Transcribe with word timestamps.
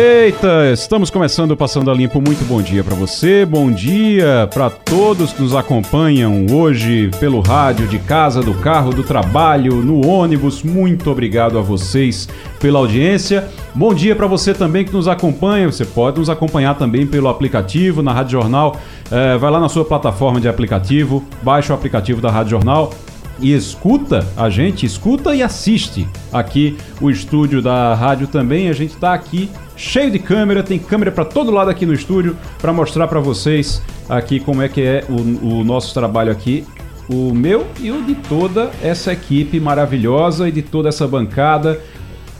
Eita, 0.00 0.70
estamos 0.72 1.10
começando 1.10 1.56
Passando 1.56 1.90
a 1.90 1.94
Limpo. 1.94 2.20
Muito 2.20 2.44
bom 2.44 2.62
dia 2.62 2.84
para 2.84 2.94
você, 2.94 3.44
bom 3.44 3.68
dia 3.68 4.48
para 4.54 4.70
todos 4.70 5.32
que 5.32 5.42
nos 5.42 5.56
acompanham 5.56 6.46
hoje 6.52 7.10
pelo 7.18 7.40
rádio, 7.40 7.88
de 7.88 7.98
casa, 7.98 8.40
do 8.40 8.54
carro, 8.54 8.92
do 8.92 9.02
trabalho, 9.02 9.82
no 9.82 10.06
ônibus. 10.06 10.62
Muito 10.62 11.10
obrigado 11.10 11.58
a 11.58 11.62
vocês 11.62 12.28
pela 12.60 12.78
audiência. 12.78 13.48
Bom 13.74 13.92
dia 13.92 14.14
para 14.14 14.28
você 14.28 14.54
também 14.54 14.84
que 14.84 14.92
nos 14.92 15.08
acompanha. 15.08 15.66
Você 15.66 15.84
pode 15.84 16.20
nos 16.20 16.30
acompanhar 16.30 16.78
também 16.78 17.04
pelo 17.04 17.26
aplicativo 17.26 18.00
na 18.00 18.12
Rádio 18.12 18.40
Jornal. 18.40 18.76
É, 19.10 19.36
vai 19.36 19.50
lá 19.50 19.58
na 19.58 19.68
sua 19.68 19.84
plataforma 19.84 20.40
de 20.40 20.48
aplicativo, 20.48 21.24
baixa 21.42 21.72
o 21.72 21.76
aplicativo 21.76 22.20
da 22.20 22.30
Rádio 22.30 22.50
Jornal 22.50 22.92
e 23.40 23.52
escuta 23.52 24.26
a 24.36 24.50
gente, 24.50 24.84
escuta 24.84 25.34
e 25.34 25.42
assiste 25.42 26.08
aqui 26.32 26.76
o 27.00 27.10
estúdio 27.10 27.62
da 27.62 27.94
rádio 27.94 28.26
também. 28.26 28.68
A 28.68 28.72
gente 28.72 28.94
está 28.94 29.14
aqui 29.14 29.48
cheio 29.76 30.10
de 30.10 30.18
câmera, 30.18 30.62
tem 30.62 30.78
câmera 30.78 31.12
para 31.12 31.24
todo 31.24 31.50
lado 31.50 31.70
aqui 31.70 31.86
no 31.86 31.92
estúdio 31.92 32.36
para 32.58 32.72
mostrar 32.72 33.06
para 33.08 33.20
vocês 33.20 33.82
aqui 34.08 34.40
como 34.40 34.62
é 34.62 34.68
que 34.68 34.82
é 34.82 35.04
o, 35.08 35.60
o 35.60 35.64
nosso 35.64 35.94
trabalho 35.94 36.32
aqui 36.32 36.64
o 37.08 37.32
meu 37.32 37.66
e 37.80 37.90
o 37.90 38.02
de 38.02 38.14
toda 38.14 38.70
essa 38.82 39.12
equipe 39.12 39.58
maravilhosa 39.58 40.48
e 40.48 40.52
de 40.52 40.62
toda 40.62 40.88
essa 40.90 41.06
bancada. 41.08 41.80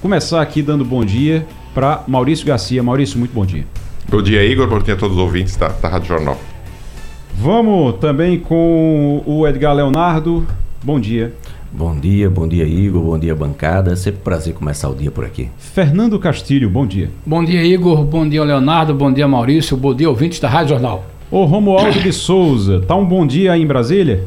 Começar 0.02 0.42
aqui 0.42 0.60
dando 0.60 0.84
bom 0.84 1.04
dia 1.04 1.46
para 1.74 2.04
Maurício 2.06 2.46
Garcia. 2.46 2.82
Maurício, 2.82 3.18
muito 3.18 3.32
bom 3.32 3.46
dia. 3.46 3.66
Bom 4.08 4.22
dia, 4.22 4.44
Igor. 4.44 4.68
Bom 4.68 4.78
dia 4.78 4.94
a 4.94 4.96
todos 4.96 5.16
os 5.16 5.22
ouvintes 5.22 5.56
da, 5.56 5.68
da 5.68 5.88
Rádio 5.88 6.08
Jornal. 6.08 6.38
Vamos 7.34 7.94
também 7.98 8.38
com 8.38 9.22
o 9.24 9.46
Edgar 9.46 9.74
Leonardo. 9.74 10.46
Bom 10.82 11.00
dia. 11.00 11.32
Bom 11.72 11.98
dia, 11.98 12.30
bom 12.30 12.46
dia 12.46 12.64
Igor, 12.64 13.02
bom 13.02 13.18
dia 13.18 13.34
bancada. 13.34 13.96
Sempre 13.96 14.20
um 14.20 14.22
prazer 14.22 14.54
começar 14.54 14.88
o 14.88 14.94
dia 14.94 15.10
por 15.10 15.24
aqui. 15.24 15.48
Fernando 15.58 16.18
Castilho, 16.20 16.70
bom 16.70 16.86
dia. 16.86 17.10
Bom 17.26 17.44
dia 17.44 17.64
Igor, 17.64 18.04
bom 18.04 18.26
dia 18.26 18.44
Leonardo, 18.44 18.94
bom 18.94 19.12
dia 19.12 19.26
Maurício, 19.26 19.76
bom 19.76 19.92
dia 19.92 20.08
ouvintes 20.08 20.38
da 20.38 20.48
Rádio 20.48 20.70
Jornal. 20.70 21.04
O 21.32 21.44
Romualdo 21.44 22.00
de 22.00 22.12
Souza, 22.12 22.80
tá 22.86 22.94
um 22.94 23.04
bom 23.04 23.26
dia 23.26 23.52
aí 23.52 23.62
em 23.62 23.66
Brasília? 23.66 24.24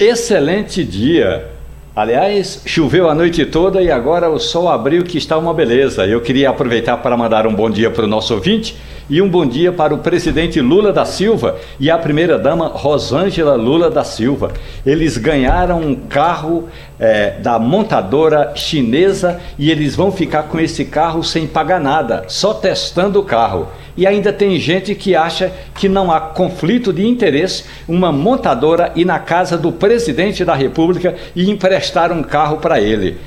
Excelente 0.00 0.82
dia. 0.82 1.50
Aliás, 1.94 2.62
choveu 2.64 3.08
a 3.08 3.14
noite 3.14 3.44
toda 3.44 3.82
e 3.82 3.90
agora 3.90 4.30
o 4.30 4.38
sol 4.38 4.68
abriu 4.68 5.04
que 5.04 5.18
está 5.18 5.36
uma 5.36 5.52
beleza. 5.52 6.06
Eu 6.06 6.22
queria 6.22 6.48
aproveitar 6.48 6.96
para 6.96 7.16
mandar 7.16 7.46
um 7.46 7.54
bom 7.54 7.68
dia 7.68 7.90
para 7.90 8.04
o 8.04 8.08
nosso 8.08 8.34
ouvinte 8.34 8.74
e 9.08 9.20
um 9.20 9.28
bom 9.28 9.44
dia 9.44 9.70
para 9.70 9.94
o 9.94 9.98
presidente 9.98 10.60
Lula 10.60 10.92
da 10.92 11.04
Silva 11.04 11.56
e 11.78 11.90
a 11.90 11.98
primeira-dama 11.98 12.68
Rosângela 12.68 13.54
Lula 13.54 13.90
da 13.90 14.02
Silva. 14.02 14.52
Eles 14.84 15.18
ganharam 15.18 15.80
um 15.80 15.94
carro 15.94 16.68
é, 16.98 17.32
da 17.40 17.58
montadora 17.58 18.52
chinesa 18.54 19.40
e 19.58 19.70
eles 19.70 19.94
vão 19.94 20.10
ficar 20.10 20.44
com 20.44 20.58
esse 20.58 20.86
carro 20.86 21.22
sem 21.22 21.46
pagar 21.46 21.80
nada, 21.80 22.24
só 22.28 22.54
testando 22.54 23.20
o 23.20 23.24
carro. 23.24 23.68
E 23.96 24.06
ainda 24.06 24.32
tem 24.32 24.58
gente 24.58 24.94
que 24.94 25.14
acha 25.14 25.52
que 25.74 25.88
não 25.88 26.10
há 26.10 26.18
conflito 26.18 26.92
de 26.92 27.06
interesse 27.06 27.64
uma 27.86 28.10
montadora 28.10 28.90
ir 28.96 29.04
na 29.04 29.18
casa 29.18 29.56
do 29.58 29.70
presidente 29.70 30.44
da 30.44 30.54
República 30.54 31.14
e 31.36 31.50
emprestar 31.50 32.10
um 32.10 32.22
carro 32.22 32.56
para 32.56 32.80
ele. 32.80 33.18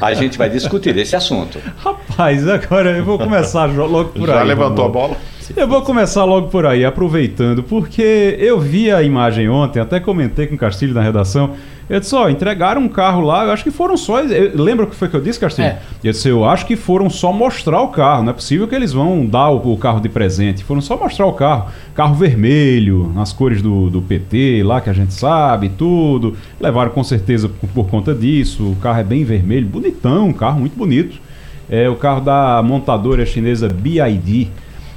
A 0.00 0.14
gente 0.14 0.38
vai 0.38 0.48
discutir 0.48 0.96
esse 0.96 1.14
assunto. 1.14 1.58
Rapaz, 1.78 2.46
agora 2.48 2.96
eu 2.96 3.04
vou 3.04 3.18
começar 3.18 3.66
logo 3.66 4.10
por 4.10 4.26
Já 4.26 4.34
aí. 4.34 4.38
Já 4.40 4.44
levantou 4.44 4.90
vamos. 4.90 5.04
a 5.04 5.08
bola? 5.08 5.16
Eu 5.56 5.68
vou 5.68 5.82
começar 5.82 6.24
logo 6.24 6.48
por 6.48 6.64
aí, 6.64 6.84
aproveitando, 6.84 7.62
porque 7.62 8.36
eu 8.38 8.58
vi 8.58 8.90
a 8.90 9.02
imagem 9.02 9.48
ontem, 9.48 9.80
até 9.80 10.00
comentei 10.00 10.46
com 10.46 10.54
o 10.54 10.58
Castilho 10.58 10.94
na 10.94 11.02
redação. 11.02 11.54
Eu 11.88 12.00
disse, 12.00 12.14
ó, 12.14 12.28
entregaram 12.28 12.80
um 12.80 12.88
carro 12.88 13.20
lá, 13.20 13.44
eu 13.44 13.50
acho 13.50 13.64
que 13.64 13.70
foram 13.70 13.96
só. 13.96 14.20
Lembra 14.54 14.86
o 14.86 14.88
que 14.88 14.96
foi 14.96 15.08
que 15.08 15.14
eu 15.14 15.20
disse, 15.20 15.38
Castilho? 15.38 15.68
É. 15.68 15.78
Eu 16.02 16.12
disse, 16.12 16.28
eu 16.28 16.44
acho 16.44 16.64
que 16.66 16.76
foram 16.76 17.10
só 17.10 17.32
mostrar 17.32 17.80
o 17.82 17.88
carro. 17.88 18.22
Não 18.22 18.30
é 18.30 18.32
possível 18.32 18.66
que 18.68 18.74
eles 18.74 18.92
vão 18.92 19.26
dar 19.26 19.50
o, 19.50 19.72
o 19.72 19.76
carro 19.76 20.00
de 20.00 20.08
presente. 20.08 20.64
Foram 20.64 20.80
só 20.80 20.96
mostrar 20.96 21.26
o 21.26 21.32
carro. 21.32 21.70
Carro 21.94 22.14
vermelho, 22.14 23.12
nas 23.14 23.32
cores 23.32 23.60
do, 23.60 23.90
do 23.90 24.00
PT, 24.00 24.62
lá 24.64 24.80
que 24.80 24.90
a 24.90 24.92
gente 24.92 25.12
sabe, 25.12 25.68
tudo. 25.68 26.36
Levaram 26.60 26.90
com 26.90 27.04
certeza 27.04 27.48
por, 27.48 27.68
por 27.68 27.88
conta 27.88 28.14
disso. 28.14 28.72
O 28.72 28.76
carro 28.76 29.00
é 29.00 29.04
bem 29.04 29.24
vermelho, 29.24 29.66
bonitão, 29.66 30.28
um 30.28 30.32
carro 30.32 30.60
muito 30.60 30.76
bonito. 30.76 31.20
É 31.68 31.88
o 31.88 31.96
carro 31.96 32.20
da 32.20 32.62
montadora 32.62 33.26
chinesa 33.26 33.68
BID. 33.68 34.48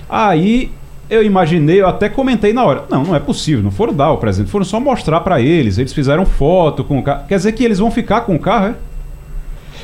Aí 0.10 0.72
eu 1.10 1.24
imaginei, 1.24 1.82
eu 1.82 1.88
até 1.88 2.10
comentei 2.10 2.54
na 2.54 2.64
hora. 2.64 2.84
Não, 2.90 3.04
não 3.04 3.16
é 3.16 3.20
possível, 3.20 3.64
não 3.64 3.72
foram 3.72 3.94
dar 3.94 4.12
o 4.12 4.18
presente, 4.18 4.50
foram 4.50 4.66
só 4.66 4.80
mostrar 4.80 5.22
para 5.22 5.40
eles. 5.42 5.78
Eles 5.78 5.94
fizeram 5.94 6.26
foto 6.26 6.84
com 6.84 7.00
o 7.00 7.04
carro. 7.04 7.28
Quer 7.28 7.38
dizer 7.38 7.52
que 7.52 7.64
eles 7.64 7.80
vão 7.80 7.92
ficar 7.92 8.22
com 8.22 8.36
o 8.36 8.40
carro, 8.40 8.68
é? 8.68 8.76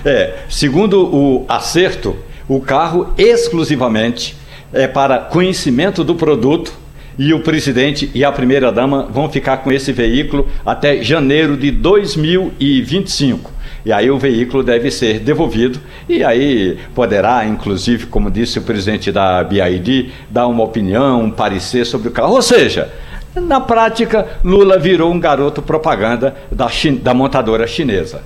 É, 0.04 0.40
segundo 0.50 1.06
o 1.16 1.46
acerto, 1.48 2.16
o 2.48 2.60
carro 2.60 3.14
exclusivamente 3.18 4.36
é 4.74 4.88
para 4.88 5.20
conhecimento 5.20 6.04
do 6.04 6.16
produto 6.16 6.74
e 7.18 7.34
o 7.34 7.40
presidente 7.42 8.10
e 8.14 8.24
a 8.24 8.32
primeira-dama 8.32 9.08
vão 9.12 9.30
ficar 9.30 9.58
com 9.58 9.72
esse 9.72 9.92
veículo 9.92 10.48
até 10.66 11.04
janeiro 11.04 11.58
de 11.58 11.72
2025. 11.72 13.52
E 13.86 13.92
aí 13.92 14.12
o 14.12 14.18
veículo 14.18 14.64
deve 14.64 14.92
ser 14.92 15.20
devolvido 15.20 15.80
e 16.08 16.24
aí 16.24 16.78
poderá, 16.94 17.46
inclusive, 17.46 18.06
como 18.06 18.30
disse 18.30 18.60
o 18.60 18.62
presidente 18.62 19.12
da 19.12 19.44
BID, 19.44 20.12
dar 20.30 20.48
uma 20.48 20.64
opinião, 20.64 21.24
um 21.24 21.32
parecer 21.32 21.86
sobre 21.86 22.10
o 22.10 22.12
carro. 22.12 22.36
Ou 22.36 22.42
seja, 22.42 22.92
na 23.36 23.60
prática, 23.60 24.28
Lula 24.44 24.78
virou 24.78 25.12
um 25.12 25.20
garoto 25.20 25.62
propaganda 25.62 26.36
da, 26.52 26.68
da 27.02 27.14
montadora 27.14 27.66
chinesa. 27.66 28.22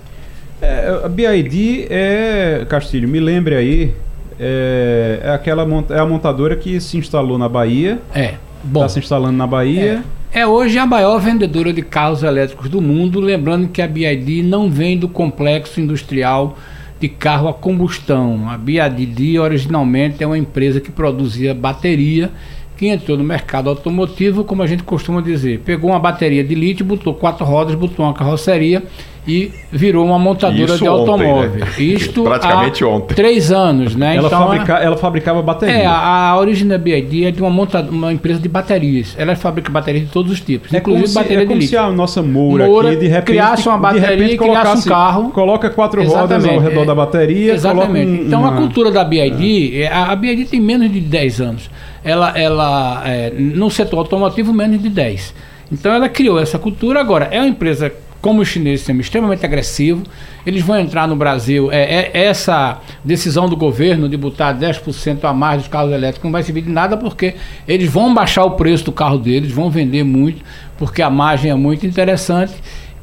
É, 0.62 1.02
a 1.04 1.08
BID 1.08 1.88
é, 1.90 2.66
Castilho, 2.68 3.08
me 3.08 3.20
lembre 3.20 3.56
aí, 3.56 3.94
é, 4.40 5.20
é 5.24 5.30
aquela 5.30 5.66
é 5.90 6.00
a 6.00 6.06
montadora 6.06 6.56
que 6.56 6.82
se 6.82 6.98
instalou 6.98 7.38
na 7.38 7.48
Bahia. 7.48 8.00
É. 8.14 8.36
Está 8.68 8.90
se 8.90 9.00
instalando 9.00 9.38
na 9.38 9.48
Bahia. 9.48 10.04
É. 10.32 10.40
é. 10.40 10.48
hoje 10.48 10.78
a 10.78 10.86
maior 10.86 11.20
vendedora 11.20 11.72
de 11.72 11.82
carros 11.82 12.24
elétricos 12.24 12.70
do 12.70 12.82
mundo, 12.82 13.20
lembrando 13.20 13.68
que 13.68 13.82
a 13.82 13.88
BID 13.88 14.44
não 14.44 14.70
vem 14.70 14.98
do 14.98 15.08
complexo 15.08 15.80
industrial 15.80 16.58
de 17.00 17.10
carro 17.10 17.48
a 17.48 17.54
combustão. 17.54 18.50
A 18.50 18.58
BID 18.58 19.40
originalmente 19.40 20.24
é 20.24 20.28
uma 20.28 20.38
empresa 20.38 20.80
que 20.80 20.92
produzia 20.92 21.54
bateria 21.54 22.32
que 22.78 22.88
entrou 22.88 23.18
no 23.18 23.24
mercado 23.24 23.70
automotivo, 23.70 24.44
como 24.44 24.62
a 24.62 24.68
gente 24.68 24.84
costuma 24.84 25.22
dizer. 25.22 25.60
Pegou 25.60 25.92
uma 25.92 26.00
bateria 26.00 26.44
de 26.44 26.54
lítio, 26.54 26.86
botou 26.86 27.14
quatro 27.14 27.46
rodas, 27.46 27.74
botou 27.74 28.06
uma 28.06 28.14
carroceria 28.14 28.84
e 29.28 29.52
virou 29.72 30.06
uma 30.06 30.20
montadora 30.20 30.64
Isso 30.64 30.78
de 30.78 30.88
automóvel. 30.88 31.50
Ontem, 31.50 31.60
né? 31.60 31.94
Isto 31.94 32.24
praticamente 32.24 32.84
há 32.84 32.88
ontem. 32.88 33.16
Três 33.16 33.52
anos, 33.52 33.96
né? 33.96 34.16
Ela, 34.16 34.28
então, 34.28 34.40
fabrica, 34.40 34.74
ela 34.74 34.98
fabricava 34.98 35.42
bateria. 35.42 35.76
É, 35.76 35.86
a, 35.86 36.30
a 36.30 36.40
origem 36.40 36.68
da 36.68 36.78
BID 36.78 37.26
é 37.26 37.32
de 37.32 37.42
uma, 37.42 37.50
monta, 37.50 37.82
uma 37.82 38.14
empresa 38.14 38.40
de 38.40 38.48
baterias. 38.48 39.16
Ela 39.18 39.36
fabrica 39.36 39.72
baterias 39.72 40.06
de 40.06 40.12
todos 40.12 40.32
os 40.32 40.40
tipos, 40.40 40.72
é 40.74 40.78
inclusive 40.78 41.08
como 41.08 41.16
bateria 41.16 41.38
é 41.38 41.42
de 41.42 41.48
como 41.48 41.60
lítio. 41.60 41.70
se 41.70 41.78
a 41.78 41.90
nossa 41.90 42.22
Moura, 42.22 42.66
Moura 42.66 42.90
aqui 42.90 43.00
de 43.00 43.08
repente 43.08 43.26
criasse 43.26 43.68
uma 43.68 43.78
bateria, 43.78 44.08
repente 44.10 44.38
criasse 44.38 44.88
um 44.88 44.92
carro. 44.92 45.30
Coloca 45.32 45.70
quatro 45.70 46.02
Exatamente, 46.02 46.48
rodas 46.48 46.48
ao 46.48 46.60
redor 46.60 46.84
é, 46.84 46.86
da 46.86 46.96
bateria. 46.96 47.54
Exatamente. 47.54 48.12
Um, 48.12 48.28
então 48.28 48.42
uma... 48.42 48.54
a 48.54 48.58
cultura 48.58 48.92
da 48.92 49.04
BID, 49.04 49.82
é. 49.82 49.88
a, 49.88 50.12
a 50.12 50.16
BID 50.16 50.46
tem 50.46 50.62
menos 50.62 50.92
de 50.92 51.00
10 51.00 51.42
anos. 51.42 51.70
Ela, 52.04 52.38
ela 52.38 53.02
é, 53.06 53.32
no 53.32 53.72
setor 53.72 53.98
automotivo, 53.98 54.54
menos 54.54 54.82
de 54.82 54.90
10. 54.90 55.34
Então 55.72 55.92
ela 55.92 56.08
criou 56.08 56.40
essa 56.40 56.60
cultura. 56.60 57.00
Agora, 57.00 57.28
é 57.32 57.40
uma 57.40 57.48
empresa 57.48 57.92
como 58.26 58.42
os 58.42 58.48
chineses 58.48 58.84
são 58.84 59.00
extremamente 59.00 59.46
agressivo, 59.46 60.02
eles 60.48 60.64
vão 60.64 60.80
entrar 60.80 61.08
no 61.08 61.16
Brasil. 61.16 61.72
É, 61.72 62.10
é, 62.12 62.24
essa 62.24 62.82
decisão 63.04 63.48
do 63.48 63.56
governo 63.56 64.10
de 64.10 64.18
botar 64.18 64.52
10% 64.58 65.24
a 65.26 65.32
mais 65.32 65.60
dos 65.60 65.68
carros 65.68 65.94
elétricos 65.94 66.24
não 66.24 66.32
vai 66.32 66.42
servir 66.42 66.64
de 66.64 66.72
nada, 66.72 66.98
porque 66.98 67.36
eles 67.68 67.88
vão 67.88 68.12
baixar 68.16 68.44
o 68.44 68.56
preço 68.56 68.86
do 68.86 68.92
carro 68.92 69.20
deles, 69.20 69.52
vão 69.52 69.70
vender 69.70 70.04
muito, 70.04 70.44
porque 70.76 71.04
a 71.04 71.10
margem 71.12 71.52
é 71.52 71.54
muito 71.54 71.86
interessante. 71.86 72.56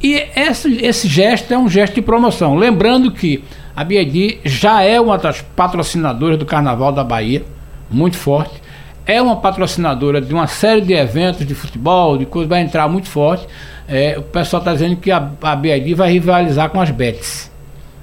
E 0.03 0.15
esse, 0.35 0.85
esse 0.85 1.07
gesto 1.07 1.55
é 1.55 1.57
um 1.57 1.69
gesto 1.69 1.95
de 1.95 2.03
promoção. 2.03 2.57
Lembrando 2.57 3.13
que 3.13 3.45
a 3.77 3.85
BID 3.85 4.41
já 4.45 4.83
é 4.83 5.01
uma 5.01 5.17
das 5.19 5.41
patrocinadoras 5.41 6.37
do 6.37 6.45
Carnaval 6.45 6.91
da 6.91 7.05
Bahia, 7.05 7.45
muito 7.89 8.17
forte. 8.17 8.61
É 9.07 9.23
uma 9.23 9.37
patrocinadora 9.37 10.21
de 10.21 10.35
uma 10.35 10.49
série 10.49 10.81
de 10.81 10.95
eventos 10.95 11.47
de 11.47 11.55
futebol, 11.55 12.19
de 12.19 12.27
coisas, 12.27 12.49
vai 12.49 12.61
entrar 12.61 12.89
muito 12.89 13.09
forte. 13.09 13.47
É, 13.89 14.19
o 14.19 14.23
pessoal 14.23 14.61
está 14.61 14.73
dizendo 14.73 14.97
que 14.97 15.11
a, 15.11 15.31
a 15.43 15.57
BID 15.57 15.95
vai 15.95 16.13
rivalizar 16.13 16.71
com 16.71 16.81
as 16.81 16.91
bets. 16.91 17.51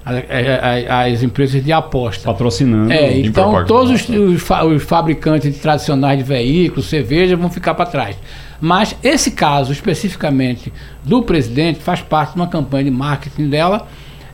As, 0.06 1.14
as 1.14 1.24
empresas 1.24 1.64
de 1.64 1.72
aposta. 1.72 2.24
Patrocinando. 2.24 2.92
É, 2.92 3.18
então 3.20 3.64
todos 3.66 3.92
os, 3.92 4.10
os, 4.10 4.50
os, 4.50 4.84
fabricantes 4.84 5.58
tradicionais 5.60 6.18
de 6.18 6.24
veículos, 6.24 6.88
cerveja, 6.88 7.36
vão 7.36 7.50
ficar 7.50 7.76
para 7.76 7.86
trás. 7.86 8.16
Mas 8.62 8.96
esse 9.04 9.31
caso, 9.31 9.72
especificamente 9.72 10.74
do 11.04 11.22
presidente, 11.24 11.80
faz 11.80 12.02
parte 12.02 12.34
de 12.34 12.36
uma 12.38 12.48
campanha 12.48 12.86
de 12.86 12.92
marketing 12.92 13.50
dela. 13.50 13.88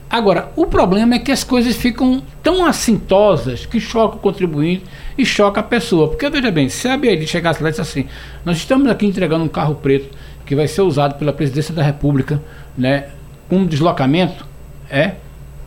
Agora, 0.09 0.51
o 0.56 0.65
problema 0.65 1.15
é 1.15 1.19
que 1.19 1.31
as 1.31 1.44
coisas 1.44 1.75
ficam 1.75 2.24
tão 2.42 2.65
assintosas 2.65 3.65
que 3.65 3.80
choca 3.80 4.15
o 4.15 4.19
contribuinte 4.19 4.83
e 5.18 5.25
choca 5.25 5.59
a 5.59 5.63
pessoa. 5.63 6.07
Porque, 6.07 6.30
veja 6.30 6.51
bem, 6.51 6.69
se 6.69 6.88
a 6.88 6.95
BID 6.95 7.27
chegasse 7.27 7.62
lá 7.62 7.69
e 7.69 7.71
disse 7.71 7.81
assim, 7.81 8.06
nós 8.44 8.57
estamos 8.57 8.88
aqui 8.89 9.06
entregando 9.06 9.44
um 9.44 9.50
carro 9.50 9.75
preto 9.75 10.15
que 10.45 10.56
vai 10.56 10.68
ser 10.68 10.81
usado 10.81 11.15
pela 11.15 11.33
presidência 11.33 11.74
da 11.74 11.81
República, 11.81 12.42
né, 12.77 13.06
com 13.50 13.65
deslocamento, 13.65 14.45
é, 14.89 15.13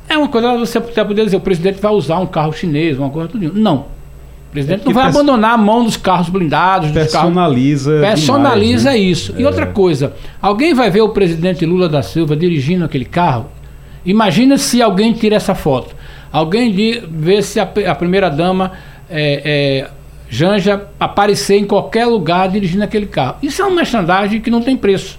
é 0.09 0.17
uma 0.17 0.29
coisa 0.29 0.57
você 0.57 0.79
até 0.79 1.05
poder 1.05 1.25
dizer, 1.25 1.37
o 1.37 1.41
presidente 1.41 1.81
vai 1.81 1.93
usar 1.93 2.19
um 2.19 2.27
carro 2.27 2.53
chinês, 2.53 2.99
uma 2.99 3.11
coisa 3.11 3.29
tudo. 3.29 3.53
Não. 3.55 3.77
O 4.49 4.51
presidente 4.51 4.83
é 4.83 4.85
não 4.87 4.95
vai 4.95 5.07
abandonar 5.07 5.53
a 5.53 5.59
mão 5.59 5.85
dos 5.85 5.99
carros 5.99 6.31
blindados, 6.31 6.91
dos 6.91 7.03
personaliza 7.03 7.91
carros. 8.01 8.09
Personaliza 8.09 8.91
demais, 8.91 9.01
né? 9.03 9.11
isso. 9.11 9.35
É. 9.37 9.41
E 9.43 9.45
outra 9.45 9.67
coisa, 9.67 10.15
alguém 10.41 10.73
vai 10.73 10.91
ver 10.91 11.03
o 11.03 11.11
presidente 11.11 11.67
Lula 11.67 11.89
da 11.89 12.03
Silva 12.03 12.35
dirigindo 12.35 12.85
aquele 12.85 13.05
carro? 13.05 13.51
Imagina 14.07 14.57
se 14.57 14.81
alguém 14.81 15.13
tira 15.13 15.37
essa 15.37 15.55
foto. 15.55 15.95
Alguém 16.33 16.73
vê 17.11 17.43
se 17.43 17.61
a, 17.61 17.69
a 17.87 17.95
primeira 17.95 18.31
dama 18.31 18.73
é, 19.11 19.43
é, 19.45 19.91
Janja 20.29 20.89
aparecer 21.01 21.57
em 21.57 21.65
qualquer 21.65 22.07
lugar 22.07 22.49
dirigindo 22.49 22.85
aquele 22.85 23.07
carro. 23.07 23.37
Isso 23.43 23.63
é 23.63 23.65
uma 23.65 23.77
merchandising 23.77 24.41
que 24.41 24.51
não 24.51 24.61
tem 24.61 24.77
preço. 24.77 25.19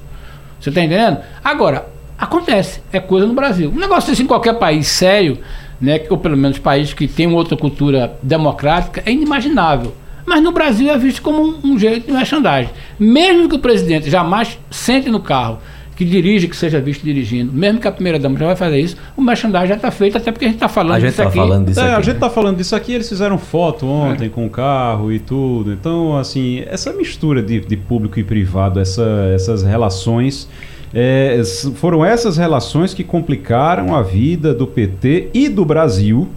Você 0.60 0.70
está 0.70 0.82
entendendo? 0.82 1.20
Agora, 1.44 1.88
acontece, 2.18 2.82
é 2.92 3.00
coisa 3.00 3.26
no 3.26 3.34
Brasil. 3.34 3.72
Um 3.76 3.80
negócio 3.80 4.12
assim 4.12 4.24
em 4.24 4.28
qualquer 4.28 4.54
país 4.54 4.88
sério, 4.88 5.40
né, 5.80 6.02
ou 6.10 6.18
pelo 6.18 6.38
menos 6.38 6.60
país 6.60 6.94
que 6.94 7.08
tem 7.08 7.32
outra 7.32 7.58
cultura 7.58 8.18
democrática, 8.22 9.02
é 9.06 9.12
inimaginável. 9.12 9.96
Mas 10.26 10.44
no 10.44 10.52
Brasil 10.52 10.92
é 10.92 10.98
visto 10.98 11.22
como 11.22 11.42
um, 11.42 11.72
um 11.72 11.80
jeito 11.80 12.06
de 12.06 12.12
merchandising. 12.12 12.70
Mesmo 13.00 13.50
que 13.50 13.56
o 13.56 13.60
presidente 13.60 14.10
jamais 14.10 14.60
sente 14.70 15.10
no 15.10 15.20
carro 15.20 15.60
que 16.00 16.06
dirige, 16.06 16.48
que 16.48 16.56
seja 16.56 16.80
visto 16.80 17.04
dirigindo, 17.04 17.52
mesmo 17.52 17.82
que 17.82 17.86
a 17.86 17.92
primeira 17.92 18.18
dama 18.18 18.40
já 18.40 18.46
vai 18.46 18.56
fazer 18.56 18.80
isso, 18.80 18.96
o 19.18 19.22
merchandising 19.22 19.68
já 19.68 19.76
está 19.76 19.92
feito, 19.92 20.18
até 20.18 20.32
porque 20.32 20.46
a 20.46 20.48
gente 20.48 20.56
está 20.56 20.70
falando 20.70 20.94
a 20.94 21.00
gente 21.02 21.10
disso 21.10 21.22
tá 21.22 21.28
aqui. 21.28 21.38
Falando 21.38 21.68
disso 21.68 21.80
é, 21.82 21.84
aqui, 21.84 21.92
A 21.92 22.02
gente 22.02 22.16
está 22.16 22.28
né? 22.28 22.34
falando 22.34 22.56
disso 22.58 22.74
aqui, 22.74 22.94
eles 22.94 23.10
fizeram 23.10 23.38
foto 23.38 23.86
ontem 23.86 24.28
é. 24.28 24.30
com 24.30 24.46
o 24.46 24.50
carro 24.50 25.12
e 25.12 25.20
tudo. 25.20 25.74
Então, 25.74 26.18
assim, 26.18 26.64
essa 26.68 26.94
mistura 26.94 27.44
de, 27.44 27.60
de 27.60 27.76
público 27.76 28.18
e 28.18 28.24
privado, 28.24 28.80
essa, 28.80 29.30
essas 29.36 29.62
relações. 29.62 30.48
É, 30.94 31.42
foram 31.76 32.04
essas 32.04 32.38
relações 32.38 32.94
que 32.94 33.04
complicaram 33.04 33.94
a 33.94 34.02
vida 34.02 34.56
do 34.56 34.66
PT 34.66 35.32
e 35.34 35.50
do 35.50 35.66
Brasil 35.66 36.30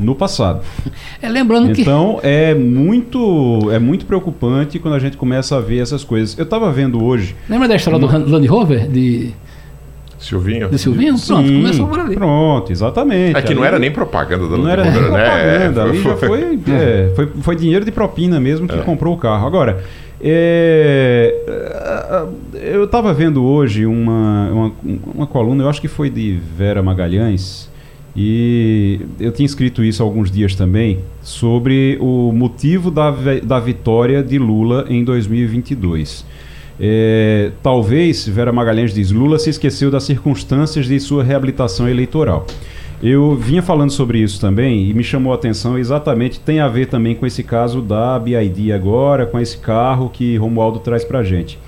no 0.00 0.14
passado. 0.14 0.60
É, 1.22 1.28
lembrando 1.28 1.72
que. 1.72 1.82
Então 1.82 2.18
é 2.22 2.54
muito, 2.54 3.70
é 3.70 3.78
muito 3.78 4.06
preocupante 4.06 4.78
quando 4.78 4.94
a 4.94 4.98
gente 4.98 5.16
começa 5.16 5.56
a 5.56 5.60
ver 5.60 5.78
essas 5.78 6.02
coisas. 6.02 6.36
Eu 6.38 6.44
estava 6.44 6.72
vendo 6.72 7.04
hoje. 7.04 7.36
Lembra 7.48 7.68
da 7.68 7.76
história 7.76 7.98
do 7.98 8.06
Land 8.06 8.46
Rover? 8.46 8.88
De. 8.88 9.32
Silvinho. 10.18 10.68
De 10.68 10.78
Silvinho? 10.78 11.16
Sim, 11.16 11.34
pronto, 11.34 11.52
começou 11.52 11.88
por 11.88 12.00
ali. 12.00 12.14
Pronto, 12.14 12.70
exatamente. 12.70 13.38
É 13.38 13.42
que 13.42 13.54
não 13.54 13.64
era 13.64 13.78
nem 13.78 13.90
propaganda 13.90 14.46
da 14.46 14.56
Não 14.56 14.68
era 14.68 14.84
nem 14.84 14.92
né? 14.92 15.08
propaganda, 15.08 15.82
ali 15.82 16.02
já 16.02 16.16
foi, 16.16 16.60
é, 16.68 17.12
foi, 17.16 17.26
foi 17.40 17.56
dinheiro 17.56 17.86
de 17.86 17.90
propina 17.90 18.38
mesmo 18.38 18.68
que 18.68 18.74
é. 18.74 18.82
comprou 18.82 19.14
o 19.14 19.16
carro. 19.16 19.46
Agora, 19.46 19.82
é, 20.22 21.34
eu 22.52 22.84
estava 22.84 23.14
vendo 23.14 23.42
hoje 23.42 23.86
uma, 23.86 24.50
uma, 24.50 24.72
uma 25.14 25.26
coluna, 25.26 25.64
eu 25.64 25.68
acho 25.70 25.80
que 25.80 25.88
foi 25.88 26.10
de 26.10 26.38
Vera 26.54 26.82
Magalhães, 26.82 27.69
e 28.14 29.00
eu 29.18 29.30
tinha 29.30 29.46
escrito 29.46 29.84
isso 29.84 30.02
há 30.02 30.06
alguns 30.06 30.30
dias 30.30 30.54
também, 30.54 30.98
sobre 31.22 31.96
o 32.00 32.32
motivo 32.32 32.90
da, 32.90 33.10
da 33.42 33.60
vitória 33.60 34.22
de 34.22 34.38
Lula 34.38 34.86
em 34.88 35.04
2022. 35.04 36.24
É, 36.82 37.52
talvez, 37.62 38.26
Vera 38.26 38.52
Magalhães 38.52 38.94
diz, 38.94 39.10
Lula 39.12 39.38
se 39.38 39.50
esqueceu 39.50 39.90
das 39.90 40.04
circunstâncias 40.04 40.86
de 40.86 40.98
sua 40.98 41.22
reabilitação 41.22 41.88
eleitoral. 41.88 42.46
Eu 43.02 43.34
vinha 43.34 43.62
falando 43.62 43.90
sobre 43.90 44.18
isso 44.18 44.40
também 44.40 44.90
e 44.90 44.94
me 44.94 45.02
chamou 45.02 45.32
a 45.32 45.36
atenção 45.36 45.78
exatamente, 45.78 46.38
tem 46.40 46.60
a 46.60 46.68
ver 46.68 46.86
também 46.86 47.14
com 47.14 47.26
esse 47.26 47.42
caso 47.42 47.80
da 47.80 48.18
BID 48.18 48.72
agora, 48.72 49.24
com 49.24 49.38
esse 49.38 49.56
carro 49.56 50.10
que 50.10 50.36
Romualdo 50.36 50.80
traz 50.80 51.04
pra 51.04 51.22
gente. 51.22 51.58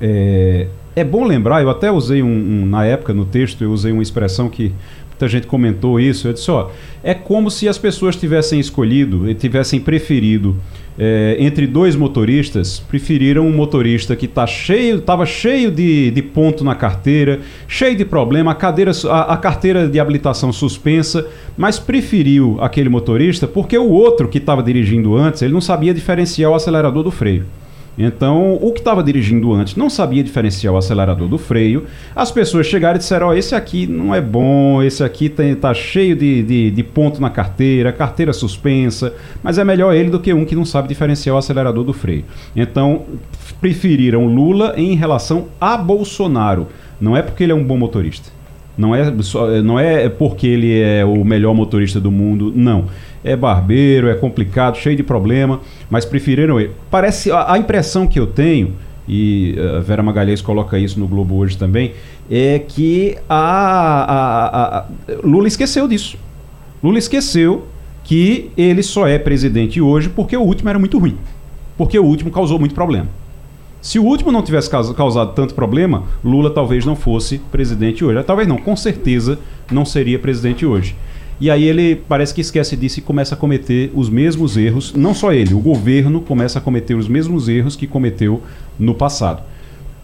É, 0.00 0.66
é 0.96 1.04
bom 1.04 1.24
lembrar, 1.24 1.62
eu 1.62 1.70
até 1.70 1.90
usei 1.90 2.22
um, 2.22 2.26
um, 2.26 2.66
na 2.66 2.84
época 2.84 3.12
no 3.12 3.24
texto, 3.24 3.62
eu 3.62 3.72
usei 3.72 3.92
uma 3.92 4.02
expressão 4.02 4.48
que 4.48 4.72
muita 5.14 5.28
gente 5.28 5.46
comentou 5.46 5.98
isso. 5.98 6.28
Eu 6.28 6.32
disse: 6.32 6.50
ó, 6.50 6.70
é 7.02 7.14
como 7.14 7.50
se 7.50 7.68
as 7.68 7.78
pessoas 7.78 8.16
tivessem 8.16 8.60
escolhido 8.60 9.28
e 9.30 9.34
tivessem 9.34 9.80
preferido 9.80 10.56
é, 10.98 11.36
entre 11.38 11.66
dois 11.66 11.96
motoristas, 11.96 12.78
preferiram 12.78 13.46
um 13.46 13.52
motorista 13.52 14.14
que 14.14 14.28
tá 14.28 14.46
cheio, 14.46 14.98
estava 14.98 15.26
cheio 15.26 15.70
de, 15.70 16.10
de 16.10 16.22
ponto 16.22 16.62
na 16.62 16.74
carteira, 16.74 17.40
cheio 17.66 17.96
de 17.96 18.04
problema, 18.04 18.52
a, 18.52 18.54
cadeira, 18.54 18.92
a, 19.10 19.34
a 19.34 19.36
carteira 19.36 19.88
de 19.88 19.98
habilitação 19.98 20.52
suspensa, 20.52 21.26
mas 21.56 21.78
preferiu 21.78 22.58
aquele 22.60 22.88
motorista 22.88 23.46
porque 23.46 23.76
o 23.76 23.90
outro 23.90 24.28
que 24.28 24.38
estava 24.38 24.62
dirigindo 24.62 25.16
antes, 25.16 25.42
ele 25.42 25.52
não 25.52 25.60
sabia 25.60 25.92
diferenciar 25.92 26.50
o 26.50 26.54
acelerador 26.54 27.02
do 27.02 27.10
freio. 27.10 27.44
Então, 27.96 28.58
o 28.60 28.72
que 28.72 28.80
estava 28.80 29.02
dirigindo 29.02 29.52
antes 29.52 29.76
não 29.76 29.88
sabia 29.88 30.22
diferenciar 30.22 30.74
o 30.74 30.76
acelerador 30.76 31.28
do 31.28 31.38
freio. 31.38 31.84
As 32.14 32.30
pessoas 32.30 32.66
chegaram 32.66 32.96
e 32.96 32.98
disseram: 32.98 33.28
Ó, 33.28 33.30
oh, 33.30 33.34
esse 33.34 33.54
aqui 33.54 33.86
não 33.86 34.14
é 34.14 34.20
bom, 34.20 34.82
esse 34.82 35.02
aqui 35.04 35.26
está 35.26 35.72
cheio 35.72 36.16
de, 36.16 36.42
de, 36.42 36.70
de, 36.70 36.82
ponto 36.82 37.20
na 37.20 37.30
carteira, 37.30 37.92
carteira 37.92 38.32
suspensa, 38.32 39.14
mas 39.42 39.58
é 39.58 39.64
melhor 39.64 39.94
ele 39.94 40.10
do 40.10 40.18
que 40.18 40.32
um 40.32 40.44
que 40.44 40.56
não 40.56 40.64
sabe 40.64 40.88
diferenciar 40.88 41.36
o 41.36 41.38
acelerador 41.38 41.84
do 41.84 41.92
freio. 41.92 42.24
Então, 42.56 43.02
preferiram 43.60 44.26
Lula 44.26 44.74
em 44.76 44.94
relação 44.94 45.46
a 45.60 45.76
Bolsonaro. 45.76 46.66
Não 47.00 47.16
é 47.16 47.22
porque 47.22 47.44
ele 47.44 47.52
é 47.52 47.54
um 47.54 47.64
bom 47.64 47.76
motorista. 47.76 48.30
Não 48.76 48.92
é, 48.92 49.08
não 49.62 49.78
é 49.78 50.08
porque 50.08 50.48
ele 50.48 50.80
é 50.80 51.04
o 51.04 51.24
melhor 51.24 51.54
motorista 51.54 52.00
do 52.00 52.10
mundo, 52.10 52.52
não 52.54 52.86
é 53.24 53.34
barbeiro, 53.34 54.08
é 54.08 54.14
complicado, 54.14 54.76
cheio 54.76 54.96
de 54.96 55.02
problema, 55.02 55.60
mas 55.88 56.04
preferiram 56.04 56.60
ele. 56.60 56.72
Parece 56.90 57.30
a, 57.30 57.54
a 57.54 57.58
impressão 57.58 58.06
que 58.06 58.20
eu 58.20 58.26
tenho 58.26 58.74
e 59.08 59.56
a 59.76 59.80
Vera 59.80 60.02
Magalhães 60.02 60.40
coloca 60.40 60.78
isso 60.78 60.98
no 60.98 61.06
Globo 61.06 61.36
hoje 61.36 61.56
também, 61.56 61.92
é 62.30 62.58
que 62.58 63.16
a, 63.28 63.36
a, 64.04 64.78
a, 64.78 64.86
Lula 65.22 65.46
esqueceu 65.46 65.86
disso. 65.86 66.16
Lula 66.82 66.98
esqueceu 66.98 67.66
que 68.02 68.50
ele 68.56 68.82
só 68.82 69.06
é 69.06 69.18
presidente 69.18 69.80
hoje 69.80 70.08
porque 70.08 70.36
o 70.36 70.42
último 70.42 70.68
era 70.68 70.78
muito 70.78 70.98
ruim. 70.98 71.16
Porque 71.76 71.98
o 71.98 72.04
último 72.04 72.30
causou 72.30 72.58
muito 72.58 72.74
problema. 72.74 73.08
Se 73.80 73.98
o 73.98 74.04
último 74.04 74.32
não 74.32 74.42
tivesse 74.42 74.70
causado 74.70 75.34
tanto 75.34 75.54
problema, 75.54 76.04
Lula 76.24 76.50
talvez 76.50 76.86
não 76.86 76.96
fosse 76.96 77.38
presidente 77.38 78.02
hoje. 78.02 78.22
Talvez 78.22 78.48
não, 78.48 78.56
com 78.56 78.74
certeza 78.74 79.38
não 79.70 79.84
seria 79.84 80.18
presidente 80.18 80.64
hoje. 80.64 80.96
E 81.40 81.50
aí 81.50 81.64
ele 81.64 81.96
parece 81.96 82.32
que 82.32 82.40
esquece 82.40 82.76
disso 82.76 83.00
e 83.00 83.02
começa 83.02 83.34
a 83.34 83.38
cometer 83.38 83.90
os 83.94 84.08
mesmos 84.08 84.56
erros. 84.56 84.94
Não 84.94 85.14
só 85.14 85.32
ele, 85.32 85.52
o 85.54 85.60
governo 85.60 86.20
começa 86.20 86.58
a 86.58 86.62
cometer 86.62 86.94
os 86.94 87.08
mesmos 87.08 87.48
erros 87.48 87.74
que 87.76 87.86
cometeu 87.86 88.42
no 88.78 88.94
passado. 88.94 89.42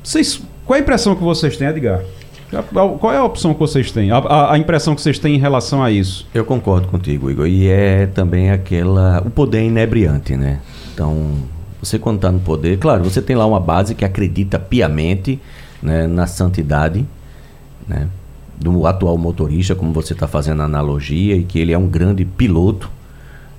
Vocês, 0.03 0.41
qual 0.65 0.77
é 0.77 0.81
a 0.81 0.83
impressão 0.83 1.15
que 1.15 1.23
vocês 1.23 1.57
têm, 1.57 1.69
Edgar? 1.69 2.03
Qual 2.73 3.13
é 3.13 3.17
a 3.17 3.25
opção 3.25 3.55
que 3.55 3.61
vocês 3.61 3.93
têm? 3.93 4.11
A, 4.11 4.17
a, 4.19 4.55
a, 4.55 4.59
impressão 4.59 4.97
que 4.97 5.01
vocês 5.01 5.21
têm 5.21 5.37
em 5.37 5.39
relação 5.39 5.85
a 5.85 5.91
isso? 5.91 6.27
Eu 6.35 6.45
concordo 6.45 6.89
contigo, 6.89 7.31
Igor. 7.31 7.47
E 7.47 7.69
é 7.69 8.07
também 8.07 8.51
aquela. 8.51 9.23
O 9.25 9.31
poder 9.31 9.63
inebriante, 9.63 10.37
né? 10.37 10.59
Então, 10.93 11.37
você 11.81 11.97
quando 11.97 12.17
está 12.17 12.33
no 12.33 12.41
poder, 12.41 12.77
claro, 12.79 13.05
você 13.05 13.23
tem 13.23 13.37
lá 13.37 13.47
uma 13.47 13.61
base 13.61 13.95
que 13.95 14.05
acredita 14.05 14.59
piamente 14.59 15.41
né, 15.81 16.09
na 16.09 16.27
santidade, 16.27 17.07
né? 17.87 18.09
Do 18.61 18.87
atual 18.87 19.17
motorista, 19.17 19.75
como 19.75 19.93
você 19.93 20.13
está 20.13 20.29
fazendo 20.29 20.61
a 20.61 20.67
analogia, 20.67 21.35
e 21.35 21.45
que 21.45 21.59
ele 21.59 21.73
é 21.73 21.79
um 21.79 21.87
grande 21.87 22.25
piloto. 22.27 22.91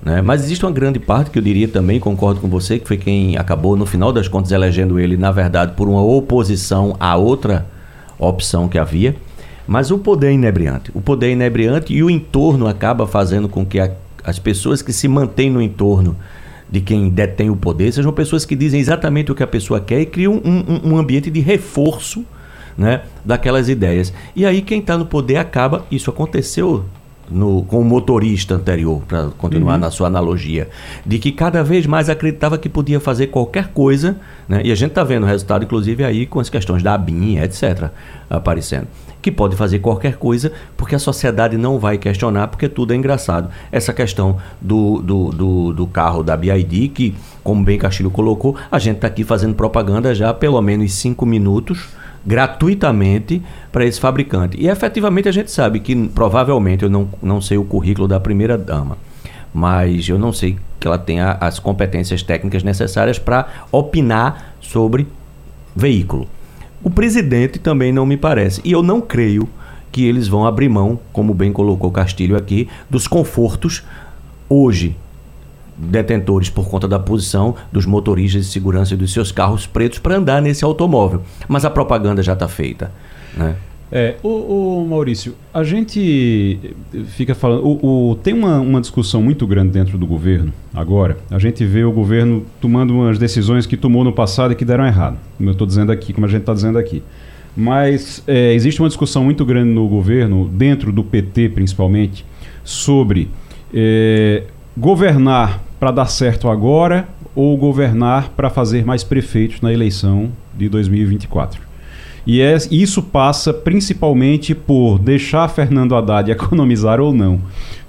Né? 0.02 0.22
Mas 0.22 0.44
existe 0.44 0.64
uma 0.64 0.70
grande 0.70 1.00
parte 1.00 1.30
que 1.30 1.38
eu 1.38 1.42
diria 1.42 1.66
também, 1.66 1.98
concordo 1.98 2.40
com 2.40 2.48
você, 2.48 2.78
que 2.78 2.86
foi 2.86 2.96
quem 2.96 3.36
acabou, 3.36 3.76
no 3.76 3.84
final 3.84 4.12
das 4.12 4.28
contas, 4.28 4.52
elegendo 4.52 5.00
ele, 5.00 5.16
na 5.16 5.32
verdade, 5.32 5.72
por 5.76 5.88
uma 5.88 6.00
oposição 6.00 6.96
à 7.00 7.16
outra 7.16 7.66
opção 8.18 8.68
que 8.68 8.78
havia. 8.78 9.16
Mas 9.66 9.90
o 9.90 9.98
poder 9.98 10.28
é 10.28 10.32
inebriante. 10.32 10.90
O 10.94 11.00
poder 11.00 11.28
é 11.28 11.32
inebriante 11.32 11.92
e 11.92 12.02
o 12.02 12.08
entorno 12.08 12.66
acaba 12.68 13.06
fazendo 13.06 13.48
com 13.48 13.66
que 13.66 13.80
a, 13.80 13.90
as 14.24 14.38
pessoas 14.38 14.82
que 14.82 14.92
se 14.92 15.08
mantêm 15.08 15.50
no 15.50 15.60
entorno 15.60 16.16
de 16.70 16.80
quem 16.80 17.10
detém 17.10 17.50
o 17.50 17.56
poder 17.56 17.92
sejam 17.92 18.12
pessoas 18.12 18.44
que 18.44 18.56
dizem 18.56 18.80
exatamente 18.80 19.30
o 19.30 19.34
que 19.34 19.42
a 19.42 19.46
pessoa 19.46 19.78
quer 19.78 20.00
e 20.00 20.06
criam 20.06 20.40
um, 20.44 20.90
um, 20.90 20.92
um 20.92 20.98
ambiente 20.98 21.30
de 21.30 21.40
reforço 21.40 22.24
né, 22.76 23.02
daquelas 23.24 23.68
ideias. 23.68 24.12
E 24.34 24.44
aí 24.46 24.62
quem 24.62 24.80
está 24.80 24.96
no 24.96 25.06
poder 25.06 25.36
acaba, 25.36 25.84
isso 25.90 26.10
aconteceu 26.10 26.84
no, 27.30 27.62
com 27.62 27.80
o 27.80 27.84
motorista 27.84 28.54
anterior, 28.54 29.02
para 29.06 29.30
continuar 29.38 29.74
uhum. 29.74 29.80
na 29.80 29.90
sua 29.90 30.06
analogia, 30.06 30.68
de 31.04 31.18
que 31.18 31.32
cada 31.32 31.62
vez 31.62 31.86
mais 31.86 32.08
acreditava 32.08 32.58
que 32.58 32.68
podia 32.68 33.00
fazer 33.00 33.28
qualquer 33.28 33.68
coisa, 33.68 34.16
né? 34.48 34.60
e 34.64 34.70
a 34.70 34.74
gente 34.74 34.90
está 34.90 35.02
vendo 35.02 35.24
o 35.24 35.26
resultado, 35.26 35.64
inclusive, 35.64 36.04
aí 36.04 36.26
com 36.26 36.40
as 36.40 36.48
questões 36.48 36.82
da 36.82 36.94
ABIN, 36.94 37.38
etc., 37.38 37.90
aparecendo 38.28 38.88
que 39.22 39.30
pode 39.30 39.54
fazer 39.54 39.78
qualquer 39.78 40.16
coisa, 40.16 40.52
porque 40.76 40.96
a 40.96 40.98
sociedade 40.98 41.56
não 41.56 41.78
vai 41.78 41.96
questionar, 41.96 42.48
porque 42.48 42.68
tudo 42.68 42.92
é 42.92 42.96
engraçado. 42.96 43.48
Essa 43.70 43.92
questão 43.92 44.38
do, 44.60 45.00
do, 45.00 45.30
do, 45.30 45.72
do 45.72 45.86
carro 45.86 46.24
da 46.24 46.36
BID, 46.36 46.88
que, 46.88 47.14
como 47.44 47.64
bem 47.64 47.78
Castilho 47.78 48.10
colocou, 48.10 48.56
a 48.68 48.80
gente 48.80 48.96
está 48.96 49.06
aqui 49.06 49.22
fazendo 49.22 49.54
propaganda 49.54 50.12
já 50.12 50.30
há 50.30 50.34
pelo 50.34 50.60
menos 50.60 50.92
cinco 50.94 51.24
minutos, 51.24 51.88
gratuitamente 52.24 53.42
para 53.70 53.84
esse 53.84 54.00
fabricante. 54.00 54.56
E 54.60 54.68
efetivamente 54.68 55.28
a 55.28 55.32
gente 55.32 55.50
sabe 55.50 55.80
que 55.80 55.94
provavelmente 56.08 56.84
eu 56.84 56.90
não, 56.90 57.08
não 57.22 57.40
sei 57.40 57.58
o 57.58 57.64
currículo 57.64 58.06
da 58.06 58.20
primeira 58.20 58.56
dama, 58.56 58.96
mas 59.52 60.08
eu 60.08 60.18
não 60.18 60.32
sei 60.32 60.56
que 60.78 60.86
ela 60.86 60.98
tenha 60.98 61.36
as 61.40 61.58
competências 61.58 62.22
técnicas 62.22 62.62
necessárias 62.62 63.18
para 63.18 63.46
opinar 63.70 64.54
sobre 64.60 65.06
veículo. 65.74 66.28
O 66.82 66.90
presidente 66.90 67.58
também 67.58 67.92
não 67.92 68.04
me 68.04 68.16
parece. 68.16 68.60
E 68.64 68.72
eu 68.72 68.82
não 68.82 69.00
creio 69.00 69.48
que 69.92 70.04
eles 70.04 70.26
vão 70.26 70.46
abrir 70.46 70.68
mão, 70.68 70.98
como 71.12 71.34
bem 71.34 71.52
colocou 71.52 71.90
Castilho 71.92 72.36
aqui, 72.36 72.68
dos 72.88 73.06
confortos 73.06 73.84
hoje 74.48 74.96
detentores 75.82 76.48
por 76.48 76.68
conta 76.68 76.86
da 76.86 76.98
posição 76.98 77.54
dos 77.72 77.84
motoristas 77.86 78.46
de 78.46 78.52
segurança 78.52 78.94
e 78.94 78.96
dos 78.96 79.12
seus 79.12 79.32
carros 79.32 79.66
pretos 79.66 79.98
para 79.98 80.16
andar 80.16 80.40
nesse 80.40 80.64
automóvel. 80.64 81.22
Mas 81.48 81.64
a 81.64 81.70
propaganda 81.70 82.22
já 82.22 82.34
está 82.34 82.48
feita. 82.48 82.92
Né? 83.36 83.56
É, 83.94 84.16
o, 84.22 84.28
o, 84.80 84.86
Maurício, 84.88 85.34
a 85.52 85.62
gente 85.62 86.58
fica 87.08 87.34
falando. 87.34 87.62
O, 87.66 88.12
o, 88.12 88.14
tem 88.16 88.32
uma, 88.32 88.58
uma 88.58 88.80
discussão 88.80 89.20
muito 89.20 89.46
grande 89.46 89.70
dentro 89.70 89.98
do 89.98 90.06
governo 90.06 90.50
agora. 90.72 91.18
A 91.30 91.38
gente 91.38 91.62
vê 91.66 91.84
o 91.84 91.92
governo 91.92 92.46
tomando 92.58 92.94
umas 92.94 93.18
decisões 93.18 93.66
que 93.66 93.76
tomou 93.76 94.02
no 94.02 94.12
passado 94.12 94.52
e 94.52 94.56
que 94.56 94.64
deram 94.64 94.86
errado. 94.86 95.18
Como 95.36 95.50
eu 95.50 95.52
estou 95.52 95.66
dizendo 95.66 95.92
aqui, 95.92 96.14
como 96.14 96.24
a 96.24 96.28
gente 96.28 96.40
está 96.40 96.54
dizendo 96.54 96.78
aqui. 96.78 97.02
Mas 97.54 98.22
é, 98.26 98.54
existe 98.54 98.80
uma 98.80 98.88
discussão 98.88 99.24
muito 99.24 99.44
grande 99.44 99.68
no 99.68 99.86
governo, 99.86 100.48
dentro 100.48 100.90
do 100.90 101.04
PT 101.04 101.50
principalmente, 101.50 102.24
sobre 102.64 103.28
é, 103.74 104.44
governar 104.74 105.62
para 105.82 105.90
dar 105.90 106.06
certo 106.06 106.48
agora 106.48 107.08
ou 107.34 107.56
governar 107.56 108.28
para 108.36 108.48
fazer 108.48 108.84
mais 108.84 109.02
prefeitos 109.02 109.60
na 109.60 109.72
eleição 109.72 110.30
de 110.56 110.68
2024. 110.68 111.60
E 112.24 112.40
é, 112.40 112.56
isso 112.70 113.02
passa 113.02 113.52
principalmente 113.52 114.54
por 114.54 115.00
deixar 115.00 115.48
Fernando 115.48 115.96
Haddad 115.96 116.30
economizar 116.30 117.00
ou 117.00 117.12
não. 117.12 117.40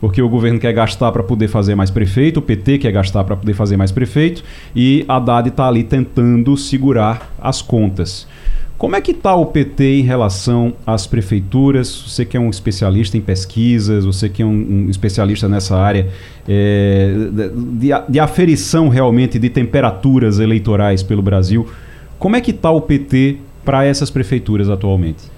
Porque 0.01 0.23
o 0.23 0.27
governo 0.27 0.59
quer 0.59 0.73
gastar 0.73 1.11
para 1.11 1.21
poder 1.21 1.47
fazer 1.49 1.75
mais 1.75 1.91
prefeito, 1.91 2.37
o 2.37 2.41
PT 2.41 2.79
quer 2.79 2.91
gastar 2.91 3.23
para 3.25 3.35
poder 3.35 3.53
fazer 3.53 3.77
mais 3.77 3.91
prefeito, 3.91 4.43
e 4.75 5.05
Haddad 5.07 5.49
está 5.49 5.67
ali 5.67 5.83
tentando 5.83 6.57
segurar 6.57 7.31
as 7.39 7.61
contas. 7.61 8.27
Como 8.77 8.95
é 8.95 9.01
que 9.01 9.11
está 9.11 9.35
o 9.35 9.45
PT 9.45 9.99
em 9.99 10.01
relação 10.01 10.73
às 10.85 11.07
prefeituras? 11.07 12.03
Você 12.07 12.25
que 12.25 12.35
é 12.35 12.39
um 12.39 12.49
especialista 12.49 13.17
em 13.17 13.21
pesquisas, 13.21 14.03
você 14.03 14.27
que 14.27 14.41
é 14.41 14.45
um, 14.45 14.85
um 14.85 14.89
especialista 14.89 15.47
nessa 15.47 15.77
área 15.77 16.09
é, 16.47 17.13
de, 17.77 17.89
de 18.09 18.19
aferição 18.19 18.89
realmente 18.89 19.39
de 19.39 19.49
temperaturas 19.49 20.39
eleitorais 20.39 21.01
pelo 21.01 21.21
Brasil, 21.21 21.67
como 22.19 22.35
é 22.35 22.41
que 22.41 22.51
está 22.51 22.71
o 22.71 22.81
PT 22.81 23.37
para 23.63 23.85
essas 23.85 24.09
prefeituras 24.09 24.69
atualmente? 24.69 25.31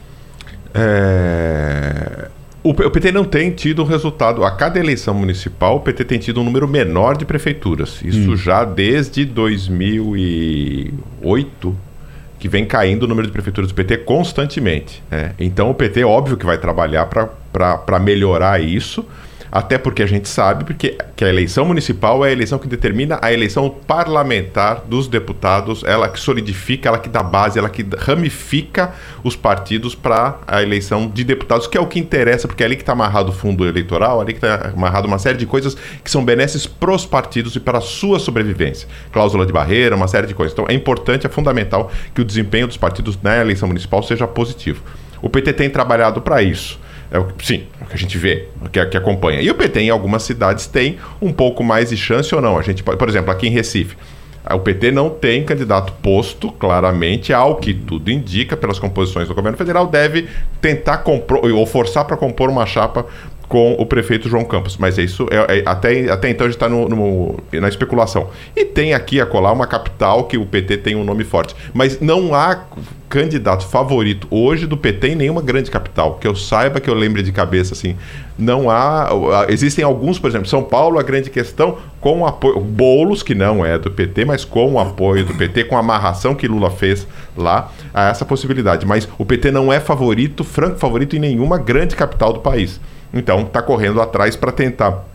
É... 0.73 2.29
O, 2.61 2.73
PT 2.73 3.11
não 3.11 3.23
tem 3.23 3.51
tido 3.51 3.83
um 3.83 3.85
resultado. 3.85 4.43
A 4.43 4.49
cada 4.49 4.79
eleição 4.79 5.13
municipal, 5.13 5.75
o 5.75 5.81
PT 5.81 6.03
tem 6.03 6.17
tido 6.17 6.41
um 6.41 6.43
número 6.43 6.67
menor 6.67 7.15
de 7.15 7.23
prefeituras. 7.23 8.01
Isso 8.03 8.31
hum. 8.31 8.35
já 8.35 8.65
desde 8.65 9.23
2008, 9.23 11.75
que 12.45 12.49
vem 12.49 12.63
caindo 12.63 13.03
o 13.03 13.07
número 13.07 13.25
de 13.25 13.33
prefeituras 13.33 13.71
do 13.71 13.73
PT 13.73 13.97
constantemente. 13.99 15.01
Né? 15.09 15.31
Então, 15.39 15.71
o 15.71 15.73
PT, 15.73 16.03
óbvio 16.03 16.37
que 16.37 16.45
vai 16.45 16.59
trabalhar 16.59 17.07
para 17.07 17.99
melhorar 17.99 18.61
isso 18.61 19.03
até 19.51 19.77
porque 19.77 20.03
a 20.03 20.05
gente 20.05 20.27
sabe 20.27 20.63
porque, 20.63 20.97
que 21.15 21.23
a 21.23 21.29
eleição 21.29 21.65
municipal 21.65 22.25
é 22.25 22.29
a 22.29 22.31
eleição 22.31 22.59
que 22.59 22.67
determina 22.67 23.19
a 23.21 23.31
eleição 23.31 23.69
parlamentar 23.69 24.81
dos 24.85 25.07
deputados, 25.07 25.83
ela 25.83 26.09
que 26.09 26.19
solidifica, 26.19 26.89
ela 26.89 26.99
que 26.99 27.09
dá 27.09 27.23
base, 27.23 27.57
ela 27.57 27.69
que 27.69 27.85
ramifica 27.97 28.93
os 29.23 29.35
partidos 29.35 29.95
para 29.95 30.39
a 30.47 30.61
eleição 30.61 31.07
de 31.07 31.23
deputados, 31.23 31.67
que 31.67 31.77
é 31.77 31.81
o 31.81 31.87
que 31.87 31.99
interessa, 31.99 32.47
porque 32.47 32.63
é 32.63 32.65
ali 32.65 32.75
que 32.75 32.81
está 32.81 32.93
amarrado 32.93 33.29
o 33.29 33.33
fundo 33.33 33.65
eleitoral, 33.65 34.19
ali 34.21 34.33
que 34.33 34.45
está 34.45 34.71
amarrado 34.75 35.07
uma 35.07 35.19
série 35.19 35.37
de 35.37 35.45
coisas 35.45 35.75
que 36.03 36.11
são 36.11 36.23
benesses 36.23 36.65
para 36.65 36.93
os 36.93 37.05
partidos 37.05 37.55
e 37.55 37.59
para 37.59 37.77
a 37.77 37.81
sua 37.81 38.19
sobrevivência. 38.19 38.87
Cláusula 39.11 39.45
de 39.45 39.53
barreira, 39.53 39.95
uma 39.95 40.07
série 40.07 40.27
de 40.27 40.33
coisas. 40.33 40.53
Então 40.53 40.65
é 40.67 40.73
importante, 40.73 41.25
é 41.25 41.29
fundamental 41.29 41.91
que 42.13 42.21
o 42.21 42.25
desempenho 42.25 42.67
dos 42.67 42.77
partidos 42.77 43.17
na 43.21 43.37
eleição 43.37 43.67
municipal 43.67 44.03
seja 44.03 44.27
positivo. 44.27 44.83
O 45.21 45.29
PT 45.29 45.53
tem 45.53 45.69
trabalhado 45.69 46.21
para 46.21 46.43
isso. 46.43 46.79
É 47.15 47.19
o, 47.19 47.27
sim, 47.41 47.63
é 47.79 47.83
o 47.85 47.87
que 47.87 47.93
a 47.93 47.97
gente 47.97 48.17
vê, 48.17 48.49
o 48.61 48.67
que, 48.67 48.85
que 48.87 48.97
acompanha. 48.97 49.39
E 49.41 49.49
o 49.49 49.55
PT 49.55 49.79
em 49.79 49.89
algumas 49.89 50.23
cidades 50.23 50.67
tem 50.67 50.97
um 51.21 51.31
pouco 51.31 51.63
mais 51.63 51.89
de 51.89 51.95
chance 51.95 52.35
ou 52.35 52.41
não. 52.41 52.57
A 52.57 52.61
gente, 52.61 52.83
por 52.83 53.07
exemplo, 53.07 53.31
aqui 53.31 53.47
em 53.47 53.51
Recife, 53.51 53.95
o 54.53 54.59
PT 54.59 54.91
não 54.91 55.09
tem 55.09 55.43
candidato 55.45 55.93
posto, 56.03 56.51
claramente, 56.51 57.31
ao 57.31 57.55
que 57.55 57.73
tudo 57.73 58.11
indica, 58.11 58.57
pelas 58.57 58.77
composições 58.77 59.29
do 59.29 59.33
governo 59.33 59.57
federal, 59.57 59.87
deve 59.87 60.27
tentar 60.59 60.97
compor, 60.97 61.45
ou 61.45 61.65
forçar 61.65 62.03
para 62.03 62.17
compor 62.17 62.49
uma 62.49 62.65
chapa 62.65 63.05
com 63.47 63.73
o 63.73 63.85
prefeito 63.85 64.29
João 64.29 64.43
Campos. 64.43 64.77
Mas 64.77 64.97
é 64.97 65.03
isso, 65.03 65.27
é, 65.31 65.59
é, 65.59 65.63
até, 65.65 66.09
até 66.11 66.29
então 66.29 66.45
a 66.45 66.49
gente 66.49 66.61
está 66.61 66.69
na 67.59 67.67
especulação. 67.67 68.29
E 68.55 68.65
tem 68.65 68.93
aqui 68.93 69.21
a 69.21 69.25
colar 69.25 69.51
uma 69.51 69.67
capital 69.67 70.25
que 70.25 70.37
o 70.37 70.45
PT 70.45 70.77
tem 70.77 70.95
um 70.95 71.03
nome 71.03 71.23
forte. 71.23 71.55
Mas 71.73 71.99
não 71.99 72.33
há 72.33 72.63
candidato 73.07 73.65
favorito 73.67 74.27
hoje 74.29 74.65
do 74.67 74.75
PT 74.75 75.09
em 75.09 75.15
nenhuma 75.15 75.41
grande 75.41 75.71
capital. 75.71 76.15
Que 76.15 76.27
eu 76.27 76.35
saiba, 76.35 76.79
que 76.79 76.89
eu 76.89 76.93
lembre 76.93 77.21
de 77.23 77.31
cabeça, 77.31 77.73
assim. 77.73 77.95
Não 78.37 78.69
há. 78.69 79.09
Existem 79.47 79.85
alguns, 79.85 80.19
por 80.19 80.29
exemplo, 80.29 80.47
São 80.47 80.63
Paulo, 80.63 80.99
a 80.99 81.03
grande 81.03 81.29
questão, 81.29 81.77
com 82.01 82.21
o 82.21 82.25
apoio. 82.25 82.59
Boulos, 82.59 83.23
que 83.23 83.33
não 83.33 83.65
é 83.65 83.77
do 83.77 83.91
PT, 83.91 84.25
mas 84.25 84.43
com 84.43 84.73
o 84.73 84.79
apoio 84.79 85.25
do 85.25 85.33
PT, 85.33 85.65
com 85.65 85.77
a 85.77 85.79
amarração 85.79 86.35
que 86.35 86.47
Lula 86.47 86.69
fez 86.69 87.07
lá, 87.37 87.71
há 87.93 88.09
essa 88.09 88.25
possibilidade. 88.25 88.85
Mas 88.85 89.07
o 89.17 89.25
PT 89.25 89.51
não 89.51 89.71
é 89.71 89.79
favorito, 89.79 90.43
franco 90.43 90.77
favorito 90.77 91.15
em 91.15 91.19
nenhuma 91.19 91.57
grande 91.57 91.95
capital 91.95 92.33
do 92.33 92.39
país. 92.39 92.79
Então, 93.13 93.41
está 93.41 93.61
correndo 93.61 94.01
atrás 94.01 94.35
para 94.35 94.51
tentar 94.51 95.05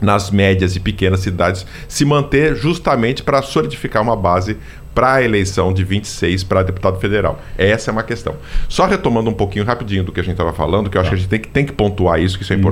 nas 0.00 0.30
médias 0.30 0.74
e 0.76 0.80
pequenas 0.80 1.20
cidades 1.20 1.66
se 1.86 2.04
manter 2.04 2.56
justamente 2.56 3.22
para 3.22 3.42
solidificar 3.42 4.02
uma 4.02 4.16
base 4.16 4.56
para 4.94 5.14
a 5.14 5.22
eleição 5.22 5.72
de 5.72 5.84
26 5.84 6.42
para 6.44 6.62
deputado 6.62 6.98
federal. 6.98 7.40
Essa 7.56 7.90
é 7.90 7.92
uma 7.92 8.02
questão. 8.02 8.34
Só 8.68 8.86
retomando 8.86 9.30
um 9.30 9.34
pouquinho 9.34 9.64
rapidinho 9.64 10.02
do 10.02 10.12
que 10.12 10.20
a 10.20 10.22
gente 10.22 10.32
estava 10.32 10.52
falando, 10.52 10.90
que 10.90 10.96
eu 10.96 11.00
acho 11.00 11.10
que 11.10 11.16
a 11.16 11.18
gente 11.18 11.28
tem 11.28 11.40
que, 11.40 11.48
tem 11.48 11.64
que 11.64 11.72
pontuar 11.72 12.20
isso, 12.20 12.36
que 12.36 12.42
isso 12.42 12.52
é 12.52 12.56
hum. 12.56 12.62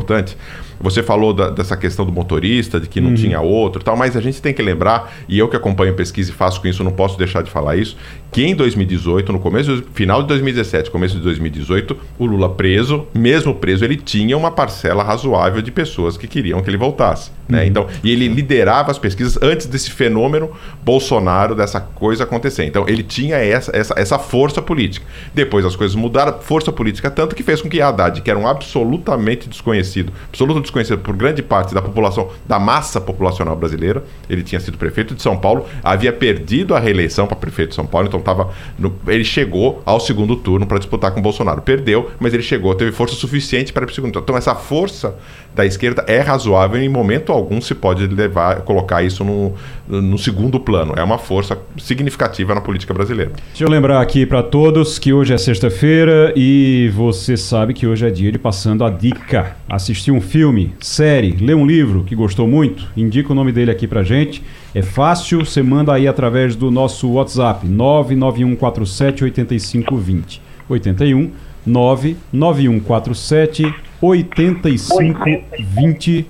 Você 0.80 1.02
falou 1.02 1.32
da, 1.32 1.50
dessa 1.50 1.76
questão 1.76 2.04
do 2.04 2.12
motorista, 2.12 2.78
de 2.78 2.88
que 2.88 3.00
não 3.00 3.11
uhum. 3.11 3.14
tinha 3.14 3.40
outro 3.40 3.82
tal, 3.82 3.97
mas 3.97 4.16
a 4.16 4.20
gente 4.20 4.40
tem 4.40 4.54
que 4.54 4.62
lembrar, 4.62 5.12
e 5.28 5.38
eu 5.38 5.49
que 5.49 5.56
acompanho 5.56 5.94
pesquisa 5.94 6.30
e 6.30 6.35
faço 6.35 6.61
com 6.61 6.68
isso, 6.68 6.85
não 6.85 6.92
posso 6.92 7.18
deixar 7.18 7.42
de 7.42 7.50
falar 7.50 7.76
isso, 7.76 7.97
que 8.30 8.44
em 8.44 8.54
2018, 8.54 9.32
no 9.32 9.40
começo, 9.40 9.82
final 9.92 10.23
de 10.23 10.28
2017, 10.28 10.90
começo 10.90 11.16
de 11.16 11.23
2018, 11.23 11.97
o 12.18 12.26
Lula 12.26 12.50
preso, 12.50 13.06
mesmo 13.14 13.54
preso, 13.54 13.85
ele 13.85 13.97
tinha 13.97 14.37
uma 14.37 14.50
parcela 14.50 15.02
razoável 15.02 15.62
de 15.62 15.70
pessoas 15.70 16.16
que 16.16 16.26
queriam 16.26 16.62
que 16.62 16.68
ele 16.68 16.76
voltasse. 16.76 17.30
Né? 17.49 17.62
Uhum. 17.62 17.66
Então, 17.66 17.87
e 18.04 18.11
ele 18.11 18.28
liderava 18.28 18.90
as 18.90 18.99
pesquisas 18.99 19.38
antes 19.42 19.66
desse 19.66 19.90
fenômeno 19.90 20.50
Bolsonaro, 20.85 21.54
dessa 21.54 21.80
coisa 21.80 22.25
acontecer. 22.25 22.64
Então, 22.64 22.85
ele 22.87 23.02
tinha 23.02 23.37
essa, 23.37 23.75
essa, 23.75 23.94
essa 23.97 24.18
força 24.18 24.61
política. 24.61 25.06
Depois 25.35 25.64
as 25.64 25.75
coisas 25.75 25.97
mudaram, 25.97 26.38
força 26.40 26.70
política 26.70 27.11
tanto 27.11 27.35
que 27.35 27.42
fez 27.42 27.62
com 27.62 27.68
que 27.68 27.80
Haddad, 27.80 28.20
que 28.20 28.30
era 28.30 28.38
um 28.38 28.47
absolutamente 28.47 29.49
desconhecido, 29.49 30.12
absolutamente 30.28 30.67
desconhecido 30.68 30.98
por 30.98 31.16
grande 31.16 31.42
parte 31.42 31.75
da 31.75 31.82
população, 31.82 32.30
da 32.46 32.58
massa 32.58 33.00
populacional 33.00 33.56
brasileira. 33.56 34.04
Ele 34.28 34.42
tinha 34.42 34.60
sido 34.60 34.78
prefeito 34.78 35.14
de 35.14 35.22
São 35.22 35.37
Paulo, 35.37 35.66
havia 35.82 36.12
perdido 36.12 36.75
a 36.75 36.78
reeleição 36.78 37.26
para 37.26 37.37
prefeito 37.37 37.70
de 37.70 37.75
São 37.75 37.87
Paulo, 37.87 38.08
então 38.08 38.20
tava 38.20 38.50
no, 38.78 38.94
ele 39.06 39.25
chegou 39.25 39.82
ao 39.84 39.98
segundo 39.98 40.37
turno 40.37 40.66
para 40.66 40.78
disputar 40.78 41.12
com 41.12 41.20
Bolsonaro. 41.20 41.62
Perdeu, 41.62 42.10
mas 42.20 42.32
ele 42.32 42.42
chegou, 42.42 42.75
teve 42.75 42.92
força 42.92 43.14
suficiente 43.14 43.72
para 43.72 43.82
ir 43.82 43.87
para 43.87 43.92
o 43.92 43.94
segundo 43.94 44.12
turno. 44.12 44.25
Então 44.25 44.37
essa 44.37 44.54
força 44.54 45.16
da 45.54 45.64
esquerda 45.64 46.04
é 46.06 46.20
razoável 46.20 46.80
e 46.80 46.84
em 46.84 46.88
momento 46.88 47.32
algum 47.32 47.60
se 47.60 47.75
pode 47.75 48.06
levar, 48.06 48.60
colocar 48.62 49.02
isso 49.02 49.25
no, 49.25 49.54
no 49.88 50.18
segundo 50.18 50.61
plano. 50.61 50.95
É 50.97 51.02
uma 51.02 51.18
força 51.18 51.59
significativa 51.78 52.54
na 52.54 52.61
política 52.61 52.92
brasileira. 52.92 53.33
Deixa 53.49 53.64
eu 53.64 53.71
lembrar 53.71 54.00
aqui 54.00 54.26
para 54.26 54.42
todos 54.42 54.99
que 54.99 55.12
hoje 55.12 55.33
é 55.33 55.38
sexta-feira 55.38 56.33
e 56.37 56.90
você 56.95 57.37
sabe 57.37 57.73
que 57.73 57.87
hoje 57.87 58.07
é 58.07 58.11
dia 58.11 58.30
de 58.30 58.38
passando 58.38 58.85
a 58.85 58.90
dica. 58.90 59.57
Assistir 59.68 60.11
um 60.11 60.21
filme, 60.21 60.75
série, 60.80 61.33
ler 61.33 61.57
um 61.57 61.66
livro 61.66 62.04
que 62.04 62.14
gostou 62.14 62.47
muito, 62.47 62.87
indica 62.97 63.33
o 63.33 63.35
nome 63.35 63.52
dele 63.52 63.71
aqui 63.71 63.87
pra 63.87 64.02
gente. 64.02 64.42
É 64.75 64.83
fácil, 64.83 65.45
você 65.45 65.62
manda 65.62 65.95
aí 65.95 66.07
através 66.07 66.54
do 66.54 66.71
nosso 66.71 67.11
WhatsApp 67.12 67.66
99147 67.66 69.25
8520. 69.25 70.42
81 70.68 71.30
99147 71.66 73.75
8520 74.00 76.26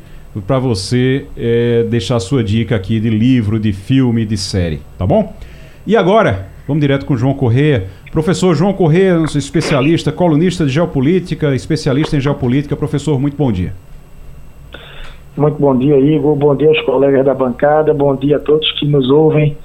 para 0.47 0.59
você 0.59 1.27
é, 1.37 1.85
deixar 1.85 2.19
sua 2.21 2.43
dica 2.43 2.77
aqui 2.77 3.01
de 3.01 3.11
livro, 3.11 3.59
de 3.59 3.73
filme, 3.73 4.25
de 4.25 4.37
série, 4.37 4.81
tá 4.97 5.07
bom? 5.07 5.35
E 5.87 5.97
agora, 5.97 6.49
vamos 6.67 6.81
direto 6.81 7.07
com 7.07 7.15
o 7.15 7.17
João 7.17 7.35
Corrêa. 7.35 7.87
Professor 8.13 8.55
João 8.55 8.73
Corrêa, 8.73 9.19
nosso 9.19 9.39
especialista, 9.39 10.13
colunista 10.13 10.65
de 10.65 10.73
geopolítica, 10.73 11.55
especialista 11.55 12.17
em 12.17 12.21
geopolítica. 12.21 12.77
Professor, 12.77 13.19
muito 13.21 13.37
bom 13.37 13.53
dia. 13.53 13.73
Muito 15.37 15.59
bom 15.61 15.77
dia, 15.77 15.99
Igor. 15.99 16.35
Bom 16.35 16.57
dia 16.57 16.69
aos 16.69 16.81
colegas 16.83 17.25
da 17.25 17.33
bancada. 17.33 17.95
Bom 17.95 18.17
dia 18.17 18.37
a 18.37 18.41
todos 18.41 18.71
que 18.73 18.87
nos 18.87 19.09
ouvem. 19.09 19.57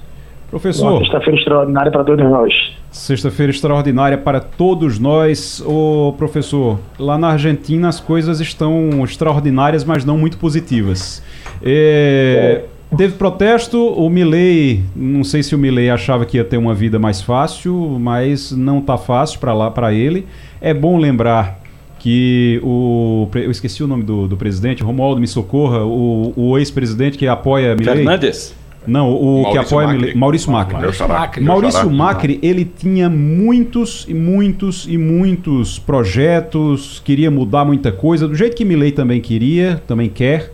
Professor. 0.54 1.00
Sexta-feira 1.00 1.40
extraordinária 1.40 1.92
para 1.92 2.04
todos 2.04 2.24
nós. 2.24 2.54
Sexta-feira 2.92 3.52
extraordinária 3.52 4.18
para 4.20 4.40
todos 4.40 5.00
nós. 5.00 5.64
Ô, 5.66 6.14
professor, 6.16 6.80
lá 7.00 7.18
na 7.18 7.30
Argentina 7.30 7.90
as 7.90 8.00
coisas 8.00 8.40
estão 8.40 9.04
extraordinárias, 9.04 9.84
mas 9.84 10.06
não 10.06 10.16
muito 10.16 10.38
positivas. 10.38 11.24
É, 11.64 12.66
é. 12.92 12.96
Teve 12.96 13.16
protesto, 13.16 13.80
o 13.84 14.08
Milley, 14.12 14.84
não 14.96 15.24
sei 15.24 15.42
se 15.42 15.56
o 15.56 15.58
Milley 15.58 15.90
achava 15.90 16.24
que 16.24 16.38
ia 16.38 16.44
ter 16.44 16.58
uma 16.58 16.76
vida 16.76 17.00
mais 17.00 17.20
fácil, 17.20 17.98
mas 18.00 18.52
não 18.52 18.78
está 18.78 18.96
fácil 18.96 19.40
para 19.40 19.56
lá 19.56 19.72
para 19.72 19.92
ele. 19.92 20.28
É 20.62 20.72
bom 20.72 21.00
lembrar 21.00 21.62
que 21.98 22.60
o 22.62 23.28
eu 23.34 23.50
esqueci 23.50 23.84
o 23.84 23.88
nome 23.88 24.04
do, 24.04 24.28
do 24.28 24.38
presidente, 24.38 24.84
Romualdo 24.84 25.20
me 25.20 25.28
socorra, 25.28 25.84
o, 25.84 26.32
o 26.36 26.60
ex-presidente 26.60 27.18
que 27.18 27.26
apoia 27.28 27.76
Milley. 27.76 27.96
Fernandes. 27.96 28.63
Não, 28.86 29.12
o 29.12 29.44
Maurício 29.44 29.52
que 29.52 29.58
apoia 29.58 29.88
Macri. 29.88 30.16
Maurício 30.16 30.52
Macri. 30.52 30.74
Maurício 30.76 31.08
Macri, 31.08 31.44
Maurício 31.44 31.92
Macri, 31.92 32.40
ele 32.42 32.66
tinha 32.66 33.10
muitos 33.10 34.06
e 34.10 34.14
muitos 34.14 34.88
e 34.88 34.98
muitos 34.98 35.80
projetos, 35.80 37.02
queria 37.04 37.32
mudar 37.32 37.66
muita 37.66 37.92
coisa, 37.92 38.28
do 38.28 38.36
jeito 38.36 38.56
que 38.56 38.66
Milley 38.66 38.92
também 38.92 39.22
queria, 39.22 39.82
também 39.88 40.10
quer, 40.10 40.52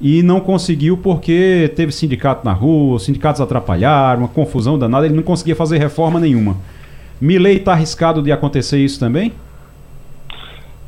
e 0.00 0.22
não 0.22 0.40
conseguiu 0.40 0.96
porque 0.96 1.72
teve 1.74 1.92
sindicato 1.92 2.44
na 2.44 2.52
rua, 2.52 2.96
os 2.96 3.04
sindicatos 3.04 3.40
atrapalharam, 3.40 4.22
uma 4.22 4.28
confusão 4.28 4.78
danada, 4.78 5.06
ele 5.06 5.14
não 5.14 5.22
conseguia 5.22 5.56
fazer 5.56 5.78
reforma 5.78 6.20
nenhuma. 6.20 6.56
Milley 7.20 7.56
está 7.56 7.72
arriscado 7.72 8.22
de 8.22 8.32
acontecer 8.32 8.78
isso 8.78 8.98
também? 8.98 9.32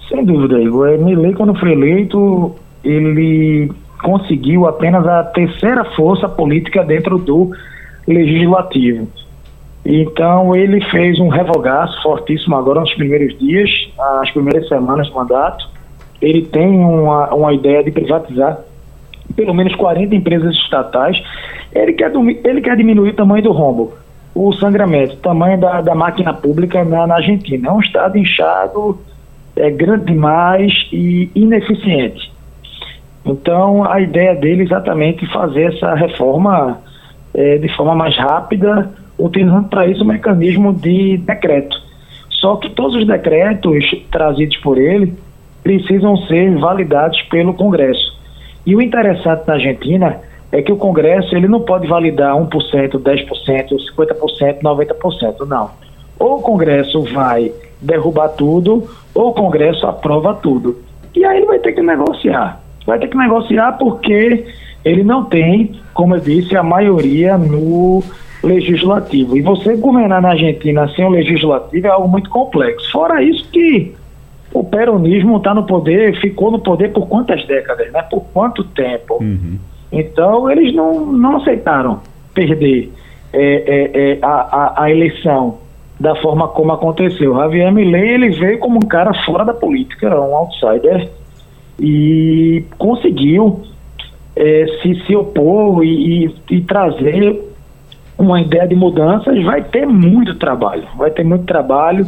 Sem 0.08 0.25
dúvida, 0.25 0.61
Igor. 0.61 0.88
É, 0.88 0.96
Milley, 0.96 1.34
quando 1.34 1.54
foi 1.58 1.72
eleito, 1.72 2.54
ele 2.84 3.70
conseguiu 4.02 4.66
apenas 4.66 5.06
a 5.06 5.25
terceira 5.25 5.85
força 5.97 6.28
política 6.28 6.85
dentro 6.85 7.18
do 7.18 7.52
legislativo. 8.06 9.09
Então 9.85 10.54
ele 10.54 10.80
fez 10.90 11.18
um 11.18 11.28
revogaço 11.28 12.00
fortíssimo 12.02 12.56
agora 12.56 12.80
nos 12.80 12.94
primeiros 12.94 13.37
dias, 13.38 13.71
as 14.21 14.30
primeiras 14.30 14.68
semanas 14.68 15.09
do 15.09 15.14
mandato. 15.14 15.68
Ele 16.21 16.42
tem 16.42 16.68
uma, 16.68 17.35
uma 17.35 17.52
ideia 17.52 17.82
de 17.82 17.90
privatizar 17.90 18.61
pelo 19.35 19.54
menos 19.54 19.75
40 19.75 20.14
empresas 20.14 20.54
estatais. 20.56 21.21
Ele 21.73 21.92
quer, 21.94 22.12
ele 22.44 22.61
quer 22.61 22.76
diminuir 22.76 23.11
o 23.11 23.14
tamanho 23.14 23.42
do 23.42 23.52
rombo, 23.52 23.92
o 24.35 24.52
sangramento, 24.52 25.14
o 25.14 25.18
tamanho 25.18 25.59
da, 25.59 25.80
da 25.80 25.94
máquina 25.94 26.32
pública 26.32 26.85
na, 26.85 27.06
na 27.06 27.16
Argentina. 27.16 27.68
É 27.68 27.73
um 27.73 27.80
estado 27.80 28.16
inchado, 28.16 29.00
é 29.56 29.71
grande 29.71 30.06
demais 30.06 30.73
e 30.92 31.30
ineficiente. 31.35 32.31
Então, 33.25 33.85
a 33.91 34.00
ideia 34.00 34.35
dele 34.35 34.62
é 34.62 34.64
exatamente 34.64 35.26
fazer 35.33 35.75
essa 35.75 35.95
reforma 35.95 36.81
é, 37.35 37.59
de 37.59 37.69
forma 37.76 37.95
mais 37.95 38.17
rápida, 38.17 38.91
utilizando 39.19 39.69
para 39.69 39.87
isso 39.87 40.02
o 40.02 40.07
mecanismo 40.07 40.73
de 40.73 41.17
decreto. 41.19 41.76
Só 42.31 42.57
que 42.57 42.71
todos 42.71 42.97
os 42.97 43.07
decretos 43.07 43.85
trazidos 44.11 44.57
por 44.59 44.76
ele 44.76 45.14
precisam 45.62 46.17
ser 46.26 46.59
validados 46.59 47.21
pelo 47.23 47.55
Congresso. 47.55 48.21
E 48.67 48.75
o 48.75 48.83
interessante 48.83 49.47
na 49.47 49.55
Argentina 49.55 50.21
é 50.50 50.61
que 50.61 50.73
o 50.73 50.76
Congresso 50.76 51.35
ele 51.37 51.47
não 51.47 51.61
pode 51.61 51.87
validar 51.87 52.35
1%, 52.35 52.49
10%, 52.49 53.69
50%, 53.97 54.61
90%, 54.61 55.47
não. 55.47 55.71
Ou 56.19 56.38
o 56.38 56.43
Congresso 56.43 57.02
vai 57.05 57.52
derrubar 57.81 58.29
tudo, 58.31 58.88
ou 59.14 59.31
o 59.31 59.35
Congresso 59.35 59.87
aprova 59.87 60.35
tudo. 60.35 60.79
E 61.14 61.25
aí 61.25 61.38
ele 61.38 61.47
vai 61.47 61.59
ter 61.61 61.73
que 61.73 61.83
negociar 61.83 62.62
vai 62.86 62.98
ter 62.98 63.08
que 63.08 63.16
negociar 63.16 63.72
porque 63.72 64.44
ele 64.84 65.04
não 65.04 65.24
tem, 65.24 65.80
como 65.94 66.16
eu 66.16 66.20
disse, 66.20 66.56
a 66.56 66.62
maioria 66.62 67.38
no 67.38 68.02
legislativo. 68.42 69.36
E 69.36 69.42
você 69.42 69.76
governar 69.76 70.20
na 70.20 70.30
Argentina 70.30 70.88
sem 70.94 71.04
o 71.04 71.10
legislativo 71.10 71.86
é 71.86 71.90
algo 71.90 72.08
muito 72.08 72.28
complexo. 72.28 72.90
Fora 72.90 73.22
isso 73.22 73.48
que 73.50 73.94
o 74.52 74.64
peronismo 74.64 75.36
está 75.36 75.54
no 75.54 75.64
poder, 75.64 76.20
ficou 76.20 76.50
no 76.50 76.58
poder 76.58 76.92
por 76.92 77.06
quantas 77.08 77.44
décadas, 77.46 77.90
né? 77.92 78.02
Por 78.02 78.23
quanto 78.32 78.64
tempo? 78.64 79.18
Uhum. 79.21 79.58
Então 79.90 80.50
eles 80.50 80.75
não, 80.75 81.06
não 81.06 81.36
aceitaram 81.36 82.00
perder 82.34 82.92
é, 83.32 83.40
é, 83.40 84.12
é, 84.12 84.18
a, 84.21 84.28
a, 84.28 84.84
a, 84.84 84.90
eleição 84.90 85.58
da 85.99 86.14
forma 86.16 86.49
como 86.49 86.73
aconteceu. 86.73 87.34
Javier 87.34 87.73
Milei 87.73 88.10
ele 88.10 88.30
veio 88.30 88.58
como 88.58 88.76
um 88.76 88.86
cara 88.86 89.14
fora 89.25 89.45
da 89.45 89.54
política, 89.54 90.08
um 90.21 90.36
outsider 90.36 91.08
e 91.82 92.64
conseguiu 92.78 93.60
é, 94.36 94.66
se, 94.80 94.95
se 95.04 95.16
opor 95.16 95.84
e, 95.84 96.26
e, 96.26 96.34
e, 96.50 96.60
trazer 96.60 97.42
uma 98.16 98.40
ideia 98.40 98.68
de 98.68 98.76
mudanças, 98.76 99.42
vai 99.42 99.64
ter 99.64 99.84
muito 99.84 100.36
trabalho, 100.36 100.84
vai 100.97 101.10
ter 101.10 101.25
muito 101.25 101.45
trabalho, 101.45 102.06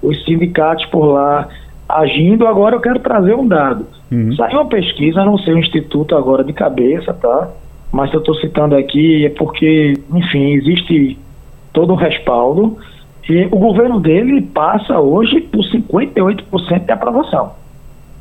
os 0.00 0.24
sindicatos 0.24 0.86
por 0.86 1.04
lá 1.06 1.48
agindo. 1.88 2.46
Agora 2.46 2.76
eu 2.76 2.80
quero 2.80 3.00
trazer 3.00 3.34
um 3.34 3.46
dado. 3.46 3.86
Uhum. 4.12 4.36
Saiu 4.36 4.60
uma 4.60 4.68
pesquisa, 4.68 5.24
não 5.24 5.36
sei 5.38 5.54
o 5.54 5.58
instituto 5.58 6.14
agora 6.14 6.44
de 6.44 6.52
cabeça, 6.52 7.12
tá? 7.12 7.50
Mas 7.90 8.12
eu 8.14 8.20
estou 8.20 8.36
citando 8.36 8.76
aqui 8.76 9.26
é 9.26 9.30
porque, 9.30 9.94
enfim, 10.14 10.52
existe 10.52 11.18
todo 11.72 11.92
um 11.92 11.96
respaldo. 11.96 12.78
E 13.28 13.46
o 13.46 13.58
governo 13.58 13.98
dele 13.98 14.42
passa 14.42 15.00
hoje 15.00 15.40
por 15.40 15.64
58% 15.64 16.84
de 16.84 16.92
aprovação. 16.92 17.57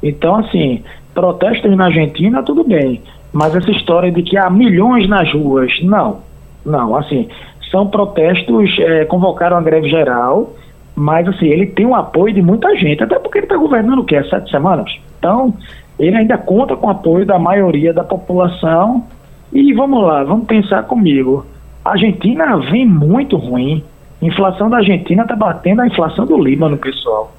Então, 0.01 0.35
assim, 0.35 0.83
protestos 1.13 1.75
na 1.75 1.85
Argentina, 1.85 2.43
tudo 2.43 2.63
bem. 2.63 3.01
Mas 3.33 3.55
essa 3.55 3.71
história 3.71 4.11
de 4.11 4.23
que 4.23 4.37
há 4.37 4.49
milhões 4.49 5.07
nas 5.07 5.31
ruas, 5.33 5.71
não. 5.81 6.19
Não, 6.65 6.95
assim, 6.95 7.27
são 7.71 7.87
protestos, 7.87 8.77
é, 8.79 9.05
convocaram 9.05 9.57
a 9.57 9.61
greve 9.61 9.89
geral, 9.89 10.53
mas 10.95 11.27
assim, 11.27 11.47
ele 11.47 11.67
tem 11.67 11.85
o 11.85 11.95
apoio 11.95 12.33
de 12.33 12.41
muita 12.41 12.75
gente, 12.75 13.03
até 13.03 13.19
porque 13.19 13.39
ele 13.39 13.45
está 13.45 13.57
governando 13.57 13.99
o 13.99 14.03
quê? 14.03 14.23
Sete 14.23 14.49
semanas? 14.49 14.91
Então, 15.19 15.53
ele 15.99 16.15
ainda 16.15 16.37
conta 16.37 16.75
com 16.75 16.87
o 16.87 16.91
apoio 16.91 17.25
da 17.25 17.39
maioria 17.39 17.93
da 17.93 18.03
população. 18.03 19.03
E 19.51 19.73
vamos 19.73 20.03
lá, 20.03 20.23
vamos 20.23 20.45
pensar 20.45 20.83
comigo. 20.83 21.45
A 21.83 21.91
Argentina 21.91 22.57
vem 22.57 22.85
muito 22.85 23.37
ruim. 23.37 23.83
A 24.21 24.25
inflação 24.25 24.69
da 24.69 24.77
Argentina 24.77 25.23
está 25.23 25.35
batendo 25.35 25.81
a 25.81 25.87
inflação 25.87 26.25
do 26.25 26.37
Líbano, 26.37 26.77
pessoal. 26.77 27.31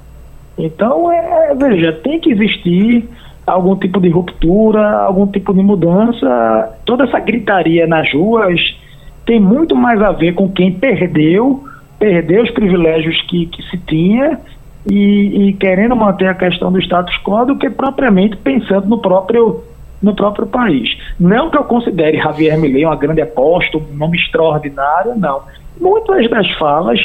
Então, 0.59 1.11
é, 1.11 1.55
veja, 1.55 1.93
tem 1.93 2.19
que 2.19 2.31
existir 2.31 3.07
algum 3.47 3.75
tipo 3.75 3.99
de 3.99 4.09
ruptura, 4.09 4.99
algum 4.99 5.25
tipo 5.25 5.53
de 5.53 5.61
mudança. 5.61 6.77
Toda 6.85 7.05
essa 7.05 7.19
gritaria 7.19 7.87
nas 7.87 8.11
ruas 8.13 8.59
tem 9.25 9.39
muito 9.39 9.75
mais 9.75 10.01
a 10.01 10.11
ver 10.11 10.33
com 10.33 10.49
quem 10.49 10.73
perdeu, 10.73 11.63
perdeu 11.97 12.43
os 12.43 12.51
privilégios 12.51 13.21
que, 13.23 13.45
que 13.45 13.63
se 13.69 13.77
tinha 13.77 14.39
e, 14.89 15.49
e 15.49 15.53
querendo 15.53 15.95
manter 15.95 16.27
a 16.27 16.33
questão 16.33 16.71
do 16.71 16.79
status 16.79 17.15
quo 17.23 17.45
do 17.45 17.57
que 17.57 17.69
propriamente 17.69 18.35
pensando 18.37 18.87
no 18.87 18.99
próprio 18.99 19.63
no 20.01 20.15
próprio 20.15 20.47
país. 20.47 20.97
Não 21.19 21.49
que 21.49 21.57
eu 21.57 21.63
considere 21.65 22.17
Javier 22.17 22.57
Milei 22.57 22.85
uma 22.85 22.95
grande 22.95 23.21
aposta, 23.21 23.77
um 23.77 23.97
nome 23.97 24.17
extraordinário, 24.17 25.13
não. 25.17 25.41
Muitas 25.77 26.29
das 26.29 26.49
falas 26.57 26.99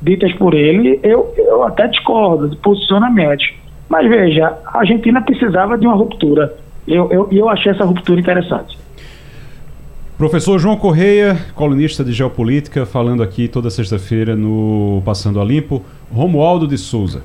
ditas 0.00 0.32
por 0.34 0.54
ele, 0.54 0.98
eu, 1.02 1.32
eu 1.36 1.62
até 1.64 1.86
discordo 1.86 2.48
de 2.48 2.56
posicionamentos. 2.56 3.52
Mas 3.88 4.08
veja, 4.08 4.56
a 4.66 4.78
Argentina 4.78 5.20
precisava 5.20 5.76
de 5.76 5.86
uma 5.86 5.96
ruptura. 5.96 6.54
E 6.86 6.94
eu, 6.94 7.10
eu, 7.10 7.28
eu 7.30 7.48
achei 7.48 7.72
essa 7.72 7.84
ruptura 7.84 8.20
interessante. 8.20 8.78
Professor 10.16 10.58
João 10.58 10.76
Correia, 10.76 11.36
colunista 11.54 12.04
de 12.04 12.12
geopolítica, 12.12 12.84
falando 12.84 13.22
aqui 13.22 13.48
toda 13.48 13.70
sexta-feira 13.70 14.36
no 14.36 15.02
Passando 15.04 15.40
a 15.40 15.44
Limpo. 15.44 15.82
Romualdo 16.12 16.66
de 16.66 16.76
Souza. 16.76 17.22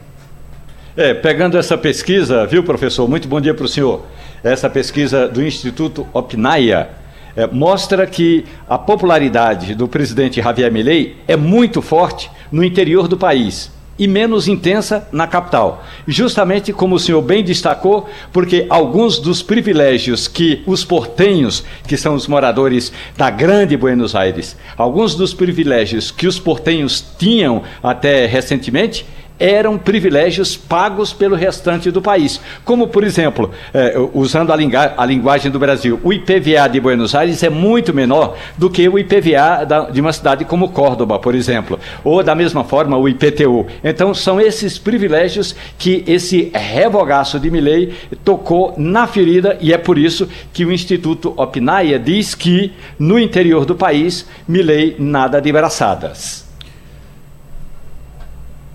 É, 0.95 1.13
pegando 1.13 1.57
essa 1.57 1.77
pesquisa, 1.77 2.45
viu, 2.47 2.63
professor? 2.63 3.07
Muito 3.07 3.27
bom 3.27 3.41
dia 3.41 3.53
para 3.53 3.65
o 3.65 3.67
senhor. 3.67 4.03
Essa 4.41 4.69
pesquisa 4.69 5.27
do 5.27 5.43
Instituto 5.43 6.07
Opnaia 6.13 6.87
é, 7.35 7.47
mostra 7.47 8.07
que 8.07 8.45
a 8.67 8.77
popularidade 8.77 9.75
do 9.75 9.87
presidente 9.87 10.41
Javier 10.41 10.71
Milei 10.71 11.17
é 11.27 11.35
muito 11.35 11.81
forte 11.81 12.31
no 12.51 12.63
interior 12.63 13.07
do 13.07 13.17
país 13.17 13.73
e 13.97 14.07
menos 14.07 14.47
intensa 14.47 15.07
na 15.11 15.25
capital. 15.25 15.83
Justamente 16.07 16.73
como 16.73 16.95
o 16.95 16.99
senhor 16.99 17.21
bem 17.21 17.43
destacou, 17.43 18.09
porque 18.31 18.65
alguns 18.69 19.19
dos 19.19 19.41
privilégios 19.41 20.27
que 20.27 20.61
os 20.65 20.83
portenhos, 20.83 21.63
que 21.87 21.97
são 21.97 22.13
os 22.13 22.27
moradores 22.27 22.91
da 23.17 23.29
grande 23.29 23.77
Buenos 23.77 24.15
Aires, 24.15 24.57
alguns 24.77 25.15
dos 25.15 25.33
privilégios 25.33 26.11
que 26.11 26.27
os 26.27 26.39
portenhos 26.39 27.03
tinham 27.17 27.63
até 27.81 28.25
recentemente, 28.25 29.05
eram 29.39 29.77
privilégios 29.77 30.55
pagos 30.55 31.13
pelo 31.13 31.35
restante 31.35 31.91
do 31.91 32.01
país. 32.01 32.39
Como, 32.63 32.87
por 32.87 33.03
exemplo, 33.03 33.51
eh, 33.73 33.95
usando 34.13 34.51
a, 34.51 34.55
a, 34.97 35.05
linguagem 35.05 35.51
do 35.51 35.59
Brasil, 35.59 35.99
o 36.03 36.13
IPVA 36.13 36.67
de 36.69 36.79
Buenos 36.79 37.13
Aires 37.13 37.43
é 37.43 37.49
muito 37.49 37.93
menor 37.93 38.37
do 38.57 38.69
que 38.69 38.87
o 38.87 38.97
IPVA 38.97 39.65
da, 39.65 39.89
de 39.89 40.01
uma 40.01 40.13
cidade 40.13 40.45
como 40.45 40.69
Córdoba, 40.69 41.19
por 41.19 41.35
exemplo, 41.35 41.79
ou 42.03 42.23
da 42.23 42.35
mesma 42.35 42.63
forma 42.63 42.97
o 42.97 43.09
IPTU. 43.09 43.67
Então, 43.83 44.13
são 44.13 44.39
esses 44.39 44.77
privilégios 44.77 45.55
que 45.77 46.03
esse 46.07 46.51
revogaço 46.53 47.39
de 47.39 47.51
Milley 47.51 47.93
tocou 48.23 48.73
na 48.77 49.07
ferida 49.07 49.57
e 49.59 49.73
é 49.73 49.77
por 49.77 49.97
isso 49.97 50.27
que 50.53 50.65
o 50.65 50.71
Instituto 50.71 51.33
Opinaia 51.35 51.99
diz 51.99 52.33
que 52.33 52.73
no 52.97 53.19
interior 53.19 53.65
do 53.65 53.75
país, 53.75 54.25
Milley 54.47 54.95
nada 54.97 55.41
de 55.41 55.51
braçadas. 55.51 56.44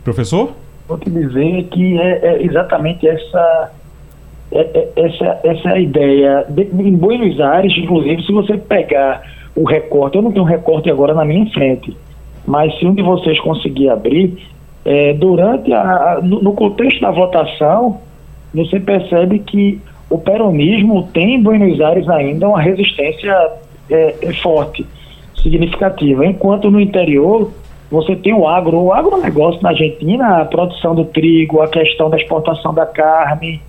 Professor? 0.05 0.53
Vou 0.89 0.99
te 0.99 1.11
dizer 1.11 1.65
que 1.65 1.99
é, 2.01 2.27
é 2.27 2.43
exatamente 2.43 3.07
essa, 3.07 3.71
é, 4.53 4.61
é, 4.61 4.89
essa, 4.97 5.41
essa 5.45 5.69
a 5.71 5.79
ideia. 5.79 6.45
De, 6.49 6.63
em 6.63 6.95
Buenos 6.95 7.41
Aires, 7.41 7.73
inclusive, 7.77 8.23
se 8.25 8.33
você 8.33 8.57
pegar 8.57 9.23
o 9.55 9.65
recorte, 9.65 10.17
eu 10.17 10.23
não 10.23 10.33
tenho 10.33 10.45
um 10.45 10.49
recorte 10.49 10.91
agora 10.91 11.15
na 11.15 11.25
minha 11.25 11.49
frente, 11.53 11.97
mas 12.47 12.77
se 12.79 12.87
um 12.87 12.95
de 12.95 13.03
vocês 13.03 13.39
conseguir 13.41 13.91
abrir, 13.91 14.39
é, 14.85 15.13
durante 15.13 15.73
a, 15.73 16.21
no, 16.23 16.43
no 16.43 16.53
contexto 16.55 17.01
da 17.01 17.11
votação, 17.11 18.01
você 18.55 18.81
percebe 18.81 19.39
que 19.41 19.81
o 20.09 20.19
peronismo 20.19 21.09
tem 21.13 21.37
em 21.37 21.43
Buenos 21.43 21.81
Aires 21.81 22.09
ainda 22.09 22.49
uma 22.49 22.61
resistência 22.61 23.33
é, 23.89 24.17
é 24.23 24.33
forte, 24.35 24.85
significativa, 25.41 26.27
enquanto 26.27 26.71
no 26.71 26.81
interior 26.81 27.51
você 27.91 28.15
tem 28.15 28.33
o 28.33 28.47
agro, 28.47 28.79
o 28.79 28.93
agronegócio 28.93 29.61
na 29.63 29.71
Argentina, 29.71 30.43
a 30.43 30.45
produção 30.45 30.95
do 30.95 31.05
trigo, 31.05 31.61
a 31.61 31.69
questão 31.69 32.09
da 32.09 32.17
exportação 32.17 32.73
da 32.73 32.87
carne. 32.87 33.61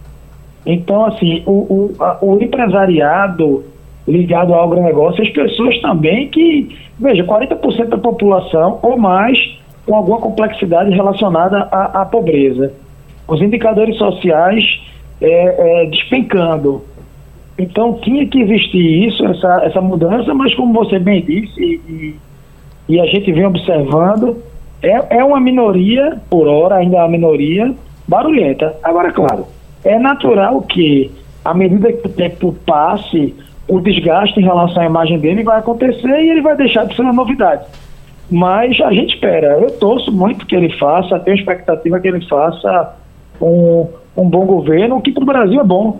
Então, 0.64 1.06
assim, 1.06 1.42
o, 1.46 1.52
o, 1.52 1.96
a, 2.00 2.20
o 2.22 2.42
empresariado 2.42 3.64
ligado 4.08 4.54
ao 4.54 4.64
agronegócio, 4.64 5.24
as 5.24 5.30
pessoas 5.30 5.80
também 5.82 6.28
que, 6.28 6.78
veja, 7.00 7.24
40% 7.24 7.90
da 7.90 7.98
população 7.98 8.80
ou 8.84 8.98
mais 8.98 9.38
com 9.86 9.96
alguma 9.96 10.20
complexidade 10.20 10.92
relacionada 10.92 11.68
à, 11.72 12.02
à 12.02 12.06
pobreza. 12.06 12.72
Os 13.28 13.42
indicadores 13.42 13.98
sociais 13.98 14.64
é, 15.20 15.84
é, 15.84 15.86
despencando. 15.88 16.84
Então 17.58 17.94
tinha 18.02 18.26
que 18.28 18.42
existir 18.42 19.08
isso, 19.08 19.26
essa, 19.26 19.62
essa 19.64 19.82
mudança, 19.82 20.34
mas 20.34 20.54
como 20.56 20.74
você 20.74 21.00
bem 21.00 21.24
disse, 21.24 21.60
e, 21.60 21.76
e 21.92 22.16
a 23.00 23.06
gente 23.06 23.32
vem 23.32 23.46
observando, 23.46 24.38
é, 24.82 25.18
é 25.18 25.24
uma 25.24 25.40
minoria, 25.40 26.20
por 26.30 26.48
hora, 26.48 26.78
ainda 26.78 26.98
é 26.98 27.00
uma 27.00 27.10
minoria, 27.10 27.74
barulhenta. 28.08 28.76
Agora, 28.84 29.12
claro, 29.12 29.46
é 29.84 29.98
natural 30.00 30.62
que, 30.62 31.12
à 31.46 31.54
medida 31.54 31.94
que 31.94 32.08
o 32.08 32.12
tempo 32.12 32.56
passe, 32.66 33.36
o 33.68 33.80
desgaste 33.80 34.40
em 34.40 34.44
relação 34.44 34.82
à 34.82 34.86
imagem 34.86 35.20
dele 35.20 35.44
vai 35.44 35.60
acontecer 35.60 36.22
e 36.22 36.30
ele 36.30 36.42
vai 36.42 36.56
deixar 36.56 36.86
de 36.86 36.96
ser 36.96 37.04
uma 37.04 37.14
novidade. 37.14 37.64
Mas 38.30 38.80
a 38.82 38.92
gente 38.92 39.16
espera, 39.16 39.60
eu 39.60 39.72
torço 39.78 40.12
muito 40.12 40.46
que 40.46 40.56
ele 40.56 40.76
faça, 40.78 41.20
tenho 41.20 41.38
expectativa 41.38 42.00
que 42.00 42.08
ele 42.08 42.26
faça 42.28 42.96
um, 43.42 43.88
um 44.16 44.30
bom 44.30 44.46
governo, 44.46 45.02
que 45.02 45.12
para 45.12 45.24
o 45.24 45.26
Brasil 45.26 45.60
é 45.60 45.64
bom. 45.64 46.00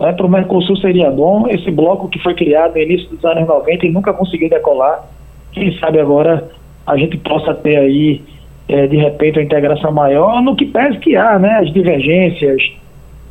É, 0.00 0.12
para 0.12 0.26
o 0.26 0.28
Mercosul 0.28 0.76
seria 0.76 1.10
bom. 1.10 1.46
Esse 1.48 1.70
bloco 1.70 2.08
que 2.08 2.18
foi 2.18 2.34
criado 2.34 2.72
no 2.72 2.80
início 2.80 3.08
dos 3.08 3.24
anos 3.24 3.46
90 3.46 3.86
e 3.86 3.92
nunca 3.92 4.12
conseguiu 4.12 4.48
decolar 4.48 5.04
quem 5.52 5.78
sabe 5.78 6.00
agora 6.00 6.50
a 6.86 6.96
gente 6.96 7.16
possa 7.18 7.54
ter 7.54 7.76
aí, 7.76 8.22
é, 8.68 8.86
de 8.86 8.96
repente, 8.96 9.38
uma 9.38 9.44
integração 9.44 9.92
maior, 9.92 10.42
no 10.42 10.56
que 10.56 10.66
pese 10.66 10.98
que 10.98 11.14
há, 11.16 11.38
né, 11.38 11.58
as 11.58 11.72
divergências 11.72 12.60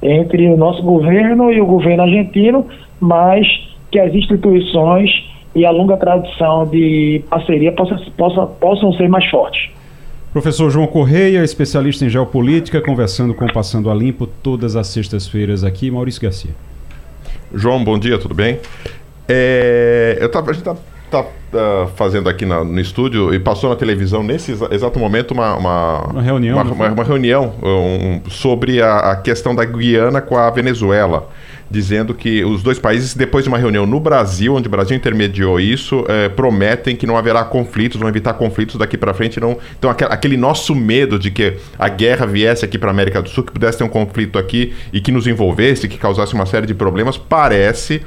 entre 0.01 0.47
o 0.47 0.57
nosso 0.57 0.81
governo 0.81 1.51
e 1.51 1.61
o 1.61 1.65
governo 1.65 2.03
argentino, 2.03 2.65
mas 2.99 3.45
que 3.91 3.99
as 3.99 4.13
instituições 4.13 5.11
e 5.53 5.65
a 5.65 5.71
longa 5.71 5.97
tradição 5.97 6.65
de 6.65 7.21
parceria 7.29 7.71
possa, 7.73 7.99
possa, 8.17 8.47
possam 8.47 8.93
ser 8.93 9.09
mais 9.09 9.25
fortes. 9.29 9.69
Professor 10.31 10.69
João 10.69 10.87
Correia, 10.87 11.43
especialista 11.43 12.05
em 12.05 12.09
geopolítica, 12.09 12.79
conversando 12.81 13.33
com 13.33 13.45
o 13.45 13.53
Passando 13.53 13.91
a 13.91 13.93
Limpo 13.93 14.25
todas 14.25 14.77
as 14.77 14.87
sextas-feiras 14.87 15.65
aqui. 15.65 15.91
Maurício 15.91 16.21
Garcia. 16.21 16.51
João, 17.53 17.83
bom 17.83 17.99
dia, 17.99 18.17
tudo 18.17 18.33
bem? 18.33 18.59
É, 19.27 20.17
eu 20.21 20.31
tava, 20.31 20.51
a 20.51 20.53
gente 20.53 20.63
está 21.11 21.23
tá 21.23 21.29
uh, 21.53 21.87
fazendo 21.95 22.29
aqui 22.29 22.45
na, 22.45 22.63
no 22.63 22.79
estúdio 22.79 23.33
e 23.33 23.39
passou 23.39 23.69
na 23.69 23.75
televisão 23.75 24.23
nesse 24.23 24.53
exato 24.71 24.97
momento 24.97 25.31
uma, 25.31 25.55
uma, 25.57 25.99
uma 26.09 26.21
reunião, 26.21 26.61
uma, 26.61 26.71
uma, 26.71 26.87
uma 26.87 27.03
reunião 27.03 27.53
um, 27.61 28.21
sobre 28.29 28.81
a, 28.81 29.11
a, 29.11 29.15
questão 29.17 29.53
da 29.53 29.65
Guiana 29.65 30.21
com 30.21 30.37
a 30.37 30.49
Venezuela, 30.49 31.29
dizendo 31.69 32.13
que 32.13 32.43
os 32.45 32.63
dois 32.63 32.79
países, 32.79 33.13
depois 33.13 33.43
de 33.43 33.49
uma 33.49 33.57
reunião 33.57 33.85
no 33.85 33.99
Brasil, 33.99 34.55
onde 34.55 34.67
o 34.67 34.71
Brasil 34.71 34.95
intermediou 34.95 35.59
isso, 35.59 36.05
eh, 36.09 36.27
prometem 36.27 36.97
que 36.97 37.07
não 37.07 37.15
haverá 37.17 37.45
conflitos, 37.45 37.97
vão 37.97 38.09
evitar 38.09 38.33
conflitos 38.33 38.75
daqui 38.75 38.97
para 38.97 39.13
frente. 39.13 39.39
Não... 39.39 39.57
Então, 39.79 39.89
aquele 39.89 40.35
nosso 40.35 40.75
medo 40.75 41.17
de 41.17 41.31
que 41.31 41.55
a 41.79 41.87
guerra 41.87 42.25
viesse 42.25 42.65
aqui 42.65 42.77
para 42.77 42.89
a 42.89 42.91
América 42.91 43.21
do 43.21 43.29
Sul, 43.29 43.45
que 43.45 43.53
pudesse 43.53 43.77
ter 43.77 43.85
um 43.85 43.89
conflito 43.89 44.37
aqui 44.37 44.73
e 44.91 44.99
que 44.99 45.13
nos 45.13 45.27
envolvesse, 45.27 45.87
que 45.87 45.97
causasse 45.97 46.33
uma 46.33 46.45
série 46.45 46.67
de 46.67 46.73
problemas, 46.73 47.17
parece 47.17 48.01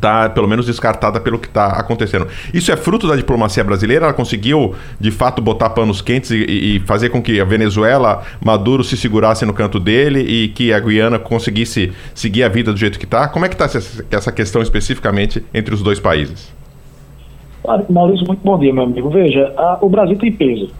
está 0.00 0.30
pelo 0.30 0.48
menos 0.48 0.64
descartada 0.66 1.20
pelo 1.20 1.38
que 1.38 1.46
está 1.46 1.66
acontecendo. 1.66 2.26
Isso 2.52 2.72
é 2.72 2.76
fruto 2.76 3.06
da 3.06 3.14
diplomacia 3.14 3.62
brasileira? 3.62 4.06
Ela 4.06 4.14
conseguiu, 4.14 4.74
de 4.98 5.10
fato, 5.10 5.42
botar 5.42 5.70
panos 5.70 6.00
quentes 6.00 6.30
e, 6.30 6.76
e, 6.76 6.80
fazer 6.80 7.10
com 7.10 7.22
que 7.22 7.38
a 7.38 7.44
Venezuela, 7.44 8.22
Maduro 8.42 8.82
se 8.82 8.96
segurasse 8.96 9.44
no 9.44 9.52
canto 9.52 9.78
dele 9.78 10.20
e 10.20 10.48
que 10.48 10.72
a 10.72 10.80
Guiana 10.80 11.18
conseguisse 11.18 11.92
seguir 12.14 12.42
a 12.42 12.48
vida 12.48 12.72
do 12.72 12.78
jeito 12.78 12.98
que 12.98 13.04
está? 13.04 13.28
Como 13.28 13.44
é 13.44 13.48
que 13.48 13.54
está 13.54 13.66
essa, 14.10 14.32
questão 14.32 14.62
especificamente 14.62 15.44
entre 15.52 15.74
os 15.74 15.82
dois 15.82 16.00
países? 16.00 16.52
Maurício, 17.90 18.26
muito 18.26 18.40
bom 18.42 18.58
dia, 18.58 18.72
meu 18.72 18.84
amigo. 18.84 19.10
Veja, 19.10 19.52
a, 19.56 19.78
o 19.82 19.88
Brasil 19.88 20.16
tem 20.16 20.32
peso. 20.32 20.70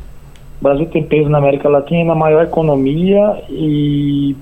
O 0.60 0.64
Brasil 0.64 0.86
tem 0.86 1.02
peso 1.02 1.28
na 1.28 1.38
América 1.38 1.68
Latina, 1.68 2.06
na 2.06 2.14
maior 2.14 2.42
economia 2.42 3.42
e, 3.50 4.34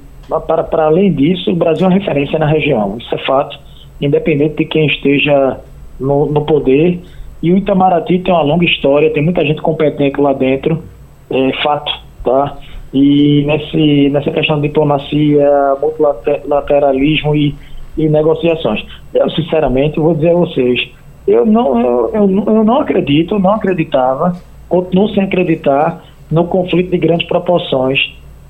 para 0.47 0.85
além 0.85 1.13
disso, 1.13 1.51
o 1.51 1.57
Brasil 1.57 1.87
é 1.87 1.89
uma 1.89 1.99
referência 1.99 2.39
na 2.39 2.47
região. 2.47 2.97
Isso 2.99 3.13
é 3.15 3.19
fato 3.19 3.68
independente 4.01 4.57
de 4.57 4.65
quem 4.65 4.87
esteja 4.87 5.59
no, 5.99 6.27
no 6.27 6.45
poder. 6.45 7.01
E 7.43 7.53
o 7.53 7.57
Itamaraty 7.57 8.19
tem 8.21 8.33
uma 8.33 8.43
longa 8.43 8.65
história, 8.65 9.13
tem 9.13 9.23
muita 9.23 9.45
gente 9.45 9.63
competente 9.63 10.21
lá 10.21 10.33
dentro, 10.33 10.83
é 11.31 11.53
fato, 11.63 11.93
tá? 12.25 12.57
E 12.93 13.45
nesse, 13.47 14.09
nessa 14.11 14.31
questão 14.31 14.57
de 14.61 14.69
diplomacia, 14.69 15.49
multilateralismo 15.81 17.37
e, 17.37 17.55
e 17.97 18.09
negociações. 18.09 18.85
Eu, 19.15 19.31
sinceramente, 19.31 20.01
vou 20.01 20.15
dizer 20.15 20.31
a 20.31 20.35
vocês, 20.35 20.89
eu 21.27 21.45
não, 21.45 22.11
eu, 22.15 22.15
eu, 22.15 22.65
não 22.65 22.81
acredito, 22.81 23.39
não 23.39 23.53
acreditava, 23.53 24.35
continuo 24.69 25.11
sem 25.11 25.23
acreditar 25.23 26.03
no 26.31 26.45
conflito 26.45 26.91
de 26.91 26.99
grandes 26.99 27.27
proporções 27.27 27.99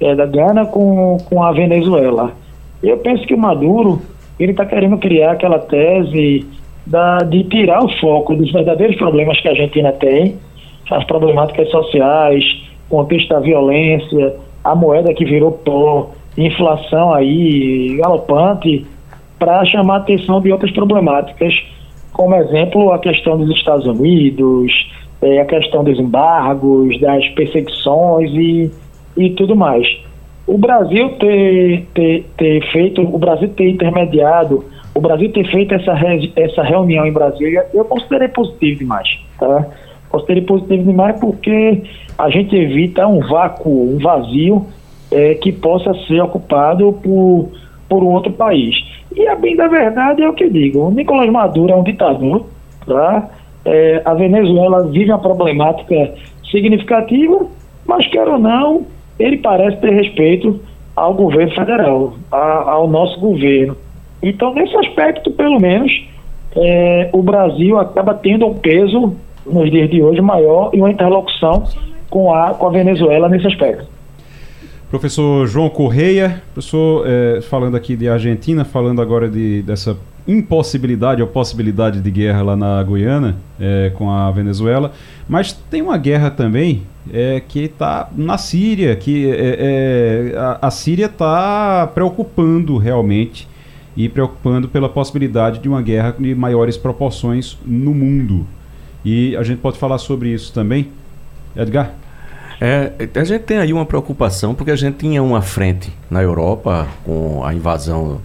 é, 0.01 0.15
da 0.15 0.27
Gana 0.27 0.65
com, 0.65 1.19
com 1.29 1.43
a 1.43 1.53
Venezuela. 1.53 2.33
Eu 2.83 2.97
penso 2.99 3.27
que 3.27 3.35
o 3.35 3.39
Maduro 3.39 4.01
ele 4.39 4.53
está 4.53 4.65
querendo 4.65 4.97
criar 4.99 5.33
aquela 5.33 5.59
tese 5.59 6.47
da, 6.87 7.19
de 7.19 7.45
tirar 7.45 7.85
o 7.85 7.89
foco 7.99 8.35
dos 8.35 8.51
verdadeiros 8.53 8.97
problemas 8.97 9.41
que 9.41 9.49
a 9.49 9.51
Argentina 9.51 9.93
tem, 9.93 10.37
as 10.91 11.05
problemáticas 11.05 11.71
sociais, 11.71 12.45
contexto 12.89 13.29
da 13.29 13.41
violência, 13.41 14.37
a 14.65 14.75
moeda 14.75 15.13
que 15.13 15.25
virou 15.25 15.53
pó, 15.53 16.11
inflação 16.37 17.13
aí 17.13 17.97
galopante, 17.99 18.87
para 19.39 19.65
chamar 19.67 19.95
a 19.95 19.99
atenção 19.99 20.41
de 20.41 20.51
outras 20.51 20.71
problemáticas, 20.73 21.55
como 22.13 22.35
exemplo 22.37 22.93
a 22.93 22.99
questão 22.99 23.37
dos 23.37 23.51
Estados 23.57 23.87
Unidos, 23.87 24.73
é, 25.21 25.41
a 25.41 25.45
questão 25.45 25.85
dos 25.85 25.99
embargos, 25.99 26.99
das 27.01 27.29
perseguições 27.31 28.31
e, 28.33 28.71
e 29.17 29.31
tudo 29.31 29.55
mais 29.55 30.08
o 30.49 30.57
Brasil 30.57 31.11
ter, 31.19 31.87
ter, 31.93 32.27
ter 32.39 32.73
feito, 32.73 33.03
o 33.03 33.19
Brasil 33.19 33.51
ter 33.51 33.69
intermediado, 33.69 34.65
o 34.95 35.01
Brasil 35.01 35.31
ter 35.31 35.47
feito 35.51 35.75
essa, 35.75 35.93
re, 35.93 36.33
essa 36.35 36.63
reunião 36.63 37.07
em 37.07 37.13
Brasília, 37.13 37.67
eu 37.75 37.85
considerei 37.85 38.29
positivo 38.29 38.79
demais, 38.79 39.07
tá? 39.39 39.67
Considerei 40.09 40.43
positivo 40.43 40.85
demais 40.85 41.21
porque 41.21 41.83
a 42.17 42.31
gente 42.31 42.57
evita 42.57 43.07
um 43.07 43.21
vácuo, 43.21 43.95
um 43.95 43.99
vazio 43.99 44.67
é, 45.13 45.35
que 45.35 45.53
possa 45.53 45.93
ser 46.07 46.23
ocupado 46.23 46.95
por, 46.95 47.51
por 47.87 48.03
um 48.03 48.09
outro 48.09 48.33
país. 48.33 48.75
E 49.15 49.29
a 49.29 49.37
bem 49.37 49.55
da 49.55 49.69
verdade 49.69 50.23
é 50.23 50.29
o 50.29 50.33
que 50.33 50.49
digo, 50.49 50.89
o 50.89 50.91
Nicolás 50.91 51.31
Maduro 51.31 51.75
é 51.75 51.77
um 51.77 51.83
ditador, 51.83 52.47
tá? 52.87 53.29
É, 53.67 54.01
a 54.03 54.15
Venezuela 54.15 54.89
vive 54.89 55.11
uma 55.11 55.19
problemática 55.19 56.15
significativa, 56.51 57.47
mas 57.87 58.07
quer 58.07 58.27
ou 58.27 58.39
não, 58.39 58.87
ele 59.19 59.39
parece 59.39 59.77
ter 59.79 59.93
respeito 59.93 60.61
ao 60.95 61.15
governo 61.15 61.55
federal, 61.55 62.15
a, 62.31 62.71
ao 62.71 62.89
nosso 62.89 63.19
governo. 63.21 63.77
Então, 64.23 64.53
nesse 64.55 64.77
aspecto, 64.77 65.31
pelo 65.31 65.61
menos, 65.61 65.93
é, 66.57 67.09
o 67.13 67.23
Brasil 67.23 67.79
acaba 67.79 68.15
tendo 68.15 68.47
um 68.47 68.55
peso 68.55 69.15
nos 69.47 69.71
dias 69.71 69.89
de 69.89 70.03
hoje 70.03 70.21
maior 70.21 70.71
e 70.73 70.79
uma 70.81 70.91
interlocução 70.91 71.65
com 72.11 72.35
a, 72.35 72.55
com 72.55 72.67
a 72.67 72.71
Venezuela 72.71 73.29
nesse 73.29 73.47
aspecto. 73.47 73.87
Professor 74.91 75.47
João 75.47 75.69
Correia, 75.69 76.43
professor, 76.55 77.05
é, 77.07 77.41
falando 77.43 77.77
aqui 77.77 77.95
de 77.95 78.09
Argentina, 78.09 78.65
falando 78.65 79.03
agora 79.03 79.29
de, 79.29 79.63
dessa 79.63 79.97
impossibilidade 80.29 81.23
ou 81.23 81.27
possibilidade 81.27 82.03
de 82.03 82.11
guerra 82.11 82.43
lá 82.43 82.57
na 82.57 82.83
Guiana 82.83 83.37
é, 83.59 83.91
com 83.97 84.11
a 84.11 84.31
Venezuela, 84.31 84.93
mas 85.27 85.53
tem 85.53 85.81
uma 85.81 85.97
guerra 85.97 86.31
também 86.31 86.83
é, 87.11 87.41
que 87.41 87.61
está 87.61 88.11
na 88.15 88.37
Síria, 88.37 88.95
que 88.95 89.31
é, 89.31 89.57
é, 90.35 90.39
a, 90.39 90.67
a 90.67 90.71
Síria 90.71 91.07
está 91.07 91.87
preocupando 91.95 92.77
realmente 92.77 93.49
e 93.97 94.09
preocupando 94.09 94.69
pela 94.69 94.89
possibilidade 94.89 95.59
de 95.61 95.69
uma 95.69 95.81
guerra 95.81 96.15
de 96.19 96.35
maiores 96.35 96.77
proporções 96.77 97.59
no 97.65 97.95
mundo. 97.95 98.47
E 99.05 99.35
a 99.35 99.43
gente 99.43 99.59
pode 99.59 99.79
falar 99.79 99.99
sobre 99.99 100.29
isso 100.29 100.53
também, 100.53 100.89
Edgar? 101.57 101.95
É, 102.61 102.93
a 103.15 103.25
gente 103.25 103.43
tem 103.43 103.59
aí 103.59 103.73
uma 103.73 103.87
preocupação 103.87 104.55
porque 104.55 104.71
a 104.71 104.77
gente 104.77 104.97
tinha 104.97 105.23
uma 105.23 105.41
frente 105.41 105.93
na 106.11 106.23
Europa 106.23 106.89
com 107.05 107.43
a 107.45 107.55
invasão 107.55 108.21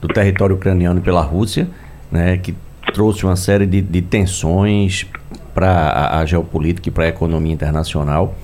do 0.00 0.08
território 0.08 0.56
ucraniano 0.56 1.00
pela 1.00 1.20
Rússia, 1.22 1.68
né, 2.10 2.36
que 2.38 2.54
trouxe 2.92 3.24
uma 3.24 3.36
série 3.36 3.66
de, 3.66 3.80
de 3.80 4.02
tensões 4.02 5.06
para 5.54 5.70
a, 5.70 6.20
a, 6.20 6.26
geopolítica 6.26 6.88
e 6.88 6.92
para 6.92 7.04
a 7.04 7.08
economia 7.08 7.52
internacional. 7.52 8.34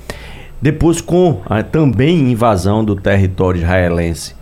Depois, 0.61 1.01
com 1.01 1.41
a 1.47 1.63
também 1.63 2.31
invasão 2.31 2.85
do 2.85 2.95
território 2.97 3.61
israelense 3.61 4.35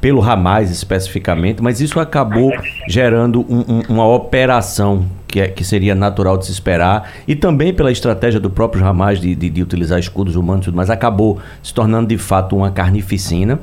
pelo 0.00 0.22
Hamas 0.22 0.70
especificamente, 0.70 1.62
mas 1.62 1.80
isso 1.80 1.98
acabou 1.98 2.52
gerando 2.88 3.40
um, 3.40 3.60
um, 3.60 3.82
uma 3.88 4.06
operação 4.06 5.06
que, 5.26 5.40
é, 5.40 5.48
que 5.48 5.64
seria 5.64 5.94
natural 5.94 6.38
de 6.38 6.46
se 6.46 6.52
esperar, 6.52 7.10
e 7.26 7.34
também 7.34 7.74
pela 7.74 7.90
estratégia 7.90 8.40
do 8.40 8.48
próprio 8.48 8.84
Hamas 8.84 9.20
de, 9.20 9.34
de, 9.34 9.50
de 9.50 9.62
utilizar 9.62 9.98
escudos 9.98 10.36
humanos, 10.36 10.66
mas 10.68 10.88
acabou 10.88 11.38
se 11.62 11.74
tornando 11.74 12.08
de 12.08 12.18
fato 12.18 12.56
uma 12.56 12.70
carnificina. 12.70 13.58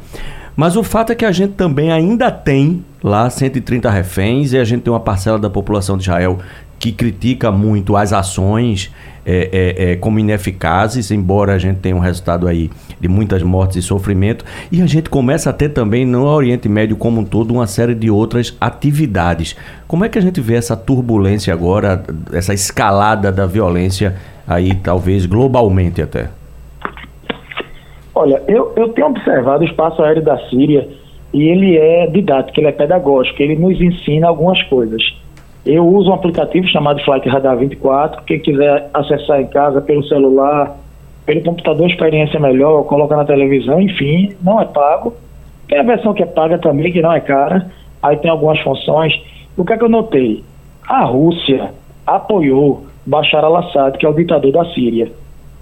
Mas 0.56 0.78
o 0.78 0.84
fato 0.84 1.12
é 1.12 1.16
que 1.16 1.26
a 1.26 1.32
gente 1.32 1.54
também 1.54 1.92
ainda 1.92 2.32
tem 2.32 2.84
lá 3.04 3.30
130 3.30 3.90
reféns 3.90 4.54
e 4.54 4.58
a 4.58 4.64
gente 4.64 4.84
tem 4.84 4.94
uma 4.94 5.00
parcela 5.00 5.38
da 5.38 5.50
população 5.50 5.98
de 5.98 6.04
Israel 6.04 6.40
que 6.80 6.92
critica 6.92 7.52
muito 7.52 7.96
as 7.96 8.14
ações 8.14 8.92
é, 9.26 9.50
é, 9.52 9.92
é, 9.92 9.96
como 9.96 10.20
ineficazes, 10.20 11.10
embora 11.10 11.54
a 11.54 11.58
gente 11.58 11.80
tenha 11.80 11.96
um 11.96 12.00
resultado 12.00 12.48
aí 12.48 12.70
de 13.00 13.08
muitas 13.08 13.42
mortes 13.42 13.78
e 13.78 13.82
sofrimento, 13.82 14.46
e 14.72 14.82
a 14.82 14.86
gente 14.86 15.10
começa 15.10 15.50
a 15.50 15.54
ter 15.54 15.70
também 15.70 16.06
no 16.06 16.26
Oriente 16.26 16.70
Médio 16.70 16.96
como 16.96 17.22
um 17.22 17.26
todo 17.26 17.52
uma 17.52 17.66
série 17.66 17.96
de 17.96 18.10
outras 18.10 18.56
atividades. 18.62 19.56
Como 19.88 20.06
é 20.06 20.10
que 20.10 20.20
a 20.20 20.22
gente 20.22 20.40
vê 20.40 20.56
essa 20.56 20.78
turbulência 20.78 21.52
agora, 21.52 22.04
essa 22.32 22.54
escalada 22.54 23.32
da 23.32 23.48
violência 23.48 24.16
aí, 24.48 24.76
talvez 24.76 25.26
globalmente 25.26 26.02
até? 26.02 26.30
Olha, 28.16 28.42
eu, 28.48 28.72
eu 28.78 28.88
tenho 28.90 29.08
observado 29.08 29.62
o 29.62 29.68
espaço 29.68 30.02
aéreo 30.02 30.24
da 30.24 30.38
Síria 30.50 30.88
e 31.34 31.50
ele 31.50 31.78
é 31.78 32.08
didático, 32.08 32.58
ele 32.58 32.68
é 32.68 32.72
pedagógico, 32.72 33.44
ele 33.44 33.58
nos 33.58 33.80
ensina 33.82 34.30
algumas 34.30 34.64
coisas. 34.64 35.04
Eu 35.66 35.86
uso 35.86 36.10
um 36.10 36.14
aplicativo 36.14 36.66
chamado 36.70 37.04
Flight 37.04 37.28
Radar 37.28 37.58
24. 37.58 38.24
Quem 38.24 38.40
quiser 38.40 38.90
acessar 38.94 39.42
em 39.42 39.48
casa 39.48 39.82
pelo 39.82 40.02
celular, 40.08 40.78
pelo 41.26 41.44
computador, 41.44 41.90
experiência 41.90 42.40
melhor, 42.40 42.84
coloca 42.84 43.18
na 43.18 43.26
televisão, 43.26 43.82
enfim, 43.82 44.34
não 44.42 44.62
é 44.62 44.66
pago. 44.66 45.14
Tem 45.68 45.80
a 45.80 45.84
versão 45.84 46.14
que 46.14 46.24
é 46.24 46.26
paga 46.26 46.58
também, 46.58 46.94
que 46.94 47.02
não 47.02 47.12
é 47.12 47.20
cara. 47.20 47.70
Aí 48.02 48.16
tem 48.18 48.32
algumas 48.32 48.60
funções. 48.62 49.14
O 49.58 49.66
que 49.66 49.74
é 49.74 49.78
que 49.78 49.84
eu 49.84 49.90
notei? 49.90 50.42
A 50.88 51.04
Rússia 51.04 51.72
apoiou 52.08 52.86
Bashar 53.06 53.44
al-Assad, 53.44 53.98
que 53.98 54.06
é 54.06 54.10
o 54.10 54.14
ditador 54.14 54.52
da 54.52 54.66
Síria. 54.74 55.12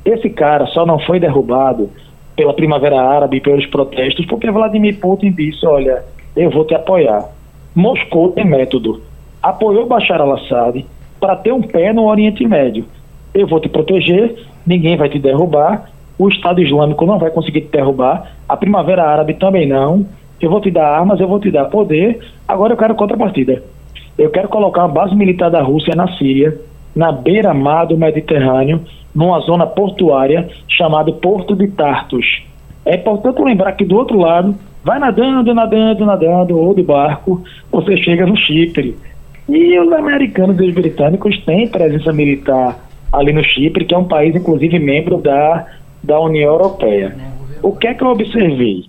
Esse 0.05 0.29
cara 0.29 0.67
só 0.67 0.85
não 0.85 0.99
foi 0.99 1.19
derrubado 1.19 1.89
pela 2.35 2.53
Primavera 2.53 3.01
Árabe 3.01 3.39
pelos 3.39 3.65
protestos 3.67 4.25
porque 4.25 4.51
Vladimir 4.51 4.99
Putin 4.99 5.31
disse: 5.31 5.65
olha, 5.65 6.03
eu 6.35 6.49
vou 6.49 6.65
te 6.65 6.73
apoiar. 6.73 7.29
Moscou 7.75 8.31
tem 8.31 8.45
método 8.45 9.01
apoiou 9.43 9.85
Bashar 9.85 10.21
al-Assad 10.21 10.85
para 11.19 11.35
ter 11.35 11.51
um 11.51 11.61
pé 11.61 11.91
no 11.91 12.05
Oriente 12.05 12.47
Médio. 12.47 12.85
Eu 13.33 13.45
vou 13.45 13.59
te 13.59 13.67
proteger, 13.67 14.35
ninguém 14.65 14.95
vai 14.95 15.09
te 15.09 15.19
derrubar, 15.19 15.89
o 16.17 16.29
Estado 16.29 16.61
Islâmico 16.61 17.05
não 17.05 17.19
vai 17.19 17.29
conseguir 17.29 17.61
te 17.61 17.71
derrubar, 17.71 18.31
a 18.47 18.55
Primavera 18.55 19.03
Árabe 19.03 19.33
também 19.33 19.67
não. 19.67 20.05
Eu 20.39 20.49
vou 20.49 20.61
te 20.61 20.71
dar 20.71 20.87
armas, 20.87 21.19
eu 21.19 21.27
vou 21.27 21.39
te 21.39 21.51
dar 21.51 21.65
poder. 21.65 22.19
Agora 22.47 22.73
eu 22.73 22.77
quero 22.77 22.95
contrapartida. 22.95 23.63
Eu 24.17 24.29
quero 24.29 24.47
colocar 24.47 24.81
uma 24.81 24.93
base 24.93 25.15
militar 25.15 25.49
da 25.49 25.61
Rússia 25.61 25.95
na 25.95 26.07
Síria, 26.17 26.57
na 26.95 27.11
beira-mar 27.11 27.87
do 27.87 27.97
Mediterrâneo, 27.97 28.81
numa 29.13 29.39
zona 29.41 29.65
portuária 29.65 30.49
chamada 30.67 31.11
Porto 31.11 31.55
de 31.55 31.67
Tartus. 31.67 32.43
É 32.85 32.95
importante 32.95 33.41
lembrar 33.41 33.73
que 33.73 33.85
do 33.85 33.95
outro 33.95 34.17
lado, 34.17 34.55
vai 34.83 34.99
nadando, 34.99 35.53
nadando, 35.53 36.05
nadando, 36.05 36.57
ou 36.57 36.73
de 36.73 36.83
barco, 36.83 37.41
você 37.71 37.95
chega 37.97 38.25
no 38.25 38.35
Chipre. 38.35 38.95
E 39.47 39.79
os 39.79 39.91
americanos 39.91 40.59
e 40.59 40.63
os 40.63 40.73
britânicos 40.73 41.37
têm 41.45 41.67
presença 41.67 42.11
militar 42.11 42.77
ali 43.11 43.31
no 43.31 43.43
Chipre, 43.43 43.85
que 43.85 43.93
é 43.93 43.97
um 43.97 44.07
país, 44.07 44.35
inclusive, 44.35 44.79
membro 44.79 45.17
da, 45.17 45.67
da 46.01 46.19
União 46.19 46.51
Europeia. 46.51 47.15
O 47.61 47.71
que 47.73 47.87
é 47.87 47.93
que 47.93 48.03
eu 48.03 48.09
observei? 48.09 48.85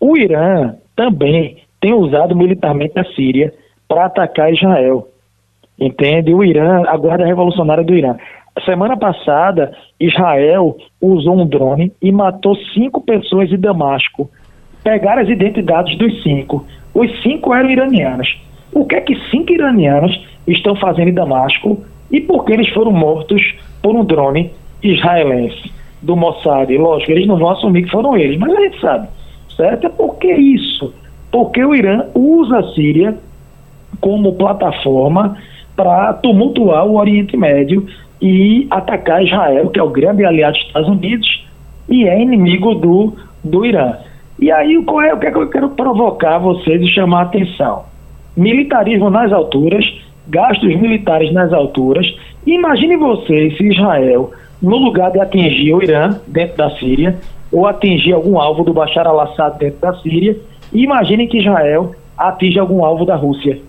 O 0.00 0.16
Irã 0.16 0.74
também 0.94 1.58
tem 1.80 1.92
usado 1.92 2.36
militarmente 2.36 2.98
a 2.98 3.04
Síria 3.04 3.52
para 3.88 4.06
atacar 4.06 4.52
Israel. 4.52 5.08
Entende? 5.78 6.32
O 6.32 6.44
Irã, 6.44 6.84
a 6.86 6.96
Guarda 6.96 7.26
Revolucionária 7.26 7.84
do 7.84 7.94
Irã. 7.94 8.16
Semana 8.64 8.96
passada, 8.96 9.72
Israel 9.98 10.76
usou 11.00 11.40
um 11.40 11.46
drone 11.46 11.92
e 12.00 12.12
matou 12.12 12.56
cinco 12.72 13.00
pessoas 13.00 13.50
em 13.50 13.58
Damasco. 13.58 14.30
Pegaram 14.82 15.22
as 15.22 15.28
identidades 15.28 15.98
dos 15.98 16.22
cinco. 16.22 16.64
Os 16.94 17.10
cinco 17.22 17.52
eram 17.52 17.70
iranianos 17.70 18.28
o 18.74 18.84
que 18.84 18.96
é 18.96 19.00
que 19.00 19.14
cinco 19.30 19.52
iranianos 19.52 20.20
estão 20.46 20.74
fazendo 20.74 21.08
em 21.08 21.14
Damasco 21.14 21.82
e 22.10 22.20
por 22.20 22.44
que 22.44 22.52
eles 22.52 22.68
foram 22.70 22.92
mortos 22.92 23.54
por 23.80 23.94
um 23.94 24.04
drone 24.04 24.50
israelense 24.82 25.72
do 26.02 26.16
Mossad. 26.16 26.70
Lógico, 26.76 27.12
eles 27.12 27.26
não 27.26 27.38
vão 27.38 27.50
assumir 27.50 27.84
que 27.84 27.90
foram 27.90 28.16
eles, 28.16 28.38
mas 28.38 28.52
a 28.52 28.60
gente 28.60 28.80
sabe, 28.80 29.08
certo? 29.56 29.86
É 29.86 29.90
por 29.90 30.16
que 30.16 30.32
isso? 30.32 30.92
Porque 31.30 31.64
o 31.64 31.74
Irã 31.74 32.06
usa 32.14 32.58
a 32.58 32.74
Síria 32.74 33.16
como 34.00 34.34
plataforma 34.34 35.36
para 35.76 36.12
tumultuar 36.14 36.86
o 36.86 36.98
Oriente 36.98 37.36
Médio 37.36 37.86
e 38.24 38.66
atacar 38.70 39.22
Israel, 39.22 39.68
que 39.68 39.78
é 39.78 39.82
o 39.82 39.90
grande 39.90 40.24
aliado 40.24 40.56
dos 40.56 40.66
Estados 40.66 40.88
Unidos 40.88 41.46
e 41.88 42.08
é 42.08 42.20
inimigo 42.20 42.74
do, 42.74 43.12
do 43.44 43.66
Irã. 43.66 43.98
E 44.40 44.50
aí, 44.50 44.82
qual 44.82 45.02
é 45.02 45.12
o 45.12 45.18
que, 45.18 45.26
é 45.26 45.30
que 45.30 45.38
eu 45.38 45.50
quero 45.50 45.68
provocar 45.68 46.38
vocês 46.38 46.80
e 46.80 46.88
chamar 46.88 47.18
a 47.18 47.22
atenção? 47.22 47.84
militarismo 48.36 49.10
nas 49.10 49.32
alturas, 49.32 49.84
gastos 50.26 50.74
militares 50.80 51.32
nas 51.32 51.52
alturas. 51.52 52.06
Imagine 52.46 52.96
você 52.96 53.50
se 53.52 53.68
Israel, 53.68 54.32
no 54.60 54.76
lugar 54.76 55.10
de 55.12 55.20
atingir 55.20 55.72
o 55.72 55.82
Irã 55.82 56.18
dentro 56.26 56.56
da 56.56 56.70
Síria, 56.70 57.18
ou 57.52 57.66
atingir 57.66 58.12
algum 58.12 58.38
alvo 58.38 58.64
do 58.64 58.72
Bashar 58.72 59.06
al-Assad 59.06 59.58
dentro 59.58 59.80
da 59.80 59.94
Síria, 60.00 60.36
imagine 60.72 61.26
que 61.28 61.38
Israel 61.38 61.94
atinge 62.16 62.58
algum 62.58 62.84
alvo 62.84 63.04
da 63.04 63.14
Rússia. 63.14 63.60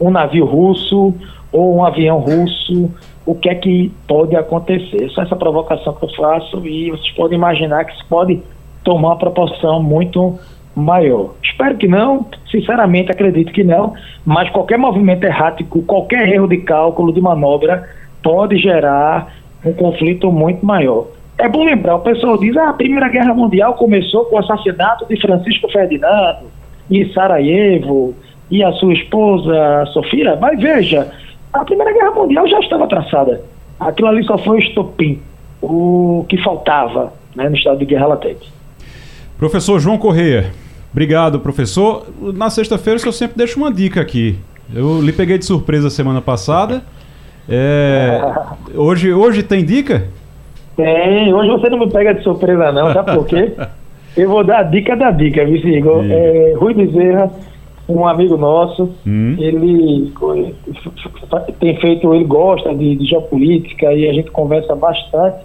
Um 0.00 0.10
navio 0.10 0.44
russo 0.44 1.14
ou 1.50 1.76
um 1.76 1.84
avião 1.84 2.18
russo, 2.18 2.90
o 3.28 3.34
que 3.34 3.50
é 3.50 3.54
que 3.54 3.92
pode 4.06 4.34
acontecer? 4.34 5.10
Só 5.10 5.20
essa 5.20 5.36
provocação 5.36 5.92
que 5.92 6.02
eu 6.02 6.08
faço 6.16 6.66
e 6.66 6.90
vocês 6.90 7.10
podem 7.10 7.36
imaginar 7.36 7.84
que 7.84 7.92
isso 7.92 8.06
pode 8.08 8.42
tomar 8.82 9.08
uma 9.08 9.18
proporção 9.18 9.82
muito 9.82 10.38
maior. 10.74 11.34
Espero 11.42 11.76
que 11.76 11.86
não, 11.86 12.24
sinceramente 12.50 13.12
acredito 13.12 13.52
que 13.52 13.62
não, 13.62 13.92
mas 14.24 14.48
qualquer 14.48 14.78
movimento 14.78 15.24
errático, 15.24 15.82
qualquer 15.82 16.26
erro 16.26 16.48
de 16.48 16.56
cálculo, 16.56 17.12
de 17.12 17.20
manobra, 17.20 17.86
pode 18.22 18.56
gerar 18.56 19.30
um 19.62 19.74
conflito 19.74 20.32
muito 20.32 20.64
maior. 20.64 21.08
É 21.36 21.50
bom 21.50 21.64
lembrar, 21.64 21.96
o 21.96 22.00
pessoal 22.00 22.38
diz, 22.38 22.56
ah, 22.56 22.70
a 22.70 22.72
Primeira 22.72 23.10
Guerra 23.10 23.34
Mundial 23.34 23.74
começou 23.74 24.24
com 24.24 24.36
o 24.36 24.38
assassinato 24.38 25.04
de 25.06 25.20
Francisco 25.20 25.70
Ferdinando 25.70 26.46
em 26.90 27.12
Sarajevo 27.12 28.14
e 28.50 28.64
a 28.64 28.72
sua 28.72 28.94
esposa 28.94 29.84
Sofia, 29.92 30.34
mas 30.40 30.58
veja, 30.58 31.12
a 31.52 31.64
Primeira 31.64 31.92
Guerra 31.92 32.10
Mundial 32.12 32.46
já 32.48 32.60
estava 32.60 32.86
traçada. 32.86 33.42
Aquilo 33.78 34.08
ali 34.08 34.24
só 34.24 34.36
foi 34.38 34.56
o 34.56 34.60
estopim, 34.60 35.20
o 35.62 36.24
que 36.28 36.42
faltava 36.42 37.12
né, 37.34 37.48
no 37.48 37.56
estado 37.56 37.78
de 37.78 37.84
guerra 37.84 38.06
latente. 38.06 38.52
Professor 39.38 39.78
João 39.78 39.98
Correia, 39.98 40.52
Obrigado, 40.92 41.38
professor. 41.40 42.06
Na 42.34 42.50
sexta-feira 42.50 42.98
eu 43.04 43.12
sempre 43.12 43.36
deixo 43.36 43.58
uma 43.58 43.72
dica 43.72 44.00
aqui. 44.00 44.38
Eu 44.74 45.00
lhe 45.00 45.12
peguei 45.12 45.38
de 45.38 45.44
surpresa 45.44 45.90
semana 45.90 46.20
passada. 46.20 46.82
É, 47.48 48.20
hoje, 48.74 49.12
hoje 49.12 49.42
tem 49.42 49.64
dica? 49.64 50.08
Tem. 50.76 51.32
Hoje 51.32 51.50
você 51.50 51.68
não 51.68 51.78
me 51.78 51.90
pega 51.90 52.14
de 52.14 52.22
surpresa, 52.22 52.72
não, 52.72 52.92
sabe 52.92 53.14
por 53.14 53.26
quê? 53.26 53.52
Eu 54.16 54.28
vou 54.28 54.42
dar 54.42 54.60
a 54.60 54.62
dica 54.64 54.96
da 54.96 55.12
dica, 55.12 55.44
viu, 55.44 55.56
Igor? 55.56 56.04
É, 56.10 56.54
Rui 56.56 56.74
Bezerra, 56.74 57.30
um 57.88 58.06
amigo 58.06 58.36
nosso, 58.36 58.90
hum. 59.06 59.34
ele 59.38 60.12
tem 61.58 61.76
feito, 61.80 62.12
ele 62.12 62.24
gosta 62.24 62.74
de, 62.74 62.96
de 62.96 63.06
geopolítica 63.06 63.92
e 63.94 64.08
a 64.08 64.12
gente 64.12 64.30
conversa 64.30 64.76
bastante. 64.76 65.38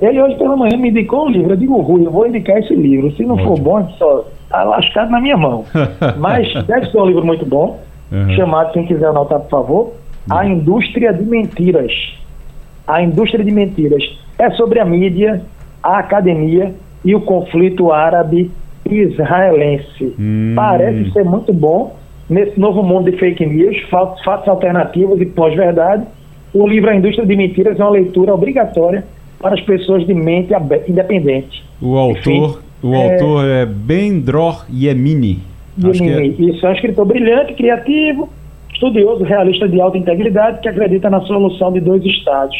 Ele 0.00 0.20
hoje 0.20 0.36
pela 0.36 0.56
manhã 0.56 0.76
me 0.76 0.90
indicou 0.90 1.26
um 1.26 1.30
livro. 1.30 1.52
Eu 1.52 1.56
digo, 1.56 1.80
Rui, 1.80 2.06
eu 2.06 2.10
vou 2.10 2.26
indicar 2.26 2.58
esse 2.58 2.74
livro. 2.74 3.10
Se 3.16 3.24
não 3.24 3.38
for 3.38 3.52
Ótimo. 3.52 3.64
bom, 3.64 3.88
só 3.98 4.24
tá 4.50 4.62
lascado 4.62 5.10
na 5.10 5.20
minha 5.20 5.38
mão. 5.38 5.64
Mas 6.18 6.52
deve 6.66 6.90
ser 6.90 6.98
um 6.98 7.06
livro 7.06 7.24
muito 7.24 7.46
bom. 7.46 7.80
Uhum. 8.12 8.34
Chamado, 8.36 8.72
quem 8.72 8.84
quiser 8.84 9.06
anotar, 9.06 9.40
por 9.40 9.48
favor, 9.48 9.92
A 10.30 10.46
Indústria 10.46 11.14
de 11.14 11.24
Mentiras. 11.24 11.92
A 12.86 13.02
Indústria 13.02 13.42
de 13.42 13.50
Mentiras. 13.50 14.02
É 14.38 14.50
sobre 14.50 14.80
a 14.80 14.84
mídia, 14.84 15.42
a 15.82 15.98
academia 15.98 16.74
e 17.02 17.14
o 17.14 17.22
conflito 17.22 17.90
árabe-israelense. 18.86 20.14
Hum. 20.18 20.52
Parece 20.54 21.10
ser 21.12 21.24
muito 21.24 21.52
bom 21.52 21.96
nesse 22.28 22.58
novo 22.58 22.82
mundo 22.82 23.10
de 23.10 23.16
fake 23.18 23.44
news, 23.46 23.76
fatos, 23.90 24.48
alternativos 24.48 25.20
e 25.20 25.26
pós-verdade. 25.26 26.04
O 26.54 26.66
livro 26.66 26.90
A 26.90 26.96
Indústria 26.96 27.26
de 27.26 27.36
Mentiras 27.36 27.78
é 27.78 27.82
uma 27.82 27.90
leitura 27.90 28.34
obrigatória 28.34 29.04
para 29.40 29.54
as 29.54 29.60
pessoas 29.60 30.06
de 30.06 30.14
mente 30.14 30.52
independente. 30.88 31.64
O 31.80 31.96
autor, 31.96 32.62
o 32.82 32.94
é- 32.94 33.12
autor 33.12 33.44
é 33.46 33.66
Bendror 33.66 34.64
Yemini. 34.72 35.40
E 35.78 35.90
Acho 35.90 36.02
que 36.02 36.08
é- 36.08 36.26
Isso 36.26 36.66
é 36.66 36.70
um 36.70 36.72
escritor 36.72 37.04
brilhante, 37.04 37.52
criativo, 37.52 38.30
estudioso, 38.72 39.24
realista 39.24 39.68
de 39.68 39.78
alta 39.80 39.98
integridade, 39.98 40.60
que 40.60 40.68
acredita 40.68 41.10
na 41.10 41.20
solução 41.22 41.70
de 41.70 41.80
dois 41.80 42.02
estados. 42.04 42.56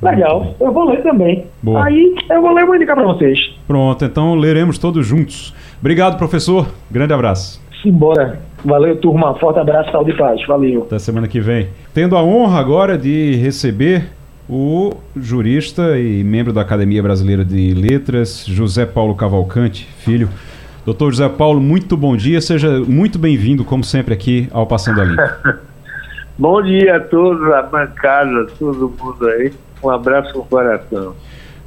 Legal, 0.00 0.54
eu 0.60 0.70
vou 0.72 0.84
ler 0.84 1.02
também. 1.02 1.44
Boa. 1.60 1.84
Aí 1.84 2.14
eu 2.30 2.40
vou 2.40 2.52
ler 2.52 2.62
e 2.62 2.66
vou 2.66 2.76
indicar 2.76 2.94
para 2.94 3.06
vocês. 3.06 3.38
Pronto, 3.66 4.04
então 4.04 4.34
leremos 4.36 4.78
todos 4.78 5.04
juntos. 5.04 5.52
Obrigado, 5.80 6.18
professor. 6.18 6.66
Grande 6.90 7.12
abraço. 7.12 7.60
Simbora. 7.82 8.40
Valeu, 8.64 8.96
turma. 8.96 9.34
Forte 9.34 9.60
abraço, 9.60 9.92
saúde 9.92 10.10
e 10.10 10.16
paz. 10.16 10.44
Valeu. 10.46 10.82
Até 10.82 10.98
semana 10.98 11.28
que 11.28 11.40
vem. 11.40 11.68
Tendo 11.94 12.16
a 12.16 12.22
honra 12.22 12.58
agora 12.58 12.98
de 12.98 13.36
receber 13.36 14.08
o 14.48 14.92
jurista 15.14 15.98
e 15.98 16.24
membro 16.24 16.52
da 16.52 16.62
Academia 16.62 17.02
Brasileira 17.02 17.44
de 17.44 17.74
Letras, 17.74 18.44
José 18.46 18.86
Paulo 18.86 19.14
Cavalcante, 19.14 19.84
filho. 19.98 20.28
Doutor 20.84 21.12
José 21.12 21.28
Paulo, 21.28 21.60
muito 21.60 21.96
bom 21.96 22.16
dia. 22.16 22.40
Seja 22.40 22.80
muito 22.80 23.18
bem-vindo, 23.18 23.64
como 23.64 23.84
sempre, 23.84 24.14
aqui 24.14 24.48
ao 24.50 24.66
Passando 24.66 25.00
a 25.00 25.04
Limpo. 25.04 25.22
Bom 26.38 26.62
dia 26.62 26.98
a 26.98 27.00
todos, 27.00 27.52
a 27.52 27.62
bancada, 27.62 28.46
todo 28.60 28.94
mundo 28.96 29.26
aí. 29.26 29.52
Um 29.82 29.90
abraço 29.90 30.38
no 30.38 30.44
coração. 30.44 31.16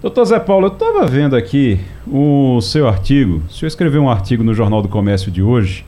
Doutor 0.02 0.26
Zé 0.26 0.40
Paulo, 0.40 0.66
eu 0.66 0.74
estava 0.74 1.06
vendo 1.06 1.36
aqui 1.36 1.80
o 2.08 2.60
seu 2.60 2.88
artigo. 2.88 3.44
O 3.48 3.54
senhor 3.54 3.68
escreveu 3.68 4.02
um 4.02 4.10
artigo 4.10 4.44
no 4.44 4.52
Jornal 4.52 4.82
do 4.82 4.90
Comércio 4.90 5.30
de 5.30 5.44
hoje, 5.44 5.86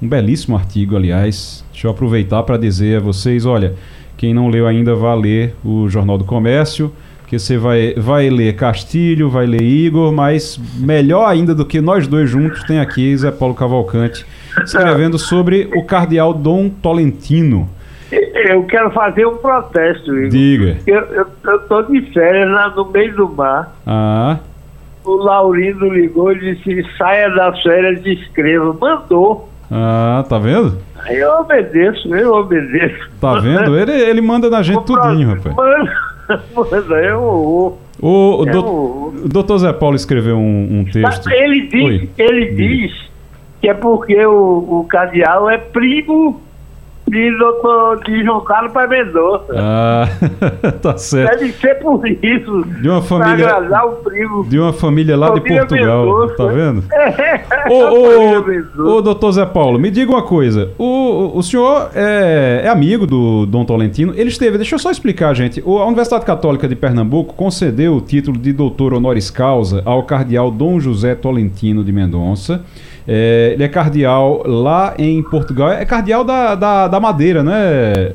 um 0.00 0.06
belíssimo 0.06 0.56
artigo, 0.56 0.94
aliás. 0.94 1.64
Deixa 1.72 1.88
eu 1.88 1.90
aproveitar 1.90 2.44
para 2.44 2.56
dizer 2.56 2.98
a 2.98 3.00
vocês: 3.00 3.44
olha, 3.44 3.74
quem 4.16 4.32
não 4.32 4.46
leu 4.46 4.68
ainda, 4.68 4.94
vá 4.94 5.12
ler 5.14 5.56
o 5.64 5.88
Jornal 5.88 6.16
do 6.16 6.22
Comércio, 6.22 6.92
que 7.26 7.40
você 7.40 7.58
vai, 7.58 7.92
vai 7.94 8.30
ler 8.30 8.54
Castilho, 8.54 9.28
vai 9.28 9.46
ler 9.46 9.62
Igor, 9.62 10.12
mas 10.12 10.60
melhor 10.76 11.28
ainda 11.28 11.52
do 11.52 11.66
que 11.66 11.80
nós 11.80 12.06
dois 12.06 12.30
juntos, 12.30 12.62
tem 12.62 12.78
aqui 12.78 13.16
Zé 13.16 13.32
Paulo 13.32 13.52
Cavalcante 13.52 14.24
escrevendo 14.64 15.18
sobre 15.18 15.68
o 15.74 15.82
cardeal 15.82 16.32
Dom 16.32 16.68
Tolentino. 16.68 17.68
Eu 18.50 18.64
quero 18.64 18.90
fazer 18.90 19.26
um 19.26 19.36
protesto, 19.36 20.14
Igor. 20.16 20.28
Diga. 20.30 20.76
Eu, 20.86 21.26
eu, 21.44 21.58
tô 21.68 21.82
de 21.82 22.00
férias 22.12 22.50
lá 22.50 22.68
no 22.70 22.84
meio 22.90 23.14
do 23.16 23.28
mar. 23.28 23.74
Ah, 23.86 24.38
O 25.04 25.14
Laurindo 25.16 25.88
ligou 25.88 26.32
e 26.32 26.38
disse: 26.54 26.84
saia 26.98 27.30
das 27.30 27.60
férias 27.62 28.04
e 28.04 28.12
escreva. 28.14 28.76
Mandou. 28.78 29.48
ah, 29.70 30.24
tá 30.28 30.38
vendo? 30.38 30.78
Eu 31.08 31.30
obedeço, 31.40 32.14
eu 32.14 32.32
obedeço. 32.34 33.08
Tá 33.20 33.38
vendo? 33.38 33.78
Ele, 33.78 33.92
ele 33.92 34.20
manda 34.20 34.50
na 34.50 34.62
gente 34.62 34.78
O 34.78 34.82
tudinho, 34.82 35.28
rapaz. 35.34 35.54
Manda, 35.56 35.92
manda, 36.54 36.96
eu 37.02 37.20
vou. 37.20 37.80
O, 38.00 38.42
o 38.42 38.48
É 38.48 38.52
dou- 38.52 38.64
o- 38.66 39.14
o 39.24 39.28
doutor 39.28 39.58
Zé 39.58 39.72
Paulo 39.72 39.96
escreveu 39.96 40.36
um, 40.36 40.80
um 40.80 40.84
texto. 40.84 41.30
Ele 41.30 41.62
diz, 41.68 41.84
Oi. 41.84 42.10
ele 42.18 42.50
diz 42.54 42.92
que 43.60 43.68
é 43.70 43.74
porque 43.74 44.22
o, 44.26 44.80
o 44.80 44.86
cardeal 44.88 45.48
é 45.48 45.56
primo 45.56 46.42
de, 47.08 47.38
doutor, 47.38 48.02
de 48.04 48.24
João 48.24 48.40
Carlos 48.40 48.72
Pai 48.72 48.86
Mendonça. 48.88 49.54
Ah, 49.56 50.08
tá 50.82 50.96
certo. 50.98 51.38
Deve 51.38 51.52
ser 51.52 51.74
por 51.76 52.06
isso. 52.06 52.62
De 52.82 52.88
uma 52.88 53.00
família-. 53.02 53.48
De 54.48 54.58
uma 54.58 54.72
família 54.72 55.16
lá 55.16 55.30
de 55.30 55.40
Família 55.40 55.66
Portugal, 55.66 56.04
Mendonça. 56.04 56.34
tá 56.36 56.46
vendo? 56.46 56.84
É, 56.96 57.68
Ô, 57.68 58.84
ô, 58.84 58.96
ô, 58.96 59.02
doutor 59.02 59.32
Zé 59.32 59.44
Paulo, 59.46 59.78
me 59.78 59.90
diga 59.90 60.10
uma 60.10 60.22
coisa. 60.22 60.70
O, 60.78 61.32
o 61.36 61.42
senhor 61.42 61.90
é, 61.94 62.62
é 62.64 62.68
amigo 62.68 63.06
do 63.06 63.46
Dom 63.46 63.64
Tolentino. 63.64 64.12
Ele 64.16 64.28
esteve, 64.28 64.56
deixa 64.56 64.74
eu 64.74 64.78
só 64.78 64.90
explicar, 64.90 65.34
gente. 65.34 65.62
O- 65.64 65.78
a 65.78 65.86
Universidade 65.86 66.24
Católica 66.24 66.68
de 66.68 66.74
Pernambuco 66.76 67.34
concedeu 67.34 67.94
o 67.96 68.00
título 68.00 68.36
de 68.38 68.52
doutor 68.52 68.92
honoris 68.94 69.30
causa 69.30 69.82
ao 69.84 70.02
cardeal 70.04 70.50
Dom 70.50 70.78
José 70.80 71.14
Tolentino 71.14 71.82
de 71.84 71.92
Mendonça. 71.92 72.64
É, 73.08 73.50
ele 73.54 73.62
é 73.62 73.68
cardeal 73.68 74.42
lá 74.44 74.94
em 74.98 75.22
Portugal. 75.22 75.70
É 75.70 75.84
cardeal 75.84 76.24
da, 76.24 76.54
da, 76.54 76.88
da 76.88 77.00
Madeira, 77.00 77.42
né? 77.42 78.12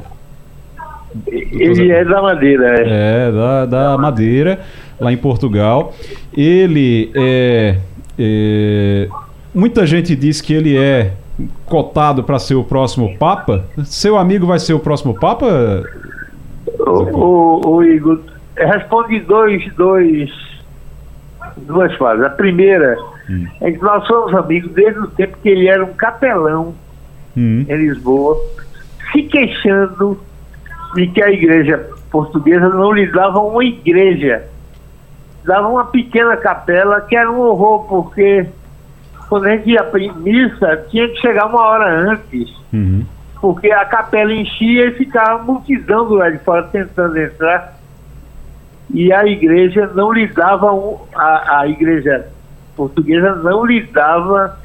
Ele 1.27 1.91
é 1.91 2.05
da 2.05 2.21
Madeira, 2.21 2.79
é. 2.79 3.27
É, 3.27 3.31
da, 3.31 3.65
da 3.65 3.97
Madeira, 3.97 4.59
lá 4.99 5.11
em 5.11 5.17
Portugal. 5.17 5.93
Ele 6.35 7.11
é, 7.15 7.77
é, 8.17 9.07
Muita 9.53 9.85
gente 9.85 10.15
diz 10.15 10.39
que 10.39 10.53
ele 10.53 10.77
é 10.77 11.13
cotado 11.65 12.23
para 12.23 12.39
ser 12.39 12.55
o 12.55 12.63
próximo 12.63 13.17
Papa. 13.17 13.65
Seu 13.83 14.17
amigo 14.17 14.45
vai 14.45 14.59
ser 14.59 14.73
o 14.73 14.79
próximo 14.79 15.13
Papa? 15.13 15.83
O, 16.79 16.89
o, 16.89 17.75
o 17.75 17.83
Igor 17.83 18.21
responde 18.55 19.19
dois, 19.19 19.73
dois, 19.75 20.31
duas 21.57 21.93
fases. 21.97 22.23
A 22.23 22.29
primeira 22.29 22.95
Hum. 23.29 23.47
é 23.61 23.71
que 23.71 23.81
nós 23.81 24.05
somos 24.07 24.33
amigos 24.33 24.71
desde 24.71 24.99
o 24.99 25.07
tempo 25.07 25.37
que 25.41 25.49
ele 25.49 25.67
era 25.67 25.83
um 25.83 25.93
capelão 25.93 26.73
Hum, 27.35 27.65
em 27.67 27.75
Lisboa, 27.77 28.37
se 29.11 29.23
queixando 29.23 30.19
de 30.95 31.07
que 31.07 31.23
a 31.23 31.31
igreja 31.31 31.89
portuguesa 32.09 32.67
não 32.69 32.91
lhe 32.91 33.07
dava 33.07 33.39
uma 33.39 33.63
igreja, 33.63 34.43
dava 35.45 35.67
uma 35.67 35.85
pequena 35.85 36.35
capela 36.35 37.01
que 37.01 37.15
era 37.15 37.31
um 37.31 37.39
horror, 37.39 37.87
porque 37.87 38.45
quando 39.29 39.45
a 39.45 39.55
gente 39.55 39.69
ia 39.69 39.83
para 39.83 40.13
missa 40.13 40.85
tinha 40.89 41.07
que 41.07 41.21
chegar 41.21 41.45
uma 41.45 41.61
hora 41.61 42.11
antes, 42.11 42.49
uhum. 42.73 43.05
porque 43.39 43.71
a 43.71 43.85
capela 43.85 44.33
enchia 44.33 44.87
e 44.87 44.95
ficava 44.95 45.41
multidão 45.41 46.07
do 46.07 46.15
lado 46.15 46.33
de 46.33 46.43
fora 46.43 46.63
tentando 46.63 47.17
entrar. 47.17 47.79
E 48.93 49.13
a 49.13 49.25
igreja 49.25 49.89
não 49.95 50.11
lhe 50.11 50.27
dava, 50.27 50.73
um, 50.73 50.97
a, 51.15 51.61
a 51.61 51.67
igreja 51.67 52.27
portuguesa 52.75 53.35
não 53.35 53.65
lhe 53.65 53.81
dava 53.83 54.57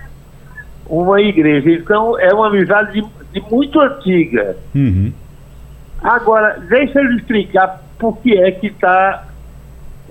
uma 0.88 1.21
igreja. 1.21 1.71
Então 1.71 2.19
é 2.19 2.33
uma 2.33 2.49
amizade 2.49 3.01
de, 3.01 3.07
de 3.33 3.40
muito 3.51 3.81
antiga. 3.81 4.57
Uhum. 4.75 5.12
Agora, 6.03 6.59
deixa 6.69 7.01
eu 7.01 7.12
explicar 7.16 7.83
por 7.99 8.19
que 8.19 8.37
é 8.37 8.51
que 8.51 8.69
está 8.69 9.27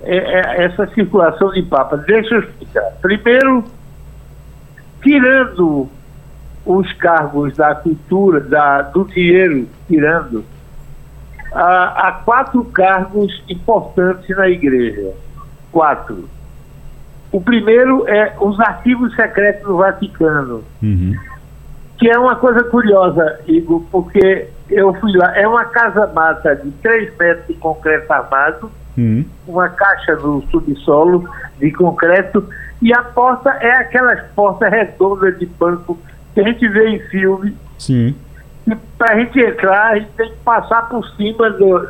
essa 0.02 0.86
circulação 0.88 1.50
de 1.52 1.62
papas. 1.62 2.04
Deixa 2.04 2.34
eu 2.34 2.40
explicar. 2.40 2.92
Primeiro, 3.00 3.64
tirando 5.02 5.88
os 6.64 6.92
cargos 6.94 7.56
da 7.56 7.74
cultura, 7.74 8.40
da, 8.40 8.82
do 8.82 9.04
dinheiro, 9.04 9.68
tirando, 9.86 10.44
há, 11.52 12.08
há 12.08 12.12
quatro 12.12 12.64
cargos 12.64 13.42
importantes 13.48 14.36
na 14.36 14.48
igreja. 14.48 15.12
Quatro. 15.70 16.28
O 17.36 17.40
primeiro 17.42 18.08
é 18.08 18.32
os 18.40 18.58
arquivos 18.60 19.14
secretos 19.14 19.62
do 19.66 19.76
Vaticano 19.76 20.64
Uhum. 20.82 21.12
que 21.98 22.08
é 22.08 22.18
uma 22.18 22.34
coisa 22.36 22.64
curiosa, 22.64 23.40
Igor, 23.46 23.82
porque 23.92 24.48
eu 24.70 24.94
fui 24.94 25.12
lá, 25.14 25.36
é 25.36 25.46
uma 25.46 25.66
casa-mata 25.66 26.56
de 26.56 26.70
3 26.82 27.14
metros 27.18 27.46
de 27.46 27.52
concreto 27.54 28.10
armado, 28.10 28.70
Uhum. 28.96 29.22
uma 29.46 29.68
caixa 29.68 30.14
no 30.16 30.42
subsolo 30.50 31.28
de 31.58 31.70
concreto, 31.72 32.42
e 32.80 32.90
a 32.94 33.02
porta 33.02 33.50
é 33.60 33.70
aquelas 33.72 34.22
portas 34.34 34.70
redondas 34.70 35.38
de 35.38 35.44
banco 35.44 35.98
que 36.32 36.40
a 36.40 36.44
gente 36.44 36.66
vê 36.68 36.88
em 36.88 37.00
filme, 37.10 37.54
Sim. 37.78 38.14
e 38.66 38.74
para 38.96 39.12
a 39.12 39.18
gente 39.18 39.38
entrar, 39.38 39.88
a 39.92 39.98
gente 39.98 40.10
tem 40.16 40.30
que 40.30 40.36
passar 40.38 40.88
por 40.88 41.06
cima 41.16 41.50
do, 41.50 41.86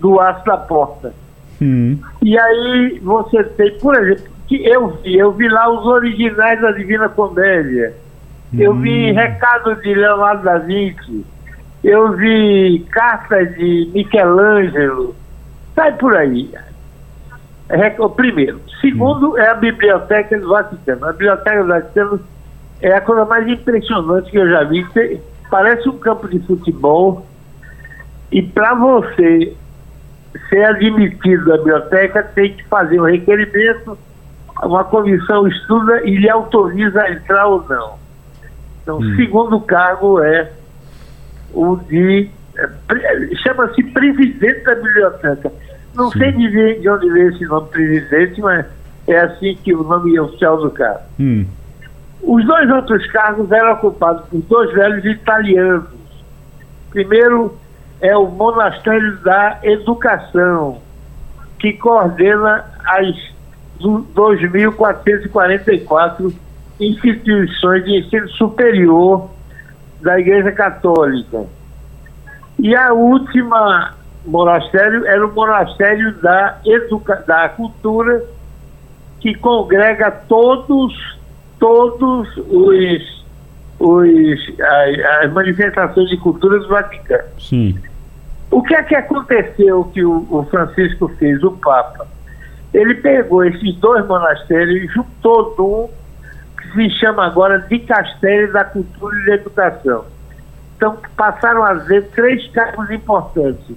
do 0.00 0.20
aço 0.20 0.44
da 0.44 0.56
porta. 0.56 1.12
Uhum. 1.60 1.98
E 2.22 2.38
aí 2.38 3.00
você 3.02 3.42
tem, 3.42 3.76
por 3.78 3.96
exemplo, 3.96 4.33
que 4.46 4.64
eu 4.66 4.88
vi, 5.02 5.16
eu 5.16 5.32
vi 5.32 5.48
lá 5.48 5.70
os 5.70 5.86
originais 5.86 6.60
da 6.60 6.72
Divina 6.72 7.08
Comédia. 7.08 7.94
Eu 8.56 8.74
vi 8.74 9.10
recado 9.12 9.74
de 9.76 9.94
Leonardo 9.94 10.44
da 10.44 10.58
Vinci. 10.58 11.24
Eu 11.82 12.12
vi 12.12 12.86
cartas 12.90 13.52
de 13.56 13.90
Michelangelo. 13.92 15.14
Sai 15.74 15.92
por 15.96 16.16
aí. 16.16 16.50
O 17.98 18.08
primeiro. 18.10 18.60
Segundo 18.80 19.36
é 19.38 19.48
a 19.48 19.54
Biblioteca 19.54 20.38
do 20.38 20.48
Vaticano. 20.48 21.06
A 21.06 21.12
Biblioteca 21.12 21.62
do 21.62 21.68
Vaticano 21.68 22.20
é 22.80 22.92
a 22.92 23.00
coisa 23.00 23.24
mais 23.24 23.48
impressionante 23.48 24.30
que 24.30 24.38
eu 24.38 24.48
já 24.48 24.64
vi. 24.64 24.86
Parece 25.50 25.88
um 25.88 25.98
campo 25.98 26.28
de 26.28 26.38
futebol. 26.40 27.26
E 28.30 28.42
para 28.42 28.74
você 28.74 29.54
ser 30.48 30.64
admitido 30.64 31.52
à 31.52 31.56
biblioteca, 31.56 32.22
tem 32.22 32.52
que 32.52 32.64
fazer 32.64 33.00
um 33.00 33.04
requerimento, 33.04 33.96
uma 34.62 34.84
comissão 34.84 35.46
estuda 35.48 36.02
e 36.04 36.16
lhe 36.16 36.30
autoriza 36.30 37.02
a 37.02 37.12
entrar 37.12 37.46
ou 37.46 37.64
não. 37.68 37.98
Então, 38.82 38.98
o 38.98 39.16
segundo 39.16 39.60
cargo 39.60 40.20
é 40.20 40.50
o 41.52 41.76
de. 41.76 42.30
é, 42.56 43.34
Chama-se 43.36 43.82
presidente 43.82 44.64
da 44.64 44.74
biblioteca. 44.74 45.52
Não 45.94 46.10
sei 46.10 46.32
de, 46.32 46.80
de 46.80 46.88
onde 46.88 47.10
veio 47.10 47.30
esse 47.30 47.44
nome 47.44 47.68
presidente, 47.68 48.40
mas 48.40 48.66
é 49.06 49.18
assim 49.18 49.56
que 49.62 49.74
o 49.74 49.82
nome 49.82 50.18
oficial 50.18 50.58
do 50.58 50.70
cargo. 50.70 51.02
Hum. 51.18 51.46
Os 52.22 52.44
dois 52.46 52.70
outros 52.70 53.06
cargos 53.08 53.50
eram 53.52 53.74
ocupados 53.74 54.26
por 54.28 54.40
dois 54.42 54.72
velhos 54.72 55.04
italianos. 55.04 55.88
Primeiro 56.90 57.56
é 58.00 58.16
o 58.16 58.26
Monastério 58.26 59.16
da 59.18 59.58
Educação, 59.62 60.80
que 61.58 61.72
coordena 61.74 62.64
as 62.86 63.33
2.444 63.80 66.32
instituições 66.80 67.84
de 67.84 67.98
ensino 67.98 68.28
superior 68.30 69.28
da 70.00 70.18
Igreja 70.18 70.50
Católica. 70.52 71.44
E 72.58 72.74
a 72.74 72.92
última 72.92 73.94
monastério 74.26 75.06
era 75.06 75.26
o 75.26 75.32
Monastério 75.32 76.12
da, 76.20 76.58
Educa 76.64 77.22
da 77.26 77.48
Cultura, 77.50 78.24
que 79.20 79.34
congrega 79.34 80.10
todos, 80.10 81.18
todos 81.58 82.28
os, 82.36 83.24
os 83.78 84.60
as, 84.60 85.24
as 85.24 85.32
manifestações 85.32 86.08
de 86.08 86.16
cultura 86.16 86.58
do 86.58 86.68
Vaticano. 86.68 87.28
Sim. 87.38 87.78
O 88.50 88.62
que 88.62 88.74
é 88.74 88.82
que 88.82 88.94
aconteceu 88.94 89.84
que 89.92 90.04
o, 90.04 90.26
o 90.30 90.44
Francisco 90.44 91.08
fez, 91.18 91.42
o 91.42 91.52
Papa? 91.52 92.06
Ele 92.74 92.96
pegou 92.96 93.44
esses 93.44 93.76
dois 93.76 94.04
monastérios 94.06 94.82
e 94.82 94.92
juntou 94.92 95.54
num 95.56 95.88
que 96.60 96.72
se 96.72 96.90
chama 96.98 97.24
agora 97.24 97.60
de 97.60 97.78
Castelo 97.78 98.52
da 98.52 98.64
Cultura 98.64 99.16
e 99.16 99.26
da 99.26 99.34
Educação. 99.36 100.04
Então 100.76 100.98
passaram 101.16 101.64
a 101.64 101.80
ser 101.84 102.08
três 102.10 102.46
cargos 102.48 102.90
importantes: 102.90 103.76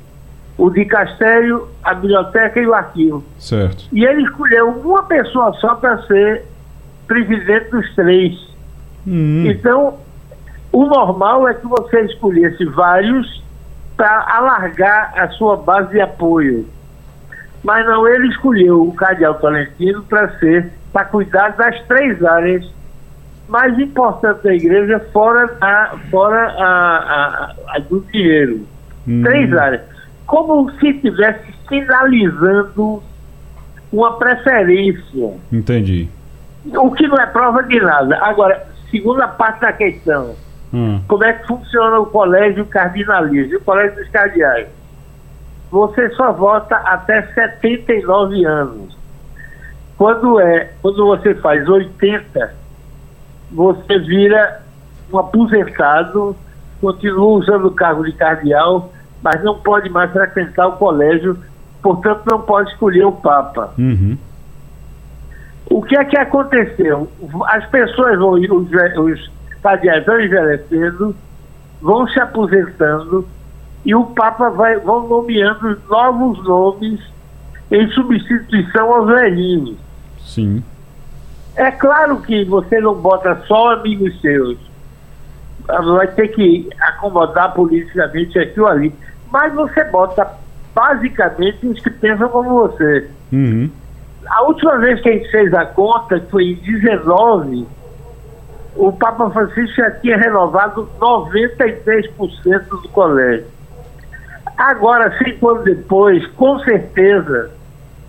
o 0.58 0.72
de 0.72 0.84
Castelo, 0.86 1.70
a 1.84 1.94
biblioteca 1.94 2.60
e 2.60 2.68
o 2.68 2.74
arquivo. 2.74 3.24
Certo. 3.38 3.86
E 3.94 4.04
ele 4.04 4.24
escolheu 4.24 4.70
uma 4.70 5.04
pessoa 5.04 5.54
só 5.54 5.76
para 5.76 6.02
ser 6.08 6.46
presidente 7.06 7.70
dos 7.70 7.96
três. 7.96 8.34
Hum. 9.06 9.46
Então, 9.46 10.00
o 10.72 10.86
normal 10.86 11.48
é 11.48 11.54
que 11.54 11.68
você 11.68 12.02
escolhesse 12.02 12.66
vários 12.66 13.44
para 13.96 14.26
alargar 14.28 15.14
a 15.16 15.30
sua 15.30 15.56
base 15.56 15.92
de 15.92 16.02
apoio. 16.02 16.68
Mas 17.68 17.86
não, 17.86 18.08
ele 18.08 18.30
escolheu 18.30 18.82
o 18.82 18.94
Cardeal 18.96 19.34
Tolentino 19.36 20.02
para 20.04 20.30
ser, 20.40 20.72
para 20.94 21.04
cuidar 21.04 21.50
das 21.58 21.78
três 21.84 22.24
áreas 22.24 22.66
mais 23.50 23.78
importantes 23.78 24.42
da 24.42 24.54
igreja, 24.56 25.02
fora, 25.12 25.48
da, 25.60 25.98
fora 26.10 26.48
a, 26.58 26.98
a- 26.98 27.54
a 27.76 27.80
do 27.80 28.00
dinheiro. 28.10 28.66
Hum. 29.06 29.22
Três 29.22 29.52
áreas. 29.54 29.82
Como 30.26 30.72
se 30.80 30.88
estivesse 30.92 31.42
sinalizando 31.68 33.04
uma 33.92 34.18
preferência. 34.18 35.34
Entendi. 35.52 36.10
O 36.74 36.92
que 36.92 37.06
não 37.06 37.18
é 37.18 37.26
prova 37.26 37.64
de 37.64 37.82
nada. 37.82 38.18
Agora, 38.22 38.66
segunda 38.90 39.28
parte 39.28 39.60
da 39.60 39.74
questão. 39.74 40.36
Hum. 40.74 41.02
Como 41.06 41.24
é 41.26 41.34
que 41.34 41.48
funciona 41.48 42.00
o 42.00 42.06
colégio 42.06 42.66
cardinalista, 42.66 43.58
o 43.58 43.62
colégio 43.62 43.96
dos 43.98 44.08
cardeais? 44.10 44.68
Você 45.72 46.10
só 46.12 46.32
vota 46.32 46.76
até 46.76 47.22
79 47.34 48.46
anos. 48.46 48.98
Quando 49.98 50.40
é, 50.40 50.72
quando 50.82 51.06
você 51.06 51.36
faz 51.36 51.68
80, 51.68 52.54
você 53.52 54.00
vira 54.00 54.62
um 55.12 55.18
aposentado, 55.18 56.36
continua 56.80 57.40
usando 57.40 57.68
o 57.68 57.72
cargo 57.72 58.04
de 58.04 58.14
cardeal, 58.14 58.92
mas 59.24 59.44
não 59.44 59.60
pode 59.60 59.90
mais 59.90 60.12
frequentar 60.12 60.68
o 60.68 60.74
colégio, 60.74 61.38
portanto 61.82 62.24
não 62.30 62.42
pode 62.42 62.72
escolher 62.72 63.06
o 63.06 63.12
Papa. 63.12 63.74
Uhum. 63.78 64.18
O 65.70 65.82
que 65.82 65.98
é 65.98 66.06
que 66.06 66.18
aconteceu? 66.18 67.10
As 67.48 67.66
pessoas 67.68 68.18
vão, 68.18 68.32
os, 68.32 68.72
os 68.98 69.32
cardeais 69.62 70.06
vão 70.06 70.22
envelhecendo, 70.22 71.16
vão 71.82 72.08
se 72.08 72.20
aposentando 72.20 73.28
e 73.86 73.96
o 73.96 74.06
Papa 74.08 74.50
vai 74.50 74.78
vão 74.78 75.08
nomeando 75.08 75.82
novos 75.90 76.44
nomes 76.44 77.00
em 77.72 77.88
substituição 77.90 78.94
aos 78.94 79.08
velhinhos. 79.08 79.78
Sim. 80.20 80.64
É 81.56 81.72
claro 81.72 82.22
que 82.22 82.46
você 82.46 82.80
não 82.80 82.96
bota 82.96 83.44
só 83.48 83.74
amigos 83.74 84.20
seus. 84.22 84.58
Vai 85.68 86.08
ter 86.08 86.30
que 86.30 86.70
acomodar 86.80 87.54
politicamente 87.54 88.38
aqui 88.40 88.60
ou 88.60 88.68
ali. 88.68 88.94
Mas 89.32 89.54
você 89.54 89.84
bota 89.86 90.30
basicamente 90.74 91.66
os 91.66 91.82
que 91.82 91.90
pensam 91.90 92.30
como 92.30 92.68
você. 92.68 93.10
Uhum. 93.34 93.70
A 94.28 94.44
última 94.44 94.78
vez 94.78 95.02
que 95.02 95.10
a 95.10 95.14
gente 95.14 95.32
fez 95.32 95.54
a 95.54 95.66
conta, 95.66 96.20
que 96.20 96.30
foi 96.30 96.44
em 96.52 96.56
19, 96.56 97.68
o 98.76 98.92
Papa 98.94 99.30
Francisco 99.32 99.76
já 99.76 99.92
tinha 99.92 100.18
renovado 100.18 100.88
93% 101.00 102.64
do 102.70 102.90
colégio. 102.90 103.57
Agora, 104.58 105.16
cinco 105.24 105.50
anos 105.50 105.66
depois, 105.66 106.26
com 106.32 106.58
certeza, 106.60 107.52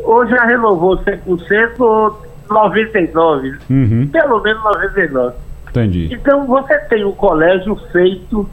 ou 0.00 0.26
já 0.26 0.44
renovou 0.44 0.96
100% 0.98 1.80
ou 1.80 2.22
99%. 2.48 3.58
Uhum. 3.68 4.08
Pelo 4.10 4.42
menos 4.42 4.62
99%. 4.62 5.32
Entendi. 5.70 6.08
Então 6.12 6.46
você 6.46 6.78
tem 6.88 7.04
um 7.04 7.12
colégio 7.12 7.76
feito 7.92 8.48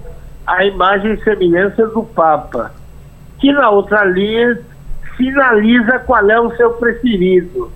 à 0.46 0.66
imagem 0.66 1.14
e 1.14 1.24
semelhança 1.24 1.88
do 1.88 2.04
Papa, 2.04 2.72
que 3.40 3.52
na 3.54 3.70
outra 3.70 4.04
linha 4.04 4.60
sinaliza 5.16 6.00
qual 6.00 6.30
é 6.30 6.40
o 6.40 6.54
seu 6.58 6.72
preferido. 6.72 7.72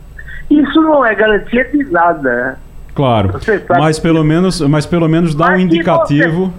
Isso 0.51 0.81
não 0.81 1.05
é 1.05 1.15
garantia 1.15 1.63
de 1.65 1.83
nada. 1.85 2.57
Claro. 2.93 3.31
Você 3.31 3.63
Mas 3.69 3.97
pelo 3.97 4.23
menos, 4.25 4.59
mas 4.61 4.85
pelo 4.85 5.07
menos 5.07 5.33
dá 5.33 5.45
um 5.45 5.49
Mas 5.51 5.57
que 5.59 5.63
indicativo. 5.63 6.53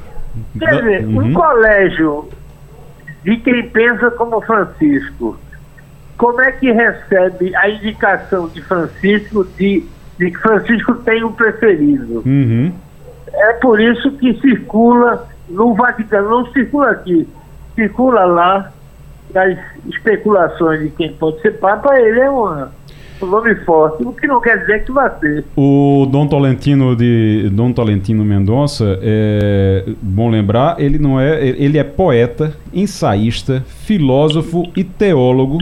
Quer 0.59 0.71
da- 0.71 0.77
dizer, 0.81 1.07
um 1.07 1.19
Uhum. 1.19 1.33
colégio 1.35 2.29
de 3.23 3.37
quem 3.39 3.69
pensa 3.69 4.11
como 4.13 4.41
Francisco, 4.41 5.39
como 6.17 6.41
é 6.41 6.53
que 6.53 6.71
recebe 6.71 7.55
a 7.57 7.69
indicação 7.69 8.49
de 8.49 8.63
Francisco 8.63 9.45
de, 9.57 9.87
de 10.19 10.31
que 10.31 10.39
Francisco 10.39 10.95
tem 10.97 11.25
um 11.25 11.33
preferido? 11.33 12.23
Uhum. 12.27 12.73
É 13.33 13.53
por 13.55 13.81
isso 13.81 14.13
que 14.13 14.39
circula 14.41 15.27
no 15.49 15.75
Vaticano, 15.75 16.29
não 16.29 16.53
circula 16.53 16.91
aqui, 16.91 17.29
circula 17.75 18.25
lá 18.25 18.73
as 19.35 19.59
especulações 19.87 20.81
de 20.81 20.91
quem 20.91 21.13
pode 21.15 21.41
ser 21.41 21.53
Papa, 21.53 21.99
ele 21.99 22.21
é 22.21 22.29
uma, 22.31 22.73
um 23.27 23.31
nome 23.31 23.55
forte, 23.65 24.03
o 24.03 24.13
que 24.13 24.27
não 24.27 24.41
quer 24.41 24.59
dizer 24.61 24.85
que 24.85 24.93
vai 24.93 25.11
ser. 25.19 25.45
O 25.57 26.07
Dom 26.11 26.27
Tolentino 26.27 26.95
de 26.97 27.49
Dom 27.53 27.73
Tolentino 27.73 28.25
Mendonça, 28.25 28.99
é 29.03 29.85
bom 30.01 30.29
lembrar, 30.31 30.81
ele 30.81 30.99
não 30.99 31.21
é, 31.21 31.47
ele 31.47 31.79
é 31.79 31.85
poeta, 31.85 32.55
ensaísta, 32.73 33.63
filósofo 33.85 34.65
e 34.77 34.85
teólogo 34.85 35.59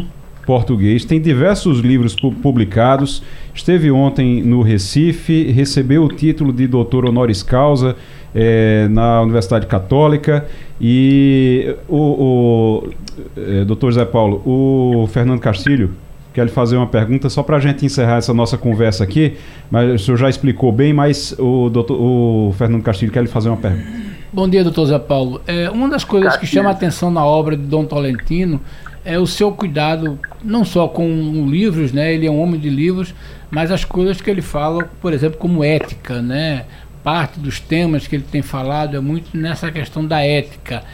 português. 0.47 1.05
Tem 1.05 1.21
diversos 1.21 1.81
livros 1.81 2.17
pu- 2.17 2.33
publicados. 2.33 3.23
Esteve 3.55 3.91
ontem 3.91 4.43
no 4.43 4.63
Recife, 4.63 5.51
recebeu 5.53 6.05
o 6.05 6.09
título 6.09 6.53
de 6.55 6.67
doutor 6.67 7.05
honoris 7.05 7.43
causa 7.43 7.97
é, 8.35 8.89
na 8.89 9.21
Universidade 9.21 9.67
Católica 9.67 10.47
e 10.81 11.75
o, 11.89 11.97
o 11.97 12.89
é, 13.37 13.65
doutor 13.65 13.93
Zé 13.93 14.05
Paulo, 14.07 14.41
o 14.47 15.07
Fernando 15.09 15.41
Castilho 15.41 15.91
quer 16.39 16.45
lhe 16.45 16.51
fazer 16.53 16.77
uma 16.77 16.87
pergunta 16.87 17.29
só 17.29 17.43
para 17.43 17.57
a 17.57 17.61
gente 17.61 17.85
encerrar 17.85 18.19
essa 18.19 18.33
nossa 18.33 18.57
conversa 18.57 19.03
aqui, 19.03 19.37
mas 19.69 20.01
o 20.01 20.05
senhor 20.05 20.17
já 20.17 20.29
explicou 20.29 20.71
bem, 20.71 20.93
mas 20.93 21.35
o, 21.37 21.69
doutor, 21.69 22.01
o 22.01 22.55
Fernando 22.57 22.81
Castilho 22.85 23.11
quer 23.11 23.23
lhe 23.23 23.29
fazer 23.29 23.49
uma 23.49 23.57
pergunta. 23.57 23.89
Bom 24.33 24.49
dia, 24.49 24.63
doutor 24.63 24.87
Zé 24.87 24.99
Paulo. 25.01 25.41
É, 25.49 25.69
uma 25.69 25.89
das 25.89 26.05
coisas 26.05 26.37
que 26.37 26.47
chama 26.47 26.69
a 26.69 26.73
atenção 26.73 27.11
na 27.11 27.25
obra 27.25 27.57
de 27.57 27.65
Dom 27.65 27.85
Tolentino 27.85 28.61
é 29.05 29.19
o 29.19 29.27
seu 29.27 29.51
cuidado, 29.51 30.17
não 30.45 30.65
só 30.65 30.87
com 30.87 31.05
livros, 31.49 31.93
né? 31.93 32.15
Ele 32.15 32.27
é 32.27 32.31
um 32.31 32.41
homem 32.41 32.61
de 32.61 32.71
livros, 32.71 33.13
mas 33.51 33.73
as 33.73 33.85
coisas 33.85 34.21
que 34.21 34.31
ele 34.31 34.43
fala, 34.43 34.89
por 35.01 35.13
exemplo, 35.13 35.39
como 35.39 35.65
ética, 35.65 36.23
né? 36.23 36.67
Parte 37.03 37.41
dos 37.41 37.59
temas 37.59 38.07
que 38.07 38.15
ele 38.15 38.25
tem 38.31 38.43
falado 38.43 38.97
é 38.97 39.01
muito 39.01 39.37
nessa 39.37 39.73
questão 39.73 40.07
da 40.07 40.21
ética. 40.21 40.85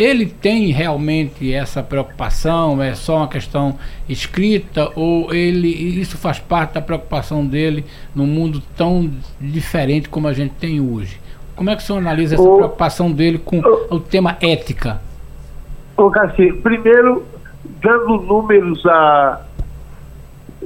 Ele 0.00 0.24
tem 0.24 0.70
realmente 0.70 1.52
essa 1.52 1.82
preocupação? 1.82 2.80
É 2.82 2.94
só 2.94 3.18
uma 3.18 3.28
questão 3.28 3.78
escrita 4.08 4.90
ou 4.96 5.34
ele 5.34 5.68
isso 5.68 6.16
faz 6.16 6.38
parte 6.38 6.72
da 6.74 6.80
preocupação 6.80 7.44
dele 7.44 7.84
num 8.14 8.26
mundo 8.26 8.62
tão 8.74 9.10
diferente 9.38 10.08
como 10.08 10.26
a 10.26 10.32
gente 10.32 10.54
tem 10.54 10.80
hoje? 10.80 11.20
Como 11.54 11.68
é 11.68 11.76
que 11.76 11.82
o 11.82 11.84
senhor 11.84 11.98
analisa 11.98 12.34
essa 12.36 12.42
O- 12.42 12.56
preocupação 12.56 13.12
dele 13.12 13.36
com 13.36 13.58
o 13.90 14.00
tema 14.00 14.38
ética? 14.40 15.02
Ô 15.98 16.08
Castilho, 16.10 16.56
primeiro, 16.62 17.26
dando 17.82 18.22
números 18.22 18.86
a. 18.86 19.42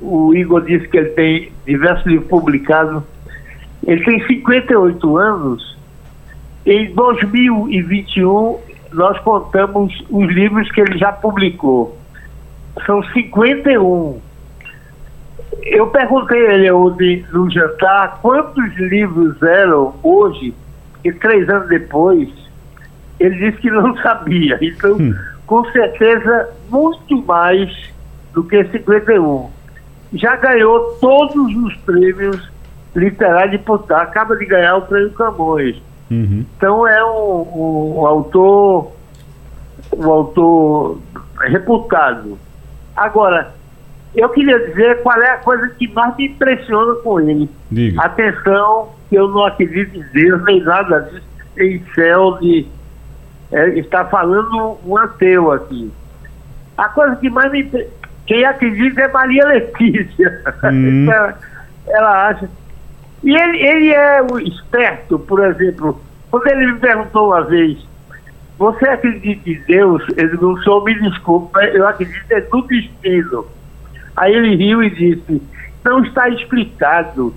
O 0.01 0.33
Igor 0.33 0.61
disse 0.65 0.87
que 0.87 0.97
ele 0.97 1.09
tem 1.11 1.53
diversos 1.67 2.07
livros 2.07 2.29
publicados. 2.29 3.03
Ele 3.85 4.05
tem 4.05 4.25
58 4.29 5.17
anos. 5.17 5.77
Em 6.65 6.95
2021, 6.95 8.59
nós 8.95 9.19
contamos 9.21 9.93
os 10.09 10.27
livros 10.33 10.71
que 10.71 10.81
ele 10.81 10.99
já 10.99 11.13
publicou. 11.13 11.99
São 12.87 13.03
51. 13.03 14.21
Eu 15.63 15.87
perguntei 15.89 16.47
a 16.47 16.55
ele 16.55 16.71
ontem 16.71 17.25
no 17.33 17.51
jantar 17.51 18.19
quantos 18.21 18.77
livros 18.77 19.41
eram 19.43 19.95
hoje, 20.03 20.55
e 21.05 21.13
três 21.13 21.49
anos 21.49 21.69
depois, 21.69 22.29
ele 23.21 23.37
disse 23.37 23.59
que 23.63 23.71
não 23.71 23.97
sabia. 24.03 24.59
Então, 24.61 24.97
hum. 24.97 25.15
com 25.47 25.65
certeza, 25.71 26.51
muito 26.71 27.23
mais 27.25 27.71
do 28.33 28.43
que 28.45 28.65
51. 28.65 29.51
Já 30.15 30.37
ganhou 30.37 30.97
todos 31.01 31.57
os 31.57 31.77
prêmios 31.79 32.51
literários 32.95 33.53
de 33.53 33.59
Portugal. 33.59 34.03
Acaba 34.03 34.37
de 34.37 34.47
ganhar 34.47 34.77
o 34.77 34.83
prêmio 34.83 35.13
Camões. 35.13 35.81
Uhum. 36.15 36.45
Então 36.57 36.87
é 36.87 37.05
um, 37.05 37.49
um, 37.55 37.99
um, 37.99 38.07
autor 38.07 38.93
um 39.97 40.11
autor 40.11 40.99
reputado. 41.41 42.39
Agora, 42.97 43.53
eu 44.15 44.29
queria 44.29 44.59
dizer 44.67 45.03
qual 45.03 45.21
é 45.21 45.31
a 45.31 45.39
coisa 45.39 45.69
que 45.71 45.89
mais 45.89 46.17
me 46.17 46.27
impressiona 46.27 46.95
com 47.03 47.21
ele. 47.21 47.51
Diga. 47.71 48.03
Atenção, 48.03 48.91
eu 49.11 49.29
não 49.29 49.45
acredito 49.45 49.97
em 49.97 50.05
Deus 50.13 50.43
nem 50.45 50.63
nada 50.63 51.01
disso, 51.01 51.27
em 51.59 51.83
céu 51.95 52.39
de 52.39 52.67
é, 53.55 53.69
está 53.79 54.05
falando 54.07 54.79
um 54.85 54.97
ateu 54.97 55.53
aqui. 55.53 55.93
A 56.77 56.89
coisa 56.89 57.15
que 57.17 57.31
mais 57.31 57.53
me. 57.53 57.71
Quem 58.27 58.45
acredita 58.45 59.03
é 59.03 59.09
Maria 59.09 59.47
Letícia. 59.47 60.43
Hum. 60.73 61.07
ela, 61.13 61.39
ela, 61.87 62.29
acha. 62.29 62.51
E 63.23 63.35
ele, 63.35 63.59
ele 63.59 63.93
é 63.93 64.23
o 64.23 64.41
esperto, 64.41 65.19
por 65.21 65.45
exemplo. 65.45 66.01
Quando 66.35 66.49
ele 66.49 66.73
me 66.73 66.81
perguntou 66.81 67.29
uma 67.29 67.45
vez, 67.45 67.79
você 68.59 68.89
acredita 68.89 69.49
em 69.49 69.63
Deus? 69.69 70.03
Ele 70.17 70.37
não 70.43 70.57
sou, 70.63 70.83
me 70.83 70.93
desculpa, 70.99 71.63
eu 71.63 71.87
acredito 71.87 72.25
é 72.29 72.45
no 72.53 72.67
destino. 72.67 73.47
Aí 74.17 74.35
ele 74.35 74.57
riu 74.57 74.83
e 74.83 74.91
disse, 74.91 75.41
não 75.85 76.03
está 76.03 76.29
explicado. 76.29 77.33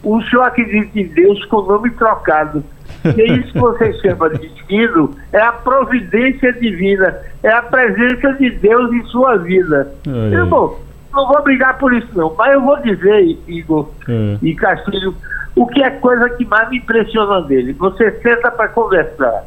O 0.00 0.22
senhor 0.22 0.42
acredita 0.42 0.96
em 0.96 1.08
Deus 1.08 1.44
com 1.46 1.56
o 1.56 1.66
nome 1.66 1.90
trocado. 1.90 2.62
E 3.04 3.20
é 3.20 3.32
isso 3.32 3.52
que 3.52 3.58
você 3.58 3.92
chama 3.98 4.30
de 4.30 4.46
destino, 4.48 5.10
é 5.32 5.40
a 5.40 5.50
providência 5.50 6.52
divina, 6.52 7.18
é 7.42 7.50
a 7.50 7.62
presença 7.62 8.32
de 8.34 8.48
Deus 8.48 8.92
em 8.92 9.02
sua 9.06 9.38
vida. 9.38 9.92
Irmão, 10.06 10.78
não 11.12 11.26
vou 11.26 11.42
brigar 11.42 11.78
por 11.78 11.92
isso 11.92 12.08
não, 12.14 12.32
mas 12.38 12.52
eu 12.52 12.60
vou 12.60 12.80
dizer, 12.80 13.36
Igor 13.48 13.90
é. 14.08 14.38
e 14.40 14.54
Castilho, 14.54 15.16
o 15.56 15.66
que 15.66 15.82
é 15.82 15.90
coisa 15.90 16.28
que 16.30 16.44
mais 16.44 16.68
me 16.68 16.78
impressiona 16.78 17.42
dele. 17.42 17.72
Você 17.74 18.10
senta 18.20 18.50
para 18.50 18.68
conversar. 18.68 19.44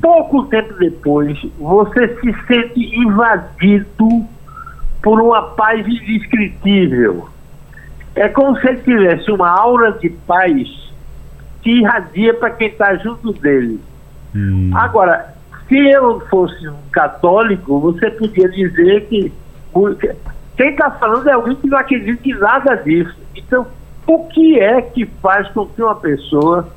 Pouco 0.00 0.44
tempo 0.46 0.74
depois, 0.74 1.38
você 1.58 2.08
se 2.20 2.46
sente 2.46 2.96
invadido 2.96 4.26
por 5.02 5.20
uma 5.20 5.42
paz 5.50 5.86
indescritível. 5.86 7.28
É 8.14 8.28
como 8.28 8.58
se 8.58 8.68
ele 8.68 8.80
tivesse 8.82 9.30
uma 9.30 9.48
aura 9.48 9.92
de 9.92 10.10
paz 10.10 10.68
que 11.62 11.70
irradia 11.70 12.34
para 12.34 12.50
quem 12.50 12.68
está 12.68 12.94
junto 12.96 13.32
dele. 13.32 13.80
Hum. 14.34 14.70
Agora, 14.74 15.34
se 15.68 15.78
eu 15.78 16.20
fosse 16.28 16.68
um 16.68 16.76
católico, 16.90 17.80
você 17.80 18.10
podia 18.10 18.48
dizer 18.48 19.06
que 19.06 19.32
quem 20.56 20.70
está 20.70 20.90
falando 20.90 21.28
é 21.28 21.32
alguém 21.32 21.54
que 21.56 21.68
não 21.68 21.78
acredita 21.78 22.28
em 22.28 22.34
nada 22.34 22.74
disso. 22.74 23.14
Então, 23.34 23.66
o 24.06 24.26
que 24.28 24.58
é 24.58 24.82
que 24.82 25.06
faz 25.20 25.48
com 25.48 25.66
que 25.66 25.82
uma 25.82 25.94
pessoa 25.94 26.68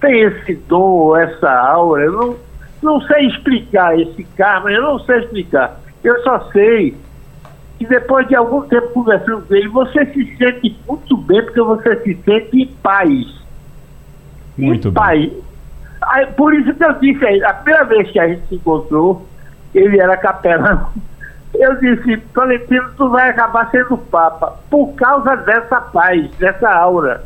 tenha 0.00 0.28
esse 0.28 0.54
dom 0.54 0.80
ou 0.80 1.16
essa 1.16 1.50
aura? 1.50 2.04
Eu 2.04 2.12
não, 2.12 2.36
não 2.82 3.00
sei 3.02 3.26
explicar 3.26 3.98
esse 3.98 4.24
karma, 4.36 4.70
eu 4.70 4.82
não 4.82 4.98
sei 5.00 5.18
explicar. 5.18 5.80
Eu 6.02 6.22
só 6.22 6.40
sei 6.52 6.96
que 7.78 7.86
depois 7.86 8.26
de 8.28 8.34
algum 8.34 8.62
tempo 8.62 8.88
conversando 8.88 9.42
com 9.42 9.54
ele, 9.54 9.68
você 9.68 10.04
se 10.06 10.36
sente 10.36 10.76
muito 10.86 11.16
bem, 11.16 11.42
porque 11.44 11.60
você 11.60 11.96
se 12.02 12.14
sente 12.24 12.62
em 12.62 12.66
paz. 12.82 13.38
Muito 14.56 14.92
pai, 14.92 15.18
bem. 15.18 15.42
Aí, 16.02 16.26
por 16.26 16.52
isso 16.54 16.74
que 16.74 16.84
eu 16.84 16.92
disse 16.94 17.24
aí, 17.24 17.42
a 17.44 17.54
primeira 17.54 17.84
vez 17.84 18.10
que 18.10 18.18
a 18.18 18.28
gente 18.28 18.46
se 18.48 18.54
encontrou, 18.56 19.26
ele 19.74 20.00
era 20.00 20.16
capelão. 20.16 20.90
Eu 21.54 21.74
disse, 21.76 22.16
Tolentino, 22.34 22.90
tu 22.96 23.08
vai 23.08 23.30
acabar 23.30 23.70
sendo 23.70 23.96
papa, 23.96 24.58
por 24.70 24.94
causa 24.94 25.36
dessa 25.36 25.80
paz, 25.80 26.30
dessa 26.36 26.70
aura. 26.70 27.24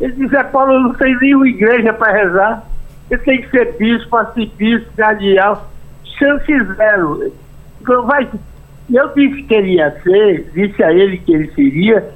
Ele 0.00 0.12
disse, 0.12 0.36
é, 0.36 0.44
Paulo, 0.44 0.78
não 0.78 0.94
tenho 0.94 1.18
nenhuma 1.20 1.48
igreja 1.48 1.92
para 1.92 2.12
rezar. 2.12 2.62
Eu 3.10 3.18
tenho 3.24 3.42
que 3.42 3.50
ser 3.50 3.76
bispo, 3.76 4.16
arcebispo, 4.16 4.92
cardeal. 4.96 5.68
Chance 6.18 6.64
zero. 6.76 7.32
Então 7.80 8.06
vai. 8.06 8.28
Eu 8.92 9.08
disse 9.14 9.42
que 9.42 9.54
ele 9.54 9.74
ia 9.74 9.90
ser, 10.02 10.50
disse 10.52 10.82
a 10.82 10.92
ele 10.92 11.18
que 11.18 11.34
ele 11.34 11.52
seria, 11.52 12.08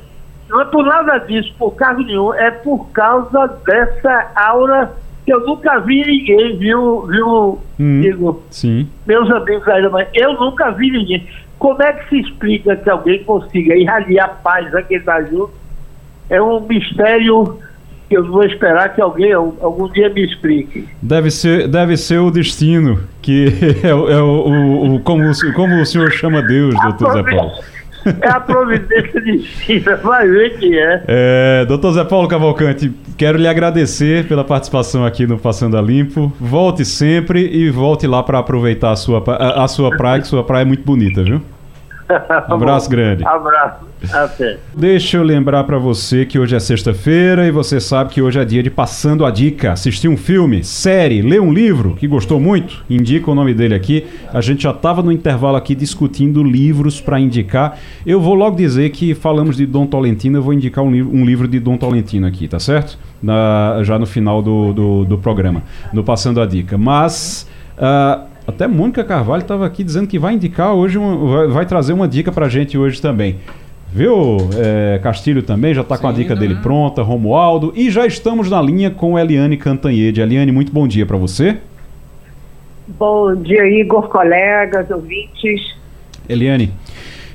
não 0.49 0.61
é 0.61 0.65
por 0.67 0.85
nada 0.85 1.19
disso, 1.19 1.53
por 1.59 1.75
causa 1.75 2.01
nenhum, 2.01 2.33
é 2.35 2.51
por 2.51 2.91
causa 2.93 3.49
dessa 3.67 4.31
aura 4.35 4.91
que 5.25 5.33
eu 5.33 5.41
nunca 5.47 5.79
vi 5.81 6.05
ninguém, 6.05 6.57
viu, 6.57 7.07
viu, 7.07 7.59
hum, 7.79 8.01
digo, 8.01 8.43
sim. 8.51 8.89
meus 9.07 9.31
amigos 9.31 9.67
aí, 9.69 9.89
mas 9.89 10.09
eu 10.15 10.33
nunca 10.35 10.71
vi 10.73 10.91
ninguém. 10.91 11.27
Como 11.59 11.81
é 11.83 11.93
que 11.93 12.09
se 12.09 12.21
explica 12.21 12.75
que 12.75 12.91
alguém 12.91 13.23
consiga 13.23 13.77
irradiar 13.77 14.41
paz 14.43 14.75
a 14.75 14.83
quem 14.83 14.99
está 14.99 15.23
junto? 15.23 15.53
É 16.29 16.43
um 16.43 16.61
mistério 16.61 17.59
que 18.09 18.17
eu 18.17 18.27
vou 18.27 18.45
esperar 18.45 18.95
que 18.95 19.01
alguém 19.01 19.33
algum 19.33 19.89
dia 19.91 20.09
me 20.11 20.25
explique. 20.25 20.87
Deve 21.01 21.31
ser, 21.31 21.69
deve 21.69 21.97
ser 21.97 22.19
o 22.19 22.31
destino, 22.31 23.01
que 23.23 23.47
é, 23.83 23.89
é 23.89 23.95
o, 23.95 24.29
o, 24.29 24.95
o, 24.97 25.01
como, 25.01 25.31
como 25.55 25.81
o 25.81 25.87
senhor 25.87 26.11
chama 26.11 26.43
Deus, 26.43 26.75
doutor 26.83 27.13
Zé 27.13 27.23
Paulo. 27.23 27.53
É 28.21 28.29
a 28.29 28.41
providência 28.41 29.21
divina, 29.21 29.97
vai 29.97 30.29
ver 30.29 30.59
que 30.59 30.79
é. 30.79 31.05
é. 31.07 31.65
Doutor 31.67 31.93
Zé 31.93 32.05
Paulo 32.05 32.29
Cavalcante, 32.29 32.93
quero 33.17 33.39
lhe 33.39 33.49
agradecer 33.49 34.27
pela 34.27 34.45
participação 34.45 35.05
aqui 35.05 35.27
no 35.27 35.39
Passando 35.39 35.77
a 35.77 35.83
Limpo. 35.83 36.33
Volte 36.41 36.85
sempre 36.85 37.47
e 37.47 37.71
volte 37.71 38.07
lá 38.07 38.23
para 38.23 38.39
aproveitar 38.39 38.93
a 38.93 38.97
sua, 38.97 39.23
a, 39.27 39.65
a 39.65 39.69
sua 39.69 39.91
praia, 39.97 40.21
que 40.21 40.27
sua 40.27 40.43
praia 40.43 40.63
é 40.63 40.67
muito 40.67 40.85
bonita, 40.85 41.23
viu? 41.23 41.41
Abraço 42.49 42.89
grande. 42.89 43.25
Abraço. 43.25 43.93
Até. 44.13 44.59
Deixa 44.75 45.17
eu 45.17 45.23
lembrar 45.23 45.65
para 45.65 45.79
você 45.79 46.27
que 46.27 46.39
hoje 46.39 46.57
é 46.57 46.61
sexta-feira 46.61 47.47
e 47.47 47.51
você 47.51 47.81
sabe 47.81 48.11
que 48.11 48.21
hoje 48.21 48.39
é 48.39 48.45
dia 48.45 48.63
de 48.63 48.71
Passando 48.71 49.25
a 49.25 49.31
Dica. 49.31 49.73
Assistir 49.73 50.09
um 50.09 50.17
filme, 50.17 50.65
série, 50.65 51.23
ler 51.23 51.41
um 51.41 51.53
livro 51.53 51.95
que 51.95 52.09
gostou 52.09 52.41
muito, 52.41 52.85
indica 52.91 53.31
o 53.31 53.35
nome 53.35 53.55
dele 53.55 53.75
aqui. 53.75 54.07
A 54.33 54.41
gente 54.41 54.65
já 54.65 54.71
estava 54.71 55.03
no 55.03 55.13
intervalo 55.13 55.57
aqui 55.57 55.75
discutindo 55.75 56.43
livros 56.43 57.01
para 57.01 57.21
indicar. 57.21 57.79
Eu 58.05 58.21
vou 58.21 58.35
logo 58.35 58.57
dizer 58.57 58.91
que 58.91 59.15
falamos 59.15 59.57
de 59.57 59.67
Dom 59.67 59.87
Tolentino, 59.87 60.39
eu 60.39 60.43
vou 60.43 60.53
indicar 60.53 60.85
um, 60.85 60.91
li 60.91 61.03
um 61.03 61.25
livro 61.25 61.47
de 61.47 61.61
Dom 61.61 61.77
Tolentino 61.77 62.27
aqui, 62.27 62.49
tá 62.49 62.59
certo? 62.59 62.99
Na, 63.23 63.79
já 63.83 63.99
no 63.99 64.07
final 64.07 64.43
do, 64.43 64.73
do, 64.73 65.05
do 65.05 65.19
programa, 65.19 65.63
no 65.93 66.03
Passando 66.03 66.41
a 66.41 66.47
Dica. 66.47 66.77
Mas. 66.77 67.49
Uh, 67.79 68.32
até 68.53 68.67
Mônica 68.67 69.03
Carvalho 69.03 69.43
estava 69.43 69.67
aqui 69.67 69.83
dizendo 69.83 70.07
que 70.07 70.19
vai 70.19 70.35
indicar 70.35 70.75
hoje, 70.75 70.99
uma, 70.99 71.17
vai, 71.17 71.47
vai, 71.49 71.67
trazer 71.67 71.93
uma 71.93 72.07
dica 72.07 72.31
para 72.31 72.47
a 72.47 72.49
gente 72.49 72.77
hoje 72.79 73.01
também. 73.01 73.37
Viu? 73.93 74.39
É, 74.57 74.99
Castilho 75.03 75.43
também 75.43 75.75
já 75.75 75.83
está 75.83 75.99
com 75.99 76.09
a 76.09 76.13
dica 76.13 76.35
dele 76.35 76.55
pronta, 76.57 77.03
Romualdo. 77.03 77.73
E 77.77 77.91
já 77.91 78.07
estamos 78.07 78.49
na 78.49 78.61
linha 78.63 78.91
com 78.91 79.19
Eliane 79.19 79.57
Cantanhede. 79.57 80.21
Eliane, 80.21 80.51
muito 80.51 80.73
bom 80.73 80.89
dia 80.89 81.05
para 81.05 81.17
você. 81.17 81.59
Bom 82.87 83.35
dia, 83.37 83.67
Igor, 83.69 84.09
colegas, 84.09 84.91
ouvintes. 84.91 85.77
Eliane, 86.29 86.73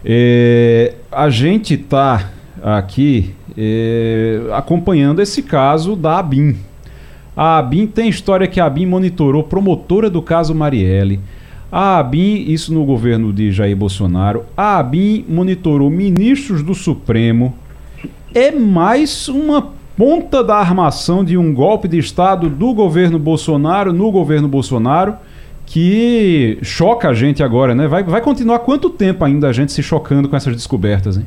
é, 0.03 0.95
a 1.11 1.30
gente 1.30 1.76
está 1.76 2.32
aqui 2.63 3.36
é, 3.57 4.41
acompanhando 4.53 5.22
esse 5.22 5.43
caso 5.43 5.95
da 5.95 6.20
ABIN, 6.20 6.57
a 7.38 7.59
ABIN 7.59 7.85
tem 7.85 8.09
história 8.09 8.47
que 8.47 8.59
a 8.59 8.65
ABIN 8.65 8.88
monitorou 8.88 9.43
promotora 9.43 10.09
do 10.09 10.23
caso 10.23 10.55
Marielle. 10.55 11.19
A 11.71 11.99
ABIN, 11.99 12.45
isso 12.51 12.73
no 12.73 12.83
governo 12.83 13.31
de 13.31 13.51
Jair 13.51 13.77
Bolsonaro, 13.77 14.45
a 14.57 14.79
ABIN 14.79 15.23
monitorou 15.29 15.88
ministros 15.88 16.63
do 16.63 16.73
Supremo. 16.73 17.53
É 18.33 18.49
mais 18.49 19.27
uma 19.27 19.71
ponta 19.95 20.43
da 20.43 20.55
armação 20.55 21.23
de 21.23 21.38
um 21.38 21.53
golpe 21.53 21.88
de 21.88 21.99
Estado 21.99 22.49
do 22.49 22.73
governo 22.73 23.19
Bolsonaro 23.19 23.93
no 23.93 24.11
governo 24.11 24.47
Bolsonaro 24.47 25.15
que 25.67 26.57
choca 26.63 27.09
a 27.09 27.13
gente 27.13 27.43
agora, 27.43 27.75
né? 27.75 27.88
Vai, 27.88 28.01
vai 28.01 28.21
continuar 28.21 28.59
quanto 28.59 28.89
tempo 28.89 29.23
ainda 29.23 29.49
a 29.49 29.53
gente 29.53 29.71
se 29.71 29.83
chocando 29.83 30.27
com 30.27 30.35
essas 30.35 30.55
descobertas, 30.55 31.17
hein? 31.17 31.25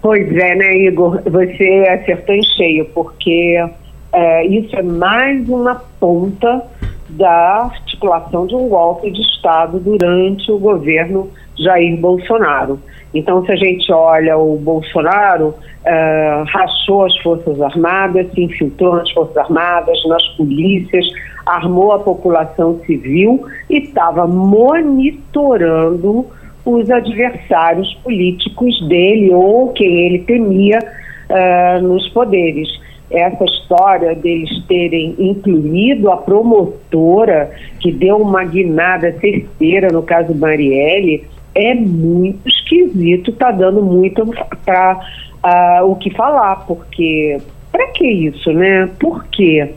Pois 0.00 0.28
é, 0.36 0.54
né, 0.54 0.76
Igor? 0.86 1.20
Você 1.24 1.86
acertou 1.90 2.34
em 2.34 2.42
cheio, 2.42 2.84
porque 2.94 3.58
é, 4.16 4.46
isso 4.46 4.74
é 4.74 4.82
mais 4.82 5.46
uma 5.46 5.74
ponta 6.00 6.62
da 7.10 7.64
articulação 7.64 8.46
de 8.46 8.54
um 8.54 8.66
golpe 8.66 9.10
de 9.10 9.20
Estado 9.20 9.78
durante 9.78 10.50
o 10.50 10.58
governo 10.58 11.28
Jair 11.58 12.00
Bolsonaro. 12.00 12.80
Então, 13.12 13.44
se 13.44 13.52
a 13.52 13.56
gente 13.56 13.92
olha 13.92 14.38
o 14.38 14.56
Bolsonaro, 14.56 15.48
uh, 15.48 16.44
rachou 16.46 17.04
as 17.04 17.14
Forças 17.18 17.60
Armadas, 17.60 18.32
se 18.32 18.42
infiltrou 18.42 18.96
nas 18.96 19.10
Forças 19.10 19.36
Armadas, 19.36 19.98
nas 20.06 20.26
polícias, 20.36 21.06
armou 21.44 21.92
a 21.92 21.98
população 21.98 22.80
civil 22.86 23.44
e 23.68 23.82
estava 23.82 24.26
monitorando 24.26 26.24
os 26.64 26.90
adversários 26.90 27.92
políticos 28.02 28.80
dele 28.88 29.30
ou 29.34 29.74
quem 29.74 30.06
ele 30.06 30.20
temia 30.20 30.78
uh, 30.78 31.82
nos 31.82 32.08
poderes. 32.08 32.86
Essa 33.10 33.44
história 33.44 34.14
deles 34.16 34.50
terem 34.66 35.14
incluído 35.18 36.10
a 36.10 36.16
promotora, 36.16 37.50
que 37.80 37.92
deu 37.92 38.16
uma 38.16 38.44
guinada 38.44 39.12
certeira 39.20 39.88
no 39.92 40.02
caso 40.02 40.34
Marielle, 40.34 41.24
é 41.54 41.74
muito 41.74 42.48
esquisito, 42.48 43.30
está 43.30 43.50
dando 43.50 43.82
muito 43.82 44.26
para 44.64 45.00
uh, 45.44 45.90
o 45.90 45.96
que 45.96 46.10
falar, 46.10 46.66
porque 46.66 47.38
para 47.72 47.86
que 47.88 48.06
isso, 48.06 48.52
né? 48.52 48.90
Por 48.98 49.24
quê? 49.26 49.72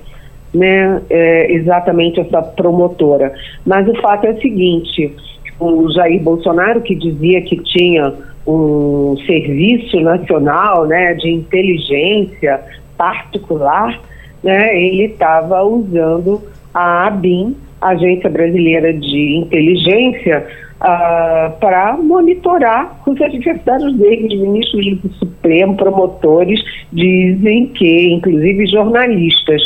Né, 0.52 1.00
é, 1.12 1.52
exatamente 1.54 2.20
essa 2.20 2.42
promotora. 2.42 3.32
Mas 3.64 3.88
o 3.88 3.94
fato 4.02 4.26
é 4.26 4.32
o 4.32 4.42
seguinte: 4.42 5.16
o 5.60 5.92
Jair 5.92 6.20
Bolsonaro, 6.24 6.82
que 6.82 6.96
dizia 6.96 7.42
que 7.44 7.58
tinha 7.58 8.14
um 8.48 9.16
serviço 9.28 10.00
nacional 10.00 10.88
né, 10.88 11.14
de 11.14 11.30
inteligência 11.30 12.62
particular, 13.00 13.97
né, 14.43 14.78
ele 14.78 15.06
estava 15.06 15.64
usando 15.64 16.41
a 16.74 17.08
ABIN, 17.08 17.56
Agência 17.82 18.30
Brasileira 18.30 18.93
de 18.93 19.38
Inteligência, 19.38 20.45
uh, 20.82 21.58
para 21.60 21.97
monitorar 21.97 23.02
os 23.08 23.22
adversários 23.22 23.95
dele, 23.97 24.36
ministros 24.36 25.00
do 25.00 25.14
Supremo, 25.14 25.78
promotores, 25.78 26.62
dizem 26.91 27.68
que, 27.68 28.14
inclusive 28.14 28.68
jornalistas. 28.68 29.62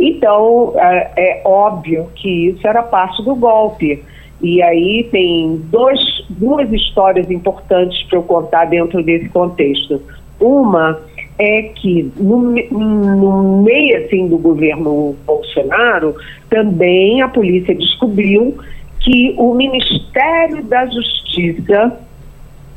Então, 0.00 0.70
uh, 0.70 0.76
é 0.78 1.42
óbvio 1.44 2.08
que 2.14 2.48
isso 2.48 2.66
era 2.66 2.82
parte 2.82 3.22
do 3.22 3.34
golpe. 3.34 4.02
E 4.40 4.62
aí 4.62 5.08
tem 5.12 5.60
dois, 5.70 6.00
duas 6.30 6.72
histórias 6.72 7.30
importantes 7.30 8.02
para 8.04 8.18
eu 8.18 8.22
contar 8.22 8.64
dentro 8.64 9.02
desse 9.02 9.28
contexto. 9.28 10.02
Uma 10.40 10.98
é 11.42 11.62
que 11.74 12.10
no, 12.16 12.54
no 12.70 13.62
meio 13.62 14.04
assim 14.04 14.28
do 14.28 14.38
governo 14.38 15.16
Bolsonaro, 15.26 16.14
também 16.48 17.20
a 17.22 17.28
polícia 17.28 17.74
descobriu 17.74 18.56
que 19.00 19.34
o 19.36 19.52
Ministério 19.54 20.62
da 20.64 20.86
Justiça 20.86 21.98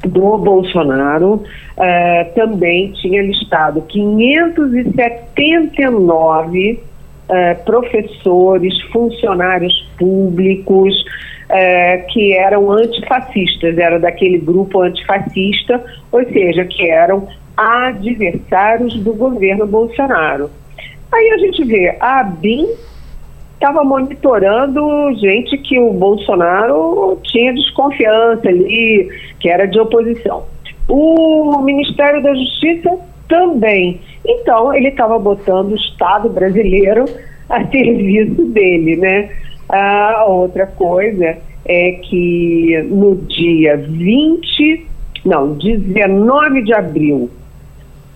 do 0.03 0.37
Bolsonaro 0.37 1.35
uh, 1.35 1.43
também 2.33 2.91
tinha 2.93 3.21
listado 3.21 3.83
579 3.83 6.79
uh, 7.29 7.63
professores, 7.63 8.81
funcionários 8.91 9.87
públicos, 9.97 10.95
é, 11.49 11.99
que 12.09 12.33
eram 12.33 12.71
antifascistas, 12.71 13.77
eram 13.77 13.99
daquele 13.99 14.39
grupo 14.39 14.81
antifascista, 14.81 15.83
ou 16.11 16.23
seja, 16.25 16.65
que 16.65 16.89
eram 16.89 17.27
adversários 17.55 18.95
do 18.99 19.13
governo 19.13 19.65
Bolsonaro. 19.65 20.49
Aí 21.11 21.31
a 21.31 21.37
gente 21.37 21.63
vê, 21.63 21.95
a 21.99 22.23
BIM 22.23 22.67
estava 23.53 23.83
monitorando 23.83 25.13
gente 25.15 25.57
que 25.57 25.79
o 25.79 25.93
Bolsonaro 25.93 27.19
tinha 27.23 27.53
desconfiança 27.53 28.47
ali, 28.47 29.09
que 29.39 29.49
era 29.49 29.65
de 29.65 29.79
oposição. 29.79 30.43
O 30.87 31.61
Ministério 31.61 32.21
da 32.21 32.33
Justiça 32.33 32.97
também. 33.27 33.99
Então, 34.25 34.73
ele 34.73 34.89
estava 34.89 35.17
botando 35.17 35.71
o 35.71 35.75
Estado 35.75 36.29
brasileiro 36.29 37.05
a 37.49 37.65
serviço 37.69 38.45
dele, 38.45 38.97
né? 38.97 39.29
A 39.69 40.25
outra 40.27 40.67
coisa 40.67 41.37
é 41.65 41.91
que 42.03 42.85
no 42.89 43.15
dia 43.15 43.77
20, 43.77 44.85
não, 45.25 45.53
19 45.53 46.63
de 46.63 46.73
abril, 46.73 47.29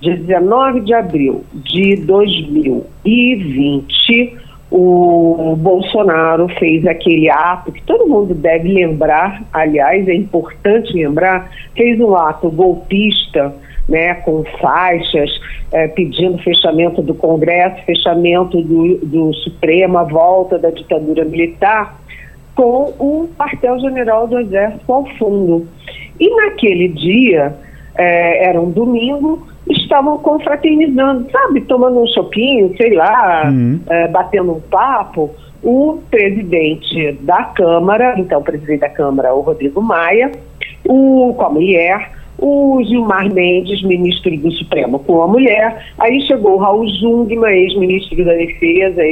19 0.02 0.82
de 0.82 0.94
abril 0.94 1.44
de 1.54 1.96
2020, 1.98 4.38
o 4.72 5.56
Bolsonaro 5.58 6.48
fez 6.60 6.86
aquele 6.86 7.28
ato 7.30 7.72
que 7.72 7.82
todo 7.84 8.08
mundo 8.08 8.36
deve 8.36 8.72
lembrar, 8.72 9.44
aliás, 9.52 10.08
é 10.08 10.14
importante 10.14 10.94
lembrar, 10.94 11.50
fez 11.76 12.00
um 12.00 12.16
ato 12.16 12.52
golpista, 12.52 13.54
né, 13.88 14.14
com 14.16 14.44
faixas, 14.62 15.32
é, 15.72 15.88
pedindo 15.88 16.38
fechamento 16.40 17.02
do 17.02 17.16
Congresso, 17.16 17.84
fechamento 17.86 18.62
do, 18.62 18.98
do 18.98 19.34
Supremo, 19.34 19.98
a 19.98 20.04
volta 20.04 20.60
da 20.60 20.70
ditadura 20.70 21.26
militar, 21.26 22.00
com 22.56 22.94
o 23.00 23.28
quartel-general 23.38 24.28
do 24.28 24.40
Exército 24.40 24.94
ao 24.94 25.06
fundo. 25.18 25.68
E 26.20 26.30
naquele 26.36 26.90
dia, 26.90 27.56
é, 27.96 28.46
era 28.46 28.60
um 28.60 28.72
domingo, 28.72 29.48
estavam 29.70 30.18
confraternizando, 30.20 31.30
sabe, 31.32 31.62
tomando 31.62 32.02
um 32.02 32.08
chopinho, 32.08 32.76
sei 32.78 32.94
lá, 32.94 33.50
uhum. 33.50 33.80
é, 33.90 34.08
batendo 34.08 34.54
um 34.54 34.62
papo, 34.62 35.30
o 35.62 36.00
presidente 36.10 37.14
da 37.22 37.44
Câmara, 37.44 38.16
então 38.18 38.40
o 38.40 38.44
presidente 38.44 38.80
da 38.80 38.90
Câmara, 38.90 39.34
o 39.34 39.42
Rodrigo 39.42 39.82
Maia, 39.82 40.32
o, 40.88 41.34
com 41.36 41.46
a 41.46 41.50
mulher, 41.50 42.12
o 42.38 42.82
Gilmar 42.84 43.32
Mendes, 43.32 43.84
ministro 43.84 44.36
do 44.38 44.52
Supremo, 44.54 45.00
com 45.00 45.22
a 45.22 45.28
mulher. 45.28 45.86
Aí 45.98 46.22
chegou 46.22 46.54
o 46.54 46.58
Raul 46.58 46.88
Jungmann, 46.88 47.54
ex-ministro 47.54 48.24
da 48.24 48.34
Defesa, 48.34 49.04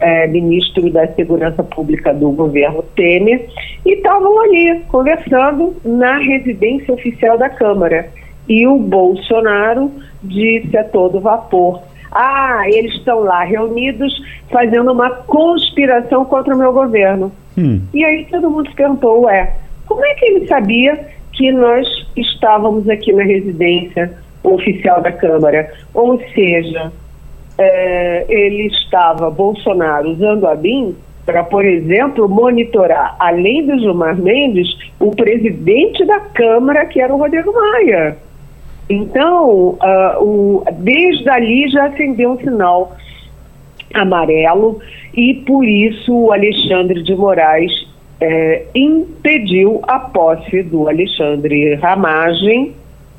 ex-ministro 0.00 0.90
da 0.90 1.06
Segurança 1.08 1.62
Pública 1.62 2.12
do 2.12 2.30
governo 2.30 2.82
Temer, 2.94 3.46
e 3.84 3.94
estavam 3.94 4.40
ali 4.40 4.80
conversando 4.88 5.76
na 5.84 6.18
residência 6.18 6.92
oficial 6.92 7.38
da 7.38 7.48
Câmara. 7.48 8.08
E 8.48 8.66
o 8.66 8.78
Bolsonaro 8.78 9.90
disse 10.22 10.76
a 10.76 10.84
todo 10.84 11.20
vapor: 11.20 11.82
ah, 12.10 12.62
eles 12.66 12.94
estão 12.94 13.20
lá 13.20 13.44
reunidos 13.44 14.12
fazendo 14.50 14.92
uma 14.92 15.10
conspiração 15.10 16.24
contra 16.24 16.54
o 16.54 16.58
meu 16.58 16.72
governo. 16.72 17.32
Hum. 17.56 17.80
E 17.94 18.04
aí 18.04 18.26
todo 18.30 18.50
mundo 18.50 18.68
se 18.68 18.74
perguntou: 18.74 19.22
ué, 19.22 19.54
como 19.86 20.04
é 20.04 20.14
que 20.14 20.24
ele 20.24 20.46
sabia 20.46 21.08
que 21.32 21.52
nós 21.52 21.86
estávamos 22.16 22.88
aqui 22.88 23.12
na 23.12 23.22
residência 23.22 24.12
oficial 24.42 25.00
da 25.00 25.12
Câmara. 25.12 25.72
Ou 25.94 26.20
seja, 26.34 26.92
é, 27.60 28.24
ele 28.26 28.68
estava, 28.68 29.30
Bolsonaro, 29.30 30.10
usando 30.10 30.46
a 30.46 30.54
BIM 30.54 30.96
para, 31.26 31.44
por 31.44 31.64
exemplo, 31.64 32.26
monitorar, 32.26 33.14
além 33.18 33.66
do 33.66 33.78
Gilmar 33.78 34.16
Mendes, 34.16 34.66
o 34.98 35.10
presidente 35.10 36.04
da 36.06 36.20
Câmara, 36.20 36.86
que 36.86 37.00
era 37.00 37.14
o 37.14 37.18
Rodrigo 37.18 37.52
Maia. 37.52 38.16
Então, 38.88 39.78
uh, 39.78 40.24
o, 40.24 40.64
desde 40.72 41.28
ali 41.28 41.68
já 41.68 41.86
acendeu 41.86 42.32
um 42.32 42.38
sinal 42.38 42.96
amarelo 43.92 44.80
e 45.14 45.34
por 45.34 45.64
isso 45.64 46.12
o 46.12 46.32
Alexandre 46.32 47.02
de 47.02 47.14
Moraes 47.14 47.70
é, 48.20 48.64
impediu 48.74 49.80
a 49.86 49.98
posse 49.98 50.62
do 50.62 50.88
Alexandre 50.88 51.74
Ramagem 51.74 52.74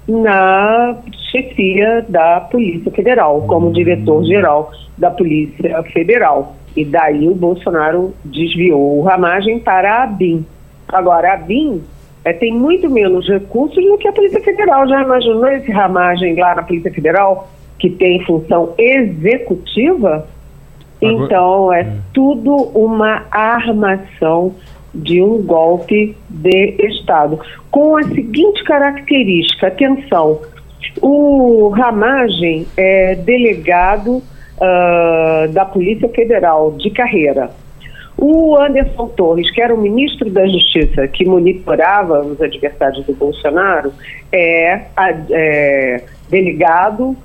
na 0.07 0.97
chefia 1.31 2.05
da 2.07 2.41
Polícia 2.41 2.91
Federal, 2.91 3.41
como 3.43 3.67
hum. 3.67 3.71
diretor-geral 3.71 4.71
da 4.97 5.11
Polícia 5.11 5.81
Federal. 5.83 6.55
E 6.75 6.85
daí 6.85 7.27
o 7.27 7.35
Bolsonaro 7.35 8.13
desviou 8.23 8.99
o 8.99 9.03
Ramagem 9.03 9.59
para 9.59 10.03
a 10.03 10.07
BIM. 10.07 10.45
Agora, 10.87 11.33
a 11.33 11.37
BIM 11.37 11.81
é, 12.23 12.33
tem 12.33 12.53
muito 12.53 12.89
menos 12.89 13.27
recursos 13.27 13.83
do 13.83 13.97
que 13.97 14.07
a 14.07 14.13
Polícia 14.13 14.41
Federal. 14.41 14.87
Já 14.87 15.01
imaginou 15.01 15.47
esse 15.47 15.71
Ramagem 15.71 16.35
lá 16.35 16.55
na 16.55 16.63
Polícia 16.63 16.91
Federal, 16.91 17.49
que 17.79 17.89
tem 17.89 18.23
função 18.25 18.73
executiva? 18.77 20.27
Então, 21.01 21.73
é, 21.73 21.81
é 21.81 21.93
tudo 22.13 22.55
uma 22.75 23.23
armação 23.31 24.53
de 24.93 25.21
um 25.21 25.41
golpe 25.41 26.15
de 26.29 26.75
Estado. 26.79 27.39
Com 27.69 27.97
a 27.97 28.03
seguinte 28.03 28.63
característica: 28.63 29.67
atenção, 29.67 30.41
o 31.01 31.69
Ramagem 31.69 32.67
é 32.75 33.15
delegado 33.15 34.17
uh, 34.17 35.51
da 35.51 35.65
Polícia 35.65 36.09
Federal 36.09 36.71
de 36.73 36.89
carreira. 36.89 37.49
O 38.17 38.55
Anderson 38.57 39.07
Torres, 39.07 39.49
que 39.51 39.61
era 39.61 39.73
o 39.73 39.77
ministro 39.77 40.29
da 40.29 40.45
Justiça 40.45 41.07
que 41.07 41.25
monitorava 41.25 42.21
os 42.21 42.39
adversários 42.39 43.03
do 43.05 43.13
Bolsonaro, 43.13 43.91
é, 44.31 44.81
é 45.31 46.03
delegado 46.29 47.17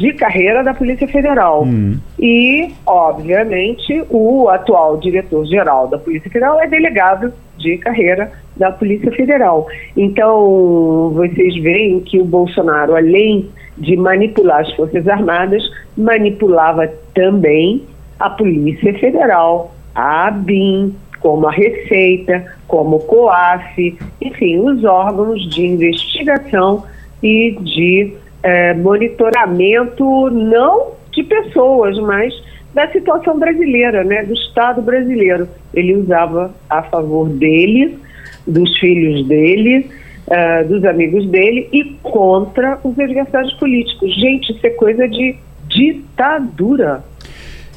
de 0.00 0.14
carreira 0.14 0.64
da 0.64 0.72
Polícia 0.72 1.06
Federal. 1.06 1.62
Hum. 1.64 1.98
E, 2.18 2.70
obviamente, 2.86 4.02
o 4.08 4.48
atual 4.48 4.96
diretor-geral 4.96 5.88
da 5.88 5.98
Polícia 5.98 6.30
Federal 6.30 6.58
é 6.58 6.66
delegado 6.66 7.30
de 7.58 7.76
carreira 7.76 8.32
da 8.56 8.72
Polícia 8.72 9.12
Federal. 9.12 9.68
Então, 9.94 11.10
vocês 11.10 11.54
veem 11.62 12.00
que 12.00 12.18
o 12.18 12.24
Bolsonaro, 12.24 12.96
além 12.96 13.50
de 13.76 13.94
manipular 13.94 14.62
as 14.62 14.74
Forças 14.74 15.06
Armadas, 15.06 15.62
manipulava 15.94 16.90
também 17.14 17.82
a 18.18 18.30
Polícia 18.30 18.98
Federal, 18.98 19.74
a 19.94 20.28
ABIN, 20.28 20.94
como 21.20 21.46
a 21.46 21.52
Receita, 21.52 22.42
como 22.66 22.96
o 22.96 23.00
COAF, 23.00 23.98
enfim, 24.22 24.60
os 24.60 24.82
órgãos 24.82 25.46
de 25.50 25.66
investigação 25.66 26.84
e 27.22 27.54
de 27.60 28.14
eh, 28.42 28.74
monitoramento 28.74 30.30
não 30.30 30.92
de 31.12 31.22
pessoas, 31.24 31.98
mas 31.98 32.32
da 32.74 32.88
situação 32.88 33.38
brasileira, 33.38 34.04
né, 34.04 34.24
do 34.24 34.34
Estado 34.34 34.80
brasileiro. 34.80 35.48
Ele 35.74 35.96
usava 35.96 36.54
a 36.68 36.82
favor 36.82 37.28
dele, 37.28 37.98
dos 38.46 38.78
filhos 38.78 39.26
dele, 39.26 39.90
eh, 40.30 40.64
dos 40.64 40.84
amigos 40.84 41.26
dele 41.26 41.68
e 41.72 41.84
contra 42.02 42.78
os 42.84 42.98
adversários 42.98 43.52
políticos. 43.54 44.14
Gente, 44.14 44.52
isso 44.52 44.66
é 44.66 44.70
coisa 44.70 45.08
de 45.08 45.36
ditadura. 45.68 47.04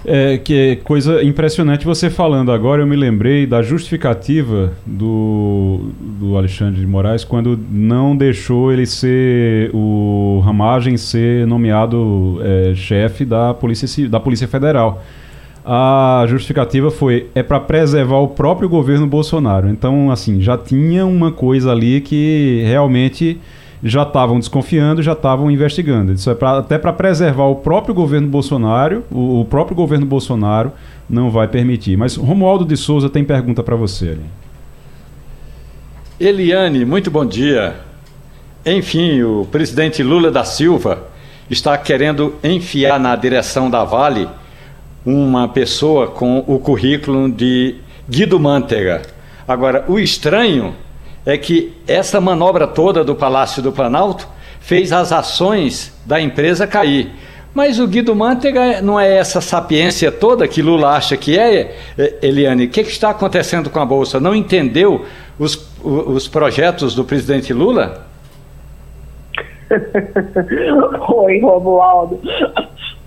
É, 0.05 0.37
que 0.37 0.77
coisa 0.83 1.23
impressionante 1.23 1.85
você 1.85 2.09
falando 2.09 2.51
agora, 2.51 2.81
eu 2.81 2.87
me 2.87 2.95
lembrei 2.95 3.45
da 3.45 3.61
justificativa 3.61 4.73
do, 4.85 5.91
do 5.99 6.35
Alexandre 6.35 6.81
de 6.81 6.87
Moraes 6.87 7.23
quando 7.23 7.57
não 7.71 8.15
deixou 8.15 8.73
ele 8.73 8.85
ser 8.85 9.71
o 9.73 10.41
Ramagem 10.43 10.97
ser 10.97 11.47
nomeado 11.47 12.39
é, 12.41 12.73
chefe 12.75 13.23
da 13.23 13.53
Polícia, 13.53 14.09
da 14.09 14.19
Polícia 14.19 14.47
Federal. 14.47 15.01
A 15.65 16.25
justificativa 16.27 16.91
foi 16.91 17.27
é 17.33 17.41
para 17.41 17.57
preservar 17.57 18.17
o 18.17 18.27
próprio 18.27 18.67
governo 18.67 19.07
Bolsonaro. 19.07 19.69
Então, 19.69 20.11
assim, 20.11 20.41
já 20.41 20.57
tinha 20.57 21.05
uma 21.05 21.31
coisa 21.31 21.71
ali 21.71 22.01
que 22.01 22.61
realmente 22.67 23.39
já 23.83 24.03
estavam 24.03 24.39
desconfiando, 24.39 25.03
já 25.03 25.11
estavam 25.11 25.51
investigando. 25.51 26.13
Isso 26.13 26.29
é 26.29 26.35
pra, 26.35 26.59
até 26.59 26.77
para 26.77 26.93
preservar 26.93 27.45
o 27.45 27.57
próprio 27.57 27.93
governo 27.93 28.27
Bolsonaro, 28.27 29.03
o, 29.11 29.41
o, 29.41 29.45
próprio 29.45 29.75
governo 29.75 30.05
Bolsonaro 30.05 30.71
não 31.09 31.29
vai 31.29 31.47
permitir. 31.49 31.97
Mas 31.97 32.15
Romualdo 32.15 32.63
de 32.63 32.77
Souza 32.77 33.09
tem 33.09 33.25
pergunta 33.25 33.61
para 33.61 33.75
você 33.75 34.09
ali. 34.09 34.25
Eliane, 36.17 36.85
muito 36.85 37.11
bom 37.11 37.25
dia. 37.25 37.75
Enfim, 38.65 39.21
o 39.23 39.45
presidente 39.51 40.01
Lula 40.01 40.31
da 40.31 40.45
Silva 40.45 41.07
está 41.49 41.77
querendo 41.77 42.35
enfiar 42.41 42.97
na 42.97 43.13
direção 43.17 43.69
da 43.69 43.83
Vale 43.83 44.29
uma 45.05 45.49
pessoa 45.49 46.07
com 46.07 46.41
o 46.47 46.57
currículo 46.57 47.29
de 47.29 47.75
Guido 48.09 48.39
Mantega. 48.39 49.01
Agora, 49.45 49.83
o 49.89 49.99
estranho 49.99 50.73
é 51.25 51.37
que 51.37 51.73
essa 51.87 52.19
manobra 52.19 52.67
toda 52.67 53.03
do 53.03 53.15
Palácio 53.15 53.61
do 53.61 53.71
Planalto 53.71 54.27
fez 54.59 54.91
as 54.91 55.11
ações 55.11 55.93
da 56.05 56.19
empresa 56.19 56.67
cair. 56.67 57.11
Mas 57.53 57.79
o 57.79 57.87
Guido 57.87 58.15
Mantega 58.15 58.81
não 58.81 58.99
é 58.99 59.15
essa 59.17 59.39
sapiência 59.39 60.11
toda 60.11 60.47
que 60.47 60.61
Lula 60.61 60.95
acha 60.95 61.15
que 61.15 61.37
é, 61.37 61.75
é 61.97 62.17
Eliane? 62.21 62.65
O 62.65 62.69
que, 62.69 62.83
que 62.83 62.89
está 62.89 63.11
acontecendo 63.11 63.69
com 63.69 63.79
a 63.79 63.85
Bolsa? 63.85 64.19
Não 64.19 64.33
entendeu 64.33 65.05
os, 65.37 65.71
os 65.83 66.27
projetos 66.27 66.95
do 66.95 67.03
presidente 67.03 67.53
Lula? 67.53 68.07
Oi, 71.09 71.39
Romualdo. 71.41 72.19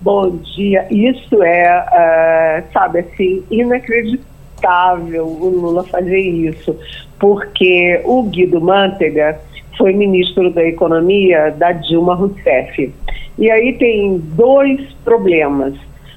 Bom 0.01 0.37
dia. 0.37 0.87
Isso 0.91 1.43
é, 1.43 2.62
uh, 2.62 2.73
sabe 2.73 3.01
assim, 3.01 3.43
inacreditável 3.51 5.27
o 5.27 5.49
Lula 5.49 5.83
fazer 5.85 6.21
isso 6.21 6.77
porque 7.19 8.01
o 8.05 8.23
Guido 8.25 8.61
Mantega 8.61 9.41
foi 9.77 9.93
ministro 9.93 10.51
da 10.51 10.64
Economia 10.64 11.51
da 11.51 11.73
Dilma 11.73 12.14
Rousseff. 12.14 12.93
E 13.39 13.51
aí 13.51 13.75
tem 13.75 14.19
dois 14.19 14.81
problemas. 15.05 15.75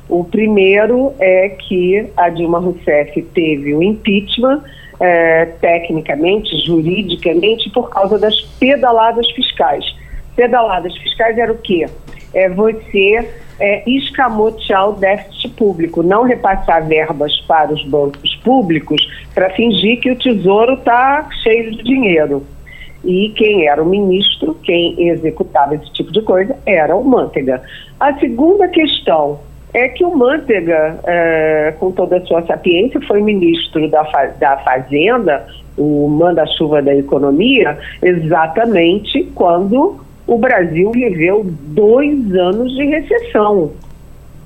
O 0.07 0.23
primeiro 0.23 1.13
é 1.19 1.49
que 1.49 2.07
a 2.17 2.29
Dilma 2.29 2.59
Rousseff 2.59 3.21
teve 3.33 3.75
o 3.75 3.83
impeachment, 3.83 4.63
é, 4.99 5.45
tecnicamente, 5.61 6.49
juridicamente, 6.65 7.69
por 7.69 7.89
causa 7.89 8.17
das 8.17 8.39
pedaladas 8.59 9.29
fiscais. 9.31 9.85
Pedaladas 10.35 10.95
fiscais 10.97 11.37
era 11.37 11.51
o 11.51 11.57
quê? 11.57 11.87
É 12.33 12.49
você 12.49 13.29
é, 13.59 13.83
escamotear 13.89 14.89
o 14.89 14.93
déficit 14.93 15.49
público, 15.49 16.01
não 16.01 16.23
repassar 16.23 16.87
verbas 16.87 17.39
para 17.41 17.73
os 17.73 17.83
bancos 17.85 18.35
públicos 18.37 19.01
para 19.33 19.49
fingir 19.51 19.99
que 19.99 20.11
o 20.11 20.15
tesouro 20.15 20.73
está 20.73 21.27
cheio 21.43 21.71
de 21.71 21.83
dinheiro. 21.83 22.43
E 23.03 23.29
quem 23.35 23.67
era 23.67 23.81
o 23.81 23.85
ministro, 23.85 24.57
quem 24.63 25.07
executava 25.07 25.75
esse 25.75 25.91
tipo 25.93 26.11
de 26.11 26.21
coisa, 26.21 26.55
era 26.65 26.95
o 26.95 27.03
Mantega. 27.03 27.61
A 27.99 28.13
segunda 28.19 28.67
questão 28.67 29.39
é 29.73 29.87
que 29.87 30.03
o 30.03 30.15
Mantega, 30.15 30.99
é, 31.05 31.73
com 31.79 31.91
toda 31.91 32.17
a 32.17 32.25
sua 32.25 32.41
sapiência, 32.45 32.99
foi 33.01 33.21
ministro 33.21 33.89
da, 33.89 34.03
da 34.39 34.57
Fazenda, 34.57 35.47
o 35.77 36.09
manda-chuva 36.09 36.81
da 36.81 36.93
economia, 36.93 37.77
exatamente 38.01 39.23
quando 39.35 39.99
o 40.29 40.37
Brasil 40.37 40.91
viveu 40.91 41.43
dois 41.43 42.35
anos 42.35 42.71
de 42.75 42.85
recessão. 42.85 43.71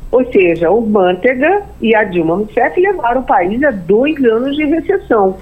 Ou 0.09 0.31
seja, 0.31 0.71
o 0.71 0.79
Mantega 0.79 1.61
e 1.81 1.93
a 1.93 2.05
Dilma 2.05 2.35
Rousseff 2.35 2.79
levaram 2.79 3.19
o 3.19 3.25
país 3.25 3.61
a 3.63 3.71
dois 3.71 4.15
anos 4.23 4.55
de 4.55 4.63
recessão. 4.63 5.35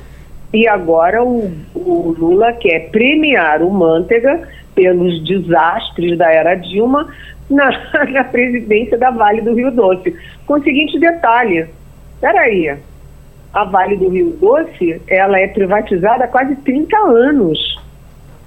E 0.52 0.68
agora 0.68 1.24
o, 1.24 1.52
o 1.76 2.16
Lula 2.18 2.54
quer 2.54 2.90
premiar 2.90 3.62
o 3.62 3.70
Mantega 3.70 4.42
pelos 4.74 5.24
desastres 5.26 6.18
da 6.18 6.32
era 6.32 6.56
Dilma 6.56 7.08
na, 7.48 7.70
na 8.10 8.24
presidência 8.24 8.98
da 8.98 9.12
Vale 9.12 9.42
do 9.42 9.54
Rio 9.54 9.70
Doce. 9.70 10.16
Com 10.48 10.56
o 10.56 10.64
seguinte 10.64 10.98
detalhe: 10.98 11.68
peraí, 12.20 12.76
a 13.54 13.64
Vale 13.64 13.96
do 13.96 14.10
Rio 14.10 14.32
Doce 14.42 15.00
ela 15.08 15.40
é 15.40 15.48
privatizada 15.48 16.24
há 16.24 16.28
quase 16.28 16.56
30 16.56 16.98
anos. 16.98 17.80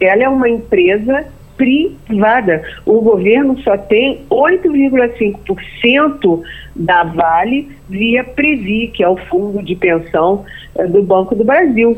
Ela 0.01 0.25
é 0.25 0.29
uma 0.29 0.49
empresa 0.49 1.25
privada. 1.57 2.63
O 2.85 3.01
governo 3.01 3.57
só 3.61 3.77
tem 3.77 4.25
8,5% 4.31 6.43
da 6.75 7.05
Vale 7.05 7.71
via 7.89 8.25
Previ, 8.25 8.89
que 8.89 9.03
é 9.03 9.09
o 9.09 9.17
fundo 9.17 9.63
de 9.63 9.77
pensão 9.77 10.45
eh, 10.77 10.87
do 10.87 11.03
Banco 11.03 11.35
do 11.35 11.45
Brasil. 11.45 11.97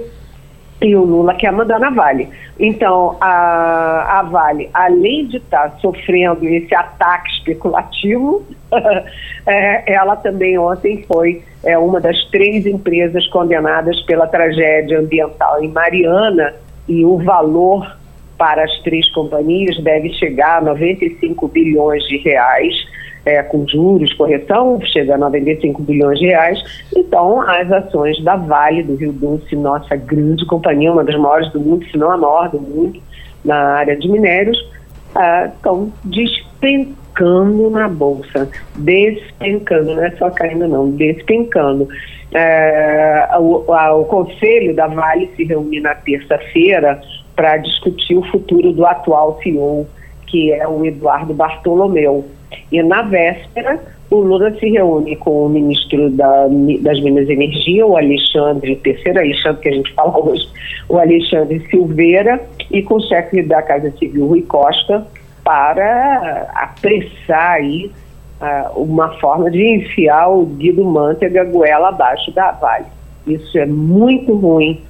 E 0.81 0.95
o 0.95 1.05
Lula 1.05 1.35
quer 1.35 1.51
mandar 1.53 1.81
na 1.81 1.89
Vale. 1.89 2.29
Então, 2.61 3.17
a, 3.21 4.21
a 4.21 4.23
Vale, 4.23 4.69
além 4.75 5.27
de 5.27 5.39
estar 5.39 5.71
tá 5.71 5.79
sofrendo 5.79 6.47
esse 6.47 6.75
ataque 6.75 7.31
especulativo, 7.31 8.45
é, 9.47 9.85
ela 9.95 10.17
também 10.17 10.59
ontem 10.59 11.03
foi 11.09 11.43
é, 11.65 11.79
uma 11.79 11.99
das 11.99 12.23
três 12.27 12.67
empresas 12.67 13.27
condenadas 13.29 14.01
pela 14.03 14.27
tragédia 14.27 15.01
ambiental 15.01 15.63
em 15.63 15.69
Mariana 15.69 16.53
e 16.87 17.05
o 17.05 17.17
valor 17.19 17.97
para 18.37 18.65
as 18.65 18.79
três 18.81 19.11
companhias 19.13 19.79
deve 19.83 20.13
chegar 20.15 20.59
a 20.59 20.61
95 20.61 21.49
bilhões 21.49 22.03
de 22.05 22.19
reais, 22.19 22.75
é, 23.25 23.43
com 23.43 23.67
juros, 23.67 24.13
correção, 24.15 24.81
chega 24.83 25.17
a 25.17 25.19
95 25.19 25.83
bilhões 25.83 26.19
de 26.19 26.27
reais. 26.27 26.63
Então, 26.97 27.41
as 27.41 27.71
ações 27.73 28.23
da 28.23 28.37
Vale 28.37 28.85
do 28.85 28.95
Rio 28.95 29.13
Doce, 29.13 29.57
nossa 29.57 29.97
grande 29.97 30.47
companhia, 30.47 30.93
uma 30.93 31.03
das 31.03 31.17
maiores 31.17 31.51
do 31.53 31.61
mundo, 31.61 31.85
se 31.91 31.99
não 31.99 32.13
a 32.13 32.17
maior 32.17 32.49
do 32.51 32.61
mundo, 32.61 33.01
na 33.45 33.57
área 33.57 33.97
de 33.97 34.09
minérios, 34.09 34.57
ah, 35.17 35.51
estão 35.53 35.93
despencando 36.05 37.71
na 37.71 37.89
Bolsa. 37.89 38.49
Despencando, 38.77 39.97
não 39.97 40.05
é 40.05 40.11
só 40.13 40.31
caindo, 40.31 40.69
não, 40.69 40.91
despencando. 40.91 41.89
É, 42.33 43.29
o, 43.39 43.73
a, 43.73 43.95
o 43.95 44.05
conselho 44.05 44.75
da 44.75 44.87
Vale 44.87 45.31
se 45.37 45.45
reúne 45.45 45.81
na 45.81 45.95
terça-feira 45.95 47.01
para 47.37 47.59
discutir 47.59 48.17
o 48.17 48.25
futuro 48.25 48.73
do 48.73 48.85
atual 48.87 49.39
CEO, 49.43 49.87
que 50.27 50.51
é 50.53 50.67
o 50.67 50.85
Eduardo 50.85 51.35
Bartolomeu. 51.35 52.25
E 52.73 52.83
na 52.83 53.03
véspera, 53.03 53.79
o 54.11 54.17
Lula 54.17 54.53
se 54.59 54.69
reúne 54.71 55.17
com 55.17 55.47
o 55.47 55.49
ministro 55.49 56.11
da, 56.11 56.47
das 56.81 57.01
Minas 57.01 57.29
e 57.29 57.33
Energia, 57.33 57.87
o 57.87 57.97
Alexandre, 57.97 58.77
terceiro 58.77 59.21
Alexandre 59.21 59.63
que 59.63 59.69
a 59.69 59.73
gente 59.73 59.93
fala 59.95 60.19
hoje, 60.19 60.49
o 60.89 60.99
Alexandre 60.99 61.65
Silveira, 61.69 62.41
e 62.71 62.83
com 62.83 62.95
o 62.95 63.01
chefe 63.01 63.43
da 63.43 63.63
Casa 63.63 63.91
Civil, 63.99 64.27
Rui 64.27 64.43
Costa, 64.43 65.07
para 65.45 66.49
apressar 66.55 67.53
aí 67.53 67.91
uh, 68.41 68.81
uma 68.81 69.09
forma 69.19 69.51
de 69.51 69.77
enfiar 69.77 70.29
o 70.29 70.45
Guido 70.47 70.85
Mantega 70.85 71.45
goela 71.45 71.89
abaixo 71.89 72.33
da 72.33 72.53
Vale. 72.53 72.87
Isso 73.27 73.59
é 73.59 73.67
muito 73.67 74.35
ruim 74.35 74.81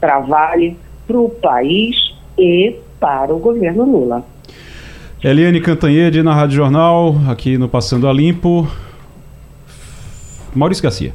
para 0.00 0.16
a 0.16 0.20
Vale, 0.20 0.76
para 1.06 1.18
o 1.18 1.28
país 1.28 2.14
e 2.38 2.76
para 2.98 3.34
o 3.34 3.38
governo 3.38 3.84
Lula. 3.84 4.24
Eliane 5.22 5.60
Cantanhede 5.60 6.22
na 6.22 6.34
Rádio 6.34 6.56
Jornal, 6.56 7.16
aqui 7.28 7.56
no 7.56 7.68
Passando 7.68 8.08
a 8.08 8.12
Limpo. 8.12 8.68
Maurício 10.54 10.82
Garcia. 10.82 11.14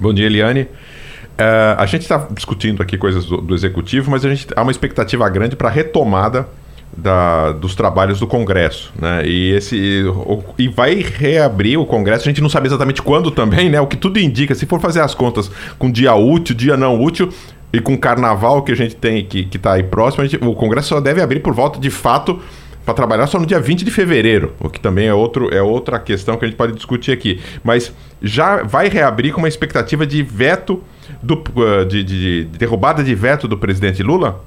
Bom 0.00 0.12
dia, 0.12 0.26
Eliane. 0.26 0.62
Uh, 0.62 1.76
a 1.76 1.84
gente 1.84 2.02
está 2.02 2.26
discutindo 2.30 2.82
aqui 2.82 2.96
coisas 2.96 3.26
do, 3.26 3.38
do, 3.38 3.54
executivo, 3.54 4.10
mas 4.10 4.24
a 4.24 4.30
gente 4.30 4.46
há 4.56 4.62
uma 4.62 4.70
expectativa 4.70 5.28
grande 5.28 5.54
para 5.54 5.68
a 5.68 5.70
retomada 5.70 6.48
da, 6.96 7.52
dos 7.52 7.74
trabalhos 7.74 8.18
do 8.18 8.26
Congresso, 8.26 8.90
né? 8.98 9.26
E 9.26 9.50
esse 9.50 10.02
o, 10.04 10.42
e 10.58 10.66
vai 10.66 10.94
reabrir 10.94 11.78
o 11.78 11.84
Congresso. 11.84 12.22
A 12.22 12.30
gente 12.30 12.40
não 12.40 12.48
sabe 12.48 12.66
exatamente 12.68 13.02
quando 13.02 13.30
também, 13.30 13.68
né? 13.68 13.78
O 13.78 13.86
que 13.86 13.98
tudo 13.98 14.18
indica, 14.18 14.54
se 14.54 14.64
for 14.64 14.80
fazer 14.80 15.00
as 15.00 15.14
contas 15.14 15.50
com 15.78 15.90
dia 15.90 16.14
útil, 16.14 16.54
dia 16.54 16.76
não 16.76 16.98
útil 16.98 17.28
e 17.76 17.80
com 17.80 17.96
Carnaval 17.96 18.62
que 18.62 18.72
a 18.72 18.74
gente 18.74 18.96
tem 18.96 19.22
que 19.22 19.44
que 19.44 19.58
está 19.58 19.74
aí 19.74 19.82
próximo, 19.82 20.24
gente, 20.24 20.42
o 20.42 20.54
Congresso 20.54 20.88
só 20.88 21.00
deve 21.00 21.20
abrir 21.20 21.40
por 21.40 21.52
volta 21.52 21.78
de 21.78 21.90
fato 21.90 22.40
para 22.86 22.94
trabalhar 22.94 23.26
só 23.26 23.38
no 23.38 23.44
dia 23.44 23.60
20 23.60 23.84
de 23.84 23.90
fevereiro, 23.90 24.54
o 24.60 24.70
que 24.70 24.80
também 24.80 25.08
é, 25.08 25.12
outro, 25.12 25.52
é 25.52 25.60
outra 25.60 25.98
questão 25.98 26.36
que 26.36 26.44
a 26.44 26.48
gente 26.48 26.56
pode 26.56 26.72
discutir 26.72 27.10
aqui. 27.10 27.40
Mas 27.64 27.92
já 28.22 28.62
vai 28.62 28.88
reabrir 28.88 29.32
com 29.32 29.38
uma 29.38 29.48
expectativa 29.48 30.06
de 30.06 30.22
veto, 30.22 30.80
do, 31.20 31.34
uh, 31.34 31.84
de, 31.84 32.04
de, 32.04 32.44
de 32.44 32.58
derrubada 32.58 33.02
de 33.02 33.12
veto 33.12 33.48
do 33.48 33.58
presidente 33.58 34.04
Lula? 34.04 34.40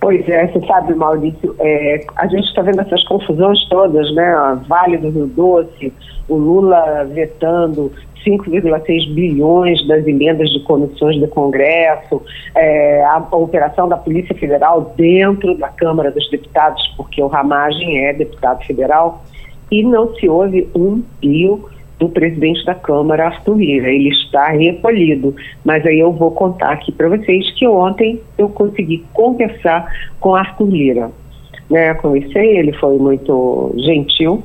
Pois 0.00 0.26
é, 0.28 0.46
você 0.46 0.64
sabe, 0.64 0.94
Maurício, 0.94 1.54
é, 1.58 2.06
a 2.16 2.26
gente 2.28 2.46
está 2.46 2.62
vendo 2.62 2.80
essas 2.80 3.02
confusões 3.04 3.68
todas, 3.68 4.14
né? 4.14 4.58
Vale 4.68 4.96
do 4.96 5.10
Rio 5.10 5.26
Doce, 5.26 5.92
o 6.28 6.36
Lula 6.36 7.04
vetando 7.12 7.92
5,6 8.24 9.14
bilhões 9.14 9.86
das 9.86 10.06
emendas 10.06 10.50
de 10.50 10.60
comissões 10.60 11.18
do 11.20 11.28
Congresso, 11.28 12.22
é, 12.54 13.02
a, 13.04 13.26
a, 13.30 13.36
operação 13.36 13.88
da 13.88 13.96
Polícia 13.96 14.34
Federal 14.34 14.94
dentro 14.96 15.56
da 15.56 15.68
Câmara 15.68 16.10
dos 16.10 16.28
Deputados, 16.30 16.82
porque 16.96 17.22
o 17.22 17.26
Ramagem 17.26 18.06
é 18.06 18.12
deputado 18.12 18.64
federal, 18.64 19.24
e 19.70 19.82
não 19.82 20.14
se 20.16 20.28
ouve 20.28 20.68
um 20.74 21.02
pio 21.20 21.68
do 21.98 22.08
presidente 22.08 22.64
da 22.64 22.74
Câmara, 22.74 23.26
Arthur 23.26 23.58
Lira. 23.58 23.88
Ele 23.88 24.08
está 24.08 24.48
recolhido. 24.48 25.36
Mas 25.64 25.84
aí 25.86 26.00
eu 26.00 26.10
vou 26.10 26.30
contar 26.32 26.72
aqui 26.72 26.90
para 26.90 27.08
vocês 27.08 27.50
que 27.52 27.68
ontem 27.68 28.20
eu 28.38 28.48
consegui 28.48 29.04
conversar 29.12 29.86
com 30.18 30.34
Arthur 30.34 30.70
Lira. 30.70 31.10
Né, 31.68 31.94
conversei, 31.94 32.58
ele 32.58 32.72
foi 32.72 32.98
muito 32.98 33.72
gentil 33.78 34.42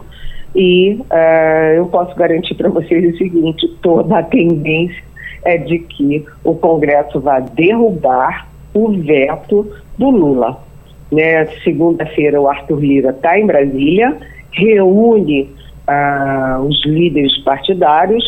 e 0.56 0.94
uh, 0.94 1.76
eu 1.76 1.86
posso 1.88 2.16
garantir 2.16 2.56
para 2.56 2.70
vocês 2.70 3.14
o 3.14 3.18
seguinte: 3.18 3.68
toda 3.82 4.20
a 4.20 4.24
tendência 4.24 5.04
é 5.44 5.58
de 5.58 5.80
que 5.80 6.26
o 6.44 6.56
Congresso 6.56 7.20
vai 7.20 7.42
derrubar 7.42 8.48
o 8.74 8.90
veto 8.94 9.70
do 9.98 10.10
Lula. 10.10 10.58
Né? 11.12 11.46
Segunda-feira 11.64 12.42
o 12.42 12.48
Arthur 12.48 12.80
Lira 12.80 13.10
está 13.12 13.38
em 13.38 13.46
Brasília, 13.46 14.18
reúne 14.52 15.50
ah, 15.88 16.60
os 16.64 16.84
líderes 16.86 17.38
partidários 17.44 18.24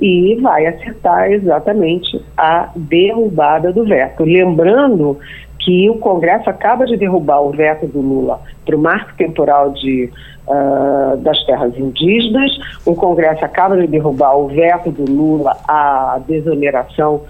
e 0.00 0.36
vai 0.40 0.66
acertar 0.66 1.30
exatamente 1.30 2.20
a 2.36 2.70
derrubada 2.74 3.72
do 3.72 3.84
veto. 3.84 4.24
Lembrando 4.24 5.18
que 5.58 5.88
o 5.90 5.96
Congresso 5.96 6.48
acaba 6.50 6.86
de 6.86 6.96
derrubar 6.96 7.40
o 7.42 7.50
veto 7.50 7.86
do 7.86 8.00
Lula 8.00 8.40
para 8.64 8.74
o 8.74 8.80
marco 8.80 9.14
temporal 9.16 9.70
de, 9.72 10.10
uh, 10.46 11.16
das 11.18 11.42
terras 11.44 11.76
indígenas, 11.76 12.50
o 12.84 12.94
Congresso 12.94 13.44
acaba 13.44 13.76
de 13.76 13.86
derrubar 13.86 14.36
o 14.36 14.48
veto 14.48 14.90
do 14.90 15.10
Lula 15.10 15.56
à 15.66 16.20
desoneração 16.26 17.22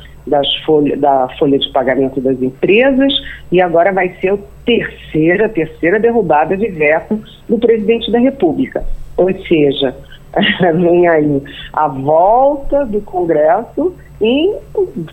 folha, 0.65 0.97
da 0.97 1.29
folha 1.39 1.59
de 1.59 1.69
pagamento 1.73 2.21
das 2.21 2.41
empresas 2.41 3.13
e 3.51 3.61
agora 3.61 3.93
vai 3.93 4.11
ser 4.21 4.35
a 4.35 4.39
terceira, 4.65 5.49
terceira 5.49 5.99
derrubada 5.99 6.57
de 6.57 6.69
veto 6.69 7.21
do 7.49 7.59
presidente 7.59 8.11
da 8.11 8.19
República. 8.19 8.85
Ou 9.17 9.33
seja, 9.47 9.95
vem 10.75 11.09
aí 11.09 11.43
a 11.73 11.89
volta 11.89 12.85
do 12.87 13.01
Congresso 13.01 13.95
e 14.21 14.55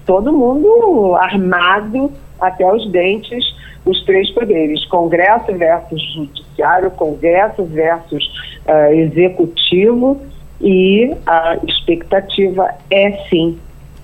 todo 0.06 0.32
mundo 0.32 1.16
armado 1.16 2.12
até 2.40 2.66
os 2.72 2.90
dentes, 2.92 3.44
os 3.86 4.04
três 4.06 4.30
poderes: 4.32 4.86
Congresso 4.86 5.54
versus 5.54 6.02
Judiciário, 6.14 6.92
Congresso 6.92 7.64
versus 7.66 8.26
uh, 8.66 8.94
Executivo, 8.94 10.20
e 10.62 11.16
a 11.26 11.58
expectativa 11.68 12.74
é 12.92 13.12
sim 13.30 13.58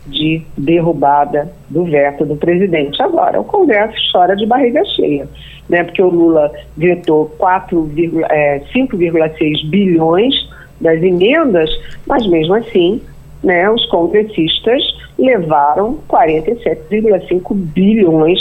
de 0.07 0.41
derrubada 0.57 1.51
do 1.69 1.83
veto 1.85 2.25
do 2.25 2.35
presidente. 2.35 3.01
Agora, 3.01 3.41
o 3.41 3.43
Congresso 3.43 3.95
chora 4.11 4.35
de 4.35 4.45
barriga 4.45 4.83
cheia, 4.85 5.27
né? 5.67 5.83
Porque 5.83 6.01
o 6.01 6.09
Lula 6.09 6.51
vetou 6.77 7.35
5,6 7.39 8.05
é, 8.29 9.67
bilhões 9.67 10.35
das 10.79 11.01
emendas, 11.01 11.69
mas 12.05 12.27
mesmo 12.27 12.53
assim, 12.55 13.01
né, 13.45 13.69
os 13.69 13.85
congressistas 13.85 14.81
levaram 15.17 15.99
47,5 16.09 17.53
bilhões 17.53 18.39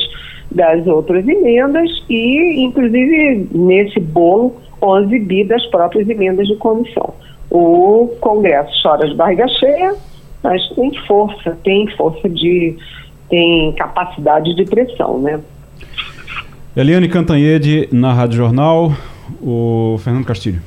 das 0.50 0.86
outras 0.86 1.26
emendas 1.28 1.90
e, 2.08 2.64
inclusive, 2.64 3.48
nesse 3.52 4.00
bolo, 4.00 4.56
11 4.82 5.18
bi 5.20 5.44
das 5.44 5.64
próprias 5.66 6.08
emendas 6.08 6.46
de 6.48 6.56
comissão. 6.56 7.14
O 7.50 8.08
Congresso 8.20 8.70
chora 8.82 9.06
de 9.08 9.14
barriga 9.14 9.46
cheia, 9.48 9.94
mas 10.42 10.66
tem 10.70 10.92
força, 11.06 11.56
tem 11.62 11.86
força 11.96 12.28
de. 12.28 12.76
tem 13.28 13.72
capacidade 13.72 14.54
de 14.54 14.64
pressão, 14.64 15.18
né? 15.18 15.40
Eliane 16.76 17.08
Cantanhede, 17.08 17.88
na 17.92 18.12
Rádio 18.12 18.38
Jornal, 18.38 18.92
o 19.40 19.96
Fernando 20.02 20.24
Castilho. 20.24 20.60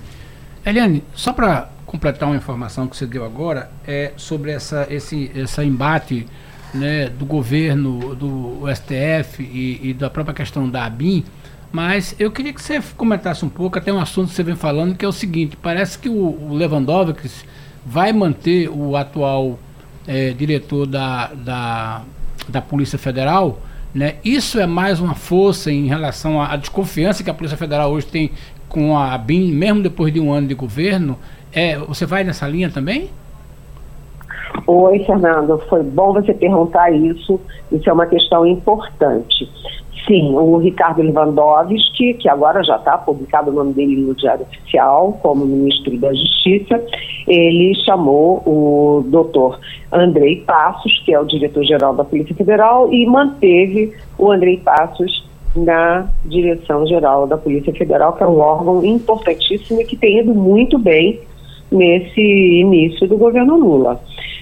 Eliane, 0.66 1.04
só 1.14 1.34
para 1.34 1.70
completar 1.88 2.28
uma 2.30 2.36
informação 2.36 2.86
que 2.86 2.96
você 2.96 3.08
deu 3.08 3.26
agora, 3.26 3.72
é 3.88 4.12
sobre 4.18 4.52
essa, 4.52 4.86
esse 4.90 5.32
essa 5.34 5.64
embate 5.64 6.28
né, 6.74 7.08
do 7.08 7.26
governo, 7.26 8.14
do 8.14 8.64
STF 8.76 9.42
e, 9.42 9.90
e, 9.90 9.94
da 9.94 10.10
própria 10.10 10.36
questão 10.36 10.70
da 10.70 10.86
ABIN, 10.86 11.24
mas 11.72 12.14
eu 12.20 12.30
queria 12.30 12.54
que 12.54 12.62
você 12.62 12.82
comentasse 12.96 13.44
um 13.44 13.50
pouco, 13.50 13.78
até 13.78 13.92
um 13.92 14.00
assunto 14.00 14.30
que 14.30 14.36
você 14.36 14.44
vem 14.44 14.56
falando, 14.56 14.96
que 14.96 15.06
é 15.06 15.08
o 15.08 15.14
seguinte, 15.14 15.56
parece 15.56 15.98
que 15.98 16.10
o, 16.10 16.14
o 16.14 16.54
Lewandowski 16.54 17.30
vai 17.86 18.12
manter 18.12 18.70
o 18.70 18.98
atual 18.98 19.58
é, 20.06 20.32
diretor 20.32 20.86
da, 20.86 21.28
da, 21.34 22.02
da 22.50 22.62
Polícia 22.62 23.00
Federal, 23.00 23.62
né? 23.94 24.16
Isso 24.24 24.60
é 24.60 24.68
mais 24.68 25.00
uma 25.00 25.16
força 25.16 25.72
em 25.72 25.88
relação 25.88 26.42
à, 26.42 26.56
desconfiança 26.56 27.24
que 27.24 27.30
a 27.30 27.34
Polícia 27.34 27.58
Federal 27.58 27.92
hoje 27.92 28.08
tem 28.08 28.32
com 28.70 28.98
a 28.98 29.18
BIM, 29.18 29.52
mesmo 29.54 29.82
depois 29.82 30.14
de 30.14 30.20
um 30.20 30.32
ano 30.32 30.48
de 30.48 30.54
governo. 30.54 31.18
É, 31.54 31.78
você 31.78 32.06
vai 32.06 32.24
nessa 32.24 32.48
linha 32.48 32.70
também? 32.70 33.10
Oi, 34.66 35.00
Fernando. 35.06 35.58
Foi 35.70 35.82
bom 35.82 36.14
você 36.14 36.34
perguntar 36.34 36.92
isso. 36.92 37.40
Isso 37.72 37.90
é 37.90 37.94
uma 37.94 38.06
questão 38.06 38.46
importante. 38.46 39.50
Sim, 40.08 40.34
o 40.36 40.58
Ricardo 40.58 41.02
Lewandowski, 41.02 42.14
que 42.14 42.30
agora 42.30 42.64
já 42.64 42.78
está 42.78 42.98
publicado 42.98 43.52
o 43.52 43.54
nome 43.54 43.74
dele 43.74 43.98
no 43.98 44.16
Diário 44.16 44.46
Oficial 44.46 45.20
como 45.22 45.46
ministro 45.46 45.98
da 45.98 46.14
Justiça, 46.14 46.82
ele 47.28 47.76
chamou 47.84 48.38
o 48.46 49.04
doutor 49.08 49.60
Andrei 49.92 50.38
Passos, 50.38 51.02
que 51.06 51.14
é 51.14 51.20
o 51.20 51.26
diretor-geral 51.26 51.94
da 51.94 52.06
Polícia 52.06 52.34
Federal, 52.34 52.92
e 52.94 53.06
manteve 53.06 53.94
o 54.18 54.32
Andrei 54.32 54.56
Passos 54.58 55.28
na 55.58 56.08
direção-geral 56.24 57.28
da 57.28 57.38
Polícia 57.38 57.74
Federal, 57.74 58.14
que 58.14 58.24
é 58.24 58.28
um 58.28 58.40
órgão 58.40 58.86
importantíssimo 58.86 59.82
e 59.82 59.86
que 59.86 59.98
tem 59.98 60.20
ido 60.20 60.34
muito 60.34 60.80
bem 60.80 61.20
nesse 61.70 62.22
início 62.22 63.10
do 63.10 63.18
governo 63.18 63.58
Lula. 63.58 64.00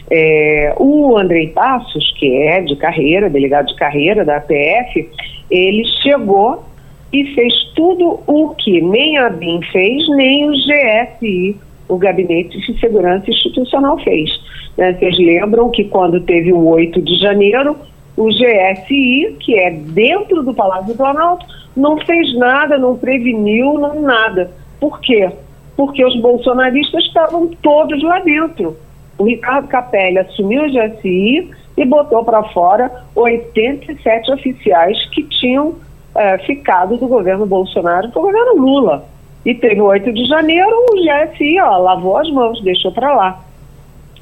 É, 0.09 0.73
o 0.77 1.17
Andrei 1.17 1.47
Passos, 1.47 2.13
que 2.17 2.31
é 2.43 2.61
de 2.61 2.75
carreira, 2.75 3.29
delegado 3.29 3.67
de 3.67 3.75
carreira 3.75 4.23
da 4.23 4.37
APF, 4.37 5.09
ele 5.49 5.83
chegou 6.01 6.63
e 7.11 7.33
fez 7.33 7.53
tudo 7.75 8.19
o 8.27 8.49
que 8.55 8.81
nem 8.81 9.17
a 9.17 9.29
BIM 9.29 9.61
fez, 9.71 10.07
nem 10.09 10.49
o 10.49 10.53
GSI, 10.53 11.57
o 11.87 11.97
Gabinete 11.97 12.59
de 12.59 12.79
Segurança 12.79 13.29
Institucional, 13.29 13.97
fez. 13.99 14.29
Né? 14.77 14.93
Vocês 14.93 15.17
lembram 15.17 15.69
que 15.69 15.85
quando 15.85 16.19
teve 16.21 16.51
o 16.51 16.67
8 16.67 17.01
de 17.01 17.17
janeiro, 17.17 17.77
o 18.17 18.27
GSI, 18.27 19.35
que 19.39 19.57
é 19.57 19.71
dentro 19.71 20.43
do 20.43 20.53
Palácio 20.53 20.87
do 20.87 20.97
Planalto, 20.97 21.45
não 21.75 21.97
fez 21.97 22.33
nada, 22.37 22.77
não 22.77 22.97
preveniu, 22.97 23.73
não 23.73 24.01
nada. 24.01 24.51
Por 24.79 24.99
quê? 25.01 25.29
Porque 25.75 26.03
os 26.05 26.19
bolsonaristas 26.21 27.03
estavam 27.03 27.47
todos 27.61 28.01
lá 28.03 28.19
dentro. 28.19 28.77
O 29.17 29.23
Ricardo 29.25 29.67
Capelli 29.67 30.19
assumiu 30.19 30.63
o 30.63 30.69
GSI 30.69 31.51
e 31.77 31.85
botou 31.85 32.23
para 32.23 32.43
fora 32.45 32.91
87 33.15 34.31
oficiais 34.31 35.05
que 35.09 35.23
tinham 35.23 35.75
é, 36.15 36.37
ficado 36.39 36.97
do 36.97 37.07
governo 37.07 37.45
Bolsonaro 37.45 38.09
para 38.09 38.19
o 38.19 38.23
governo 38.23 38.55
Lula. 38.55 39.05
E 39.45 39.53
teve 39.53 39.79
o 39.79 39.85
8 39.85 40.11
de 40.11 40.25
janeiro, 40.25 40.71
o 40.91 40.95
GSI 40.95 41.59
ó, 41.61 41.77
lavou 41.77 42.17
as 42.17 42.29
mãos, 42.31 42.61
deixou 42.63 42.91
para 42.91 43.13
lá. 43.15 43.41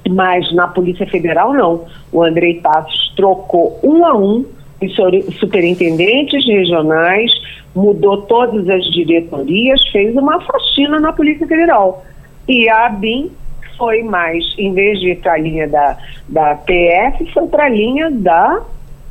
Mas 0.10 0.54
na 0.54 0.68
Polícia 0.68 1.08
Federal, 1.08 1.54
não. 1.54 1.86
O 2.12 2.22
Andrei 2.22 2.60
Passos 2.60 3.14
trocou 3.16 3.80
um 3.84 4.06
a 4.06 4.16
um 4.16 4.46
os 4.86 5.38
superintendentes 5.38 6.46
regionais, 6.46 7.32
mudou 7.74 8.24
todas 8.24 8.68
as 8.70 8.84
diretorias, 8.92 9.82
fez 9.92 10.14
uma 10.16 10.42
faxina 10.42 11.00
na 11.00 11.14
Polícia 11.14 11.48
Federal. 11.48 12.04
E 12.48 12.68
a 12.68 12.88
ABIN 12.88 13.32
foi 13.78 14.04
mais, 14.04 14.44
em 14.58 14.74
vez 14.74 15.00
de 15.00 15.12
ir 15.12 15.20
para 15.20 15.34
a 15.34 15.38
linha 15.38 15.68
da, 15.68 15.98
da 16.30 16.56
PF, 16.56 17.32
foi 17.34 17.48
para 17.48 17.66
a 17.66 17.70
linha 17.70 18.10
da, 18.12 18.62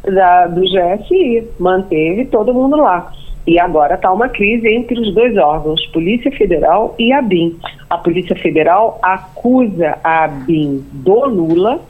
da, 0.05 0.47
do 0.47 0.61
GSI, 0.61 1.49
manteve 1.59 2.27
todo 2.27 2.55
mundo 2.55 2.77
lá. 2.77 3.13
E 3.47 3.59
agora 3.59 3.97
está 3.97 4.13
uma 4.13 4.29
crise 4.29 4.69
entre 4.69 5.01
os 5.01 5.13
dois 5.15 5.37
órgãos, 5.37 5.85
Polícia 5.89 6.31
Federal 6.31 6.95
e 6.99 7.13
a 7.13 7.21
BIM. 7.21 7.59
A 7.91 7.99
Polícia 7.99 8.37
Federal 8.37 8.99
acusa 9.03 9.99
a 10.05 10.29
BIM 10.29 10.85
do 10.93 11.27
Lula, 11.27 11.81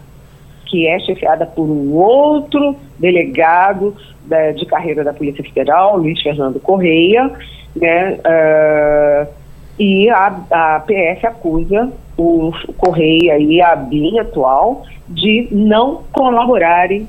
que 0.66 0.86
é 0.86 0.98
chefiada 1.00 1.44
por 1.44 1.64
um 1.64 1.92
outro 1.92 2.74
delegado 2.98 3.94
da, 4.24 4.52
de 4.52 4.64
carreira 4.64 5.04
da 5.04 5.12
Polícia 5.12 5.44
Federal, 5.44 5.98
Luiz 5.98 6.20
Fernando 6.22 6.58
Correia, 6.58 7.30
né? 7.76 8.14
Uh, 8.14 9.42
e 9.78 10.08
a, 10.08 10.40
a 10.50 10.80
PF 10.80 11.26
acusa 11.26 11.92
o 12.16 12.52
Correia 12.76 13.38
e 13.38 13.60
a 13.60 13.74
BIM 13.76 14.18
atual 14.18 14.84
de 15.08 15.48
não 15.50 16.02
colaborarem 16.12 17.08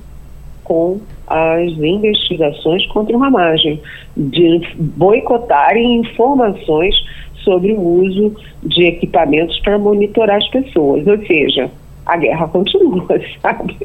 com 0.64 0.99
as 1.28 1.72
investigações 1.72 2.86
contra 2.88 3.16
o 3.16 3.20
Ramagem, 3.20 3.82
de 4.16 4.62
boicotarem 4.78 5.99
informações 5.99 6.95
sobre 7.43 7.74
o 7.74 7.82
uso 7.82 8.36
de 8.64 8.86
equipamentos 8.86 9.60
para 9.60 9.78
monitorar 9.78 10.38
as 10.38 10.47
pessoas. 10.49 11.06
Ou 11.06 11.18
seja, 11.26 11.70
a 12.06 12.18
guerra 12.18 12.47
continua, 12.47 13.08
sabe? 13.41 13.78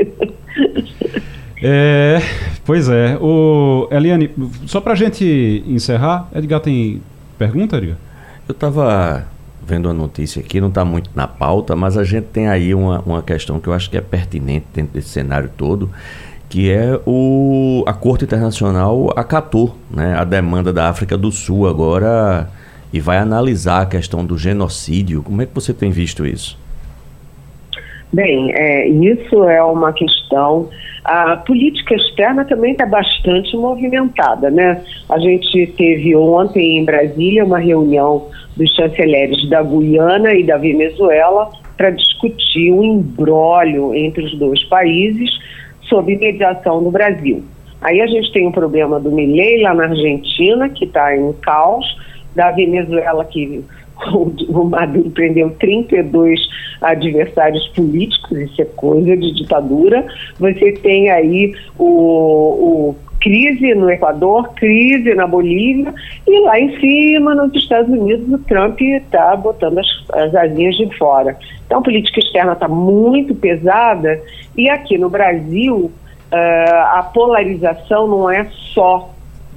É, 1.62 2.18
pois 2.64 2.88
é. 2.88 3.16
O, 3.20 3.88
Eliane, 3.90 4.30
só 4.66 4.80
para 4.80 4.92
a 4.92 4.96
gente 4.96 5.64
encerrar, 5.66 6.28
Edgar 6.34 6.60
tem 6.60 7.02
pergunta, 7.36 7.76
Edgar? 7.76 7.96
Eu 8.48 8.52
estava 8.52 9.26
vendo 9.68 9.88
a 9.88 9.92
notícia 9.92 10.40
aqui, 10.40 10.60
não 10.60 10.68
está 10.68 10.84
muito 10.84 11.10
na 11.14 11.28
pauta, 11.28 11.76
mas 11.76 11.98
a 11.98 12.04
gente 12.04 12.24
tem 12.24 12.48
aí 12.48 12.74
uma, 12.74 13.00
uma 13.00 13.22
questão 13.22 13.60
que 13.60 13.68
eu 13.68 13.74
acho 13.74 13.90
que 13.90 13.98
é 13.98 14.00
pertinente 14.00 14.66
dentro 14.72 14.94
desse 14.94 15.10
cenário 15.10 15.50
todo, 15.56 15.90
que 16.48 16.70
é 16.70 16.98
o, 17.04 17.84
a 17.86 17.92
Corte 17.92 18.24
Internacional 18.24 19.12
acatou 19.14 19.76
né, 19.90 20.14
a 20.16 20.24
demanda 20.24 20.72
da 20.72 20.88
África 20.88 21.18
do 21.18 21.30
Sul 21.30 21.68
agora 21.68 22.48
e 22.90 22.98
vai 22.98 23.18
analisar 23.18 23.82
a 23.82 23.86
questão 23.86 24.24
do 24.24 24.38
genocídio. 24.38 25.22
Como 25.22 25.42
é 25.42 25.46
que 25.46 25.54
você 25.54 25.74
tem 25.74 25.90
visto 25.90 26.24
isso? 26.24 26.58
Bem, 28.10 28.50
é, 28.54 28.88
isso 28.88 29.44
é 29.44 29.62
uma 29.62 29.92
questão. 29.92 30.70
A 31.08 31.38
política 31.38 31.94
externa 31.94 32.44
também 32.44 32.72
está 32.72 32.84
bastante 32.84 33.56
movimentada, 33.56 34.50
né? 34.50 34.84
A 35.08 35.18
gente 35.18 35.66
teve 35.68 36.14
ontem 36.14 36.76
em 36.76 36.84
Brasília 36.84 37.46
uma 37.46 37.58
reunião 37.58 38.26
dos 38.54 38.70
chanceleres 38.74 39.48
da 39.48 39.62
Guiana 39.62 40.34
e 40.34 40.44
da 40.44 40.58
Venezuela 40.58 41.50
para 41.78 41.92
discutir 41.92 42.72
o 42.72 42.80
um 42.80 42.82
embrólio 42.82 43.94
entre 43.94 44.22
os 44.22 44.38
dois 44.38 44.62
países 44.64 45.30
sob 45.88 46.14
mediação 46.14 46.84
do 46.84 46.90
Brasil. 46.90 47.42
Aí 47.80 48.02
a 48.02 48.06
gente 48.06 48.30
tem 48.30 48.46
o 48.46 48.52
problema 48.52 49.00
do 49.00 49.10
Milei 49.10 49.62
lá 49.62 49.72
na 49.72 49.84
Argentina, 49.84 50.68
que 50.68 50.84
está 50.84 51.16
em 51.16 51.32
caos, 51.40 51.86
da 52.36 52.50
Venezuela, 52.50 53.24
que 53.24 53.64
o 54.48 54.64
Maduro 54.64 55.10
prendeu 55.10 55.50
32 55.58 56.40
adversários 56.80 57.66
políticos, 57.68 58.38
isso 58.38 58.62
é 58.62 58.64
coisa 58.64 59.16
de 59.16 59.34
ditadura. 59.34 60.06
Você 60.38 60.72
tem 60.72 61.10
aí 61.10 61.54
o, 61.78 61.84
o 61.84 62.96
crise 63.20 63.74
no 63.74 63.90
Equador, 63.90 64.52
crise 64.54 65.14
na 65.14 65.26
Bolívia, 65.26 65.92
e 66.26 66.40
lá 66.40 66.58
em 66.58 66.78
cima, 66.78 67.34
nos 67.34 67.54
Estados 67.54 67.90
Unidos, 67.90 68.32
o 68.32 68.38
Trump 68.44 68.80
está 68.80 69.34
botando 69.36 69.78
as, 69.78 69.86
as 70.12 70.34
asinhas 70.34 70.76
de 70.76 70.96
fora. 70.96 71.36
Então, 71.66 71.78
a 71.78 71.82
política 71.82 72.20
externa 72.20 72.52
está 72.52 72.68
muito 72.68 73.34
pesada, 73.34 74.20
e 74.56 74.68
aqui 74.70 74.96
no 74.96 75.10
Brasil, 75.10 75.90
uh, 76.32 76.74
a 76.94 77.10
polarização 77.12 78.06
não 78.06 78.30
é 78.30 78.46
só 78.72 79.12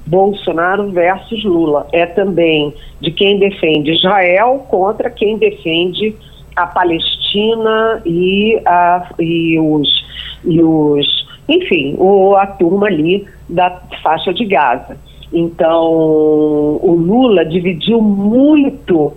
Bolsonaro 0.06 0.92
versus 0.92 1.44
Lula, 1.44 1.88
é 1.92 2.06
também 2.06 2.74
de 3.00 3.12
quem 3.12 3.40
defende 3.40 3.92
Israel 3.92 4.66
contra 4.70 5.10
quem 5.10 5.38
defende 5.38 6.16
a 6.56 6.66
Palestina 6.68 8.02
e, 8.06 8.60
a, 8.66 9.10
e 9.20 9.60
os, 9.60 10.06
e 10.44 10.62
os 10.62 11.22
enfim, 11.48 11.96
o, 11.98 12.36
a 12.36 12.48
turma 12.48 12.88
ali 12.88 13.28
da 13.50 13.82
faixa 14.02 14.34
de 14.34 14.46
Gaza. 14.46 14.98
Então, 15.34 15.86
o 15.86 16.96
Lula 16.98 17.46
dividiu 17.46 18.02
muito, 18.02 19.14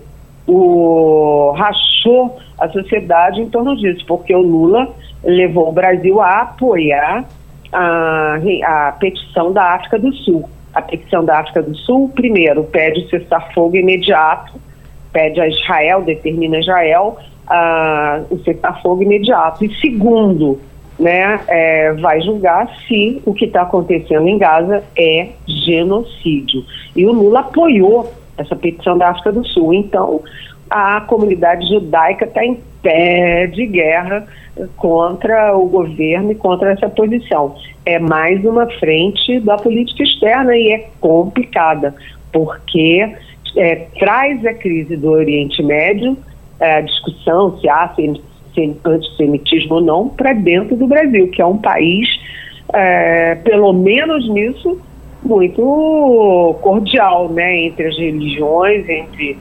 o 0.46 1.52
rachou 1.56 2.36
a 2.58 2.68
sociedade 2.68 3.40
em 3.40 3.48
torno 3.48 3.76
disso, 3.76 4.04
porque 4.06 4.34
o 4.34 4.40
Lula 4.40 4.88
levou 5.22 5.68
o 5.68 5.72
Brasil 5.72 6.20
a 6.20 6.42
apoiar 6.42 7.24
a, 7.72 8.38
a 8.64 8.92
petição 8.92 9.52
da 9.52 9.74
África 9.74 9.98
do 9.98 10.12
Sul. 10.12 10.48
A 10.74 10.82
petição 10.82 11.24
da 11.24 11.38
África 11.38 11.62
do 11.62 11.74
Sul, 11.76 12.10
primeiro, 12.14 12.64
pede 12.64 13.08
cessar-fogo 13.08 13.76
imediato, 13.76 14.54
pede 15.12 15.40
a 15.40 15.46
Israel, 15.46 16.02
determina 16.02 16.56
a 16.56 16.60
Israel 16.60 17.18
uh, 17.48 18.34
o 18.34 18.38
cessar-fogo 18.42 19.02
imediato. 19.02 19.64
E 19.64 19.74
segundo, 19.80 20.60
né, 20.98 21.40
é, 21.48 21.92
vai 21.94 22.20
julgar 22.20 22.68
se 22.86 23.22
o 23.24 23.32
que 23.34 23.46
está 23.46 23.62
acontecendo 23.62 24.26
em 24.28 24.38
Gaza 24.38 24.82
é 24.96 25.28
genocídio. 25.46 26.64
E 26.96 27.06
o 27.06 27.12
Lula 27.12 27.40
apoiou 27.40 28.12
essa 28.36 28.56
petição 28.56 28.98
da 28.98 29.10
África 29.10 29.32
do 29.32 29.46
Sul. 29.46 29.74
Então, 29.74 30.20
a 30.70 31.00
comunidade 31.02 31.68
judaica 31.68 32.24
está 32.24 32.44
em 32.44 32.58
pé 32.82 33.46
de 33.46 33.66
guerra 33.66 34.26
contra 34.76 35.56
o 35.56 35.66
governo 35.66 36.32
e 36.32 36.34
contra 36.34 36.72
essa 36.72 36.88
posição. 36.88 37.56
É 37.84 37.98
mais 37.98 38.44
uma 38.44 38.66
frente 38.78 39.40
da 39.40 39.56
política 39.56 40.02
externa 40.02 40.56
e 40.56 40.72
é 40.72 40.88
complicada, 41.00 41.94
porque 42.32 43.14
é, 43.56 43.86
traz 43.98 44.44
a 44.46 44.54
crise 44.54 44.96
do 44.96 45.10
Oriente 45.10 45.62
Médio, 45.62 46.16
é, 46.60 46.76
a 46.76 46.80
discussão 46.80 47.58
se 47.58 47.68
há 47.68 47.92
antissemitismo 48.86 49.76
ou 49.76 49.80
não 49.80 50.08
para 50.08 50.32
dentro 50.32 50.76
do 50.76 50.86
Brasil, 50.86 51.28
que 51.28 51.42
é 51.42 51.46
um 51.46 51.58
país, 51.58 52.08
é, 52.72 53.34
pelo 53.36 53.72
menos 53.72 54.28
nisso, 54.28 54.80
muito 55.24 56.56
cordial, 56.60 57.28
né, 57.30 57.64
entre 57.64 57.88
as 57.88 57.98
religiões, 57.98 58.88
entre 58.88 59.38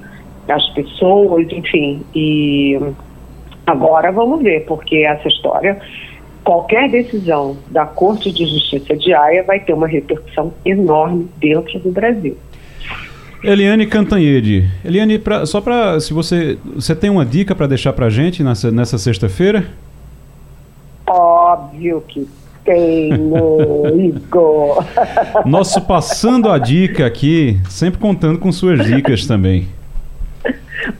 as 0.47 0.67
pessoas, 0.69 1.45
enfim. 1.51 2.01
E 2.15 2.79
agora 3.65 4.11
vamos 4.11 4.41
ver, 4.41 4.65
porque 4.65 4.97
essa 4.97 5.27
história, 5.27 5.79
qualquer 6.43 6.89
decisão 6.89 7.57
da 7.69 7.85
Corte 7.85 8.31
de 8.31 8.45
Justiça 8.45 8.95
de 8.95 9.13
Haia 9.13 9.43
vai 9.43 9.59
ter 9.59 9.73
uma 9.73 9.87
repercussão 9.87 10.53
enorme 10.65 11.27
dentro 11.37 11.79
do 11.79 11.91
Brasil. 11.91 12.37
Eliane 13.43 13.85
Cantanhede. 13.85 14.69
Eliane, 14.85 15.19
pra, 15.19 15.45
só 15.45 15.59
para 15.59 15.99
se 15.99 16.13
você 16.13 16.57
você 16.75 16.95
tem 16.95 17.09
uma 17.09 17.25
dica 17.25 17.53
para 17.53 17.67
deixar 17.67 17.91
para 17.91 18.09
gente 18.09 18.41
nessa, 18.41 18.71
nessa 18.71 18.97
sexta-feira? 18.97 19.65
Óbvio 21.05 22.01
que 22.07 22.25
tenho, 22.63 23.99
Igor. 23.99 24.85
Nosso 25.45 25.81
passando 25.81 26.49
a 26.49 26.57
dica 26.57 27.05
aqui, 27.05 27.59
sempre 27.69 27.99
contando 27.99 28.39
com 28.39 28.51
suas 28.51 28.85
dicas 28.85 29.27
também. 29.27 29.67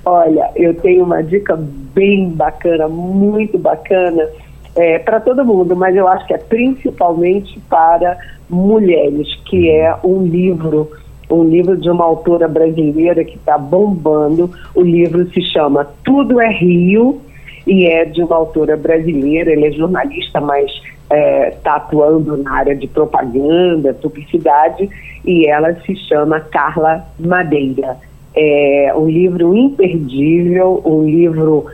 Olha, 0.06 0.52
eu 0.56 0.74
tenho 0.76 1.06
uma 1.06 1.24
dica 1.24 1.58
bem 1.58 2.30
bacana, 2.30 2.88
muito 2.88 3.58
bacana, 3.58 4.28
é, 4.76 5.00
para 5.00 5.20
todo 5.20 5.46
mundo, 5.46 5.76
mas 5.76 5.96
eu 5.96 6.08
acho 6.08 6.26
que 6.28 6.34
é 6.34 6.38
principalmente 6.38 7.60
para 7.70 8.18
mulheres, 8.50 9.28
que 9.46 9.70
é 9.70 9.96
um 10.04 10.24
livro 10.24 10.90
um 11.32 11.44
livro 11.44 11.76
de 11.78 11.90
uma 11.90 12.04
autora 12.04 12.48
brasileira 12.48 13.24
que 13.24 13.36
está 13.38 13.58
bombando. 13.58 14.52
O 14.76 14.82
livro 14.82 15.28
se 15.32 15.42
chama 15.42 15.88
Tudo 16.04 16.40
é 16.40 16.50
Rio 16.50 17.22
e 17.66 17.88
é 17.88 18.06
de 18.06 18.22
uma 18.22 18.36
autora 18.36 18.78
brasileira. 18.78 19.52
Ele 19.52 19.66
é 19.66 19.72
jornalista, 19.72 20.40
mas 20.40 20.70
está 20.70 21.16
é, 21.16 21.52
tá 21.64 21.76
atuando 21.76 22.38
na 22.38 22.54
área 22.54 22.76
de 22.76 22.88
propaganda, 22.88 23.94
publicidade, 23.96 24.90
e 25.26 25.48
ela 25.48 25.74
se 25.82 25.96
chama 25.96 26.40
Carla 26.40 27.06
Madeira. 27.20 27.98
É 28.36 28.94
um 28.96 29.08
livro 29.08 29.56
imperdível, 29.56 30.82
um 30.86 31.06
livro 31.06 31.66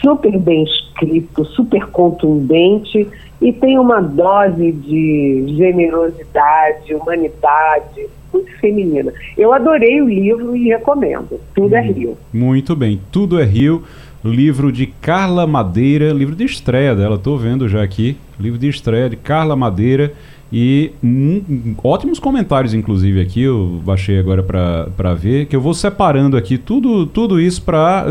super 0.00 0.38
bem 0.38 0.64
escrito, 0.64 1.44
super 1.44 1.86
contundente 1.86 3.06
e 3.40 3.52
tem 3.52 3.78
uma 3.78 4.00
dose 4.00 4.72
de 4.72 5.44
generosidade, 5.56 6.94
humanidade, 6.94 8.06
muito 8.32 8.50
feminina. 8.58 9.12
Eu 9.36 9.52
adorei 9.52 10.02
o 10.02 10.08
livro 10.08 10.56
e 10.56 10.68
recomendo. 10.68 11.40
Tudo 11.54 11.74
é 11.74 11.80
hum, 11.80 11.92
Rio. 11.92 12.18
Muito 12.32 12.74
bem, 12.74 13.00
Tudo 13.12 13.40
é 13.40 13.44
Rio. 13.44 13.82
Livro 14.24 14.72
de 14.72 14.86
Carla 14.86 15.46
Madeira, 15.46 16.10
livro 16.10 16.34
de 16.34 16.44
estreia 16.44 16.92
dela, 16.92 17.14
estou 17.14 17.38
vendo 17.38 17.68
já 17.68 17.82
aqui. 17.84 18.16
Livro 18.38 18.58
de 18.58 18.68
estreia 18.68 19.08
de 19.08 19.16
Carla 19.16 19.54
Madeira. 19.54 20.12
E 20.50 20.92
hum, 21.04 21.74
ótimos 21.84 22.18
comentários, 22.18 22.72
inclusive, 22.72 23.20
aqui. 23.20 23.42
Eu 23.42 23.80
baixei 23.84 24.18
agora 24.18 24.42
para 24.42 25.14
ver. 25.14 25.46
Que 25.46 25.54
eu 25.54 25.60
vou 25.60 25.74
separando 25.74 26.36
aqui 26.36 26.56
tudo, 26.56 27.06
tudo 27.06 27.40
isso 27.40 27.62
para. 27.62 28.06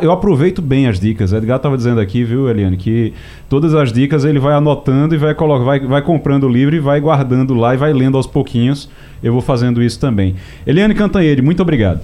Eu 0.00 0.12
aproveito 0.12 0.62
bem 0.62 0.86
as 0.86 1.00
dicas. 1.00 1.32
Edgar 1.32 1.56
estava 1.56 1.76
dizendo 1.76 2.00
aqui, 2.00 2.22
viu, 2.22 2.48
Eliane, 2.48 2.76
que 2.76 3.12
todas 3.48 3.74
as 3.74 3.92
dicas 3.92 4.24
ele 4.24 4.38
vai 4.38 4.54
anotando 4.54 5.14
e 5.14 5.18
vai, 5.18 5.34
colocar, 5.34 5.64
vai, 5.64 5.80
vai 5.80 6.02
comprando 6.02 6.44
o 6.44 6.48
livro 6.48 6.76
e 6.76 6.80
vai 6.80 7.00
guardando 7.00 7.54
lá 7.54 7.74
e 7.74 7.76
vai 7.76 7.92
lendo 7.92 8.16
aos 8.16 8.26
pouquinhos. 8.26 8.88
Eu 9.22 9.32
vou 9.32 9.42
fazendo 9.42 9.82
isso 9.82 9.98
também. 9.98 10.36
Eliane 10.66 10.94
Cantanhede, 10.94 11.42
muito 11.42 11.62
obrigado. 11.62 12.00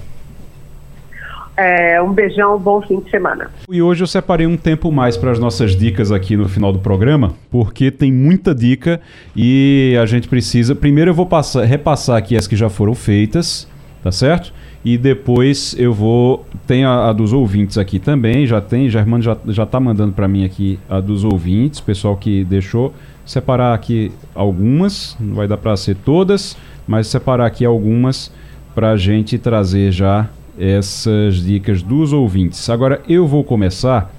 É, 1.57 2.01
um 2.01 2.13
beijão, 2.13 2.59
bom 2.59 2.81
fim 2.81 3.01
de 3.01 3.11
semana. 3.11 3.51
E 3.69 3.83
hoje 3.83 4.03
eu 4.03 4.07
separei 4.07 4.47
um 4.47 4.57
tempo 4.57 4.91
mais 4.91 5.17
para 5.17 5.31
as 5.31 5.39
nossas 5.39 5.77
dicas 5.77 6.11
aqui 6.11 6.37
no 6.37 6.49
final 6.49 6.73
do 6.73 6.79
programa, 6.79 7.35
porque 7.51 7.91
tem 7.91 8.11
muita 8.11 8.55
dica 8.55 9.01
e 9.37 9.97
a 10.01 10.07
gente 10.07 10.29
precisa. 10.29 10.75
Primeiro 10.75 11.11
eu 11.11 11.15
vou 11.15 11.27
passar, 11.27 11.65
repassar 11.65 12.17
aqui 12.17 12.37
as 12.37 12.47
que 12.47 12.57
já 12.57 12.71
foram 12.71 12.95
feitas, 12.95 13.69
tá 14.03 14.11
certo? 14.11 14.53
E 14.85 14.97
depois 14.97 15.77
eu 15.79 15.93
vou. 15.93 16.47
Tem 16.67 16.85
a, 16.85 17.11
a 17.11 17.13
dos 17.13 17.33
ouvintes 17.35 17.77
aqui 17.77 17.99
também, 17.99 18.47
já 18.47 18.61
tem. 18.61 18.89
Germano 18.89 19.23
já, 19.23 19.37
já 19.49 19.67
tá 19.67 19.79
mandando 19.79 20.13
para 20.13 20.27
mim 20.27 20.45
aqui 20.45 20.79
a 20.89 21.01
dos 21.01 21.23
ouvintes, 21.23 21.81
pessoal 21.81 22.17
que 22.17 22.45
deixou. 22.45 22.95
Separar 23.27 23.75
aqui 23.75 24.11
algumas, 24.35 25.17
não 25.21 25.35
vai 25.35 25.47
dar 25.47 25.59
para 25.59 25.77
ser 25.77 25.97
todas, 25.97 26.57
mas 26.89 27.07
separar 27.07 27.47
aqui 27.47 27.65
algumas 27.65 28.33
para 28.75 28.93
a 28.93 28.97
gente 28.97 29.39
trazer 29.39 29.93
já 29.93 30.29
essas 30.59 31.37
dicas 31.37 31.83
dos 31.83 32.13
ouvintes. 32.13 32.69
Agora 32.69 33.01
eu 33.09 33.27
vou 33.27 33.43
começar 33.43 34.13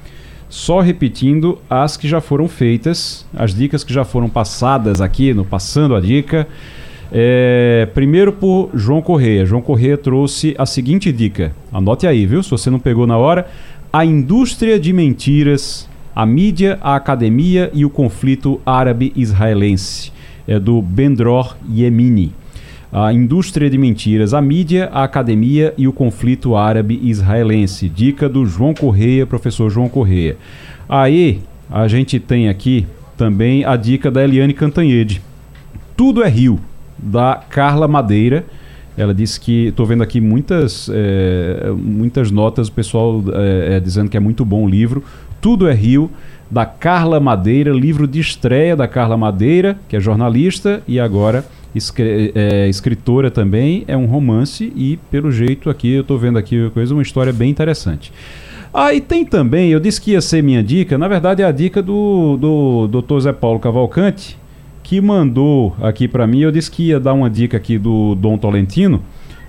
só 0.49 0.79
repetindo 0.79 1.57
as 1.69 1.97
que 1.97 2.07
já 2.07 2.21
foram 2.21 2.47
feitas, 2.47 3.25
as 3.33 3.53
dicas 3.55 3.83
que 3.83 3.93
já 3.93 4.03
foram 4.03 4.29
passadas 4.29 5.01
aqui 5.01 5.33
no 5.33 5.43
Passando 5.43 5.95
a 5.95 5.99
Dica. 5.99 6.47
É, 7.11 7.87
primeiro 7.93 8.33
por 8.33 8.69
João 8.73 9.01
Correia. 9.01 9.45
João 9.45 9.61
Correia 9.61 9.97
trouxe 9.97 10.55
a 10.57 10.65
seguinte 10.65 11.11
dica. 11.11 11.53
Anote 11.71 12.07
aí, 12.07 12.25
viu? 12.25 12.41
Se 12.41 12.51
você 12.51 12.69
não 12.69 12.79
pegou 12.79 13.07
na 13.07 13.17
hora. 13.17 13.47
A 13.91 14.03
indústria 14.03 14.79
de 14.79 14.91
mentiras, 14.91 15.87
a 16.15 16.25
mídia, 16.25 16.79
a 16.81 16.95
academia 16.95 17.69
e 17.73 17.85
o 17.85 17.89
conflito 17.89 18.59
árabe-israelense. 18.65 20.11
É 20.47 20.59
do 20.59 20.81
Bendror 20.81 21.55
Yemini 21.71 22.33
a 22.93 23.11
indústria 23.11 23.71
de 23.71 23.77
mentiras, 23.77 24.35
a 24.35 24.41
mídia, 24.41 24.87
a 24.93 25.03
academia 25.03 25.73
e 25.75 25.87
o 25.87 25.91
conflito 25.91 26.55
árabe-israelense. 26.55 27.89
Dica 27.89 28.29
do 28.29 28.45
João 28.45 28.71
Correia, 28.71 29.25
professor 29.25 29.67
João 29.71 29.89
Correia. 29.89 30.37
Aí 30.87 31.41
a 31.71 31.87
gente 31.87 32.19
tem 32.19 32.49
aqui 32.49 32.85
também 33.17 33.65
a 33.65 33.75
dica 33.75 34.11
da 34.11 34.23
Eliane 34.23 34.53
Cantanhede. 34.53 35.23
Tudo 35.97 36.23
é 36.23 36.29
Rio, 36.29 36.59
da 36.95 37.41
Carla 37.49 37.87
Madeira. 37.87 38.45
Ela 38.95 39.11
disse 39.11 39.39
que 39.39 39.69
estou 39.69 39.87
vendo 39.87 40.03
aqui 40.03 40.21
muitas, 40.21 40.87
é, 40.93 41.71
muitas 41.75 42.29
notas, 42.29 42.67
o 42.67 42.71
pessoal 42.71 43.23
é, 43.33 43.77
é, 43.77 43.79
dizendo 43.79 44.07
que 44.07 44.17
é 44.17 44.19
muito 44.19 44.45
bom 44.45 44.65
o 44.65 44.69
livro. 44.69 45.03
Tudo 45.41 45.67
é 45.67 45.73
Rio, 45.73 46.11
da 46.49 46.63
Carla 46.63 47.19
Madeira, 47.19 47.71
livro 47.71 48.07
de 48.07 48.19
estreia 48.19 48.75
da 48.75 48.87
Carla 48.87 49.17
Madeira, 49.17 49.79
que 49.89 49.95
é 49.95 49.99
jornalista 49.99 50.83
e 50.87 50.99
agora 50.99 51.43
é, 52.35 52.67
escritora 52.69 53.31
também, 53.31 53.83
é 53.87 53.97
um 53.97 54.05
romance 54.05 54.71
e, 54.75 54.97
pelo 55.09 55.31
jeito, 55.31 55.69
aqui 55.69 55.93
eu 55.93 56.01
estou 56.01 56.17
vendo 56.17 56.37
aqui 56.37 56.69
coisa, 56.71 56.93
uma 56.93 57.01
história 57.01 57.33
bem 57.33 57.49
interessante. 57.49 58.11
Ah, 58.73 58.93
e 58.93 58.99
tem 58.99 59.23
também, 59.23 59.69
eu 59.69 59.79
disse 59.79 60.01
que 60.01 60.11
ia 60.11 60.21
ser 60.21 60.41
minha 60.41 60.63
dica, 60.63 60.97
na 60.97 61.07
verdade 61.07 61.43
é 61.43 61.45
a 61.45 61.51
dica 61.51 61.81
do, 61.81 62.37
do 62.37 63.01
Dr. 63.01 63.19
Zé 63.19 63.33
Paulo 63.33 63.59
Cavalcante, 63.59 64.37
que 64.81 64.99
mandou 64.99 65.75
aqui 65.81 66.07
para 66.07 66.25
mim, 66.25 66.39
eu 66.39 66.51
disse 66.51 66.71
que 66.71 66.87
ia 66.87 66.99
dar 66.99 67.13
uma 67.13 67.29
dica 67.29 67.55
aqui 67.55 67.77
do 67.77 68.15
Dom 68.15 68.37
Tolentino, 68.37 69.01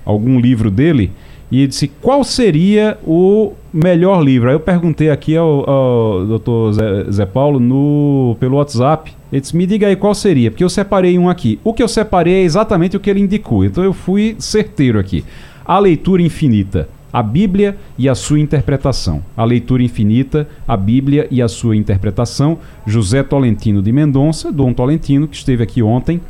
algum 0.05 0.39
livro 0.39 0.71
dele, 0.71 1.11
e 1.51 1.67
disse 1.67 1.89
qual 1.89 2.23
seria 2.25 2.99
o 3.07 3.53
melhor 3.73 4.23
livro. 4.23 4.49
Aí 4.49 4.55
eu 4.55 4.61
perguntei 4.61 5.11
aqui 5.11 5.37
ao, 5.37 5.69
ao 5.69 6.39
Dr. 6.39 6.73
Zé, 6.73 7.11
Zé 7.11 7.27
Paulo 7.27 7.59
no, 7.59 8.37
pelo 8.39 8.57
WhatsApp, 8.57 9.15
ele 9.35 9.41
disse, 9.41 9.57
me 9.57 9.67
diga 9.67 9.89
aí 9.89 9.97
qual 9.97 10.15
seria, 10.15 10.49
porque 10.49 10.63
eu 10.63 10.69
separei 10.69 11.19
um 11.19 11.29
aqui. 11.29 11.59
O 11.65 11.75
que 11.75 11.83
eu 11.83 11.89
separei 11.89 12.35
é 12.35 12.43
exatamente 12.43 12.97
o 12.97 13.01
que 13.01 13.11
ele 13.11 13.19
indicou, 13.19 13.65
então 13.65 13.83
eu 13.83 13.93
fui 13.93 14.37
certeiro 14.39 14.97
aqui. 14.97 15.25
A 15.65 15.77
leitura 15.77 16.23
infinita, 16.23 16.89
a 17.13 17.21
Bíblia 17.21 17.77
e 17.99 18.09
a 18.09 18.15
sua 18.15 18.39
interpretação. 18.39 19.25
A 19.37 19.45
leitura 19.45 19.83
infinita, 19.83 20.49
a 20.69 20.77
Bíblia 20.77 21.27
e 21.33 21.43
a 21.43 21.49
sua 21.49 21.75
interpretação. 21.75 22.59
José 22.87 23.25
Tolentino 23.25 23.83
de 23.83 23.91
Mendonça, 23.91 24.53
Dom 24.53 24.73
Tolentino, 24.73 25.27
que 25.27 25.35
esteve 25.35 25.65
aqui 25.65 25.83
ontem 25.83 26.21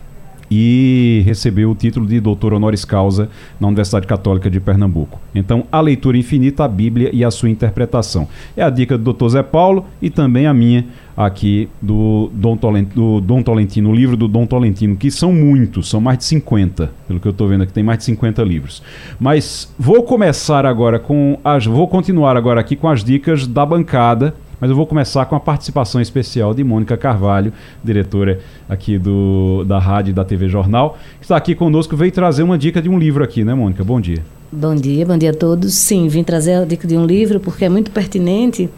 e 0.50 1.22
recebeu 1.24 1.70
o 1.70 1.74
título 1.74 2.06
de 2.06 2.20
doutor 2.20 2.52
honoris 2.52 2.84
causa 2.84 3.28
na 3.58 3.68
Universidade 3.68 4.06
Católica 4.06 4.50
de 4.50 4.60
Pernambuco. 4.60 5.20
Então, 5.34 5.66
a 5.70 5.80
leitura 5.80 6.16
infinita, 6.16 6.64
a 6.64 6.68
Bíblia 6.68 7.10
e 7.12 7.24
a 7.24 7.30
sua 7.30 7.50
interpretação. 7.50 8.28
É 8.56 8.62
a 8.62 8.70
dica 8.70 8.96
do 8.98 9.04
doutor 9.04 9.28
Zé 9.30 9.42
Paulo 9.42 9.86
e 10.00 10.10
também 10.10 10.46
a 10.46 10.54
minha 10.54 10.86
aqui 11.16 11.68
do 11.80 12.30
Dom, 12.32 12.56
Tolentino, 12.56 12.94
do 12.94 13.20
Dom 13.20 13.42
Tolentino, 13.42 13.90
o 13.90 13.94
livro 13.94 14.16
do 14.16 14.26
Dom 14.26 14.46
Tolentino, 14.46 14.96
que 14.96 15.10
são 15.10 15.32
muitos, 15.32 15.88
são 15.88 16.00
mais 16.00 16.18
de 16.18 16.24
50, 16.24 16.90
pelo 17.06 17.20
que 17.20 17.28
eu 17.28 17.30
estou 17.30 17.48
vendo 17.48 17.62
aqui, 17.62 17.72
tem 17.72 17.84
mais 17.84 17.98
de 17.98 18.04
50 18.04 18.42
livros. 18.42 18.82
Mas 19.18 19.72
vou 19.78 20.02
começar 20.02 20.66
agora 20.66 20.98
com 20.98 21.38
as. 21.44 21.66
Vou 21.66 21.86
continuar 21.86 22.36
agora 22.36 22.60
aqui 22.60 22.74
com 22.74 22.88
as 22.88 23.04
dicas 23.04 23.46
da 23.46 23.64
bancada 23.64 24.34
mas 24.64 24.70
eu 24.70 24.76
vou 24.76 24.86
começar 24.86 25.26
com 25.26 25.36
a 25.36 25.40
participação 25.40 26.00
especial 26.00 26.54
de 26.54 26.64
Mônica 26.64 26.96
Carvalho, 26.96 27.52
diretora 27.84 28.40
aqui 28.66 28.96
do, 28.96 29.62
da 29.64 29.78
rádio 29.78 30.12
e 30.12 30.14
da 30.14 30.24
TV 30.24 30.48
Jornal, 30.48 30.96
que 31.18 31.26
está 31.26 31.36
aqui 31.36 31.54
conosco, 31.54 31.94
veio 31.94 32.10
trazer 32.10 32.42
uma 32.42 32.56
dica 32.56 32.80
de 32.80 32.88
um 32.88 32.98
livro 32.98 33.22
aqui, 33.22 33.44
né, 33.44 33.52
Mônica? 33.52 33.84
Bom 33.84 34.00
dia. 34.00 34.24
Bom 34.50 34.74
dia, 34.74 35.04
bom 35.04 35.18
dia 35.18 35.32
a 35.32 35.34
todos. 35.34 35.74
Sim, 35.74 36.08
vim 36.08 36.24
trazer 36.24 36.54
a 36.54 36.64
dica 36.64 36.88
de 36.88 36.96
um 36.96 37.04
livro 37.04 37.38
porque 37.40 37.66
é 37.66 37.68
muito 37.68 37.90
pertinente 37.90 38.70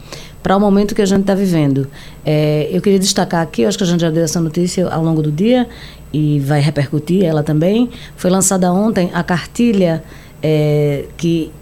para 0.43 0.57
o 0.57 0.61
momento 0.61 0.93
que 0.93 1.03
a 1.03 1.07
gente 1.07 1.21
está 1.21 1.37
vivendo. 1.37 1.87
É, 2.25 2.69
eu 2.73 2.83
queria 2.83 2.99
destacar 2.99 3.41
aqui, 3.41 3.65
acho 3.65 3.79
que 3.79 3.85
a 3.85 3.87
gente 3.87 4.01
já 4.01 4.11
deu 4.11 4.25
essa 4.25 4.41
notícia 4.41 4.89
ao 4.89 5.05
longo 5.05 5.23
do 5.23 5.31
dia 5.31 5.69
e 6.13 6.41
vai 6.41 6.61
repercutir 6.61 7.25
ela 7.25 7.45
também. 7.45 7.91
Foi 8.17 8.29
lançada 8.29 8.73
ontem 8.73 9.09
a 9.15 9.23
cartilha 9.23 10.03
é, 10.43 11.05
que 11.17 11.53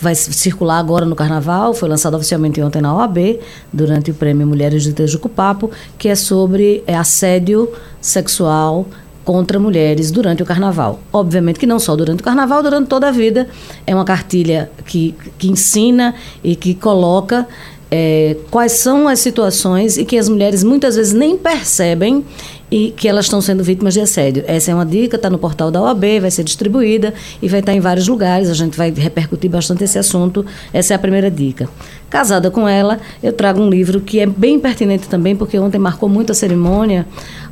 vai 0.00 0.14
circular 0.14 0.78
agora 0.78 1.04
no 1.04 1.14
Carnaval, 1.14 1.74
foi 1.74 1.88
lançado 1.88 2.16
oficialmente 2.16 2.60
ontem 2.62 2.80
na 2.80 2.94
OAB, 2.94 3.38
durante 3.72 4.10
o 4.10 4.14
Prêmio 4.14 4.46
Mulheres 4.46 4.82
de 4.82 4.92
Tejucupapo, 4.92 5.70
que 5.98 6.08
é 6.08 6.14
sobre 6.14 6.82
é, 6.86 6.96
assédio 6.96 7.70
sexual 8.00 8.86
contra 9.24 9.60
mulheres 9.60 10.10
durante 10.10 10.42
o 10.42 10.46
Carnaval. 10.46 11.00
Obviamente 11.12 11.58
que 11.58 11.66
não 11.66 11.78
só 11.78 11.94
durante 11.94 12.20
o 12.20 12.24
Carnaval, 12.24 12.62
durante 12.62 12.88
toda 12.88 13.08
a 13.08 13.10
vida. 13.10 13.48
É 13.86 13.94
uma 13.94 14.04
cartilha 14.04 14.70
que, 14.86 15.14
que 15.38 15.48
ensina 15.48 16.14
e 16.42 16.56
que 16.56 16.74
coloca 16.74 17.46
é, 17.90 18.36
quais 18.50 18.72
são 18.72 19.06
as 19.06 19.18
situações 19.18 19.98
e 19.98 20.04
que 20.04 20.16
as 20.16 20.28
mulheres 20.28 20.64
muitas 20.64 20.96
vezes 20.96 21.12
nem 21.12 21.36
percebem 21.36 22.24
e 22.70 22.92
que 22.96 23.08
elas 23.08 23.24
estão 23.24 23.40
sendo 23.40 23.64
vítimas 23.64 23.94
de 23.94 24.00
assédio. 24.00 24.44
Essa 24.46 24.70
é 24.70 24.74
uma 24.74 24.86
dica, 24.86 25.16
está 25.16 25.28
no 25.28 25.38
portal 25.38 25.70
da 25.70 25.82
OAB, 25.82 26.20
vai 26.20 26.30
ser 26.30 26.44
distribuída 26.44 27.12
e 27.42 27.48
vai 27.48 27.60
estar 27.60 27.74
em 27.74 27.80
vários 27.80 28.06
lugares. 28.06 28.48
A 28.48 28.54
gente 28.54 28.76
vai 28.76 28.90
repercutir 28.90 29.50
bastante 29.50 29.82
esse 29.82 29.98
assunto. 29.98 30.46
Essa 30.72 30.94
é 30.94 30.96
a 30.96 30.98
primeira 30.98 31.30
dica. 31.30 31.68
Casada 32.08 32.50
com 32.50 32.68
ela, 32.68 33.00
eu 33.22 33.32
trago 33.32 33.60
um 33.60 33.68
livro 33.68 34.00
que 34.00 34.20
é 34.20 34.26
bem 34.26 34.58
pertinente 34.58 35.08
também, 35.08 35.34
porque 35.34 35.58
ontem 35.58 35.78
marcou 35.78 36.08
muito 36.08 36.30
a 36.30 36.34
cerimônia 36.34 37.06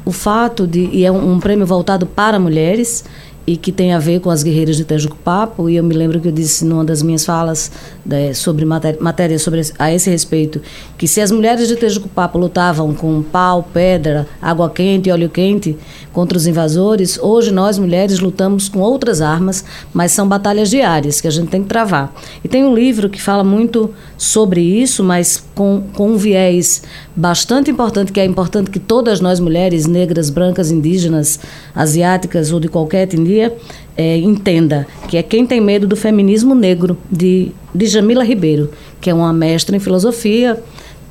o 0.05 0.13
fato 0.13 0.67
de, 0.67 0.89
e 0.93 1.05
é 1.05 1.13
um, 1.13 1.35
um 1.35 1.41
prêmio 1.41 1.67
voltado 1.67 2.07
para 2.07 2.39
mulheres, 2.39 3.05
e 3.49 3.57
que 3.57 3.73
tem 3.73 3.95
a 3.95 3.99
ver 3.99 4.21
com 4.21 4.29
as 4.29 4.43
guerreiras 4.43 4.77
de 4.77 4.85
Tejuco-Papo, 4.85 5.71
e 5.71 5.77
eu 5.77 5.83
me 5.83 5.95
lembro 5.95 6.21
que 6.21 6.29
eu 6.29 6.33
disse 6.33 6.67
numa 6.67 6.85
das 6.85 7.03
minhas 7.03 7.25
falas 7.25 7.73
né, 8.09 8.33
sobre 8.33 8.65
matéria, 8.65 8.99
matéria 9.03 9.39
sobre 9.39 9.61
a 9.79 9.93
esse 9.93 10.09
respeito, 10.09 10.63
que 10.97 11.07
se 11.07 11.21
as 11.21 11.31
mulheres 11.31 11.69
de 11.69 11.77
Tejuco-Papo 11.77 12.39
lutavam 12.39 12.95
com 12.95 13.23
pau, 13.23 13.69
pedra, 13.71 14.27
água 14.41 14.71
quente 14.71 15.11
e 15.11 15.13
óleo 15.13 15.29
quente 15.29 15.77
contra 16.11 16.39
os 16.39 16.47
invasores, 16.47 17.19
hoje 17.19 17.53
nós 17.53 17.79
mulheres 17.79 18.19
lutamos 18.19 18.67
com 18.67 18.81
outras 18.81 19.21
armas, 19.21 19.63
mas 19.93 20.11
são 20.11 20.27
batalhas 20.27 20.71
diárias 20.71 21.21
que 21.21 21.29
a 21.29 21.31
gente 21.31 21.49
tem 21.49 21.63
que 21.63 21.69
travar. 21.69 22.11
E 22.43 22.49
tem 22.49 22.65
um 22.65 22.75
livro 22.75 23.11
que 23.11 23.21
fala 23.21 23.45
muito 23.45 23.91
sobre 24.17 24.63
isso, 24.63 25.05
mas 25.05 25.45
com, 25.55 25.83
com 25.93 26.13
um 26.13 26.17
viés 26.17 26.83
bastante 27.15 27.71
importante, 27.71 28.11
que 28.11 28.21
é 28.21 28.25
importante 28.25 28.71
que 28.71 28.79
todas 28.79 29.21
nós 29.21 29.39
mulheres 29.39 29.87
negras, 29.87 30.31
brancas, 30.31 30.71
indígenas, 30.71 31.39
asiáticas 31.75 32.53
ou 32.53 32.59
de 32.59 32.69
qualquer 32.69 33.03
etnia 33.03 33.55
é, 33.99 34.17
entenda, 34.17 34.87
que 35.09 35.17
é 35.17 35.23
Quem 35.25 35.45
Tem 35.45 35.61
Medo 35.61 35.85
do 35.85 35.97
Feminismo 35.97 36.55
Negro, 36.55 36.97
de, 37.11 37.51
de 37.75 37.87
Jamila 37.87 38.23
Ribeiro, 38.23 38.71
que 39.01 39.11
é 39.11 39.15
uma 39.15 39.33
mestra 39.33 39.77
em 39.77 39.81
filosofia, 39.81 40.63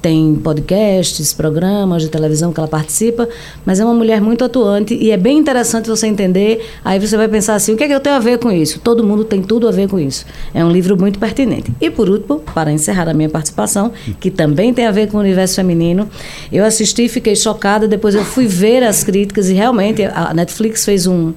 tem 0.02 0.36
podcasts, 0.36 1.34
programas 1.34 2.04
de 2.04 2.08
televisão 2.08 2.54
que 2.54 2.60
ela 2.60 2.68
participa, 2.68 3.28
mas 3.66 3.80
é 3.80 3.84
uma 3.84 3.94
mulher 3.94 4.22
muito 4.22 4.46
atuante 4.46 4.94
e 4.94 5.12
é 5.12 5.18
bem 5.18 5.38
interessante 5.38 5.90
você 5.90 6.08
entender. 6.08 6.66
Aí 6.86 6.98
você 6.98 7.18
vai 7.18 7.28
pensar 7.28 7.56
assim: 7.56 7.74
o 7.74 7.78
que 7.78 7.84
é 7.84 7.88
que 7.88 7.94
eu 7.94 8.00
tenho 8.00 8.16
a 8.16 8.20
ver 8.20 8.38
com 8.38 8.50
isso? 8.50 8.80
Todo 8.80 9.04
mundo 9.04 9.26
tem 9.26 9.42
tudo 9.42 9.68
a 9.68 9.72
ver 9.72 9.90
com 9.90 10.00
isso. 10.00 10.26
É 10.54 10.64
um 10.64 10.72
livro 10.72 10.96
muito 10.96 11.20
pertinente. 11.20 11.74
E 11.82 11.90
por 11.90 12.10
último, 12.10 12.40
para 12.40 12.72
encerrar 12.72 13.10
a 13.10 13.14
minha 13.14 13.28
participação, 13.28 13.92
que 14.20 14.30
também 14.30 14.74
tem 14.74 14.86
a 14.86 14.92
ver 14.92 15.10
com 15.10 15.18
o 15.18 15.20
universo 15.20 15.56
feminino, 15.56 16.08
eu 16.52 16.64
assisti 16.64 17.10
fiquei 17.10 17.36
chocada. 17.36 17.88
Depois 17.88 18.14
eu 18.14 18.24
fui 18.24 18.48
ver 18.48 18.84
as 18.84 19.04
críticas 19.04 19.50
e 19.50 19.54
realmente 19.54 20.06
a 20.06 20.32
Netflix 20.34 20.86
fez 20.86 21.08
um 21.08 21.34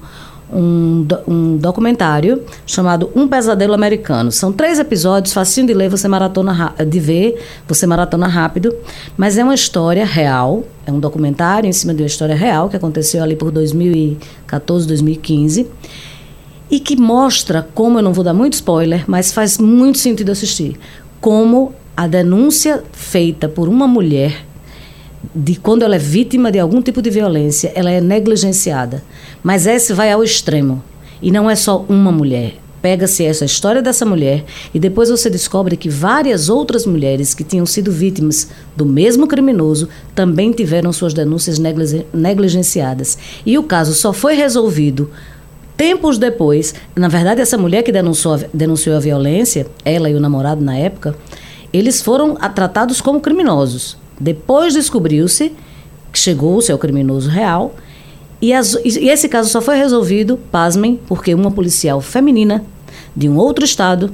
um, 0.51 1.05
um 1.27 1.57
documentário 1.57 2.43
chamado 2.65 3.09
Um 3.15 3.27
Pesadelo 3.27 3.73
Americano. 3.73 4.31
São 4.31 4.51
três 4.51 4.79
episódios, 4.79 5.33
facinho 5.33 5.67
de 5.67 5.73
ler, 5.73 5.89
você 5.89 6.07
maratona 6.07 6.73
de 6.87 6.99
ver, 6.99 7.41
você 7.67 7.87
maratona 7.87 8.27
rápido, 8.27 8.75
mas 9.17 9.37
é 9.37 9.43
uma 9.43 9.55
história 9.55 10.05
real, 10.05 10.63
é 10.85 10.91
um 10.91 10.99
documentário 10.99 11.67
em 11.67 11.73
cima 11.73 11.93
de 11.93 12.03
uma 12.03 12.07
história 12.07 12.35
real 12.35 12.69
que 12.69 12.75
aconteceu 12.75 13.23
ali 13.23 13.35
por 13.35 13.51
2014, 13.51 14.87
2015 14.87 15.67
e 16.69 16.79
que 16.79 16.95
mostra 16.95 17.67
como 17.73 17.99
eu 17.99 18.03
não 18.03 18.13
vou 18.13 18.23
dar 18.23 18.33
muito 18.33 18.53
spoiler, 18.53 19.03
mas 19.07 19.31
faz 19.31 19.57
muito 19.57 19.97
sentido 19.97 20.31
assistir, 20.31 20.79
como 21.19 21.73
a 21.95 22.07
denúncia 22.07 22.83
feita 22.93 23.49
por 23.49 23.67
uma 23.67 23.85
mulher 23.87 24.45
de 25.35 25.55
quando 25.55 25.83
ela 25.83 25.95
é 25.95 25.99
vítima 25.99 26.51
de 26.51 26.59
algum 26.59 26.81
tipo 26.81 27.01
de 27.01 27.09
violência, 27.09 27.71
ela 27.75 27.91
é 27.91 28.01
negligenciada. 28.01 29.03
Mas 29.43 29.65
esse 29.65 29.93
vai 29.93 30.11
ao 30.11 30.23
extremo. 30.23 30.83
E 31.21 31.31
não 31.31 31.49
é 31.49 31.55
só 31.55 31.85
uma 31.87 32.11
mulher. 32.11 32.55
Pega-se 32.81 33.23
essa 33.23 33.45
história 33.45 33.79
dessa 33.79 34.05
mulher 34.05 34.43
e 34.73 34.79
depois 34.79 35.09
você 35.09 35.29
descobre 35.29 35.77
que 35.77 35.87
várias 35.87 36.49
outras 36.49 36.83
mulheres 36.83 37.35
que 37.35 37.43
tinham 37.43 37.65
sido 37.65 37.91
vítimas 37.91 38.47
do 38.75 38.87
mesmo 38.87 39.27
criminoso 39.27 39.87
também 40.15 40.51
tiveram 40.51 40.91
suas 40.91 41.13
denúncias 41.13 41.59
negligenciadas. 42.11 43.19
E 43.45 43.55
o 43.55 43.63
caso 43.63 43.93
só 43.93 44.11
foi 44.11 44.33
resolvido 44.33 45.11
tempos 45.77 46.17
depois. 46.17 46.73
Na 46.95 47.07
verdade, 47.07 47.39
essa 47.39 47.57
mulher 47.57 47.83
que 47.83 47.91
denunciou, 47.91 48.39
denunciou 48.51 48.95
a 48.95 48.99
violência, 48.99 49.67
ela 49.85 50.09
e 50.09 50.15
o 50.15 50.19
namorado 50.19 50.63
na 50.63 50.75
época, 50.75 51.15
eles 51.71 52.01
foram 52.01 52.33
tratados 52.33 52.99
como 52.99 53.21
criminosos. 53.21 54.00
Depois 54.19 54.73
descobriu-se 54.73 55.51
que 56.11 56.19
chegou-se 56.19 56.71
ao 56.71 56.77
criminoso 56.77 57.29
real 57.29 57.73
e, 58.41 58.53
as, 58.53 58.73
e 58.73 59.07
esse 59.09 59.29
caso 59.29 59.49
só 59.49 59.61
foi 59.61 59.75
resolvido, 59.75 60.37
pasmem, 60.51 60.99
porque 61.07 61.33
uma 61.33 61.51
policial 61.51 62.01
feminina 62.01 62.65
de 63.15 63.29
um 63.29 63.37
outro 63.37 63.63
estado 63.63 64.11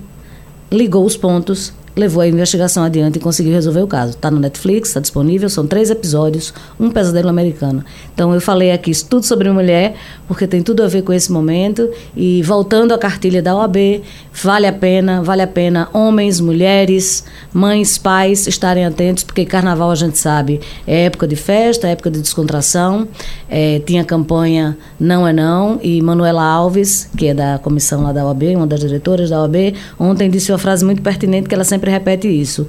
ligou 0.72 1.06
os 1.06 1.16
pontos 1.16 1.74
levou 1.98 2.22
a 2.22 2.28
investigação 2.28 2.84
adiante 2.84 3.18
e 3.18 3.20
conseguiu 3.20 3.54
resolver 3.54 3.82
o 3.82 3.88
caso. 3.88 4.12
Está 4.12 4.30
no 4.30 4.40
Netflix, 4.40 4.90
está 4.90 5.00
disponível, 5.00 5.50
são 5.50 5.66
três 5.66 5.90
episódios, 5.90 6.54
um 6.80 6.92
pesadelo 6.92 7.28
americano. 7.28 7.84
Então 8.14 8.34
eu 8.34 8.40
falei 8.40 8.72
aqui 8.72 8.92
tudo 9.04 9.26
sobre 9.26 9.50
mulher, 9.52 9.96
porque 10.28 10.46
tem 10.46 10.62
tudo 10.62 10.84
a 10.84 10.88
ver 10.88 11.02
com 11.02 11.12
esse 11.12 11.32
momento. 11.32 11.90
E 12.16 12.44
voltando 12.44 12.94
à 12.94 12.98
cartilha 12.98 13.42
da 13.42 13.56
OAB, 13.56 14.04
vale 14.32 14.68
a 14.68 14.74
pena, 14.74 15.24
vale 15.24 15.42
a 15.42 15.48
pena 15.48 15.90
homens, 15.92 16.40
mulheres, 16.40 17.24
mães, 17.52 17.98
pais 17.98 18.46
estarem 18.48 18.86
atentos, 18.86 19.24
porque 19.24 19.46
carnaval 19.46 19.90
a 19.90 19.96
gente 19.96 20.18
sabe, 20.18 20.60
é 20.86 21.06
época 21.06 21.28
de 21.28 21.36
festa, 21.36 21.88
é 21.88 21.92
época 21.92 22.12
de 22.12 22.22
descontração. 22.22 23.08
É, 23.50 23.80
tinha 23.80 24.04
campanha 24.04 24.78
Não 25.00 25.28
é 25.28 25.32
Não, 25.32 25.80
e 25.82 26.02
Manuela 26.02 26.44
Alves, 26.44 27.10
que 27.18 27.28
é 27.28 27.34
da 27.34 27.58
comissão 27.58 28.04
lá 28.04 28.12
da 28.12 28.26
OAB, 28.26 28.44
uma 28.56 28.68
das 28.68 28.82
diretoras 28.82 29.30
da 29.30 29.42
OAB, 29.42 29.74
ontem 29.98 30.30
disse 30.30 30.52
uma 30.52 30.58
frase 30.58 30.84
muito 30.84 31.02
pertinente 31.02 31.48
que 31.48 31.56
ela 31.56 31.64
sempre 31.64 31.87
sempre 31.88 31.92
repete 31.92 32.28
isso. 32.28 32.68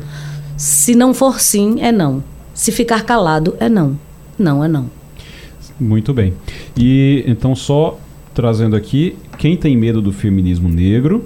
Se 0.56 0.94
não 0.94 1.12
for 1.12 1.40
sim, 1.40 1.80
é 1.80 1.92
não. 1.92 2.22
Se 2.54 2.72
ficar 2.72 3.04
calado, 3.04 3.56
é 3.60 3.68
não. 3.68 3.98
Não 4.38 4.64
é 4.64 4.68
não. 4.68 4.86
Muito 5.78 6.12
bem. 6.12 6.34
E 6.76 7.24
então, 7.26 7.54
só 7.54 7.98
trazendo 8.34 8.76
aqui, 8.76 9.16
quem 9.36 9.56
tem 9.56 9.76
medo 9.76 10.00
do 10.00 10.12
feminismo 10.12 10.68
negro, 10.68 11.24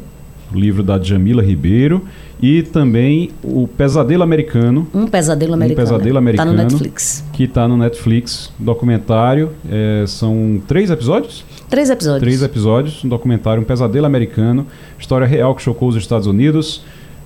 livro 0.53 0.83
da 0.83 0.99
Jamila 0.99 1.43
Ribeiro, 1.43 2.03
e 2.41 2.63
também 2.63 3.31
o 3.43 3.69
Pesadelo 3.69 4.23
Americano. 4.23 4.87
Um 4.93 5.07
Pesadelo 5.07 5.55
Americano. 5.55 5.87
Um 5.87 5.91
Pesadelo 5.91 6.19
Americano. 6.19 6.51
Está 6.51 6.63
no 6.63 6.69
Netflix. 6.69 7.25
Que 7.33 7.45
está 7.45 7.69
no 7.69 7.77
Netflix, 7.77 8.53
documentário. 8.59 9.53
É, 9.71 10.05
são 10.07 10.61
três 10.67 10.91
episódios? 10.91 11.45
Três 11.71 11.89
episódios. 11.89 12.23
Três 12.23 12.43
episódios, 12.43 13.05
um 13.05 13.09
documentário, 13.09 13.63
um 13.63 13.65
Pesadelo 13.65 14.05
Americano, 14.05 14.67
história 14.99 15.27
real 15.27 15.55
que 15.55 15.63
chocou 15.63 15.89
os 15.89 15.97
Estados 15.97 16.27
Unidos. 16.27 16.83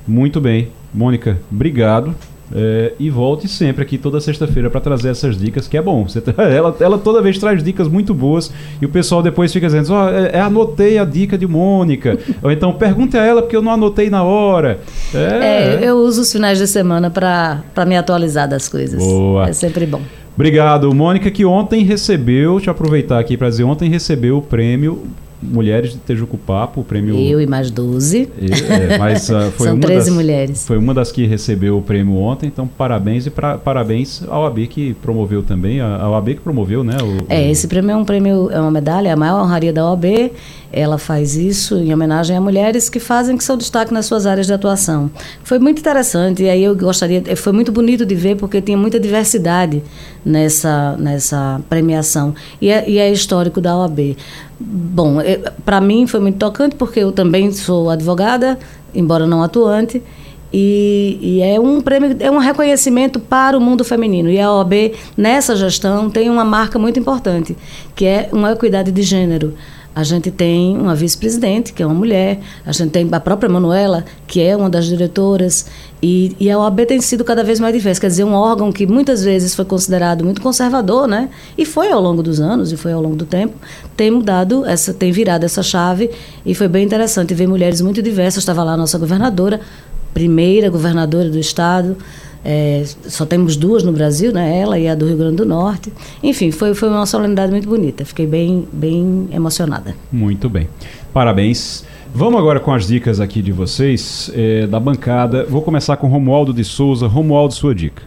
Muito 0.06 0.40
bem. 0.40 0.68
Mônica, 0.94 1.38
obrigado. 1.50 2.14
É, 2.54 2.92
e 2.98 3.10
volte 3.10 3.48
sempre 3.48 3.82
aqui 3.82 3.98
toda 3.98 4.20
sexta-feira 4.20 4.70
para 4.70 4.80
trazer 4.80 5.08
essas 5.08 5.36
dicas, 5.36 5.66
que 5.66 5.76
é 5.76 5.82
bom. 5.82 6.06
Você, 6.06 6.22
ela, 6.38 6.76
ela 6.78 6.98
toda 6.98 7.20
vez 7.20 7.38
traz 7.38 7.62
dicas 7.62 7.88
muito 7.88 8.14
boas 8.14 8.52
e 8.80 8.86
o 8.86 8.88
pessoal 8.88 9.22
depois 9.22 9.52
fica 9.52 9.66
dizendo: 9.66 9.92
oh, 9.92 10.08
é, 10.08 10.30
é, 10.34 10.40
anotei 10.40 10.98
a 10.98 11.04
dica 11.04 11.36
de 11.36 11.46
Mônica. 11.46 12.18
Ou 12.42 12.50
então 12.50 12.72
pergunte 12.72 13.16
a 13.16 13.24
ela 13.24 13.42
porque 13.42 13.56
eu 13.56 13.62
não 13.62 13.72
anotei 13.72 14.08
na 14.08 14.22
hora. 14.22 14.78
É, 15.12 15.80
é 15.82 15.88
eu 15.88 15.96
uso 15.96 16.22
os 16.22 16.30
finais 16.30 16.58
de 16.58 16.66
semana 16.66 17.10
para 17.10 17.84
me 17.86 17.96
atualizar 17.96 18.48
das 18.48 18.68
coisas. 18.68 19.02
Boa. 19.02 19.48
É 19.48 19.52
sempre 19.52 19.84
bom. 19.84 20.00
Obrigado, 20.34 20.94
Mônica, 20.94 21.30
que 21.30 21.46
ontem 21.46 21.82
recebeu, 21.82 22.56
deixa 22.56 22.68
eu 22.68 22.72
aproveitar 22.72 23.18
aqui 23.18 23.38
para 23.38 23.48
dizer, 23.48 23.64
ontem 23.64 23.88
recebeu 23.88 24.36
o 24.36 24.42
prêmio 24.42 25.06
mulheres 25.46 25.92
de 25.92 25.98
Tejucupapo, 25.98 26.80
o 26.80 26.84
prêmio. 26.84 27.16
Eu 27.16 27.40
e 27.40 27.46
mais 27.46 27.70
12. 27.70 28.28
é, 28.38 28.98
mas, 28.98 29.28
uh, 29.28 29.50
foi 29.56 29.66
São 29.66 29.74
uma 29.76 29.82
13 29.82 30.06
das, 30.06 30.14
mulheres. 30.14 30.66
Foi 30.66 30.78
uma 30.78 30.94
das 30.94 31.12
que 31.12 31.26
recebeu 31.26 31.78
o 31.78 31.82
prêmio 31.82 32.16
ontem, 32.16 32.46
então 32.46 32.66
parabéns 32.66 33.26
e 33.26 33.30
pra, 33.30 33.56
parabéns 33.56 34.22
ao 34.28 34.46
AB 34.46 34.66
que 34.66 34.94
promoveu 34.94 35.42
também, 35.42 35.80
a, 35.80 36.08
OAB 36.08 36.28
que 36.28 36.40
promoveu, 36.40 36.82
né? 36.82 36.96
O, 37.02 37.26
é, 37.28 37.50
esse 37.50 37.68
prêmio 37.68 37.92
é 37.92 37.96
um 37.96 38.04
prêmio, 38.04 38.50
é 38.50 38.60
uma 38.60 38.70
medalha, 38.70 39.08
é 39.08 39.12
a 39.12 39.16
maior 39.16 39.42
honraria 39.42 39.72
da 39.72 39.88
OAB. 39.88 40.32
Ela 40.72 40.98
faz 40.98 41.36
isso 41.36 41.76
em 41.76 41.94
homenagem 41.94 42.36
a 42.36 42.40
mulheres 42.40 42.90
que 42.90 42.98
fazem 42.98 43.36
que 43.36 43.44
são 43.44 43.56
destaque 43.56 43.94
nas 43.94 44.04
suas 44.06 44.26
áreas 44.26 44.46
de 44.46 44.52
atuação. 44.52 45.10
Foi 45.42 45.58
muito 45.58 45.78
interessante, 45.78 46.42
e 46.42 46.50
aí 46.50 46.62
eu 46.62 46.76
gostaria, 46.76 47.22
foi 47.36 47.52
muito 47.52 47.70
bonito 47.72 48.04
de 48.04 48.14
ver 48.14 48.36
porque 48.36 48.60
tinha 48.60 48.76
muita 48.76 48.98
diversidade 48.98 49.82
nessa, 50.24 50.96
nessa 50.98 51.60
premiação. 51.68 52.34
E 52.60 52.70
é, 52.70 52.88
e 52.88 52.98
é 52.98 53.10
histórico 53.10 53.60
da 53.60 53.76
OAB. 53.76 54.16
Bom, 54.58 55.18
para 55.64 55.80
mim 55.80 56.06
foi 56.06 56.20
muito 56.20 56.38
tocante 56.38 56.76
porque 56.76 57.00
eu 57.00 57.12
também 57.12 57.52
sou 57.52 57.90
advogada, 57.90 58.58
embora 58.94 59.26
não 59.26 59.42
atuante, 59.42 60.02
e, 60.52 61.18
e, 61.20 61.42
é 61.42 61.60
um 61.60 61.80
prêmio, 61.80 62.16
é 62.18 62.30
um 62.30 62.38
reconhecimento 62.38 63.18
para 63.20 63.58
o 63.58 63.60
mundo 63.60 63.84
feminino. 63.84 64.30
E 64.30 64.40
a 64.40 64.50
OAB, 64.50 64.94
nessa 65.16 65.54
gestão, 65.56 66.08
tem 66.08 66.30
uma 66.30 66.44
marca 66.44 66.78
muito 66.78 66.98
importante, 66.98 67.56
que 67.94 68.06
é 68.06 68.28
uma 68.32 68.52
equidade 68.52 68.90
de 68.90 69.02
gênero. 69.02 69.54
A 69.96 70.02
gente 70.02 70.30
tem 70.30 70.76
uma 70.76 70.94
vice-presidente, 70.94 71.72
que 71.72 71.82
é 71.82 71.86
uma 71.86 71.94
mulher, 71.94 72.38
a 72.66 72.70
gente 72.70 72.90
tem 72.90 73.08
a 73.10 73.18
própria 73.18 73.48
Manuela, 73.48 74.04
que 74.26 74.42
é 74.42 74.54
uma 74.54 74.68
das 74.68 74.84
diretoras, 74.84 75.64
e, 76.02 76.36
e, 76.38 76.50
a 76.50 76.58
OAB 76.58 76.84
tem 76.84 77.00
sido 77.00 77.24
cada 77.24 77.42
vez 77.42 77.58
mais 77.58 77.74
diversa. 77.74 78.02
Quer 78.02 78.08
dizer, 78.08 78.24
um 78.24 78.34
órgão 78.34 78.70
que 78.70 78.86
muitas 78.86 79.24
vezes 79.24 79.54
foi 79.54 79.64
considerado 79.64 80.22
muito 80.22 80.42
conservador, 80.42 81.08
né? 81.08 81.30
E 81.56 81.64
foi 81.64 81.90
ao 81.90 82.02
longo 82.02 82.22
dos 82.22 82.40
anos, 82.40 82.70
e 82.72 82.76
foi 82.76 82.92
ao 82.92 83.00
longo 83.00 83.16
do 83.16 83.24
tempo, 83.24 83.54
tem 83.96 84.10
mudado, 84.10 84.66
essa, 84.66 84.92
tem 84.92 85.10
virado 85.10 85.44
essa 85.44 85.62
chave, 85.62 86.10
e 86.44 86.54
foi 86.54 86.68
bem 86.68 86.84
interessante 86.84 87.32
ver 87.32 87.46
mulheres 87.46 87.80
muito 87.80 88.02
diversas. 88.02 88.42
Estava 88.42 88.62
lá 88.62 88.74
a 88.74 88.76
nossa 88.76 88.98
governadora, 88.98 89.62
primeira 90.12 90.68
governadora 90.68 91.30
do 91.30 91.38
estado, 91.38 91.96
é, 92.48 92.84
só 93.08 93.26
temos 93.26 93.56
duas 93.56 93.82
no 93.82 93.90
Brasil, 93.90 94.32
né? 94.32 94.60
Ela 94.60 94.78
e 94.78 94.86
a 94.86 94.94
do 94.94 95.04
Rio 95.04 95.16
Grande 95.16 95.34
do 95.34 95.44
Norte. 95.44 95.92
Enfim, 96.22 96.52
foi, 96.52 96.76
foi 96.76 96.88
uma 96.88 97.04
solenidade 97.04 97.50
muito 97.50 97.68
bonita. 97.68 98.04
Fiquei 98.04 98.24
bem, 98.24 98.68
bem 98.72 99.28
emocionada. 99.32 99.96
Muito 100.12 100.48
bem. 100.48 100.68
Parabéns. 101.12 101.84
Vamos 102.14 102.38
agora 102.38 102.60
com 102.60 102.72
as 102.72 102.86
dicas 102.86 103.18
aqui 103.18 103.42
de 103.42 103.50
vocês, 103.50 104.30
é, 104.32 104.64
da 104.64 104.78
bancada. 104.78 105.44
Vou 105.44 105.60
começar 105.60 105.96
com 105.96 106.06
Romualdo 106.06 106.54
de 106.54 106.62
Souza. 106.62 107.08
Romualdo, 107.08 107.52
sua 107.52 107.74
dica. 107.74 108.04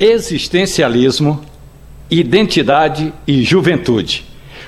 Existencialismo, 0.00 1.40
identidade 2.10 3.14
e 3.28 3.44
juventude. 3.44 4.24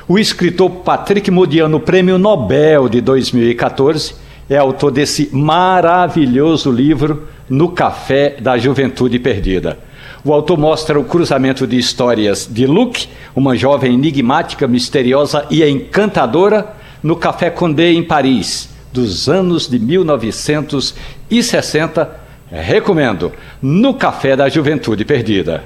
O 0.06 0.20
escritor 0.20 0.70
Patrick 0.70 1.32
Modiano, 1.32 1.80
Prêmio 1.80 2.16
Nobel 2.16 2.88
de 2.88 3.00
2014, 3.00 4.14
é 4.48 4.56
autor 4.56 4.92
desse 4.92 5.30
maravilhoso 5.32 6.70
livro 6.70 7.26
no 7.48 7.70
Café 7.70 8.36
da 8.40 8.58
Juventude 8.58 9.18
Perdida. 9.18 9.78
O 10.24 10.32
autor 10.32 10.58
mostra 10.58 10.98
o 10.98 11.04
cruzamento 11.04 11.66
de 11.66 11.78
histórias 11.78 12.48
de 12.50 12.66
Luke, 12.66 13.06
uma 13.34 13.54
jovem 13.56 13.94
enigmática, 13.94 14.66
misteriosa 14.66 15.46
e 15.50 15.62
encantadora, 15.64 16.74
no 17.02 17.14
Café 17.14 17.50
Condé 17.50 17.92
em 17.92 18.02
Paris, 18.02 18.74
dos 18.92 19.28
anos 19.28 19.68
de 19.68 19.78
1960. 19.78 22.26
Recomendo, 22.50 23.32
no 23.60 23.94
Café 23.94 24.34
da 24.34 24.48
Juventude 24.48 25.04
Perdida. 25.04 25.64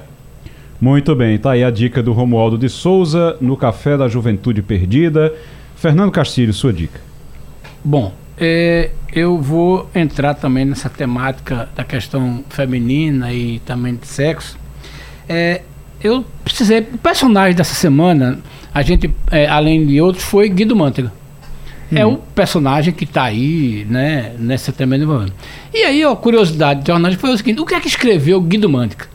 Muito 0.81 1.15
bem, 1.15 1.39
tá 1.39 1.53
aí 1.53 1.63
a 1.63 1.71
dica 1.71 2.03
do 2.03 2.13
Romualdo 2.13 2.57
de 2.57 2.69
Souza, 2.69 3.37
no 3.41 3.57
Café 3.57 3.97
da 3.97 4.09
Juventude 4.09 4.63
Perdida. 4.63 5.33
Fernando 5.77 6.11
Castilho, 6.11 6.53
sua 6.53 6.73
dica. 6.73 7.01
Bom, 7.85 8.13
é, 8.41 8.91
eu 9.13 9.37
vou 9.37 9.91
entrar 9.95 10.33
também 10.33 10.65
nessa 10.65 10.89
temática 10.89 11.69
da 11.77 11.85
questão 11.85 12.43
feminina 12.49 13.31
e 13.33 13.59
também 13.61 13.95
de 13.95 14.07
sexo. 14.07 14.59
É, 15.29 15.61
eu 16.03 16.25
precisei. 16.43 16.81
O 16.81 16.99
personagem 16.99 17.55
dessa 17.55 17.75
semana, 17.75 18.39
a 18.73 18.81
gente, 18.81 19.11
é, 19.31 19.47
além 19.47 19.87
de 19.87 20.01
outros, 20.01 20.25
foi 20.25 20.49
Guido 20.49 20.75
Mantega. 20.75 21.13
É 21.93 22.07
o 22.07 22.19
personagem 22.19 22.95
que 22.95 23.03
está 23.03 23.25
aí, 23.25 23.85
né, 23.91 24.33
nessa 24.39 24.73
momento. 24.79 25.33
E 25.75 25.79
aí, 25.79 26.05
a 26.05 26.15
curiosidade 26.15 26.83
de 26.83 26.87
jornalista 26.87 27.21
foi 27.21 27.35
o 27.35 27.37
seguinte: 27.37 27.61
o 27.61 27.67
que 27.67 27.75
é 27.75 27.81
que 27.81 27.89
escreveu 27.89 28.41
Guido 28.41 28.71
Mantega? 28.71 29.07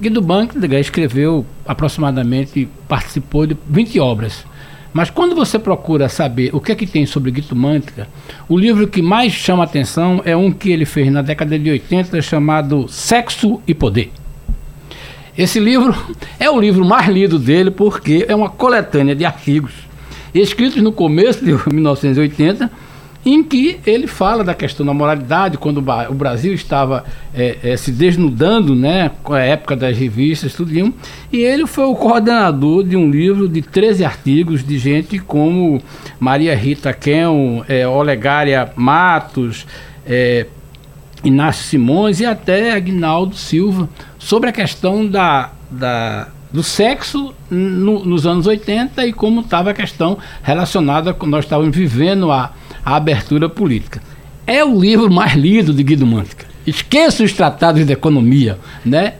Guido 0.00 0.22
Mantega 0.22 0.80
escreveu 0.80 1.44
aproximadamente, 1.66 2.66
participou 2.88 3.46
de 3.46 3.56
20 3.68 4.00
obras. 4.00 4.46
Mas 4.92 5.10
quando 5.10 5.34
você 5.34 5.58
procura 5.58 6.08
saber 6.08 6.50
o 6.54 6.60
que 6.60 6.72
é 6.72 6.74
que 6.74 6.86
tem 6.86 7.06
sobre 7.06 7.30
Guido 7.30 7.56
Mantega, 7.56 8.08
o 8.48 8.58
livro 8.58 8.86
que 8.86 9.00
mais 9.00 9.32
chama 9.32 9.64
atenção 9.64 10.20
é 10.24 10.36
um 10.36 10.52
que 10.52 10.70
ele 10.70 10.84
fez 10.84 11.10
na 11.10 11.22
década 11.22 11.58
de 11.58 11.70
80 11.70 12.20
chamado 12.20 12.86
Sexo 12.88 13.60
e 13.66 13.74
Poder. 13.74 14.10
Esse 15.36 15.58
livro 15.58 15.94
é 16.38 16.50
o 16.50 16.60
livro 16.60 16.84
mais 16.84 17.08
lido 17.08 17.38
dele 17.38 17.70
porque 17.70 18.26
é 18.28 18.34
uma 18.34 18.50
coletânea 18.50 19.14
de 19.14 19.24
artigos 19.24 19.72
escritos 20.34 20.82
no 20.82 20.92
começo 20.92 21.44
de 21.44 21.52
1980, 21.72 22.70
em 23.24 23.42
que 23.44 23.78
ele 23.86 24.06
fala 24.06 24.42
da 24.42 24.54
questão 24.54 24.84
da 24.84 24.92
moralidade, 24.92 25.56
quando 25.56 25.78
o 25.78 26.14
Brasil 26.14 26.52
estava 26.52 27.04
é, 27.34 27.56
é, 27.62 27.76
se 27.76 27.92
desnudando, 27.92 28.74
né, 28.74 29.12
com 29.22 29.32
a 29.32 29.40
época 29.40 29.76
das 29.76 29.96
revistas, 29.96 30.54
tudo 30.54 30.72
e 30.72 31.38
ele 31.38 31.66
foi 31.66 31.84
o 31.84 31.94
coordenador 31.94 32.82
de 32.82 32.96
um 32.96 33.10
livro 33.10 33.48
de 33.48 33.62
13 33.62 34.04
artigos 34.04 34.64
de 34.64 34.78
gente 34.78 35.18
como 35.18 35.80
Maria 36.18 36.56
Rita 36.56 36.92
Ken, 36.92 37.62
é, 37.68 37.86
Olegária 37.86 38.72
Matos, 38.74 39.66
é, 40.06 40.46
Inácio 41.22 41.64
Simões 41.64 42.20
e 42.20 42.26
até 42.26 42.72
Agnaldo 42.72 43.36
Silva, 43.36 43.88
sobre 44.18 44.48
a 44.48 44.52
questão 44.52 45.06
da, 45.06 45.52
da 45.70 46.28
do 46.52 46.62
sexo 46.62 47.34
no, 47.50 48.04
nos 48.04 48.26
anos 48.26 48.46
80 48.46 49.06
e 49.06 49.12
como 49.12 49.40
estava 49.40 49.70
a 49.70 49.74
questão 49.74 50.18
relacionada 50.42 51.14
com 51.14 51.26
nós 51.26 51.44
estávamos 51.44 51.74
vivendo 51.74 52.30
a, 52.30 52.52
a 52.84 52.96
abertura 52.96 53.48
política. 53.48 54.02
É 54.46 54.64
o 54.64 54.78
livro 54.78 55.10
mais 55.10 55.34
lido 55.34 55.72
de 55.72 55.82
Guido 55.82 56.06
Mantega. 56.06 56.46
Esqueça 56.66 57.24
os 57.24 57.32
tratados 57.32 57.84
de 57.84 57.92
economia. 57.92 58.58
Né? 58.84 59.14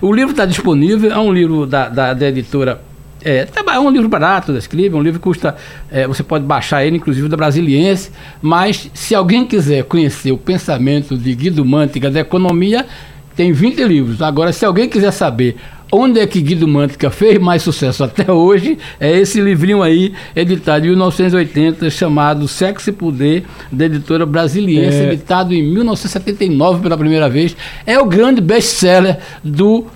o 0.00 0.12
livro 0.12 0.30
está 0.32 0.46
disponível, 0.46 1.10
é 1.10 1.18
um 1.18 1.32
livro 1.32 1.66
da, 1.66 1.88
da, 1.88 2.14
da 2.14 2.28
editora 2.28 2.80
é, 3.20 3.44
tá 3.44 3.64
é 3.74 3.78
um 3.80 3.90
livro 3.90 4.08
barato 4.08 4.52
da 4.52 4.58
é 4.58 4.94
um 4.94 5.02
livro 5.02 5.18
que 5.18 5.24
custa. 5.24 5.56
É, 5.90 6.06
você 6.06 6.22
pode 6.22 6.44
baixar 6.44 6.84
ele, 6.84 6.96
inclusive 6.96 7.28
da 7.28 7.36
Brasiliense. 7.36 8.10
Mas 8.40 8.90
se 8.94 9.14
alguém 9.14 9.44
quiser 9.44 9.84
conhecer 9.84 10.30
o 10.32 10.38
pensamento 10.38 11.16
de 11.16 11.34
Guido 11.34 11.64
Mantega 11.64 12.10
da 12.10 12.20
economia, 12.20 12.86
tem 13.34 13.52
20 13.52 13.84
livros. 13.84 14.22
Agora, 14.22 14.52
se 14.52 14.64
alguém 14.64 14.88
quiser 14.88 15.10
saber 15.10 15.56
onde 15.90 16.20
é 16.20 16.26
que 16.26 16.40
Guido 16.40 16.68
Mantega 16.68 17.10
fez 17.10 17.38
mais 17.38 17.62
sucesso 17.62 18.04
até 18.04 18.30
hoje, 18.30 18.78
é 19.00 19.18
esse 19.18 19.40
livrinho 19.40 19.82
aí, 19.82 20.12
editado 20.34 20.86
em 20.86 20.90
1980, 20.90 21.90
chamado 21.90 22.46
Sexo 22.46 22.90
e 22.90 22.92
Poder, 22.92 23.44
da 23.70 23.86
editora 23.86 24.26
brasiliense, 24.26 24.98
é... 24.98 25.12
editado 25.12 25.54
em 25.54 25.62
1979 25.62 26.82
pela 26.82 26.96
primeira 26.96 27.28
vez. 27.28 27.56
É 27.86 27.98
o 27.98 28.04
grande 28.04 28.40
best-seller 28.40 29.18
do 29.42 29.86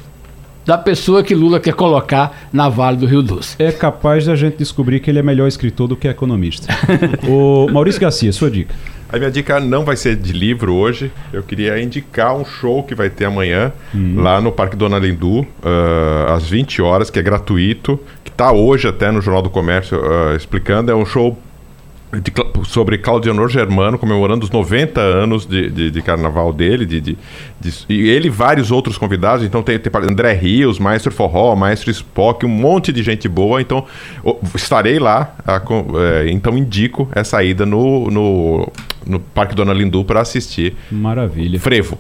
da 0.65 0.79
pessoa 0.79 1.23
que 1.25 1.35
Lula 1.35 1.59
quer 1.59 1.75
colocar 1.75 2.49
na 2.53 2.69
Vale 2.69 2.97
do 2.97 3.07
Rio 3.07 3.21
Doce. 3.21 3.57
É 3.59 3.73
capaz 3.73 4.27
da 4.27 4.37
gente 4.37 4.59
descobrir 4.59 5.01
que 5.01 5.11
ele 5.11 5.19
é 5.19 5.23
melhor 5.23 5.49
escritor 5.49 5.89
do 5.89 5.97
que 5.97 6.07
economista. 6.07 6.73
o 7.29 7.67
Maurício 7.71 8.01
Garcia, 8.01 8.33
sua 8.33 8.51
dica. 8.51 8.73
A 9.13 9.19
minha 9.19 9.31
dica 9.31 9.61
não 9.61 9.85
vai 9.85 9.95
ser 9.95 10.17
de 10.17 10.33
livro 10.33 10.75
hoje. 10.75 11.13
Eu 11.33 11.43
queria 11.43 11.79
indicar 11.81 12.35
um 12.35 12.47
show 12.47 12.83
que 12.83 12.95
vai 12.95 13.11
ter 13.11 13.27
amanhã 13.27 13.71
uhum. 13.93 14.23
lá 14.23 14.41
no 14.41 14.51
Parque 14.51 14.75
Dona 14.75 14.99
Lindu, 14.99 15.41
uh, 15.41 16.33
às 16.35 16.49
20 16.49 16.81
horas, 16.81 17.11
que 17.11 17.19
é 17.19 17.23
gratuito, 17.23 18.01
que 18.25 18.31
está 18.31 18.51
hoje 18.51 18.89
até 18.89 19.11
no 19.11 19.21
Jornal 19.21 19.43
do 19.43 19.51
Comércio 19.51 19.99
uh, 19.99 20.35
explicando. 20.35 20.91
É 20.91 20.95
um 20.95 21.05
show 21.05 21.39
de, 22.21 22.33
sobre 22.67 22.99
Claudionor 22.99 23.49
Germano, 23.49 23.99
comemorando 23.99 24.45
os 24.45 24.51
90 24.51 25.01
anos 25.01 25.47
de, 25.47 25.71
de, 25.71 25.91
de 25.91 26.03
carnaval 26.03 26.53
dele, 26.53 26.85
de, 26.85 27.01
de, 27.01 27.17
e 27.89 28.11
ele 28.11 28.27
e 28.27 28.31
vários 28.31 28.71
outros 28.71 28.99
convidados. 28.99 29.45
Então 29.45 29.63
tem, 29.63 29.79
tem 29.79 29.91
André 30.03 30.33
Rios, 30.35 30.79
Maestro 30.79 31.11
Forró, 31.11 31.57
Maestro 31.57 31.91
Spock, 31.91 32.45
um 32.45 32.51
monte 32.51 32.93
de 32.93 33.03
gente 33.03 33.29
boa. 33.29 33.63
Então 33.63 33.87
estarei 34.55 34.99
lá, 34.99 35.35
a, 35.47 35.57
é, 35.57 36.31
então 36.31 36.57
indico 36.59 37.09
essa 37.15 37.43
ida 37.43 37.65
no, 37.65 38.11
no, 38.11 38.73
no 39.07 39.19
Parque 39.19 39.55
Dona 39.55 39.73
Lindu 39.73 40.05
para 40.05 40.21
assistir. 40.21 40.75
Maravilha. 40.91 41.59
Frevo. 41.59 41.99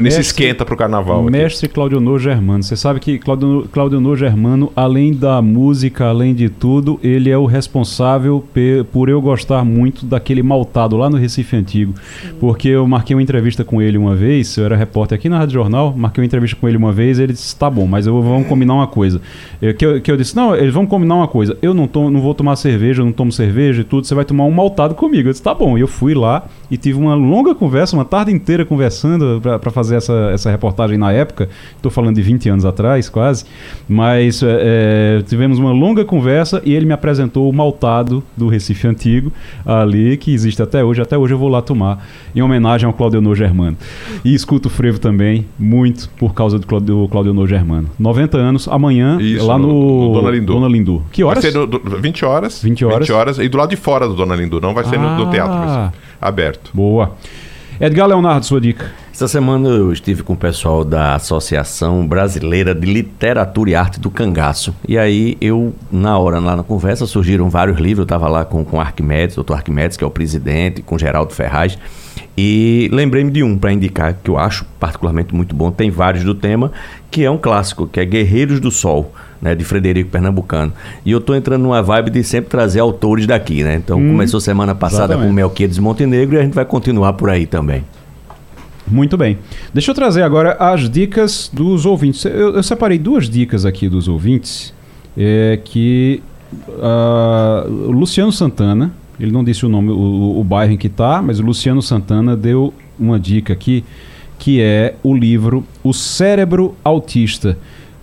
Nesse 0.00 0.20
esquenta 0.20 0.64
pro 0.64 0.76
carnaval. 0.76 1.22
Mestre 1.24 1.66
aqui. 1.66 1.74
Claudio 1.74 2.18
Germano. 2.18 2.62
Você 2.62 2.76
sabe 2.76 3.00
que 3.00 3.18
Claudio, 3.18 3.68
Claudio 3.72 4.16
Germano, 4.16 4.72
além 4.76 5.12
da 5.12 5.40
música, 5.40 6.06
além 6.06 6.34
de 6.34 6.48
tudo, 6.48 7.00
ele 7.02 7.30
é 7.30 7.38
o 7.38 7.46
responsável 7.46 8.44
por 8.92 9.08
eu 9.08 9.20
gostar 9.20 9.64
muito 9.64 10.04
daquele 10.04 10.42
maltado 10.42 10.96
lá 10.96 11.08
no 11.08 11.16
Recife 11.16 11.56
Antigo. 11.56 11.94
Sim. 11.96 12.34
Porque 12.38 12.68
eu 12.68 12.86
marquei 12.86 13.14
uma 13.16 13.22
entrevista 13.22 13.64
com 13.64 13.80
ele 13.80 13.96
uma 13.96 14.14
vez, 14.14 14.56
eu 14.56 14.64
era 14.64 14.76
repórter 14.76 15.16
aqui 15.16 15.28
na 15.28 15.38
Rádio 15.38 15.54
Jornal, 15.54 15.94
marquei 15.96 16.22
uma 16.22 16.26
entrevista 16.26 16.56
com 16.60 16.68
ele 16.68 16.76
uma 16.76 16.92
vez, 16.92 17.18
ele 17.18 17.32
disse: 17.32 17.56
tá 17.56 17.70
bom, 17.70 17.86
mas 17.86 18.06
eu, 18.06 18.20
vamos 18.22 18.46
combinar 18.46 18.74
uma 18.74 18.86
coisa. 18.86 19.20
Eu, 19.60 19.74
que, 19.74 19.84
eu, 19.84 20.00
que 20.00 20.10
eu 20.10 20.16
disse: 20.16 20.36
não, 20.36 20.54
eles 20.54 20.74
vão 20.74 20.86
combinar 20.86 21.16
uma 21.16 21.28
coisa. 21.28 21.56
Eu 21.62 21.72
não, 21.72 21.86
tomo, 21.86 22.10
não 22.10 22.20
vou 22.20 22.34
tomar 22.34 22.56
cerveja, 22.56 23.02
eu 23.02 23.06
não 23.06 23.12
tomo 23.12 23.32
cerveja 23.32 23.80
e 23.80 23.84
tudo, 23.84 24.06
você 24.06 24.14
vai 24.14 24.24
tomar 24.24 24.44
um 24.44 24.50
maltado 24.50 24.94
comigo. 24.94 25.28
Eu 25.28 25.32
disse: 25.32 25.42
tá 25.42 25.54
bom. 25.54 25.78
E 25.78 25.80
eu 25.80 25.88
fui 25.88 26.14
lá 26.14 26.46
e 26.70 26.76
tive 26.76 26.98
uma 26.98 27.14
longa 27.14 27.54
conversa, 27.54 27.96
uma 27.96 28.04
tarde 28.04 28.32
inteira 28.32 28.64
conversando 28.64 29.40
para 29.40 29.70
fazer 29.70 29.96
essa, 29.96 30.30
essa 30.32 30.50
reportagem 30.50 30.98
na 30.98 31.12
época. 31.12 31.48
Estou 31.76 31.90
falando 31.90 32.16
de 32.16 32.22
20 32.22 32.48
anos 32.50 32.64
atrás, 32.64 33.08
quase. 33.08 33.44
Mas 33.88 34.42
é, 34.42 35.18
é, 35.20 35.22
tivemos 35.22 35.58
uma 35.58 35.72
longa 35.72 36.04
conversa 36.04 36.60
e 36.64 36.74
ele 36.74 36.86
me 36.86 36.92
apresentou 36.92 37.48
o 37.48 37.52
maltado 37.52 38.22
do 38.36 38.48
Recife 38.48 38.86
Antigo, 38.86 39.32
ali, 39.64 40.16
que 40.16 40.32
existe 40.32 40.62
até 40.62 40.84
hoje. 40.84 41.00
Até 41.00 41.16
hoje 41.16 41.34
eu 41.34 41.38
vou 41.38 41.48
lá 41.48 41.62
tomar, 41.62 42.06
em 42.34 42.42
homenagem 42.42 42.86
ao 42.86 42.92
Claudionor 42.92 43.34
Germano. 43.34 43.76
E 44.24 44.34
escuto 44.34 44.68
o 44.68 44.70
frevo 44.70 44.98
também, 44.98 45.46
muito, 45.58 46.08
por 46.10 46.34
causa 46.34 46.58
do, 46.58 46.66
Claudio, 46.66 47.08
Claudionor 47.10 47.46
Germano. 47.46 47.88
90 47.98 48.36
anos, 48.36 48.68
amanhã, 48.68 49.18
Isso, 49.20 49.46
lá 49.46 49.58
no, 49.58 50.08
no, 50.08 50.12
Dona 50.14 50.30
Lindu. 50.30 50.52
Dona 50.52 50.68
Lindu. 50.68 51.02
Que 51.10 51.24
horas? 51.24 51.42
Vai 51.42 51.52
ser 51.52 51.66
do, 51.66 51.78
20 51.78 52.24
horas. 52.24 52.62
20 52.62 52.84
horas. 52.84 52.98
20 53.00 53.12
horas. 53.12 53.38
E 53.38 53.48
do 53.48 53.56
lado 53.56 53.70
de 53.70 53.76
fora 53.76 54.06
do 54.06 54.14
Dona 54.14 54.34
Lindu, 54.34 54.60
não 54.60 54.74
vai 54.74 54.84
ser 54.84 54.96
ah. 54.96 55.16
no, 55.16 55.24
no 55.24 55.30
teatro, 55.30 55.56
vai 55.56 55.68
ser 55.68 56.07
aberto. 56.20 56.70
Boa. 56.74 57.16
Edgar 57.80 58.08
Leonardo, 58.08 58.44
sua 58.44 58.60
dica. 58.60 58.90
Essa 59.12 59.28
semana 59.28 59.68
eu 59.68 59.92
estive 59.92 60.22
com 60.22 60.32
o 60.32 60.36
pessoal 60.36 60.84
da 60.84 61.14
Associação 61.14 62.06
Brasileira 62.06 62.74
de 62.74 62.86
Literatura 62.86 63.70
e 63.70 63.74
Arte 63.74 64.00
do 64.00 64.10
Cangaço. 64.10 64.74
E 64.86 64.98
aí 64.98 65.36
eu, 65.40 65.74
na 65.90 66.18
hora, 66.18 66.38
lá 66.38 66.56
na 66.56 66.62
conversa, 66.62 67.06
surgiram 67.06 67.48
vários 67.48 67.78
livros. 67.78 67.98
Eu 67.98 68.02
estava 68.04 68.28
lá 68.28 68.44
com, 68.44 68.64
com 68.64 68.80
Arquimedes, 68.80 69.36
doutor 69.36 69.54
Arquimedes, 69.54 69.96
que 69.96 70.04
é 70.04 70.06
o 70.06 70.10
presidente, 70.10 70.82
com 70.82 70.98
Geraldo 70.98 71.32
Ferraz. 71.32 71.78
E 72.36 72.88
lembrei-me 72.92 73.30
de 73.30 73.42
um 73.42 73.58
para 73.58 73.72
indicar, 73.72 74.14
que 74.22 74.30
eu 74.30 74.38
acho 74.38 74.64
particularmente 74.78 75.34
muito 75.34 75.54
bom. 75.54 75.70
Tem 75.70 75.90
vários 75.90 76.22
do 76.22 76.34
tema, 76.34 76.70
que 77.10 77.24
é 77.24 77.30
um 77.30 77.38
clássico, 77.38 77.86
que 77.86 77.98
é 77.98 78.04
Guerreiros 78.04 78.60
do 78.60 78.70
Sol 78.70 79.12
né, 79.40 79.54
de 79.54 79.64
Frederico 79.64 80.10
Pernambucano. 80.10 80.72
E 81.04 81.10
eu 81.10 81.18
estou 81.18 81.34
entrando 81.34 81.62
numa 81.62 81.82
vibe 81.82 82.10
de 82.10 82.22
sempre 82.24 82.50
trazer 82.50 82.80
autores 82.80 83.26
daqui, 83.26 83.62
né? 83.62 83.76
Então 83.76 83.98
hum, 83.98 84.10
começou 84.10 84.40
semana 84.40 84.74
passada 84.74 85.04
exatamente. 85.14 85.28
com 85.28 85.32
Melquiades 85.32 85.78
Montenegro 85.78 86.36
e 86.36 86.38
a 86.38 86.42
gente 86.42 86.54
vai 86.54 86.64
continuar 86.64 87.12
por 87.14 87.30
aí 87.30 87.46
também. 87.46 87.84
Muito 88.90 89.16
bem. 89.16 89.38
Deixa 89.72 89.90
eu 89.90 89.94
trazer 89.94 90.22
agora 90.22 90.56
as 90.58 90.88
dicas 90.88 91.50
dos 91.52 91.84
ouvintes. 91.84 92.24
Eu, 92.24 92.54
eu 92.54 92.62
separei 92.62 92.98
duas 92.98 93.28
dicas 93.28 93.64
aqui 93.64 93.88
dos 93.88 94.08
ouvintes. 94.08 94.72
É 95.16 95.58
que 95.62 96.22
uh, 96.68 97.70
o 97.88 97.90
Luciano 97.90 98.32
Santana, 98.32 98.92
ele 99.20 99.30
não 99.30 99.44
disse 99.44 99.66
o 99.66 99.68
nome, 99.68 99.90
o, 99.90 100.38
o 100.38 100.44
bairro 100.44 100.72
em 100.72 100.76
que 100.76 100.86
está, 100.86 101.20
mas 101.20 101.38
o 101.38 101.42
Luciano 101.42 101.82
Santana 101.82 102.36
deu 102.36 102.72
uma 102.98 103.18
dica 103.18 103.52
aqui, 103.52 103.84
que 104.38 104.60
é 104.62 104.94
o 105.02 105.14
livro 105.14 105.64
O 105.82 105.92
Cérebro 105.92 106.74
Autista 106.82 107.58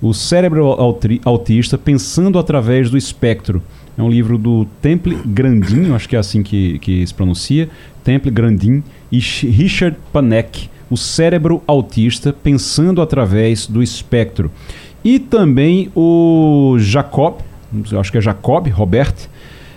o 0.06 0.14
Cérebro 0.14 0.78
Autista 1.24 1.80
Pensando 1.80 2.38
Através 2.38 2.92
do 2.92 2.98
Espectro. 2.98 3.60
É 3.98 4.04
um 4.04 4.10
livro 4.10 4.38
do 4.38 4.68
Temple 4.80 5.18
Grandin, 5.26 5.94
acho 5.94 6.08
que 6.08 6.16
é 6.16 6.20
assim 6.20 6.44
que, 6.44 6.78
que 6.78 7.06
se 7.08 7.12
pronuncia, 7.12 7.68
Temple 8.04 8.30
Grandin 8.30 8.84
e 9.12 9.18
Richard 9.18 9.98
Panek, 10.14 10.70
O 10.92 10.96
Cérebro 10.96 11.64
Autista 11.66 12.32
Pensando 12.32 13.02
Através 13.02 13.66
do 13.66 13.82
Espectro. 13.82 14.52
E 15.04 15.18
também 15.18 15.90
o 15.96 16.76
Jacob, 16.78 17.38
acho 18.00 18.12
que 18.12 18.20
é 18.20 18.22
Jacob, 18.22 18.68
Robert, 18.68 19.16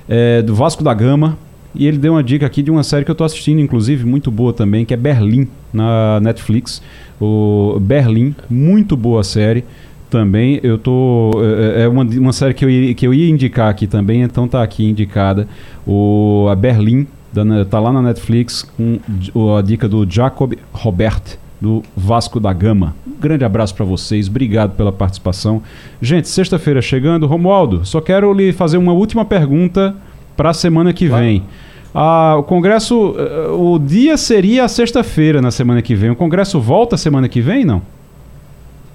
é, 0.06 0.42
do 0.42 0.55
Vasco 0.55 0.84
da 0.84 0.92
Gama, 0.92 1.38
e 1.74 1.86
ele 1.86 1.96
deu 1.96 2.12
uma 2.12 2.22
dica 2.22 2.44
aqui 2.44 2.62
de 2.62 2.70
uma 2.70 2.82
série 2.82 3.02
que 3.02 3.10
eu 3.10 3.14
estou 3.14 3.24
assistindo, 3.24 3.60
inclusive, 3.60 4.05
muito 4.05 4.30
boa 4.30 4.52
também, 4.52 4.84
que 4.84 4.92
é 4.92 4.96
Berlim, 4.96 5.48
na 5.72 6.20
Netflix. 6.20 6.82
O 7.20 7.78
Berlim, 7.80 8.34
muito 8.50 8.96
boa 8.96 9.22
série 9.24 9.64
também 10.10 10.59
eu 10.62 10.78
tô 10.78 11.30
é, 11.76 11.82
é 11.82 11.89
uma, 11.89 12.02
uma 12.02 12.32
série 12.32 12.55
que 12.55 12.64
eu, 12.64 12.70
ia, 12.70 12.94
que 12.94 13.06
eu 13.06 13.12
ia 13.14 13.28
indicar 13.28 13.68
aqui 13.68 13.86
também 13.86 14.22
então 14.22 14.48
tá 14.48 14.62
aqui 14.62 14.85
indicada 14.85 15.47
o 15.86 16.47
a 16.51 16.55
Berlim 16.55 17.06
Da- 17.32 17.64
Tá 17.66 17.78
lá 17.78 17.93
na 17.93 18.01
Netflix 18.02 18.62
com 18.62 18.98
a 19.56 19.60
dica 19.62 19.86
do 19.89 20.06
Jacob 20.10 20.55
Robert, 20.72 21.20
do 21.60 21.82
Vasco 21.97 22.40
da 22.40 22.52
Gama. 22.52 22.94
Um 23.06 23.20
grande 23.20 23.44
abraço 23.44 23.74
para 23.74 23.85
vocês, 23.85 24.28
obrigado 24.28 24.72
pela 24.76 24.90
participação. 24.93 25.62
Gente, 26.01 26.28
sexta-feira 26.28 26.80
chegando. 26.80 27.26
Romualdo, 27.26 27.85
só 27.85 28.01
quero 28.01 28.32
lhe 28.32 28.52
fazer 28.52 28.78
uma 28.78 28.93
última 28.93 29.24
pergunta 29.24 29.94
para 30.36 30.51
a 30.51 30.55
semana 30.55 30.93
que 30.93 31.06
vem. 31.06 31.43
Ah, 31.94 32.36
o 32.39 32.43
Congresso, 32.44 33.14
eh, 33.18 33.48
o 33.51 33.78
dia 33.78 34.16
seria 34.16 34.64
a 34.64 34.68
sexta-feira 34.68 35.43
na 35.43 35.51
semana 35.51 35.82
que 35.82 35.94
vem. 35.94 36.10
O 36.10 36.16
Congresso 36.16 36.60
volta 36.60 36.97
semana 36.97 37.28
que 37.28 37.40
vem, 37.40 37.64
não? 37.64 37.82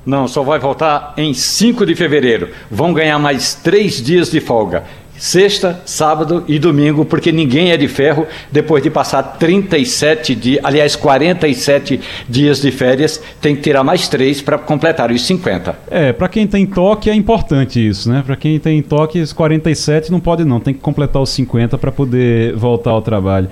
Não, 0.06 0.28
só 0.28 0.44
vai 0.44 0.60
voltar 0.60 1.14
em 1.18 1.34
5 1.34 1.86
de 1.86 1.96
fevereiro. 1.96 2.50
Vão 2.70 2.94
ganhar 2.94 3.18
mais 3.20 3.56
três 3.56 4.02
dias 4.02 4.30
de 4.30 4.40
folga. 4.40 4.84
Sexta, 5.18 5.80
sábado 5.86 6.44
e 6.48 6.58
domingo, 6.58 7.06
porque 7.06 7.32
ninguém 7.32 7.72
é 7.72 7.78
de 7.78 7.88
ferro 7.88 8.28
depois 8.52 8.84
de 8.84 8.90
passar 8.90 9.24
37 9.24 10.36
dias, 10.36 10.66
aliás, 10.66 10.96
47 10.96 12.02
dias 12.28 12.60
de 12.60 12.72
férias, 12.72 13.22
tem 13.40 13.56
que 13.56 13.62
tirar 13.62 13.84
mais 13.84 14.08
três 14.08 14.42
para 14.42 14.58
completar 14.58 15.12
os 15.12 15.26
50. 15.26 15.78
É, 15.90 16.12
pra 16.12 16.28
quem 16.28 16.48
tem 16.48 16.66
toque 16.66 17.10
é 17.10 17.14
importante 17.14 17.88
isso, 17.88 18.10
né? 18.10 18.24
Pra 18.26 18.36
quem 18.36 18.60
tem 18.60 18.82
toque, 18.82 19.22
os 19.22 19.32
47 19.32 20.12
não 20.12 20.20
pode 20.20 20.44
não, 20.44 20.60
tem 20.60 20.74
que 20.74 20.82
completar 20.82 21.22
os 21.22 21.30
50 21.30 21.78
pra 21.78 21.92
poder 21.92 22.54
voltar 22.56 22.92
ao 22.92 23.02
trabalho. 23.02 23.50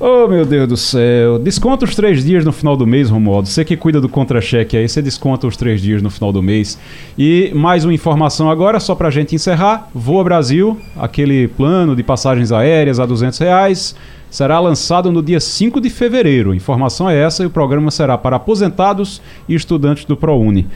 Oh, 0.00 0.26
meu 0.26 0.44
Deus 0.44 0.68
do 0.68 0.76
céu. 0.76 1.38
Desconta 1.38 1.84
os 1.84 1.94
três 1.94 2.24
dias 2.24 2.44
no 2.44 2.50
final 2.50 2.76
do 2.76 2.84
mês, 2.84 3.08
Romualdo. 3.08 3.48
Você 3.48 3.64
que 3.64 3.76
cuida 3.76 4.00
do 4.00 4.08
contra-cheque 4.08 4.76
aí, 4.76 4.88
você 4.88 5.00
desconta 5.00 5.46
os 5.46 5.56
três 5.56 5.80
dias 5.80 6.02
no 6.02 6.10
final 6.10 6.32
do 6.32 6.42
mês. 6.42 6.76
E 7.16 7.52
mais 7.54 7.84
uma 7.84 7.94
informação 7.94 8.50
agora, 8.50 8.80
só 8.80 8.96
pra 8.96 9.08
gente 9.08 9.36
encerrar. 9.36 9.88
Voa 9.94 10.24
Brasil, 10.24 10.80
aquele 10.96 11.46
plano 11.46 11.94
de 11.94 12.02
passagens 12.02 12.50
aéreas 12.50 12.98
a 12.98 13.06
200 13.06 13.38
reais, 13.38 13.94
será 14.28 14.58
lançado 14.58 15.12
no 15.12 15.22
dia 15.22 15.38
5 15.38 15.80
de 15.80 15.90
fevereiro. 15.90 16.52
Informação 16.52 17.08
é 17.08 17.16
essa 17.16 17.44
e 17.44 17.46
o 17.46 17.50
programa 17.50 17.92
será 17.92 18.18
para 18.18 18.34
aposentados 18.34 19.22
e 19.48 19.54
estudantes 19.54 20.04
do 20.06 20.16
ProUni. 20.16 20.66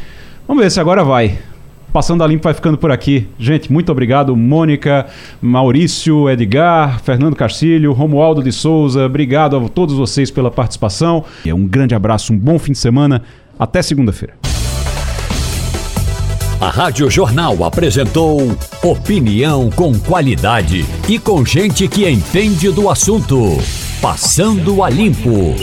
Vamos 0.46 0.62
ver 0.62 0.70
se 0.70 0.78
agora 0.78 1.02
vai. 1.02 1.38
Passando 1.92 2.22
a 2.22 2.26
Limpo 2.26 2.44
vai 2.44 2.54
ficando 2.54 2.76
por 2.76 2.90
aqui. 2.90 3.26
Gente, 3.38 3.72
muito 3.72 3.90
obrigado. 3.90 4.36
Mônica, 4.36 5.06
Maurício, 5.40 6.28
Edgar, 6.28 7.00
Fernando 7.00 7.34
Castilho, 7.34 7.92
Romualdo 7.92 8.42
de 8.42 8.52
Souza. 8.52 9.06
Obrigado 9.06 9.56
a 9.56 9.68
todos 9.68 9.94
vocês 9.94 10.30
pela 10.30 10.50
participação. 10.50 11.24
Um 11.46 11.66
grande 11.66 11.94
abraço, 11.94 12.32
um 12.32 12.38
bom 12.38 12.58
fim 12.58 12.72
de 12.72 12.78
semana. 12.78 13.22
Até 13.58 13.82
segunda-feira. 13.82 14.34
A 16.60 16.70
Rádio 16.70 17.08
Jornal 17.08 17.64
apresentou 17.64 18.40
opinião 18.82 19.70
com 19.70 19.96
qualidade 19.96 20.84
e 21.08 21.18
com 21.18 21.44
gente 21.44 21.86
que 21.86 22.08
entende 22.08 22.70
do 22.70 22.90
assunto. 22.90 23.58
Passando 24.02 24.82
a 24.82 24.90
limpo. 24.90 25.54